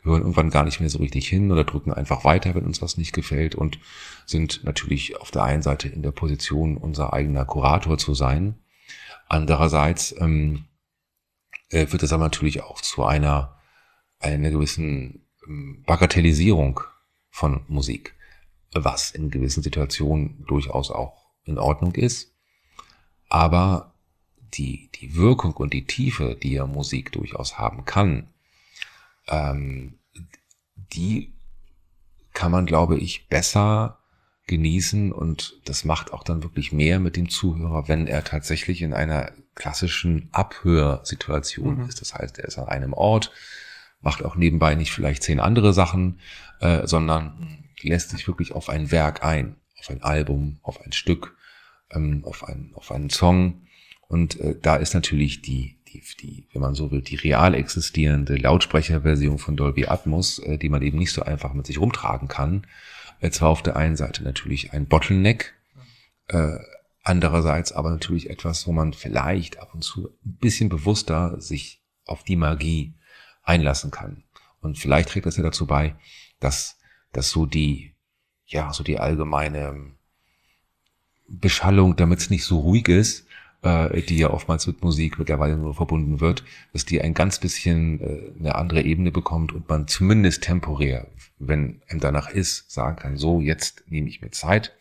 hören 0.04 0.20
irgendwann 0.20 0.50
gar 0.50 0.64
nicht 0.64 0.80
mehr 0.80 0.90
so 0.90 0.98
richtig 0.98 1.28
hin 1.28 1.50
oder 1.50 1.64
drücken 1.64 1.92
einfach 1.92 2.24
weiter, 2.24 2.54
wenn 2.54 2.66
uns 2.66 2.82
was 2.82 2.96
nicht 2.96 3.12
gefällt 3.12 3.54
und 3.54 3.78
sind 4.26 4.62
natürlich 4.64 5.20
auf 5.20 5.30
der 5.30 5.44
einen 5.44 5.62
Seite 5.62 5.88
in 5.88 6.02
der 6.02 6.12
Position, 6.12 6.76
unser 6.76 7.12
eigener 7.12 7.44
Kurator 7.44 7.98
zu 7.98 8.14
sein. 8.14 8.58
Andererseits 9.28 10.14
ähm, 10.18 10.66
äh, 11.70 11.90
wird 11.90 12.02
es 12.02 12.12
aber 12.12 12.24
natürlich 12.24 12.62
auch 12.62 12.80
zu 12.80 13.04
einer, 13.04 13.58
einer 14.18 14.50
gewissen 14.50 15.26
ähm, 15.46 15.82
Bagatellisierung 15.86 16.80
von 17.30 17.62
Musik, 17.68 18.14
was 18.72 19.10
in 19.10 19.30
gewissen 19.30 19.62
Situationen 19.62 20.44
durchaus 20.46 20.90
auch 20.90 21.30
in 21.44 21.58
Ordnung 21.58 21.94
ist. 21.94 22.34
Aber 23.28 23.94
die, 24.36 24.90
die 24.94 25.16
Wirkung 25.16 25.54
und 25.54 25.72
die 25.72 25.86
Tiefe, 25.86 26.36
die 26.40 26.52
ja 26.52 26.66
Musik 26.66 27.12
durchaus 27.12 27.58
haben 27.58 27.84
kann, 27.84 28.33
ähm, 29.28 29.98
die 30.92 31.34
kann 32.32 32.50
man, 32.50 32.66
glaube 32.66 32.98
ich, 32.98 33.28
besser 33.28 34.00
genießen 34.46 35.12
und 35.12 35.60
das 35.64 35.84
macht 35.84 36.12
auch 36.12 36.22
dann 36.22 36.42
wirklich 36.42 36.72
mehr 36.72 37.00
mit 37.00 37.16
dem 37.16 37.30
Zuhörer, 37.30 37.88
wenn 37.88 38.06
er 38.06 38.24
tatsächlich 38.24 38.82
in 38.82 38.92
einer 38.92 39.32
klassischen 39.54 40.28
Abhörsituation 40.32 41.78
mhm. 41.78 41.88
ist. 41.88 42.00
Das 42.00 42.14
heißt, 42.14 42.38
er 42.38 42.44
ist 42.44 42.58
an 42.58 42.68
einem 42.68 42.92
Ort, 42.92 43.32
macht 44.00 44.22
auch 44.22 44.36
nebenbei 44.36 44.74
nicht 44.74 44.92
vielleicht 44.92 45.22
zehn 45.22 45.40
andere 45.40 45.72
Sachen, 45.72 46.20
äh, 46.60 46.86
sondern 46.86 47.64
lässt 47.80 48.10
sich 48.10 48.26
wirklich 48.26 48.52
auf 48.52 48.68
ein 48.68 48.90
Werk 48.90 49.24
ein, 49.24 49.56
auf 49.78 49.88
ein 49.88 50.02
Album, 50.02 50.58
auf 50.62 50.80
ein 50.82 50.92
Stück, 50.92 51.36
ähm, 51.90 52.22
auf, 52.24 52.44
ein, 52.44 52.72
auf 52.74 52.92
einen 52.92 53.10
Song. 53.10 53.66
Und 54.08 54.38
äh, 54.40 54.58
da 54.60 54.76
ist 54.76 54.94
natürlich 54.94 55.40
die, 55.40 55.78
die, 55.94 56.02
die, 56.20 56.48
wenn 56.52 56.62
man 56.62 56.74
so 56.74 56.90
will, 56.90 57.02
die 57.02 57.16
real 57.16 57.54
existierende 57.54 58.36
Lautsprecherversion 58.36 59.38
von 59.38 59.56
Dolby 59.56 59.86
Atmos, 59.86 60.38
äh, 60.40 60.58
die 60.58 60.68
man 60.68 60.82
eben 60.82 60.98
nicht 60.98 61.12
so 61.12 61.22
einfach 61.22 61.54
mit 61.54 61.66
sich 61.66 61.78
rumtragen 61.78 62.28
kann, 62.28 62.66
äh, 63.20 63.30
zwar 63.30 63.48
auf 63.48 63.62
der 63.62 63.76
einen 63.76 63.96
Seite 63.96 64.24
natürlich 64.24 64.72
ein 64.72 64.86
Bottleneck, 64.86 65.54
äh, 66.28 66.58
andererseits 67.02 67.72
aber 67.72 67.90
natürlich 67.90 68.28
etwas, 68.30 68.66
wo 68.66 68.72
man 68.72 68.92
vielleicht 68.92 69.58
ab 69.58 69.74
und 69.74 69.82
zu 69.82 70.08
ein 70.24 70.36
bisschen 70.38 70.68
bewusster 70.68 71.40
sich 71.40 71.82
auf 72.06 72.24
die 72.24 72.36
Magie 72.36 72.94
einlassen 73.42 73.90
kann. 73.90 74.24
Und 74.60 74.78
vielleicht 74.78 75.10
trägt 75.10 75.26
das 75.26 75.36
ja 75.36 75.42
dazu 75.42 75.66
bei, 75.66 75.94
dass, 76.40 76.78
dass 77.12 77.30
so 77.30 77.46
die, 77.46 77.94
ja, 78.46 78.72
so 78.72 78.82
die 78.82 78.98
allgemeine 78.98 79.92
Beschallung, 81.28 81.96
damit 81.96 82.18
es 82.18 82.30
nicht 82.30 82.44
so 82.44 82.60
ruhig 82.60 82.88
ist, 82.88 83.23
äh, 83.64 84.02
die 84.02 84.18
ja 84.18 84.30
oftmals 84.30 84.66
mit 84.66 84.82
Musik 84.82 85.18
mittlerweile 85.18 85.56
nur 85.56 85.74
verbunden 85.74 86.20
wird, 86.20 86.44
dass 86.72 86.84
die 86.84 87.00
ein 87.00 87.14
ganz 87.14 87.38
bisschen 87.38 88.00
äh, 88.00 88.32
eine 88.38 88.54
andere 88.54 88.82
Ebene 88.82 89.10
bekommt 89.10 89.52
und 89.52 89.68
man 89.68 89.88
zumindest 89.88 90.42
temporär, 90.42 91.08
wenn 91.38 91.80
einem 91.88 92.00
danach 92.00 92.28
ist, 92.28 92.70
sagen 92.70 92.96
kann, 92.96 93.16
so, 93.16 93.40
jetzt 93.40 93.84
nehme 93.88 94.08
ich 94.08 94.20
mir 94.20 94.30
Zeit 94.30 94.74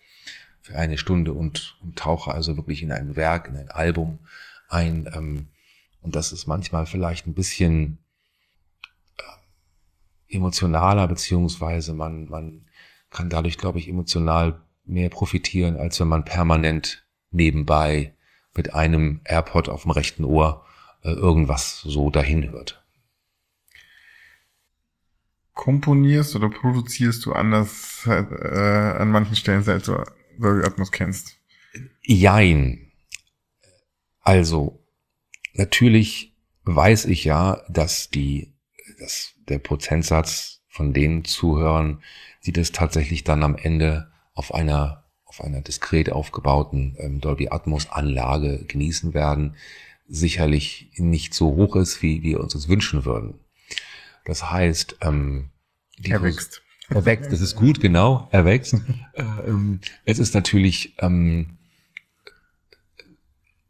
für 0.61 0.75
eine 0.75 0.97
Stunde 0.97 1.33
und, 1.33 1.77
und 1.81 1.97
tauche 1.97 2.33
also 2.33 2.55
wirklich 2.57 2.83
in 2.83 2.91
ein 2.91 3.15
Werk, 3.15 3.47
in 3.47 3.57
ein 3.57 3.69
Album 3.69 4.19
ein. 4.69 5.09
Ähm, 5.13 5.47
und 6.01 6.15
das 6.15 6.31
ist 6.31 6.47
manchmal 6.47 6.85
vielleicht 6.85 7.27
ein 7.27 7.33
bisschen 7.33 7.99
emotionaler, 10.27 11.07
beziehungsweise 11.07 11.93
man, 11.93 12.25
man 12.25 12.65
kann 13.09 13.29
dadurch, 13.29 13.57
glaube 13.57 13.79
ich, 13.79 13.87
emotional 13.87 14.61
mehr 14.85 15.09
profitieren, 15.09 15.77
als 15.77 15.99
wenn 15.99 16.07
man 16.07 16.25
permanent 16.25 17.05
nebenbei 17.31 18.13
mit 18.55 18.73
einem 18.73 19.21
AirPod 19.23 19.69
auf 19.69 19.83
dem 19.83 19.91
rechten 19.91 20.23
Ohr 20.23 20.65
äh, 21.03 21.09
irgendwas 21.09 21.81
so 21.81 22.09
dahin 22.09 22.51
hört. 22.51 22.83
Komponierst 25.53 26.35
oder 26.35 26.49
produzierst 26.49 27.25
du 27.25 27.33
anders 27.33 28.05
äh, 28.07 28.11
an 28.11 29.11
manchen 29.11 29.35
Stellen, 29.35 29.63
seit 29.63 29.87
du 29.87 30.03
Dolby 30.39 30.65
Atmos 30.65 30.91
kennst? 30.91 31.37
Jein. 32.01 32.91
Also, 34.21 34.83
natürlich 35.53 36.35
weiß 36.63 37.05
ich 37.05 37.23
ja, 37.23 37.61
dass 37.69 38.09
die, 38.09 38.53
dass 38.99 39.33
der 39.47 39.59
Prozentsatz 39.59 40.61
von 40.67 40.93
den 40.93 41.23
Zuhörern, 41.23 42.01
die 42.45 42.51
das 42.51 42.71
tatsächlich 42.71 43.23
dann 43.23 43.43
am 43.43 43.55
Ende 43.55 44.11
auf 44.33 44.53
einer, 44.53 45.02
auf 45.33 45.43
einer 45.43 45.61
diskret 45.61 46.11
aufgebauten 46.11 46.95
ähm, 46.99 47.19
Dolby 47.19 47.49
Atmos 47.49 47.89
Anlage 47.89 48.65
genießen 48.67 49.15
werden, 49.15 49.55
sicherlich 50.07 50.91
nicht 50.97 51.33
so 51.33 51.55
hoch 51.55 51.75
ist, 51.75 52.03
wie 52.03 52.21
wir 52.21 52.39
uns 52.39 52.53
das 52.53 52.67
wünschen 52.67 53.03
würden. 53.03 53.39
Das 54.25 54.51
heißt, 54.51 54.97
ähm, 55.01 55.49
er 56.03 56.21
wächst. 56.21 56.61
Er 56.89 57.05
wächst, 57.05 57.31
das 57.31 57.41
ist 57.41 57.55
gut, 57.55 57.79
genau, 57.79 58.27
er 58.31 58.45
wächst. 58.45 58.75
ähm, 59.15 59.79
es 60.05 60.19
ist 60.19 60.35
natürlich 60.35 60.93
ähm, 60.99 61.57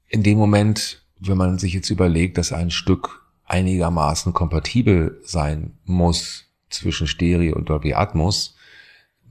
in 0.09 0.22
dem 0.24 0.38
Moment, 0.38 1.01
wenn 1.20 1.38
man 1.38 1.59
sich 1.59 1.74
jetzt 1.74 1.89
überlegt, 1.89 2.38
dass 2.38 2.51
ein 2.51 2.72
Stück 2.72 3.26
einigermaßen 3.45 4.34
kompatibel 4.34 5.22
sein 5.24 5.78
muss 5.86 6.45
zwischen 6.70 7.07
Stereo 7.07 7.55
und 7.55 7.70
Dolby 7.70 7.93
Atmos. 7.93 8.57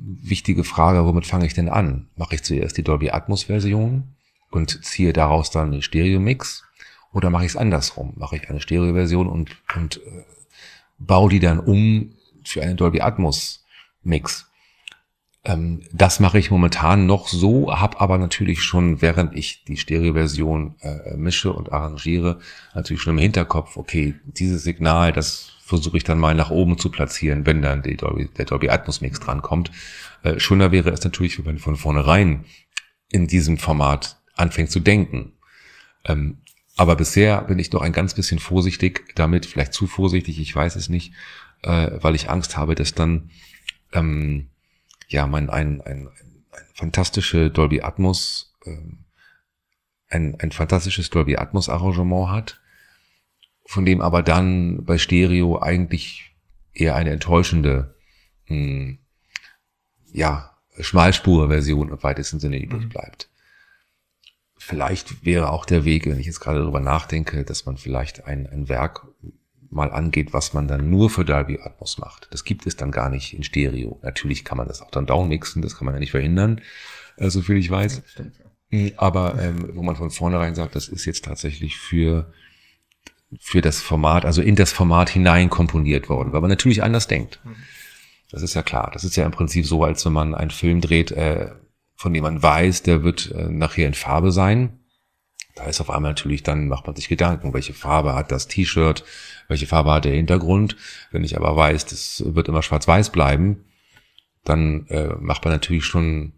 Wichtige 0.04 0.64
Frage, 0.64 1.04
womit 1.04 1.26
fange 1.26 1.46
ich 1.46 1.54
denn 1.54 1.68
an? 1.68 2.08
Mache 2.16 2.34
ich 2.34 2.42
zuerst 2.42 2.76
die 2.76 2.82
Dolby 2.82 3.10
Atmos 3.10 3.44
Version 3.44 4.14
und 4.50 4.84
ziehe 4.84 5.12
daraus 5.12 5.50
dann 5.50 5.70
den 5.70 5.82
Stereo 5.82 6.18
Mix? 6.18 6.64
Oder 7.12 7.30
mache 7.30 7.44
ich 7.44 7.52
es 7.52 7.56
andersrum? 7.56 8.14
Mache 8.16 8.36
ich 8.36 8.48
eine 8.48 8.60
Stereo 8.60 8.94
Version 8.94 9.28
und, 9.28 9.56
und 9.76 9.98
äh, 9.98 10.24
baue 10.98 11.30
die 11.30 11.40
dann 11.40 11.60
um 11.60 12.14
für 12.44 12.62
einen 12.62 12.76
Dolby 12.76 13.00
Atmos 13.00 13.64
Mix? 14.02 14.46
Ähm, 15.44 15.82
das 15.92 16.20
mache 16.20 16.38
ich 16.38 16.50
momentan 16.50 17.06
noch 17.06 17.26
so, 17.26 17.74
habe 17.74 18.00
aber 18.00 18.18
natürlich 18.18 18.62
schon, 18.62 19.02
während 19.02 19.34
ich 19.36 19.64
die 19.64 19.76
Stereo-Version 19.76 20.76
äh, 20.80 21.16
mische 21.16 21.52
und 21.52 21.72
arrangiere, 21.72 22.38
natürlich 22.74 23.02
schon 23.02 23.14
im 23.14 23.22
Hinterkopf, 23.22 23.76
okay, 23.76 24.14
dieses 24.24 24.62
Signal, 24.62 25.12
das 25.12 25.52
versuche 25.72 25.96
ich 25.96 26.04
dann 26.04 26.18
mal 26.18 26.34
nach 26.34 26.50
oben 26.50 26.76
zu 26.76 26.90
platzieren, 26.90 27.46
wenn 27.46 27.62
dann 27.62 27.82
Dolby, 27.82 28.28
der 28.36 28.44
Dolby 28.44 28.68
Atmos 28.68 29.00
Mix 29.00 29.20
drankommt. 29.20 29.70
Äh, 30.22 30.38
schöner 30.38 30.70
wäre 30.70 30.90
es 30.90 31.02
natürlich, 31.02 31.38
wenn 31.38 31.46
man 31.46 31.58
von 31.58 31.76
vornherein 31.76 32.44
in 33.10 33.26
diesem 33.26 33.56
Format 33.56 34.20
anfängt 34.34 34.70
zu 34.70 34.80
denken. 34.80 35.32
Ähm, 36.04 36.42
aber 36.76 36.94
bisher 36.96 37.40
bin 37.44 37.58
ich 37.58 37.72
noch 37.72 37.80
ein 37.80 37.94
ganz 37.94 38.12
bisschen 38.12 38.38
vorsichtig 38.38 39.14
damit, 39.14 39.46
vielleicht 39.46 39.72
zu 39.72 39.86
vorsichtig, 39.86 40.38
ich 40.40 40.54
weiß 40.54 40.76
es 40.76 40.90
nicht, 40.90 41.14
äh, 41.62 41.92
weil 42.02 42.14
ich 42.14 42.28
Angst 42.28 42.58
habe, 42.58 42.74
dass 42.74 42.92
dann 42.92 43.30
ähm, 43.94 44.50
ja, 45.08 45.26
man 45.26 45.48
ein, 45.48 45.80
ein, 45.80 46.08
ein 46.08 46.66
fantastische 46.74 47.50
Dolby 47.50 47.80
Atmos, 47.80 48.54
ähm, 48.66 49.04
ein, 50.10 50.38
ein 50.38 50.52
fantastisches 50.52 51.08
Dolby 51.08 51.38
Atmos 51.38 51.70
Arrangement 51.70 52.28
hat, 52.28 52.60
von 53.72 53.86
dem 53.86 54.02
aber 54.02 54.22
dann 54.22 54.84
bei 54.84 54.98
Stereo 54.98 55.58
eigentlich 55.58 56.34
eher 56.74 56.94
eine 56.94 57.08
enttäuschende, 57.08 57.94
mh, 58.48 58.56
hm, 58.56 58.98
ja, 60.12 60.58
Schmalspur-Version 60.78 61.88
im 61.88 62.02
weitesten 62.02 62.38
Sinne 62.38 62.62
übrig 62.62 62.82
mhm. 62.82 62.88
bleibt. 62.90 63.30
Vielleicht 64.58 65.24
wäre 65.24 65.48
auch 65.48 65.64
der 65.64 65.86
Weg, 65.86 66.04
wenn 66.04 66.20
ich 66.20 66.26
jetzt 66.26 66.40
gerade 66.40 66.58
darüber 66.58 66.80
nachdenke, 66.80 67.44
dass 67.44 67.64
man 67.64 67.78
vielleicht 67.78 68.26
ein, 68.26 68.46
ein 68.46 68.68
Werk 68.68 69.06
mal 69.70 69.90
angeht, 69.90 70.34
was 70.34 70.52
man 70.52 70.68
dann 70.68 70.90
nur 70.90 71.08
für 71.08 71.24
Dolby 71.24 71.58
Atmos 71.62 71.96
macht. 71.96 72.28
Das 72.30 72.44
gibt 72.44 72.66
es 72.66 72.76
dann 72.76 72.90
gar 72.90 73.08
nicht 73.08 73.32
in 73.32 73.42
Stereo. 73.42 73.98
Natürlich 74.02 74.44
kann 74.44 74.58
man 74.58 74.68
das 74.68 74.82
auch 74.82 74.90
dann 74.90 75.06
downmixen, 75.06 75.62
das 75.62 75.78
kann 75.78 75.86
man 75.86 75.94
ja 75.94 76.00
nicht 76.00 76.10
verhindern, 76.10 76.60
äh, 77.16 77.30
so 77.30 77.40
viel 77.40 77.56
ich 77.56 77.70
weiß. 77.70 78.02
Hm, 78.68 78.92
aber 78.98 79.40
ähm, 79.40 79.70
wo 79.72 79.82
man 79.82 79.96
von 79.96 80.10
vornherein 80.10 80.54
sagt, 80.54 80.76
das 80.76 80.88
ist 80.88 81.06
jetzt 81.06 81.24
tatsächlich 81.24 81.78
für 81.78 82.30
für 83.40 83.60
das 83.60 83.80
Format, 83.80 84.24
also 84.24 84.42
in 84.42 84.56
das 84.56 84.72
Format 84.72 85.10
hinein 85.10 85.50
komponiert 85.50 86.08
worden, 86.08 86.32
weil 86.32 86.40
man 86.40 86.50
natürlich 86.50 86.82
anders 86.82 87.06
denkt. 87.06 87.40
Das 88.30 88.42
ist 88.42 88.54
ja 88.54 88.62
klar. 88.62 88.90
Das 88.92 89.04
ist 89.04 89.16
ja 89.16 89.24
im 89.24 89.30
Prinzip 89.30 89.66
so, 89.66 89.84
als 89.84 90.04
wenn 90.06 90.12
man 90.12 90.34
einen 90.34 90.50
Film 90.50 90.80
dreht, 90.80 91.12
äh, 91.12 91.50
von 91.96 92.12
dem 92.14 92.22
man 92.22 92.42
weiß, 92.42 92.82
der 92.82 93.02
wird 93.02 93.30
äh, 93.30 93.48
nachher 93.48 93.86
in 93.86 93.94
Farbe 93.94 94.32
sein 94.32 94.78
da 95.54 95.64
ist 95.64 95.80
auf 95.80 95.90
einmal 95.90 96.12
natürlich, 96.12 96.42
dann 96.42 96.68
macht 96.68 96.86
man 96.86 96.96
sich 96.96 97.08
Gedanken, 97.08 97.52
welche 97.52 97.74
Farbe 97.74 98.14
hat 98.14 98.32
das 98.32 98.48
T-Shirt, 98.48 99.04
welche 99.48 99.66
Farbe 99.66 99.92
hat 99.92 100.04
der 100.04 100.14
Hintergrund. 100.14 100.76
Wenn 101.10 101.24
ich 101.24 101.36
aber 101.36 101.54
weiß, 101.54 101.86
das 101.86 102.22
wird 102.26 102.48
immer 102.48 102.62
schwarz-weiß 102.62 103.10
bleiben, 103.10 103.64
dann 104.44 104.86
äh, 104.88 105.14
macht 105.20 105.44
man 105.44 105.52
natürlich 105.52 105.84
schon, 105.84 106.32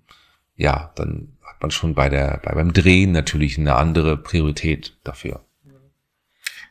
ja, 0.57 0.93
dann 0.97 1.37
hat 1.45 1.63
man 1.63 1.71
schon 1.71 1.95
bei 1.95 2.09
der, 2.09 2.41
bei, 2.45 2.55
beim 2.55 2.73
Drehen 2.73 3.13
natürlich 3.13 3.57
eine 3.57 3.77
andere 3.77 4.17
Priorität 4.17 4.97
dafür. 5.05 5.45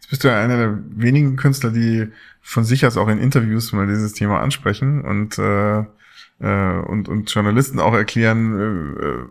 Jetzt 0.03 0.09
bist 0.09 0.23
du 0.25 0.27
ja 0.27 0.37
einer 0.37 0.57
der 0.57 0.79
wenigen 0.89 1.37
Künstler, 1.37 1.71
die 1.71 2.09
von 2.41 2.65
sich 2.65 2.85
aus 2.85 2.97
auch 2.97 3.07
in 3.07 3.19
Interviews 3.19 3.71
mal 3.71 3.87
dieses 3.87 4.11
Thema 4.11 4.41
ansprechen 4.41 4.99
und, 5.01 5.37
äh, 5.39 5.79
äh, 6.41 6.79
und, 6.85 7.07
und 7.07 7.33
Journalisten 7.33 7.79
auch 7.79 7.93
erklären, 7.93 8.59
äh, 8.59 9.05
äh 9.05 9.25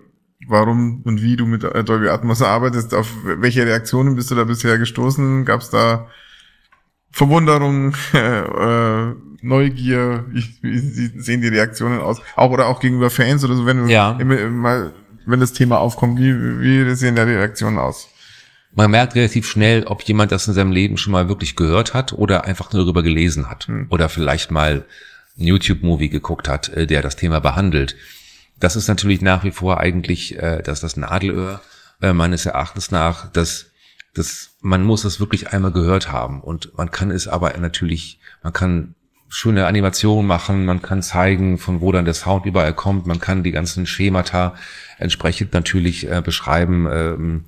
warum 0.49 1.03
und 1.05 1.23
wie 1.23 1.37
du 1.37 1.45
mit 1.45 1.63
Dolby 1.63 2.09
Atmos 2.09 2.41
arbeitest. 2.41 2.95
Auf 2.95 3.15
welche 3.23 3.67
Reaktionen 3.67 4.17
bist 4.17 4.31
du 4.31 4.35
da 4.35 4.45
bisher 4.45 4.79
gestoßen? 4.79 5.45
Gab 5.45 5.61
es 5.61 5.69
da 5.69 6.09
Verwunderung, 7.11 7.95
äh, 8.15 9.13
Neugier? 9.43 10.25
Wie, 10.31 10.79
sehen 11.21 11.43
die 11.43 11.49
Reaktionen 11.49 12.01
aus? 12.01 12.23
Auch 12.35 12.51
oder 12.51 12.67
auch 12.69 12.81
gegenüber 12.81 13.11
Fans 13.11 13.45
oder 13.45 13.57
so, 13.57 13.67
wenn 13.67 13.85
du 13.85 13.93
ja. 13.93 14.17
immer, 14.19 14.49
mal, 14.49 14.95
wenn 15.27 15.39
das 15.39 15.53
Thema 15.53 15.79
aufkommt, 15.81 16.19
wie, 16.19 16.61
wie 16.61 16.95
sehen 16.95 17.15
da 17.15 17.27
die 17.27 17.33
Reaktionen 17.35 17.79
aus? 17.79 18.09
Man 18.75 18.91
merkt 18.91 19.15
relativ 19.15 19.47
schnell, 19.47 19.85
ob 19.85 20.03
jemand 20.03 20.33
das 20.33 20.49
in 20.49 20.55
seinem 20.55 20.73
Leben 20.73 20.97
schon 20.97 21.13
mal 21.13 21.29
wirklich 21.29 21.57
gehört 21.57 21.93
hat 21.93 22.13
oder 22.13 22.45
einfach 22.45 22.73
nur 22.73 22.83
darüber 22.83 23.03
gelesen 23.03 23.51
hat 23.51 23.67
hm. 23.67 23.87
oder 23.91 24.09
vielleicht 24.09 24.51
mal 24.51 24.85
ein 25.39 25.45
YouTube-Movie 25.45 26.09
geguckt 26.09 26.49
hat, 26.49 26.69
äh, 26.71 26.87
der 26.87 27.03
das 27.03 27.17
Thema 27.17 27.41
behandelt. 27.41 27.97
Das 28.59 28.77
ist 28.77 28.89
natürlich 28.89 29.21
nach 29.21 29.45
wie 29.45 29.51
vor 29.51 29.81
eigentlich, 29.81 30.39
äh, 30.39 30.63
dass 30.63 30.81
das 30.81 30.97
Nadelöhr 30.97 31.61
äh, 32.01 32.13
meines 32.13 32.47
Erachtens 32.47 32.91
nach, 32.91 33.31
dass, 33.31 33.67
dass 34.15 34.51
man 34.61 34.85
muss 34.85 35.05
es 35.05 35.21
wirklich 35.21 35.53
einmal 35.53 35.73
gehört 35.73 36.11
haben 36.11 36.41
und 36.41 36.77
man 36.77 36.91
kann 36.91 37.11
es 37.11 37.29
aber 37.29 37.57
natürlich, 37.59 38.21
man 38.43 38.53
kann 38.53 38.95
schöne 39.29 39.67
Animationen 39.67 40.27
machen, 40.27 40.67
man 40.67 40.83
kann 40.83 41.03
zeigen, 41.03 41.57
von 41.57 41.81
wo 41.81 41.91
dann 41.91 42.05
der 42.05 42.13
Sound 42.13 42.45
überall 42.45 42.75
kommt, 42.75 43.07
man 43.07 43.19
kann 43.19 43.43
die 43.43 43.51
ganzen 43.51 43.87
Schemata 43.87 44.55
entsprechend 44.99 45.55
natürlich 45.55 46.11
äh, 46.11 46.21
beschreiben 46.23 46.87
ähm, 46.91 47.45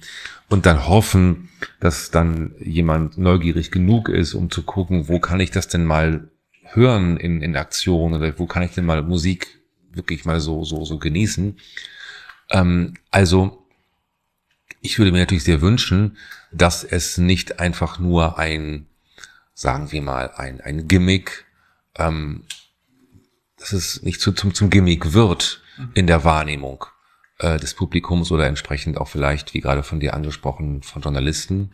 und 0.48 0.66
dann 0.66 0.86
hoffen, 0.86 1.48
dass 1.80 2.10
dann 2.10 2.54
jemand 2.58 3.18
neugierig 3.18 3.70
genug 3.70 4.08
ist, 4.08 4.34
um 4.34 4.50
zu 4.50 4.62
gucken, 4.62 5.08
wo 5.08 5.18
kann 5.18 5.40
ich 5.40 5.50
das 5.50 5.68
denn 5.68 5.84
mal 5.84 6.30
hören 6.62 7.16
in, 7.16 7.40
in 7.42 7.56
Aktion 7.56 8.14
oder 8.14 8.38
wo 8.38 8.46
kann 8.46 8.62
ich 8.62 8.72
denn 8.72 8.84
mal 8.84 9.02
Musik 9.02 9.60
wirklich 9.92 10.24
mal 10.24 10.40
so, 10.40 10.64
so, 10.64 10.84
so 10.84 10.98
genießen. 10.98 11.56
Ähm, 12.50 12.94
also, 13.10 13.66
ich 14.80 14.98
würde 14.98 15.12
mir 15.12 15.20
natürlich 15.20 15.44
sehr 15.44 15.60
wünschen, 15.60 16.16
dass 16.52 16.84
es 16.84 17.16
nicht 17.16 17.60
einfach 17.60 17.98
nur 17.98 18.38
ein, 18.38 18.86
sagen 19.54 19.92
wir 19.92 20.02
mal, 20.02 20.30
ein, 20.36 20.60
ein 20.60 20.88
Gimmick, 20.88 21.46
ähm, 21.96 22.42
dass 23.56 23.72
es 23.72 24.02
nicht 24.02 24.20
zu, 24.20 24.32
zum, 24.32 24.52
zum 24.52 24.68
Gimmick 24.68 25.12
wird 25.12 25.62
in 25.94 26.06
der 26.06 26.24
Wahrnehmung 26.24 26.86
äh, 27.39 27.59
des 27.59 27.74
Publikums 27.74 28.31
oder 28.31 28.47
entsprechend 28.47 28.98
auch 28.98 29.09
vielleicht, 29.09 29.55
wie 29.55 29.61
gerade 29.61 29.82
von 29.82 30.01
dir 30.01 30.15
angesprochen, 30.15 30.82
von 30.82 31.02
Journalisten, 31.02 31.73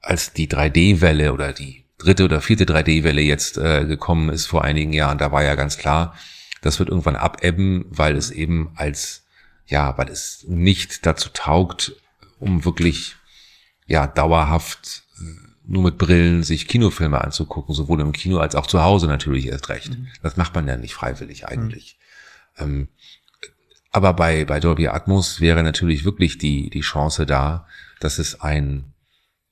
als 0.00 0.32
die 0.32 0.48
3D-Welle 0.48 1.32
oder 1.32 1.52
die 1.52 1.84
dritte 1.98 2.24
oder 2.24 2.40
vierte 2.40 2.64
3D-Welle 2.64 3.22
jetzt 3.22 3.56
äh, 3.58 3.84
gekommen 3.86 4.28
ist 4.28 4.46
vor 4.46 4.64
einigen 4.64 4.92
Jahren, 4.92 5.18
da 5.18 5.32
war 5.32 5.42
ja 5.42 5.54
ganz 5.54 5.78
klar, 5.78 6.14
das 6.60 6.78
wird 6.78 6.88
irgendwann 6.88 7.16
abebben, 7.16 7.84
weil 7.88 8.16
es 8.16 8.30
eben 8.30 8.72
als, 8.76 9.26
ja, 9.66 9.96
weil 9.98 10.08
es 10.08 10.44
nicht 10.48 11.06
dazu 11.06 11.28
taugt, 11.32 11.94
um 12.38 12.64
wirklich, 12.64 13.16
ja, 13.86 14.06
dauerhaft 14.06 15.04
äh, 15.18 15.24
nur 15.66 15.82
mit 15.82 15.98
Brillen 15.98 16.42
sich 16.42 16.68
Kinofilme 16.68 17.20
anzugucken, 17.20 17.74
sowohl 17.74 18.00
im 18.00 18.12
Kino 18.12 18.38
als 18.38 18.54
auch 18.54 18.66
zu 18.66 18.82
Hause 18.82 19.06
natürlich 19.06 19.46
erst 19.46 19.68
recht. 19.68 19.90
Mhm. 19.90 20.08
Das 20.22 20.36
macht 20.36 20.54
man 20.54 20.68
ja 20.68 20.76
nicht 20.76 20.94
freiwillig 20.94 21.46
eigentlich. 21.46 21.98
Mhm. 22.58 22.64
Ähm, 22.64 22.88
aber 23.94 24.12
bei, 24.12 24.44
bei 24.44 24.58
Dolby 24.58 24.88
Atmos 24.88 25.40
wäre 25.40 25.62
natürlich 25.62 26.04
wirklich 26.04 26.36
die, 26.36 26.68
die 26.68 26.80
Chance 26.80 27.26
da, 27.26 27.68
dass 28.00 28.18
es 28.18 28.40
ein, 28.40 28.92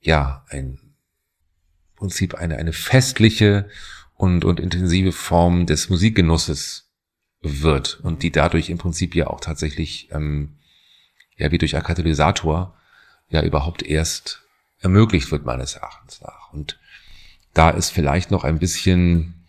ja, 0.01 0.45
ein 0.49 0.81
Prinzip 1.95 2.35
eine, 2.35 2.57
eine 2.57 2.73
festliche 2.73 3.69
und, 4.15 4.45
und 4.45 4.59
intensive 4.59 5.13
Form 5.13 5.67
des 5.67 5.91
Musikgenusses 5.91 6.91
wird 7.41 8.01
und 8.03 8.25
die 8.25 8.33
dadurch 8.33 8.69
im 8.69 8.79
Prinzip 8.79 9.15
ja 9.15 9.29
auch 9.29 9.39
tatsächlich, 9.39 10.09
ähm, 10.11 10.57
ja, 11.37 11.53
wie 11.53 11.59
durch 11.59 11.77
ein 11.77 11.85
Katalysator 11.85 12.77
ja 13.29 13.45
überhaupt 13.45 13.85
erst 13.85 14.43
ermöglicht 14.81 15.31
wird, 15.31 15.45
meines 15.45 15.75
Erachtens 15.77 16.21
nach. 16.21 16.53
Und 16.53 16.81
da 17.55 17.71
ist 17.71 17.91
vielleicht 17.91 18.33
noch 18.33 18.43
ein 18.43 18.59
bisschen, 18.59 19.47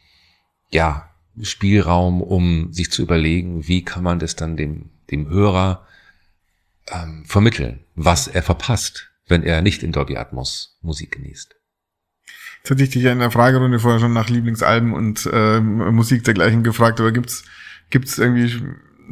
ja, 0.69 1.09
Spielraum, 1.41 2.21
um 2.21 2.71
sich 2.71 2.91
zu 2.91 3.01
überlegen, 3.01 3.67
wie 3.67 3.83
kann 3.83 4.03
man 4.03 4.19
das 4.19 4.35
dann 4.35 4.55
dem, 4.55 4.89
dem 5.09 5.29
Hörer 5.29 5.87
ähm, 6.91 7.23
vermitteln, 7.25 7.79
was 7.95 8.27
er 8.27 8.43
verpasst, 8.43 9.11
wenn 9.27 9.43
er 9.43 9.61
nicht 9.61 9.83
in 9.83 9.91
Dolby 9.91 10.17
Atmos 10.17 10.77
Musik 10.81 11.13
genießt. 11.13 11.55
Jetzt 12.59 12.71
hatte 12.71 12.83
ich 12.83 12.91
dich 12.91 13.03
ja 13.03 13.11
in 13.11 13.19
der 13.19 13.31
Fragerunde 13.31 13.79
vorher 13.79 13.99
schon 13.99 14.13
nach 14.13 14.29
Lieblingsalben 14.29 14.93
und 14.93 15.29
äh, 15.31 15.59
Musik 15.59 16.23
dergleichen 16.23 16.63
gefragt, 16.63 16.99
aber 16.99 17.11
gibt's 17.11 17.43
gibt's 17.89 18.17
irgendwie 18.17 18.63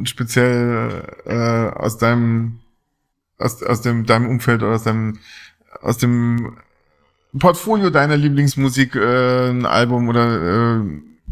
speziell 0.04 1.04
äh, 1.26 1.76
aus 1.76 1.98
deinem 1.98 2.60
aus, 3.38 3.62
aus 3.62 3.82
dem 3.82 4.06
deinem 4.06 4.28
Umfeld 4.28 4.62
oder 4.62 4.74
aus 4.74 4.84
deinem 4.84 5.18
aus 5.82 5.98
dem 5.98 6.56
Portfolio 7.38 7.90
deiner 7.90 8.16
Lieblingsmusik 8.16 8.94
äh, 8.94 9.50
ein 9.50 9.66
Album 9.66 10.08
oder 10.08 10.76
äh, 10.76 10.80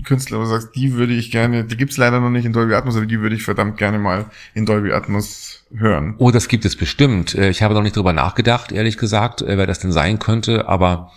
Künstler, 0.02 0.39
wo 0.39 0.43
du 0.43 0.48
sagst, 0.48 0.74
die 0.74 0.94
würde 0.94 1.12
ich 1.12 1.31
gerne, 1.31 1.64
die 1.64 1.77
gibt's 1.77 1.97
leider 1.97 2.20
noch 2.20 2.31
nicht 2.31 2.44
in 2.44 2.52
Dolby 2.52 2.74
Atmos, 2.74 2.97
aber 2.97 3.06
die 3.06 3.20
würde 3.20 3.36
ich 3.36 3.43
verdammt 3.43 3.77
gerne 3.77 3.98
mal 3.98 4.31
in 4.55 4.66
Dolby 4.66 4.93
Atmos 4.93 5.64
hören. 5.74 6.14
Oh, 6.18 6.31
das 6.31 6.48
gibt 6.48 6.64
es 6.64 6.77
bestimmt. 6.77 7.35
Äh, 7.35 7.51
ich 7.51 7.62
habe 7.62 7.74
noch 7.74 7.82
nicht 7.82 7.97
drüber 7.97 8.12
nachgedacht, 8.12 8.72
ehrlich 8.72 8.98
gesagt, 8.98 9.43
äh, 9.43 9.56
wer 9.56 9.66
das 9.66 9.78
denn 9.78 9.93
sein 9.93 10.18
könnte, 10.18 10.68
aber 10.68 11.12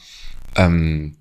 ähm, 0.56 1.18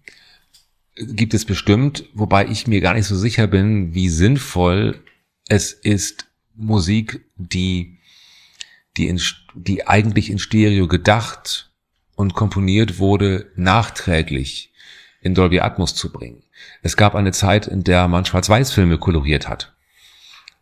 gibt 0.97 1.35
es 1.35 1.45
bestimmt, 1.45 2.05
wobei 2.15 2.47
ich 2.47 2.67
mir 2.67 2.81
gar 2.81 2.95
nicht 2.95 3.07
so 3.07 3.17
sicher 3.17 3.47
bin, 3.47 3.95
wie 3.95 4.09
sinnvoll 4.09 5.01
es 5.49 5.73
ist, 5.73 6.27
Musik, 6.55 7.25
die, 7.37 7.99
die, 8.97 9.09
in, 9.09 9.21
die 9.55 9.87
eigentlich 9.87 10.31
in 10.31 10.39
Stereo 10.39 10.87
gedacht 10.87 11.71
und 12.15 12.35
komponiert 12.35 12.99
wurde, 12.99 13.51
nachträglich 13.57 14.73
in 15.23 15.35
Dolby 15.35 15.61
Atmos 15.61 15.95
zu 15.95 16.13
bringen. 16.13 16.43
Es 16.83 16.97
gab 16.97 17.15
eine 17.15 17.33
Zeit, 17.33 17.67
in 17.67 17.85
der 17.85 18.09
man 18.09 18.25
Schwarz-Weiß-Filme 18.25 18.99
koloriert 18.99 19.49
hat. 19.49 19.73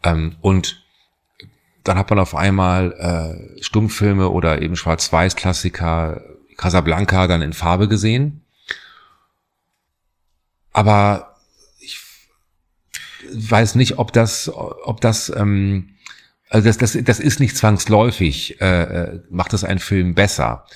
Ähm, 0.03 0.37
und 0.41 0.85
dann 1.85 1.99
hat 1.99 2.11
man 2.11 2.19
auf 2.19 2.35
einmal 2.35 2.93
äh, 2.93 3.63
Stummfilme 3.63 4.29
oder 4.29 4.63
eben 4.63 4.77
Schwarz-Weiß-Klassiker, 4.77 6.23
Casablanca 6.57 7.27
dann 7.27 7.43
in 7.43 7.53
Farbe 7.53 7.89
gesehen. 7.89 8.43
Aber 10.73 11.37
ich 11.79 12.01
weiß 13.33 13.75
nicht, 13.77 13.99
ob 13.99 14.13
das, 14.13 14.51
ob 14.53 15.01
das, 15.01 15.33
ähm, 15.35 15.97
also 16.49 16.67
das, 16.67 16.79
das, 16.79 16.99
das 17.03 17.19
ist 17.19 17.41
nicht 17.41 17.57
zwangsläufig, 17.57 18.61
äh, 18.61 18.83
äh, 18.83 19.21
macht 19.31 19.53
es 19.55 19.65
einen 19.65 19.81
Film 19.81 20.15
besser. 20.15 20.67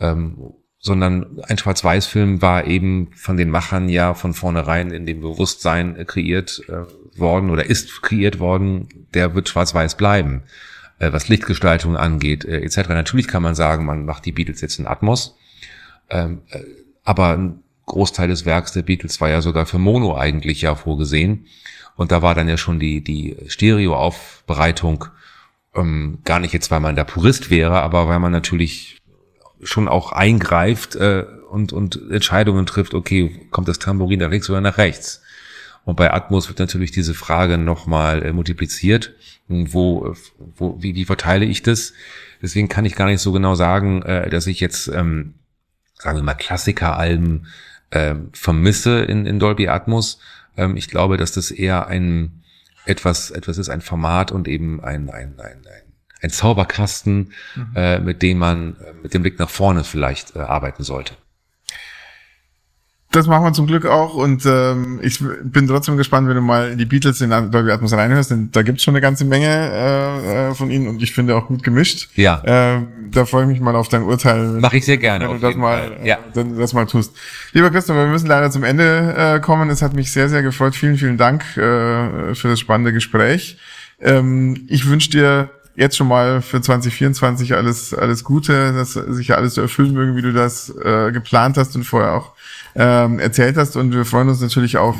Ähm, 0.00 0.54
sondern 0.80 1.40
ein 1.42 1.58
Schwarz-Weiß-Film 1.58 2.40
war 2.40 2.66
eben 2.66 3.10
von 3.14 3.36
den 3.36 3.50
Machern 3.50 3.88
ja 3.88 4.14
von 4.14 4.32
vornherein 4.32 4.90
in 4.90 5.06
dem 5.06 5.20
Bewusstsein 5.20 5.96
äh, 5.96 6.04
kreiert 6.04 6.62
äh, 6.68 7.18
worden 7.18 7.50
oder 7.50 7.66
ist 7.66 8.02
kreiert 8.02 8.38
worden, 8.38 8.88
der 9.14 9.34
wird 9.34 9.48
schwarz-weiß 9.48 9.96
bleiben, 9.96 10.42
äh, 10.98 11.12
was 11.12 11.28
Lichtgestaltung 11.28 11.96
angeht, 11.96 12.44
äh, 12.44 12.60
etc. 12.60 12.90
Natürlich 12.90 13.26
kann 13.26 13.42
man 13.42 13.54
sagen, 13.54 13.86
man 13.86 14.04
macht 14.04 14.24
die 14.24 14.32
Beatles 14.32 14.60
jetzt 14.60 14.78
in 14.78 14.86
Atmos, 14.86 15.36
ähm, 16.10 16.42
äh, 16.50 16.60
aber 17.04 17.54
Großteil 17.86 18.28
des 18.28 18.44
Werks 18.44 18.72
der 18.72 18.82
Beatles 18.82 19.20
war 19.20 19.30
ja 19.30 19.40
sogar 19.40 19.66
für 19.66 19.78
Mono 19.78 20.16
eigentlich 20.16 20.62
ja 20.62 20.74
vorgesehen. 20.74 21.46
Und 21.96 22.12
da 22.12 22.22
war 22.22 22.34
dann 22.36 22.48
ja 22.48 22.56
schon 22.56 22.78
die, 22.78 23.02
die 23.02 23.36
Stereoaufbereitung 23.48 25.06
ähm, 25.74 26.18
gar 26.24 26.38
nicht 26.38 26.52
jetzt, 26.52 26.70
weil 26.70 26.80
man 26.80 26.94
da 26.94 27.02
Purist 27.02 27.50
wäre, 27.50 27.80
aber 27.80 28.08
weil 28.08 28.20
man 28.20 28.30
natürlich 28.30 28.98
schon 29.62 29.88
auch 29.88 30.12
eingreift 30.12 30.96
äh, 30.96 31.24
und, 31.50 31.72
und 31.72 32.00
Entscheidungen 32.10 32.66
trifft, 32.66 32.94
okay, 32.94 33.46
kommt 33.50 33.68
das 33.68 33.78
Tambourin 33.78 34.20
nach 34.20 34.30
links 34.30 34.48
oder 34.50 34.60
nach 34.60 34.78
rechts? 34.78 35.22
Und 35.84 35.96
bei 35.96 36.12
Atmos 36.12 36.48
wird 36.48 36.58
natürlich 36.58 36.90
diese 36.90 37.14
Frage 37.14 37.56
nochmal 37.56 38.22
äh, 38.22 38.32
multipliziert. 38.32 39.14
Wo, 39.48 40.14
wo, 40.36 40.76
wie, 40.82 40.94
wie 40.94 41.06
verteile 41.06 41.46
ich 41.46 41.62
das? 41.62 41.94
Deswegen 42.42 42.68
kann 42.68 42.84
ich 42.84 42.94
gar 42.94 43.06
nicht 43.06 43.22
so 43.22 43.32
genau 43.32 43.54
sagen, 43.54 44.02
äh, 44.02 44.28
dass 44.28 44.46
ich 44.46 44.60
jetzt, 44.60 44.88
ähm, 44.88 45.34
sagen 45.94 46.18
wir 46.18 46.22
mal, 46.22 46.34
Klassikeralben 46.34 47.46
ähm, 47.90 48.28
vermisse 48.34 49.00
in, 49.00 49.24
in 49.24 49.38
Dolby 49.38 49.68
Atmos. 49.68 50.20
Ähm, 50.58 50.76
ich 50.76 50.88
glaube, 50.88 51.16
dass 51.16 51.32
das 51.32 51.50
eher 51.50 51.86
ein 51.86 52.42
etwas, 52.84 53.30
etwas 53.30 53.56
ist, 53.56 53.70
ein 53.70 53.80
Format 53.80 54.30
und 54.30 54.46
eben 54.48 54.82
ein, 54.82 55.08
ein, 55.08 55.38
ein, 55.38 55.66
ein, 55.66 55.87
ein 56.20 56.30
Zauberkasten, 56.30 57.32
mhm. 57.54 57.66
äh, 57.74 57.98
mit 58.00 58.22
dem 58.22 58.38
man 58.38 58.76
äh, 58.76 58.92
mit 59.02 59.14
dem 59.14 59.22
Blick 59.22 59.38
nach 59.38 59.50
vorne 59.50 59.84
vielleicht 59.84 60.36
äh, 60.36 60.40
arbeiten 60.40 60.82
sollte. 60.82 61.14
Das 63.10 63.26
machen 63.26 63.44
wir 63.44 63.52
zum 63.54 63.66
Glück 63.66 63.86
auch 63.86 64.12
und 64.12 64.44
ähm, 64.44 65.00
ich 65.02 65.18
bin 65.42 65.66
trotzdem 65.66 65.96
gespannt, 65.96 66.28
wenn 66.28 66.34
du 66.34 66.42
mal 66.42 66.72
in 66.72 66.76
die 66.76 66.84
Beatles 66.84 67.22
in 67.22 67.30
Dolby 67.30 67.70
Atmos 67.70 67.94
reinhörst, 67.94 68.30
denn 68.30 68.50
da 68.52 68.60
gibt's 68.60 68.82
schon 68.82 68.92
eine 68.92 69.00
ganze 69.00 69.24
Menge 69.24 69.46
äh, 69.46 70.50
äh, 70.50 70.54
von 70.54 70.70
ihnen 70.70 70.88
und 70.88 71.02
ich 71.02 71.14
finde 71.14 71.34
auch 71.34 71.46
gut 71.46 71.62
gemischt. 71.62 72.10
Ja. 72.16 72.42
Äh, 72.44 72.82
da 73.10 73.24
freue 73.24 73.44
ich 73.44 73.48
mich 73.48 73.60
mal 73.60 73.74
auf 73.76 73.88
dein 73.88 74.02
Urteil. 74.02 74.60
Mache 74.60 74.76
ich 74.76 74.84
sehr 74.84 74.98
gerne. 74.98 75.26
Wenn 75.26 75.40
du 75.40 75.46
das 75.46 75.56
mal, 75.56 75.96
ja. 76.04 76.18
äh, 76.34 76.44
das 76.58 76.74
mal 76.74 76.84
tust. 76.84 77.16
Lieber 77.54 77.70
Christoph, 77.70 77.96
wir 77.96 78.06
müssen 78.08 78.26
leider 78.26 78.50
zum 78.50 78.62
Ende 78.62 79.14
äh, 79.16 79.40
kommen. 79.40 79.70
Es 79.70 79.80
hat 79.80 79.94
mich 79.94 80.12
sehr, 80.12 80.28
sehr 80.28 80.42
gefreut. 80.42 80.76
Vielen, 80.76 80.98
vielen 80.98 81.16
Dank 81.16 81.42
äh, 81.56 82.34
für 82.34 82.48
das 82.48 82.60
spannende 82.60 82.92
Gespräch. 82.92 83.56
Ähm, 84.00 84.66
ich 84.68 84.86
wünsche 84.86 85.10
dir 85.10 85.50
jetzt 85.78 85.96
schon 85.96 86.08
mal 86.08 86.42
für 86.42 86.60
2024 86.60 87.54
alles, 87.54 87.94
alles 87.94 88.24
Gute, 88.24 88.72
dass 88.72 88.94
sich 88.94 89.34
alles 89.34 89.54
so 89.54 89.62
erfüllen 89.62 89.92
mögen, 89.92 90.16
wie 90.16 90.22
du 90.22 90.32
das 90.32 90.70
äh, 90.70 91.12
geplant 91.12 91.56
hast 91.56 91.76
und 91.76 91.84
vorher 91.84 92.14
auch 92.14 92.32
ähm, 92.74 93.20
erzählt 93.20 93.56
hast. 93.56 93.76
Und 93.76 93.94
wir 93.94 94.04
freuen 94.04 94.28
uns 94.28 94.40
natürlich 94.40 94.76
auch 94.76 94.96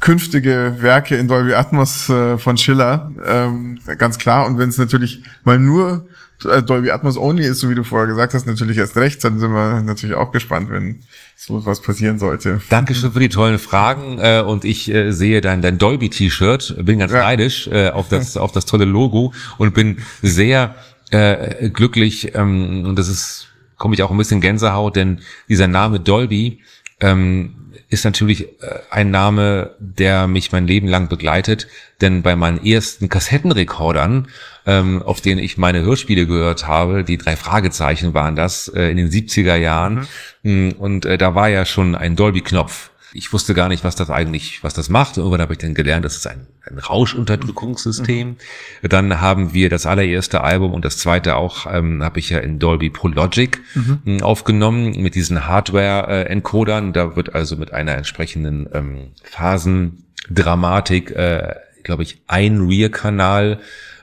künftige 0.00 0.76
Werke 0.80 1.16
in 1.16 1.28
Dolby 1.28 1.54
Atmos 1.54 2.08
äh, 2.08 2.38
von 2.38 2.56
Schiller, 2.56 3.12
ähm, 3.24 3.78
ganz 3.98 4.18
klar. 4.18 4.46
Und 4.46 4.58
wenn 4.58 4.70
es 4.70 4.78
natürlich 4.78 5.22
mal 5.44 5.58
nur 5.58 6.06
äh, 6.44 6.62
Dolby 6.62 6.90
Atmos 6.90 7.18
only 7.18 7.44
ist, 7.44 7.60
so 7.60 7.68
wie 7.68 7.74
du 7.74 7.84
vorher 7.84 8.08
gesagt 8.08 8.32
hast, 8.32 8.46
natürlich 8.46 8.78
erst 8.78 8.96
recht, 8.96 9.22
dann 9.24 9.38
sind 9.38 9.52
wir 9.52 9.82
natürlich 9.82 10.16
auch 10.16 10.32
gespannt, 10.32 10.70
wenn 10.70 11.00
so 11.36 11.64
was 11.66 11.82
passieren 11.82 12.18
sollte. 12.18 12.60
Dankeschön 12.70 13.12
für 13.12 13.20
die 13.20 13.28
tollen 13.28 13.58
Fragen 13.58 14.18
äh, 14.18 14.42
und 14.46 14.64
ich 14.64 14.92
äh, 14.92 15.12
sehe 15.12 15.42
dein, 15.42 15.60
dein 15.60 15.76
Dolby-T-Shirt, 15.76 16.76
bin 16.84 16.98
ganz 16.98 17.12
ja. 17.12 17.20
neidisch 17.20 17.68
äh, 17.68 17.90
auf, 17.90 18.08
das, 18.08 18.36
auf 18.38 18.52
das 18.52 18.64
tolle 18.64 18.86
Logo 18.86 19.34
und 19.58 19.74
bin 19.74 19.98
sehr 20.22 20.76
äh, 21.10 21.68
glücklich 21.68 22.34
ähm, 22.34 22.84
und 22.86 22.98
das 22.98 23.08
ist, 23.08 23.48
komme 23.76 23.94
ich 23.94 24.02
auch 24.02 24.10
ein 24.10 24.16
bisschen 24.16 24.40
Gänsehaut, 24.40 24.96
denn 24.96 25.20
dieser 25.48 25.68
Name 25.68 26.00
Dolby 26.00 26.60
ähm, 27.00 27.54
ist 27.90 28.04
natürlich 28.04 28.62
äh, 28.62 28.78
ein 28.90 29.10
Name, 29.10 29.74
der 29.78 30.28
mich 30.28 30.52
mein 30.52 30.66
Leben 30.66 30.88
lang 30.88 31.08
begleitet. 31.08 31.66
Denn 32.00 32.22
bei 32.22 32.36
meinen 32.36 32.64
ersten 32.64 33.08
Kassettenrekordern, 33.08 34.28
ähm, 34.64 35.02
auf 35.02 35.20
denen 35.20 35.40
ich 35.40 35.58
meine 35.58 35.82
Hörspiele 35.82 36.26
gehört 36.26 36.66
habe, 36.66 37.04
die 37.04 37.18
drei 37.18 37.36
Fragezeichen 37.36 38.14
waren 38.14 38.36
das 38.36 38.68
äh, 38.68 38.90
in 38.90 38.96
den 38.96 39.10
70er 39.10 39.56
Jahren. 39.56 40.06
Mhm. 40.42 40.72
Und 40.78 41.04
äh, 41.04 41.18
da 41.18 41.34
war 41.34 41.48
ja 41.48 41.64
schon 41.64 41.94
ein 41.96 42.16
Dolby-Knopf 42.16 42.89
ich 43.12 43.32
wusste 43.32 43.54
gar 43.54 43.68
nicht, 43.68 43.82
was 43.82 43.96
das 43.96 44.10
eigentlich, 44.10 44.62
was 44.62 44.74
das 44.74 44.88
macht. 44.88 45.16
Irgendwann 45.16 45.40
habe 45.40 45.54
ich 45.54 45.58
dann 45.58 45.74
gelernt, 45.74 46.04
das 46.04 46.16
ist 46.16 46.26
ein, 46.26 46.46
ein 46.64 46.78
Rauschunterdrückungssystem. 46.78 48.28
Mhm. 48.28 48.88
Dann 48.88 49.20
haben 49.20 49.52
wir 49.52 49.68
das 49.68 49.86
allererste 49.86 50.42
Album 50.42 50.72
und 50.72 50.84
das 50.84 50.98
zweite 50.98 51.36
auch, 51.36 51.66
ähm, 51.72 52.02
habe 52.04 52.20
ich 52.20 52.30
ja 52.30 52.38
in 52.38 52.58
Dolby 52.58 52.90
Pro 52.90 53.08
Logic 53.08 53.60
mhm. 53.74 53.98
Ähm, 54.06 54.22
aufgenommen 54.22 55.00
mit 55.02 55.14
diesen 55.14 55.46
Hardware-Encodern. 55.46 56.92
Da 56.92 57.16
wird 57.16 57.34
also 57.34 57.56
mit 57.56 57.72
einer 57.72 57.96
entsprechenden 57.96 58.68
ähm, 58.72 59.08
Phasendramatik, 59.24 61.10
äh, 61.10 61.54
glaube 61.82 62.04
ich, 62.04 62.22
ein 62.28 62.60
Rear-Kanal 62.60 63.58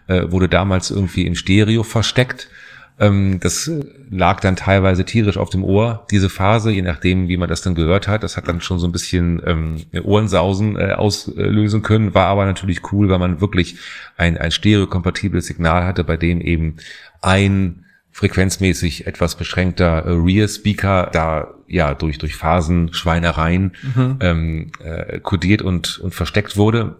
äh, 0.07 0.31
wurde 0.31 0.49
damals 0.49 0.91
irgendwie 0.91 1.25
in 1.25 1.35
Stereo 1.35 1.83
versteckt 1.83 2.49
das 2.99 3.69
lag 4.09 4.39
dann 4.39 4.55
teilweise 4.55 5.05
tierisch 5.05 5.37
auf 5.37 5.51
dem 5.51 5.63
Ohr, 5.63 6.07
diese 6.09 6.29
Phase, 6.29 6.71
je 6.71 6.81
nachdem, 6.81 7.27
wie 7.27 7.37
man 7.37 7.47
das 7.47 7.61
dann 7.61 7.75
gehört 7.75 8.07
hat. 8.07 8.23
Das 8.23 8.37
hat 8.37 8.47
dann 8.47 8.59
schon 8.59 8.79
so 8.79 8.87
ein 8.87 8.91
bisschen 8.91 9.39
ähm, 9.45 9.83
Ohrensausen 10.03 10.77
äh, 10.77 10.93
auslösen 10.93 11.83
können, 11.83 12.15
war 12.15 12.25
aber 12.25 12.45
natürlich 12.45 12.91
cool, 12.91 13.09
weil 13.09 13.19
man 13.19 13.39
wirklich 13.39 13.75
ein, 14.17 14.37
ein 14.37 14.51
stereokompatibles 14.51 15.45
Signal 15.45 15.85
hatte, 15.85 16.03
bei 16.03 16.17
dem 16.17 16.41
eben 16.41 16.77
ein 17.21 17.85
frequenzmäßig 18.11 19.05
etwas 19.05 19.35
beschränkter 19.35 20.05
äh, 20.05 20.11
Rear-Speaker 20.13 21.11
da 21.13 21.53
ja 21.67 21.93
durch 21.93 22.17
durch 22.17 22.35
Phasenschweinereien 22.35 23.75
mhm. 23.95 24.17
ähm, 24.21 24.71
äh, 24.83 25.19
kodiert 25.19 25.61
und 25.61 25.99
und 25.99 26.15
versteckt 26.15 26.57
wurde 26.57 26.95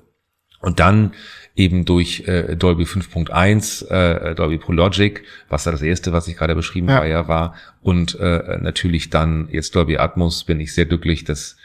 und 0.62 0.80
dann 0.80 1.14
eben 1.58 1.86
durch 1.86 2.28
äh, 2.28 2.56
Dolby 2.56 2.84
5.1, 2.84 3.88
äh, 3.90 4.36
Dolby 4.36 4.60
Pro 4.60 4.72
Logic, 4.72 5.24
was 5.50 5.64
da 5.64 5.72
das 5.72 5.82
erste, 5.82 6.14
was 6.14 6.28
ich 6.28 6.38
gerade 6.38 6.56
beschrieben 6.56 6.88
ja. 6.88 7.00
war, 7.00 7.08
ja 7.08 7.28
war. 7.28 7.56
Und 7.82 8.18
äh, 8.20 8.60
natürlich 8.62 9.10
dann 9.10 9.50
jetzt 9.52 9.76
Dolby 9.76 9.98
Atmos 9.98 10.44
bin 10.44 10.60
ich 10.60 10.74
sehr 10.74 10.86
glücklich, 10.86 11.24
dass 11.24 11.58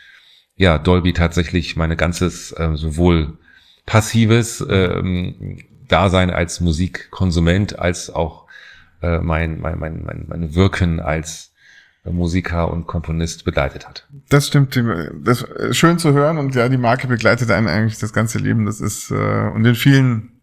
ja 0.56 0.78
Dolby 0.78 1.12
tatsächlich 1.12 1.77
meine 1.77 1.97
ganzes 1.97 2.52
äh, 2.52 2.70
sowohl 2.74 3.39
passives 3.85 4.64
ähm, 4.69 5.59
Dasein 5.89 6.31
als 6.31 6.60
Musikkonsument 6.60 7.78
als 7.78 8.09
auch 8.09 8.47
äh, 9.02 9.19
mein, 9.19 9.60
mein, 9.60 9.78
mein, 9.78 10.02
mein, 10.05 10.24
mein 10.27 10.55
Wirken 10.55 11.01
als 11.01 11.51
Musiker 12.04 12.72
und 12.72 12.86
Komponist 12.86 13.44
begleitet 13.44 13.86
hat. 13.86 14.08
Das 14.28 14.48
stimmt, 14.48 14.80
das 15.22 15.42
ist 15.42 15.76
schön 15.76 15.98
zu 15.98 16.12
hören 16.12 16.38
und 16.38 16.54
ja, 16.54 16.68
die 16.68 16.76
Marke 16.76 17.06
begleitet 17.06 17.50
einen 17.50 17.68
eigentlich 17.68 17.98
das 17.98 18.12
ganze 18.12 18.38
Leben. 18.38 18.66
Das 18.66 18.80
ist 18.80 19.10
äh, 19.12 19.50
und 19.54 19.64
in 19.64 19.76
vielen 19.76 20.40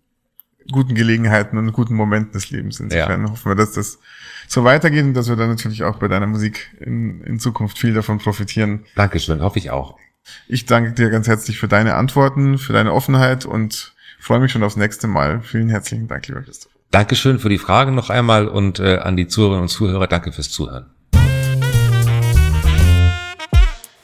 guten 0.72 0.95
Gelegenheiten 0.95 1.57
und 1.57 1.73
guten 1.73 1.95
Momenten 1.95 2.34
des 2.34 2.49
Lebens. 2.49 2.80
Insofern 2.80 3.26
ja. 3.26 3.31
hoffen 3.31 3.52
wir, 3.52 3.56
dass 3.56 3.73
das 3.73 3.99
so 4.48 4.64
weitergeht 4.64 5.03
und 5.03 5.14
dass 5.14 5.27
wir 5.27 5.36
dann 5.36 5.49
natürlich 5.49 5.84
auch 5.84 5.98
bei 5.98 6.07
deiner 6.07 6.27
Musik 6.27 6.76
in, 6.80 7.22
in 7.22 7.40
Zukunft 7.40 7.77
viel 7.77 7.94
davon 7.94 8.19
profitieren. 8.19 8.86
Dankeschön, 8.95 9.41
hoffe 9.41 9.60
ich 9.60 9.72
auch. 9.72 9.98
Ich 10.48 10.65
danke 10.65 10.94
dir 10.94 11.10
ganz 11.10 11.27
herzlich 11.27 11.60
für 11.60 11.68
deine 11.68 11.95
Antworten, 11.95 12.57
für 12.57 12.73
deine 12.73 12.94
Offenheit 12.94 13.45
und 13.45 13.94
freue 14.19 14.40
mich 14.40 14.52
schon 14.52 14.64
aufs 14.64 14.76
nächste 14.76 15.07
Mal. 15.07 15.41
Vielen 15.41 15.69
herzlichen 15.69 16.07
Dank, 16.07 16.27
lieber 16.27 16.41
Christoph. 16.41 16.72
Dankeschön 16.91 17.40
für 17.40 17.49
die 17.49 17.57
Fragen 17.57 17.95
noch 17.95 18.10
einmal 18.10 18.48
und 18.48 18.80
äh, 18.80 18.98
an 18.98 19.15
die 19.18 19.27
Zuhörerinnen 19.27 19.64
und 19.64 19.69
Zuhörer 19.69 20.07
danke 20.07 20.31
fürs 20.31 20.49
Zuhören. 20.49 20.88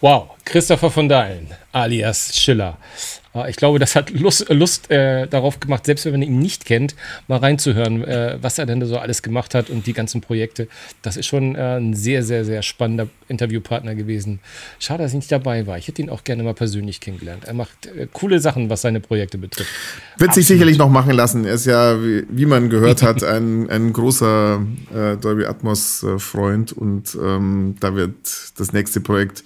Wow, 0.02 0.36
Christopher 0.46 0.92
von 0.92 1.10
Dahlen, 1.10 1.48
alias 1.72 2.38
Schiller. 2.38 2.78
Ah, 3.36 3.50
ich 3.50 3.58
glaube, 3.58 3.80
das 3.80 3.96
hat 3.98 4.12
Lust, 4.12 4.48
Lust 4.48 4.90
äh, 4.90 5.28
darauf 5.28 5.60
gemacht, 5.60 5.86
selbst 5.86 6.06
wenn 6.06 6.14
man 6.14 6.22
ihn 6.22 6.40
nicht 6.40 6.64
kennt, 6.64 6.96
mal 7.28 7.40
reinzuhören, 7.40 8.02
äh, 8.06 8.38
was 8.40 8.58
er 8.58 8.66
denn 8.66 8.86
so 8.86 8.98
alles 8.98 9.24
gemacht 9.24 9.54
hat 9.54 9.70
und 9.70 9.86
die 9.88 9.92
ganzen 9.92 10.22
Projekte. 10.22 10.70
Das 11.02 11.18
ist 11.18 11.26
schon 11.26 11.56
äh, 11.56 11.78
ein 11.78 11.94
sehr, 11.96 12.24
sehr, 12.24 12.46
sehr 12.46 12.62
spannender 12.62 13.10
Interviewpartner 13.28 13.94
gewesen. 13.94 14.40
Schade, 14.80 15.04
dass 15.04 15.12
ich 15.12 15.18
nicht 15.18 15.32
dabei 15.34 15.68
war. 15.68 15.78
Ich 15.78 15.90
hätte 15.90 16.02
ihn 16.02 16.10
auch 16.10 16.24
gerne 16.24 16.44
mal 16.44 16.54
persönlich 16.54 17.02
kennengelernt. 17.02 17.44
Er 17.44 17.56
macht 17.56 17.88
äh, 17.88 18.08
coole 18.14 18.40
Sachen, 18.40 18.70
was 18.70 18.84
seine 18.84 19.02
Projekte 19.02 19.38
betrifft. 19.38 19.70
Wird 20.18 20.30
Absolut. 20.30 20.36
sich 20.36 20.48
sicherlich 20.48 20.78
noch 20.78 20.90
machen 20.90 21.12
lassen. 21.12 21.44
Er 21.44 21.56
ist 21.56 21.66
ja, 21.66 22.02
wie, 22.02 22.24
wie 22.30 22.46
man 22.46 22.70
gehört 22.70 23.02
hat, 23.02 23.22
ein, 23.22 23.70
ein 23.70 23.92
großer 23.92 24.62
äh, 24.94 25.18
Dolby 25.18 25.46
Atmos-Freund 25.46 26.72
und 26.72 27.18
ähm, 27.22 27.76
da 27.82 27.96
wird 27.96 28.16
das 28.58 28.72
nächste 28.72 29.02
Projekt 29.02 29.44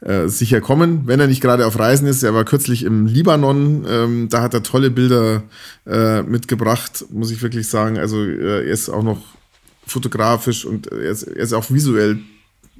äh, 0.00 0.28
sicher 0.28 0.60
kommen, 0.60 1.02
wenn 1.06 1.20
er 1.20 1.26
nicht 1.26 1.40
gerade 1.40 1.66
auf 1.66 1.78
Reisen 1.78 2.06
ist. 2.06 2.22
Er 2.22 2.34
war 2.34 2.44
kürzlich 2.44 2.84
im 2.84 3.06
Libanon, 3.06 3.84
ähm, 3.88 4.28
da 4.28 4.42
hat 4.42 4.54
er 4.54 4.62
tolle 4.62 4.90
Bilder 4.90 5.42
äh, 5.86 6.22
mitgebracht, 6.22 7.04
muss 7.10 7.30
ich 7.30 7.42
wirklich 7.42 7.68
sagen. 7.68 7.98
Also 7.98 8.22
äh, 8.24 8.58
er 8.58 8.62
ist 8.62 8.88
auch 8.88 9.02
noch 9.02 9.20
fotografisch 9.86 10.64
und 10.64 10.86
er 10.86 11.10
ist, 11.10 11.24
er 11.24 11.42
ist 11.42 11.52
auch 11.52 11.70
visuell 11.70 12.18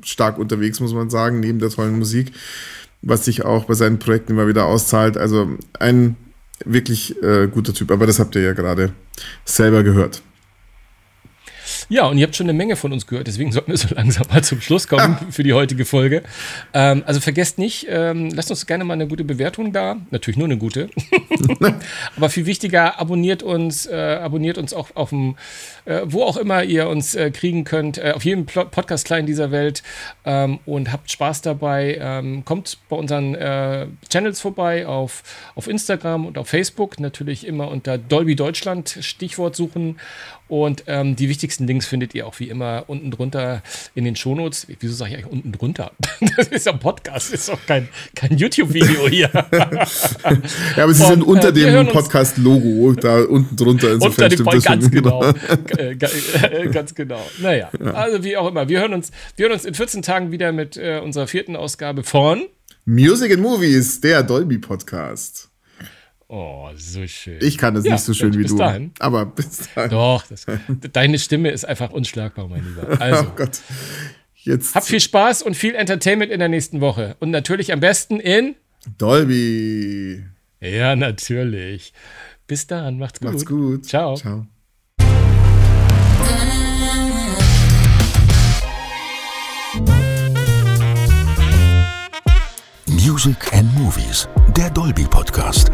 stark 0.03 0.39
unterwegs, 0.39 0.79
muss 0.81 0.95
man 0.95 1.11
sagen, 1.11 1.41
neben 1.41 1.59
der 1.59 1.71
tollen 1.71 1.99
Musik, 1.99 2.33
was 3.03 3.25
sich 3.25 3.45
auch 3.45 3.65
bei 3.65 3.75
seinen 3.75 3.99
Projekten 3.99 4.33
immer 4.33 4.47
wieder 4.47 4.67
auszahlt. 4.67 5.17
Also 5.17 5.51
ein 5.79 6.17
wirklich 6.65 7.21
äh, 7.23 7.49
guter 7.49 7.75
Typ, 7.75 7.91
aber 7.91 8.07
das 8.07 8.19
habt 8.19 8.35
ihr 8.37 8.43
ja 8.43 8.53
gerade 8.53 8.93
selber 9.45 9.83
gehört. 9.83 10.23
Ja, 11.91 12.07
und 12.07 12.19
ihr 12.19 12.27
habt 12.27 12.37
schon 12.37 12.45
eine 12.45 12.53
Menge 12.53 12.77
von 12.77 12.93
uns 12.93 13.07
gehört, 13.07 13.29
deswegen 13.29 13.51
sollten 13.51 13.71
wir 13.71 13.79
so 13.79 13.95
langsam 13.95 14.27
mal 14.29 14.45
zum 14.45 14.61
Schluss 14.61 14.89
kommen 14.89 15.17
ah. 15.21 15.27
für 15.31 15.43
die 15.43 15.55
heutige 15.55 15.87
Folge. 15.87 16.23
Ähm, 16.75 17.03
also 17.07 17.19
vergesst 17.21 17.59
nicht, 17.59 17.87
ähm, 17.89 18.29
lasst 18.31 18.51
uns 18.51 18.67
gerne 18.67 18.85
mal 18.85 18.93
eine 18.93 19.09
gute 19.09 19.25
Bewertung 19.25 19.73
da. 19.73 19.97
Natürlich 20.11 20.37
nur 20.37 20.47
eine 20.47 20.59
gute. 20.59 20.91
Aber 22.17 22.29
viel 22.29 22.45
wichtiger, 22.45 23.01
abonniert 23.01 23.43
uns, 23.43 23.87
äh, 23.87 23.95
abonniert 23.95 24.59
uns 24.59 24.75
auch 24.75 24.91
auf 24.97 25.11
dem, 25.11 25.37
äh, 25.87 26.03
wo 26.05 26.25
auch 26.25 26.37
immer 26.37 26.63
ihr 26.63 26.89
uns 26.89 27.15
äh, 27.15 27.31
kriegen 27.31 27.65
könnt, 27.65 27.97
äh, 27.97 28.13
auf 28.15 28.25
jedem 28.25 28.45
Podcast 28.45 29.07
klein 29.07 29.25
dieser 29.25 29.51
Welt 29.51 29.83
ähm, 30.27 30.59
und 30.67 30.93
habt 30.93 31.11
Spaß 31.11 31.41
dabei. 31.41 31.99
Ähm, 32.01 32.45
kommt 32.45 32.77
bei 32.91 32.97
unseren 32.97 33.35
äh, 33.35 33.87
Channels 34.11 34.43
vorbei 34.43 34.87
auf, 34.87 35.23
auf 35.55 35.67
Instagram 35.67 36.27
und 36.27 36.37
auf 36.37 36.49
Facebook. 36.49 37.01
Natürlich 37.01 37.47
immer 37.47 37.69
unter 37.69 37.97
Dolby 37.97 38.37
Deutschland 38.37 38.99
Stichwort 39.01 39.57
suchen 39.57 39.97
und 40.49 40.85
ähm, 40.87 41.17
die 41.17 41.29
wichtigsten 41.29 41.67
Links 41.67 41.87
findet 41.87 42.15
ihr 42.15 42.27
auch 42.27 42.39
wie 42.41 42.49
immer 42.49 42.85
unten 42.87 43.11
drunter 43.11 43.63
in 43.95 44.05
den 44.05 44.17
Shownotes. 44.17 44.67
Wieso 44.81 44.95
sage 44.95 45.11
ich 45.11 45.19
eigentlich 45.19 45.33
unten 45.33 45.53
drunter? 45.53 45.93
Das 46.37 46.49
ist 46.49 46.67
ja 46.67 46.73
ein 46.73 46.79
Podcast, 46.79 47.33
ist 47.33 47.49
doch 47.49 47.59
kein, 47.67 47.89
kein 48.15 48.37
YouTube-Video 48.37 49.09
hier. 49.09 49.31
ja, 49.33 50.85
aber 50.85 50.95
sie 50.95 51.03
Und, 51.05 51.09
sind 51.09 51.23
unter 51.23 51.49
äh, 51.49 51.53
dem 51.53 51.89
Podcast-Logo 51.89 52.93
da 52.95 53.23
unten 53.25 53.57
drunter. 53.57 53.93
Insofern 53.93 54.25
unter 54.25 54.37
dem 54.37 54.45
Podcast, 54.45 54.67
ganz 54.67 54.91
genau. 54.91 55.25
Äh, 55.77 55.93
äh, 55.93 56.69
ganz 56.71 56.95
genau. 56.95 57.21
Naja, 57.41 57.71
ja. 57.81 57.93
also 57.93 58.23
wie 58.25 58.37
auch 58.37 58.49
immer. 58.49 58.69
Wir 58.69 58.81
hören 58.81 58.95
uns, 58.95 59.11
wir 59.37 59.45
hören 59.45 59.55
uns 59.55 59.65
in 59.65 59.75
14 59.75 60.03
Tagen 60.03 60.31
wieder 60.31 60.53
mit 60.53 60.77
äh, 60.77 61.01
unserer 61.03 61.27
vierten 61.27 61.57
Ausgabe 61.57 62.03
von 62.05 62.47
Music 62.85 63.33
and 63.33 63.43
Movies, 63.43 64.01
der 64.01 64.23
Dolby-Podcast. 64.23 65.48
Oh, 66.31 66.69
so 66.77 67.07
schön. 67.07 67.39
Ich 67.41 67.57
kann 67.57 67.75
das 67.75 67.87
ja, 67.87 67.93
nicht 67.93 68.03
so 68.03 68.13
schön 68.13 68.37
wie 68.37 68.45
du. 68.45 68.57
Dahin. 68.57 68.93
Aber 68.99 69.25
bis 69.25 69.73
dahin. 69.75 69.91
Doch, 69.91 70.27
das, 70.27 70.45
deine 70.93 71.19
Stimme 71.19 71.51
ist 71.51 71.65
einfach 71.65 71.91
unschlagbar, 71.91 72.49
mein 72.49 72.65
Lieber. 72.67 73.01
Also, 73.01 73.25
oh 73.25 73.33
Gott. 73.35 73.61
Jetzt. 74.35 74.75
Habt 74.75 74.87
viel 74.87 75.01
Spaß 75.01 75.43
und 75.43 75.57
viel 75.57 75.75
Entertainment 75.75 76.31
in 76.31 76.39
der 76.39 76.51
nächsten 76.51 76.83
Woche. 76.83 77.17
Und 77.21 77.31
natürlich 77.31 77.73
am 77.73 77.81
besten 77.81 78.21
in 78.21 78.57
Dolby. 78.99 80.23
Ja, 80.61 80.97
natürlich. 80.97 81.95
Bis 82.47 82.67
dann, 82.67 82.99
macht's 82.99 83.21
gut. 83.21 83.31
Macht's 83.31 83.47
gut. 83.47 83.87
Ciao. 83.87 84.17
Ciao. 84.17 84.47
Music 92.87 93.37
and 93.55 93.73
Movies, 93.79 94.29
der 94.55 94.69
Dolby 94.71 95.05
Podcast. 95.05 95.71